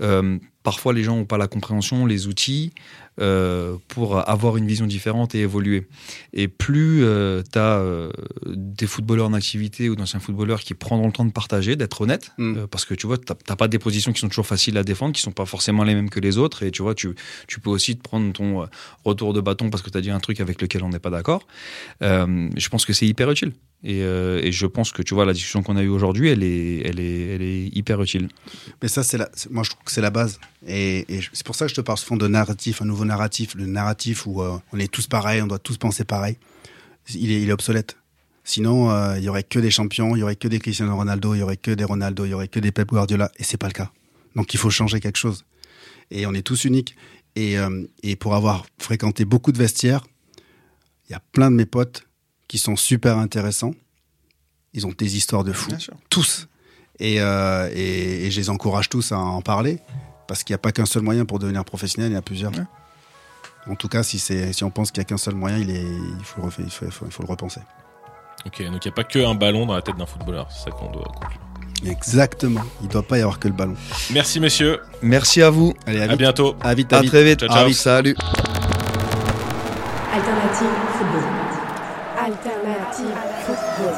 euh, 0.00 0.38
parfois 0.70 0.92
les 0.92 1.04
gens 1.06 1.16
n'ont 1.16 1.30
pas 1.34 1.38
la 1.38 1.48
compréhension, 1.48 2.06
les 2.06 2.26
outils 2.26 2.72
euh, 3.18 3.76
pour 3.88 4.06
avoir 4.28 4.58
une 4.58 4.66
vision 4.66 4.86
différente 4.86 5.34
et 5.34 5.40
évoluer. 5.48 5.86
Et 6.34 6.48
plus 6.48 7.04
tu 7.52 7.58
as 7.58 7.74
des 8.46 8.86
footballeurs 8.86 9.28
en 9.32 9.32
activité 9.42 9.88
ou 9.88 9.96
d'anciens 9.96 10.20
footballeurs 10.20 10.60
qui 10.60 10.74
prendront 10.74 11.06
le 11.06 11.12
temps 11.12 11.24
de 11.24 11.32
partager, 11.32 11.76
d'être 11.76 12.00
honnête, 12.02 12.16
Mm. 12.38 12.56
euh, 12.58 12.66
parce 12.66 12.84
que 12.84 12.94
tu 12.94 13.06
vois, 13.06 13.18
tu 13.18 13.32
n'as 13.48 13.56
pas 13.56 13.68
des 13.68 13.78
positions 13.78 14.12
qui 14.12 14.20
sont 14.20 14.28
toujours 14.28 14.46
faciles 14.46 14.76
à 14.78 14.82
défendre, 14.82 15.12
qui 15.14 15.22
sont 15.22 15.32
pas 15.32 15.46
forcément 15.46 15.84
les 15.84 15.94
mêmes 15.94 16.10
que 16.10 16.20
les 16.20 16.38
autres, 16.38 16.62
et 16.62 16.70
tu 16.70 16.82
vois, 16.82 16.94
tu, 16.94 17.14
tu 17.46 17.60
peux 17.60 17.70
aussi 17.70 17.96
te 17.96 18.02
prendre 18.02 18.32
ton 18.32 18.62
euh, 18.62 18.66
retour 19.04 19.32
de 19.32 19.40
bâton 19.40 19.70
parce 19.70 19.82
que 19.82 19.90
tu 19.90 19.98
as 19.98 20.00
dit 20.00 20.10
un 20.10 20.20
truc 20.20 20.40
avec 20.40 20.60
lequel 20.60 20.82
on 20.82 20.88
n'est 20.90 20.98
pas 20.98 21.10
d'accord. 21.10 21.46
Euh, 22.02 22.48
je 22.56 22.68
pense 22.68 22.84
que 22.84 22.92
c'est 22.92 23.06
hyper 23.06 23.30
utile. 23.30 23.52
Et, 23.84 24.02
euh, 24.02 24.40
et 24.42 24.52
je 24.52 24.66
pense 24.66 24.90
que 24.90 25.02
tu 25.02 25.14
vois, 25.14 25.26
la 25.26 25.32
discussion 25.34 25.62
qu'on 25.62 25.76
a 25.76 25.82
eue 25.82 25.88
aujourd'hui, 25.88 26.30
elle 26.30 26.42
est, 26.42 26.80
elle, 26.86 26.98
est, 26.98 27.34
elle 27.34 27.42
est 27.42 27.66
hyper 27.76 28.00
utile. 28.02 28.28
Mais 28.82 28.88
ça, 28.88 29.02
c'est 29.02 29.18
la, 29.18 29.28
moi, 29.50 29.62
je 29.64 29.70
trouve 29.70 29.84
que 29.84 29.92
c'est 29.92 30.00
la 30.00 30.10
base. 30.10 30.40
Et, 30.66 31.06
c'est 31.32 31.44
pour 31.44 31.54
ça 31.54 31.66
que 31.66 31.70
je 31.70 31.74
te 31.74 31.80
parle 31.80 31.98
souvent 31.98 32.16
de 32.16 32.28
narratif, 32.28 32.82
un 32.82 32.86
nouveau 32.86 33.04
narratif, 33.04 33.54
le 33.54 33.66
narratif 33.66 34.26
où 34.26 34.42
euh, 34.42 34.58
on 34.72 34.78
est 34.78 34.90
tous 34.90 35.06
pareils, 35.06 35.42
on 35.42 35.46
doit 35.46 35.58
tous 35.58 35.76
penser 35.76 36.04
pareil. 36.04 36.38
Il 37.14 37.30
est, 37.30 37.42
il 37.42 37.48
est 37.48 37.52
obsolète. 37.52 37.96
Sinon, 38.44 38.90
euh, 38.90 39.18
il 39.18 39.24
y 39.24 39.28
aurait 39.28 39.42
que 39.42 39.58
des 39.58 39.70
champions, 39.70 40.14
il 40.14 40.20
y 40.20 40.22
aurait 40.22 40.36
que 40.36 40.48
des 40.48 40.60
Cristiano 40.60 40.94
Ronaldo, 40.94 41.34
il 41.34 41.38
y 41.38 41.42
aurait 41.42 41.56
que 41.56 41.72
des 41.72 41.84
Ronaldo, 41.84 42.24
il 42.24 42.30
y 42.30 42.34
aurait 42.34 42.48
que 42.48 42.60
des 42.60 42.70
Pep 42.70 42.88
Guardiola, 42.88 43.30
et 43.38 43.42
c'est 43.42 43.56
pas 43.56 43.66
le 43.66 43.72
cas. 43.72 43.90
Donc, 44.36 44.54
il 44.54 44.58
faut 44.58 44.70
changer 44.70 45.00
quelque 45.00 45.18
chose. 45.18 45.44
Et 46.12 46.26
on 46.26 46.32
est 46.32 46.42
tous 46.42 46.64
uniques. 46.64 46.94
Et, 47.34 47.58
euh, 47.58 47.84
et 48.02 48.14
pour 48.14 48.34
avoir 48.34 48.66
fréquenté 48.78 49.24
beaucoup 49.24 49.50
de 49.50 49.58
vestiaires, 49.58 50.06
il 51.08 51.12
y 51.12 51.14
a 51.16 51.22
plein 51.32 51.50
de 51.50 51.56
mes 51.56 51.66
potes 51.66 52.06
qui 52.46 52.58
sont 52.58 52.76
super 52.76 53.18
intéressants. 53.18 53.74
Ils 54.72 54.86
ont 54.86 54.92
des 54.96 55.16
histoires 55.16 55.42
de 55.42 55.52
fous 55.52 55.72
tous. 56.08 56.48
Et, 56.98 57.20
euh, 57.20 57.68
et, 57.74 58.26
et 58.26 58.30
je 58.30 58.40
les 58.40 58.48
encourage 58.48 58.88
tous 58.88 59.12
à 59.12 59.18
en 59.18 59.42
parler, 59.42 59.80
parce 60.28 60.44
qu'il 60.44 60.52
n'y 60.52 60.56
a 60.56 60.58
pas 60.58 60.72
qu'un 60.72 60.86
seul 60.86 61.02
moyen 61.02 61.24
pour 61.24 61.38
devenir 61.38 61.64
professionnel, 61.64 62.10
il 62.10 62.14
y 62.14 62.16
en 62.16 62.20
a 62.20 62.22
plusieurs. 62.22 62.52
En 63.68 63.74
tout 63.74 63.88
cas, 63.88 64.02
si, 64.02 64.18
c'est, 64.18 64.52
si 64.52 64.62
on 64.64 64.70
pense 64.70 64.90
qu'il 64.92 65.00
n'y 65.00 65.06
a 65.06 65.08
qu'un 65.08 65.16
seul 65.18 65.34
moyen, 65.34 65.58
il, 65.58 65.70
est, 65.70 65.82
il, 65.82 66.24
faut, 66.24 66.40
le 66.42 66.48
refa- 66.48 66.62
il, 66.64 66.70
faut, 66.70 66.84
il 66.86 66.92
faut- 66.92 67.06
il 67.06 67.12
faut 67.12 67.22
le 67.24 67.28
repenser. 67.28 67.60
Ok, 68.46 68.62
donc 68.70 68.84
il 68.84 68.88
n'y 68.88 68.92
a 68.92 68.92
pas 68.94 69.02
que 69.04 69.18
un 69.24 69.34
ballon 69.34 69.66
dans 69.66 69.74
la 69.74 69.82
tête 69.82 69.96
d'un 69.96 70.06
footballeur, 70.06 70.46
c'est 70.50 70.64
ça 70.66 70.70
qu'on 70.70 70.90
doit 70.92 71.02
conclure. 71.04 71.40
Exactement. 71.84 72.60
Il 72.80 72.86
ne 72.86 72.92
doit 72.92 73.02
pas 73.02 73.18
y 73.18 73.22
avoir 73.22 73.38
que 73.40 73.48
le 73.48 73.54
ballon. 73.54 73.74
Merci 74.12 74.38
messieurs, 74.40 74.80
Merci 75.02 75.42
à 75.42 75.50
vous. 75.50 75.74
Allez, 75.86 76.00
à, 76.00 76.04
à 76.04 76.06
vite. 76.08 76.18
bientôt. 76.18 76.54
À 76.62 76.74
vite, 76.74 76.92
À 76.92 76.98
à 76.98 77.00
vite. 77.02 77.10
très 77.10 77.24
vite. 77.24 77.40
Ciao, 77.40 77.48
ciao. 77.48 77.58
À 77.58 77.64
vite. 77.66 77.76
Salut. 77.76 78.16
Alternative 80.12 80.68
football. 80.96 81.24
Alternative 82.18 83.16
football. 83.46 83.94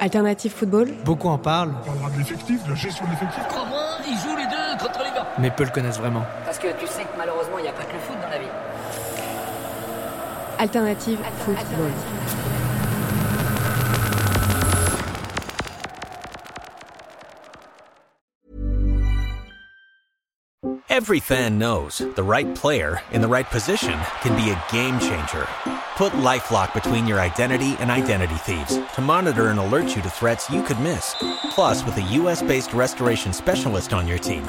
Alternative 0.00 0.52
football. 0.52 0.88
Beaucoup 1.04 1.28
en 1.28 1.38
parlent, 1.38 1.72
Crois-moi, 1.82 2.10
ils 2.18 2.24
jouent 2.26 2.34
les 2.34 2.36
deux 2.36 2.58
contre 2.58 2.80
les 3.10 3.26
gars. 3.26 3.95
Mais 5.38 5.50
peu 5.50 5.64
le 5.64 5.70
connaissent 5.70 5.98
vraiment. 5.98 6.24
Parce 6.44 6.58
que 6.58 6.68
tu 6.78 6.86
sais 6.86 7.02
que 7.02 7.16
malheureusement, 7.16 7.58
il 7.58 7.62
n'y 7.62 7.68
a 7.68 7.72
pas 7.72 7.84
que 7.84 7.92
le 7.92 7.98
foot 7.98 8.16
dans 8.20 8.28
la 8.28 8.38
vie. 8.38 8.46
Alternative 10.58 11.18
football. 11.44 11.90
Every 20.88 21.20
fan 21.20 21.58
knows 21.58 21.98
the 21.98 22.22
right 22.22 22.52
player 22.54 23.02
in 23.12 23.20
the 23.20 23.28
right 23.28 23.44
position 23.44 23.98
can 24.22 24.34
be 24.34 24.50
a 24.50 24.64
game 24.72 24.98
changer. 24.98 25.46
Put 25.96 26.14
LifeLock 26.14 26.72
between 26.72 27.06
your 27.06 27.20
identity 27.20 27.76
and 27.80 27.90
identity 27.90 28.34
thieves 28.34 28.78
to 28.94 29.00
monitor 29.02 29.48
and 29.48 29.58
alert 29.58 29.94
you 29.94 30.00
to 30.00 30.08
threats 30.10 30.48
you 30.48 30.62
could 30.62 30.80
miss. 30.80 31.14
Plus, 31.50 31.84
with 31.84 31.98
a 31.98 32.02
US-based 32.02 32.72
restoration 32.72 33.34
specialist 33.34 33.92
on 33.92 34.08
your 34.08 34.18
team, 34.18 34.48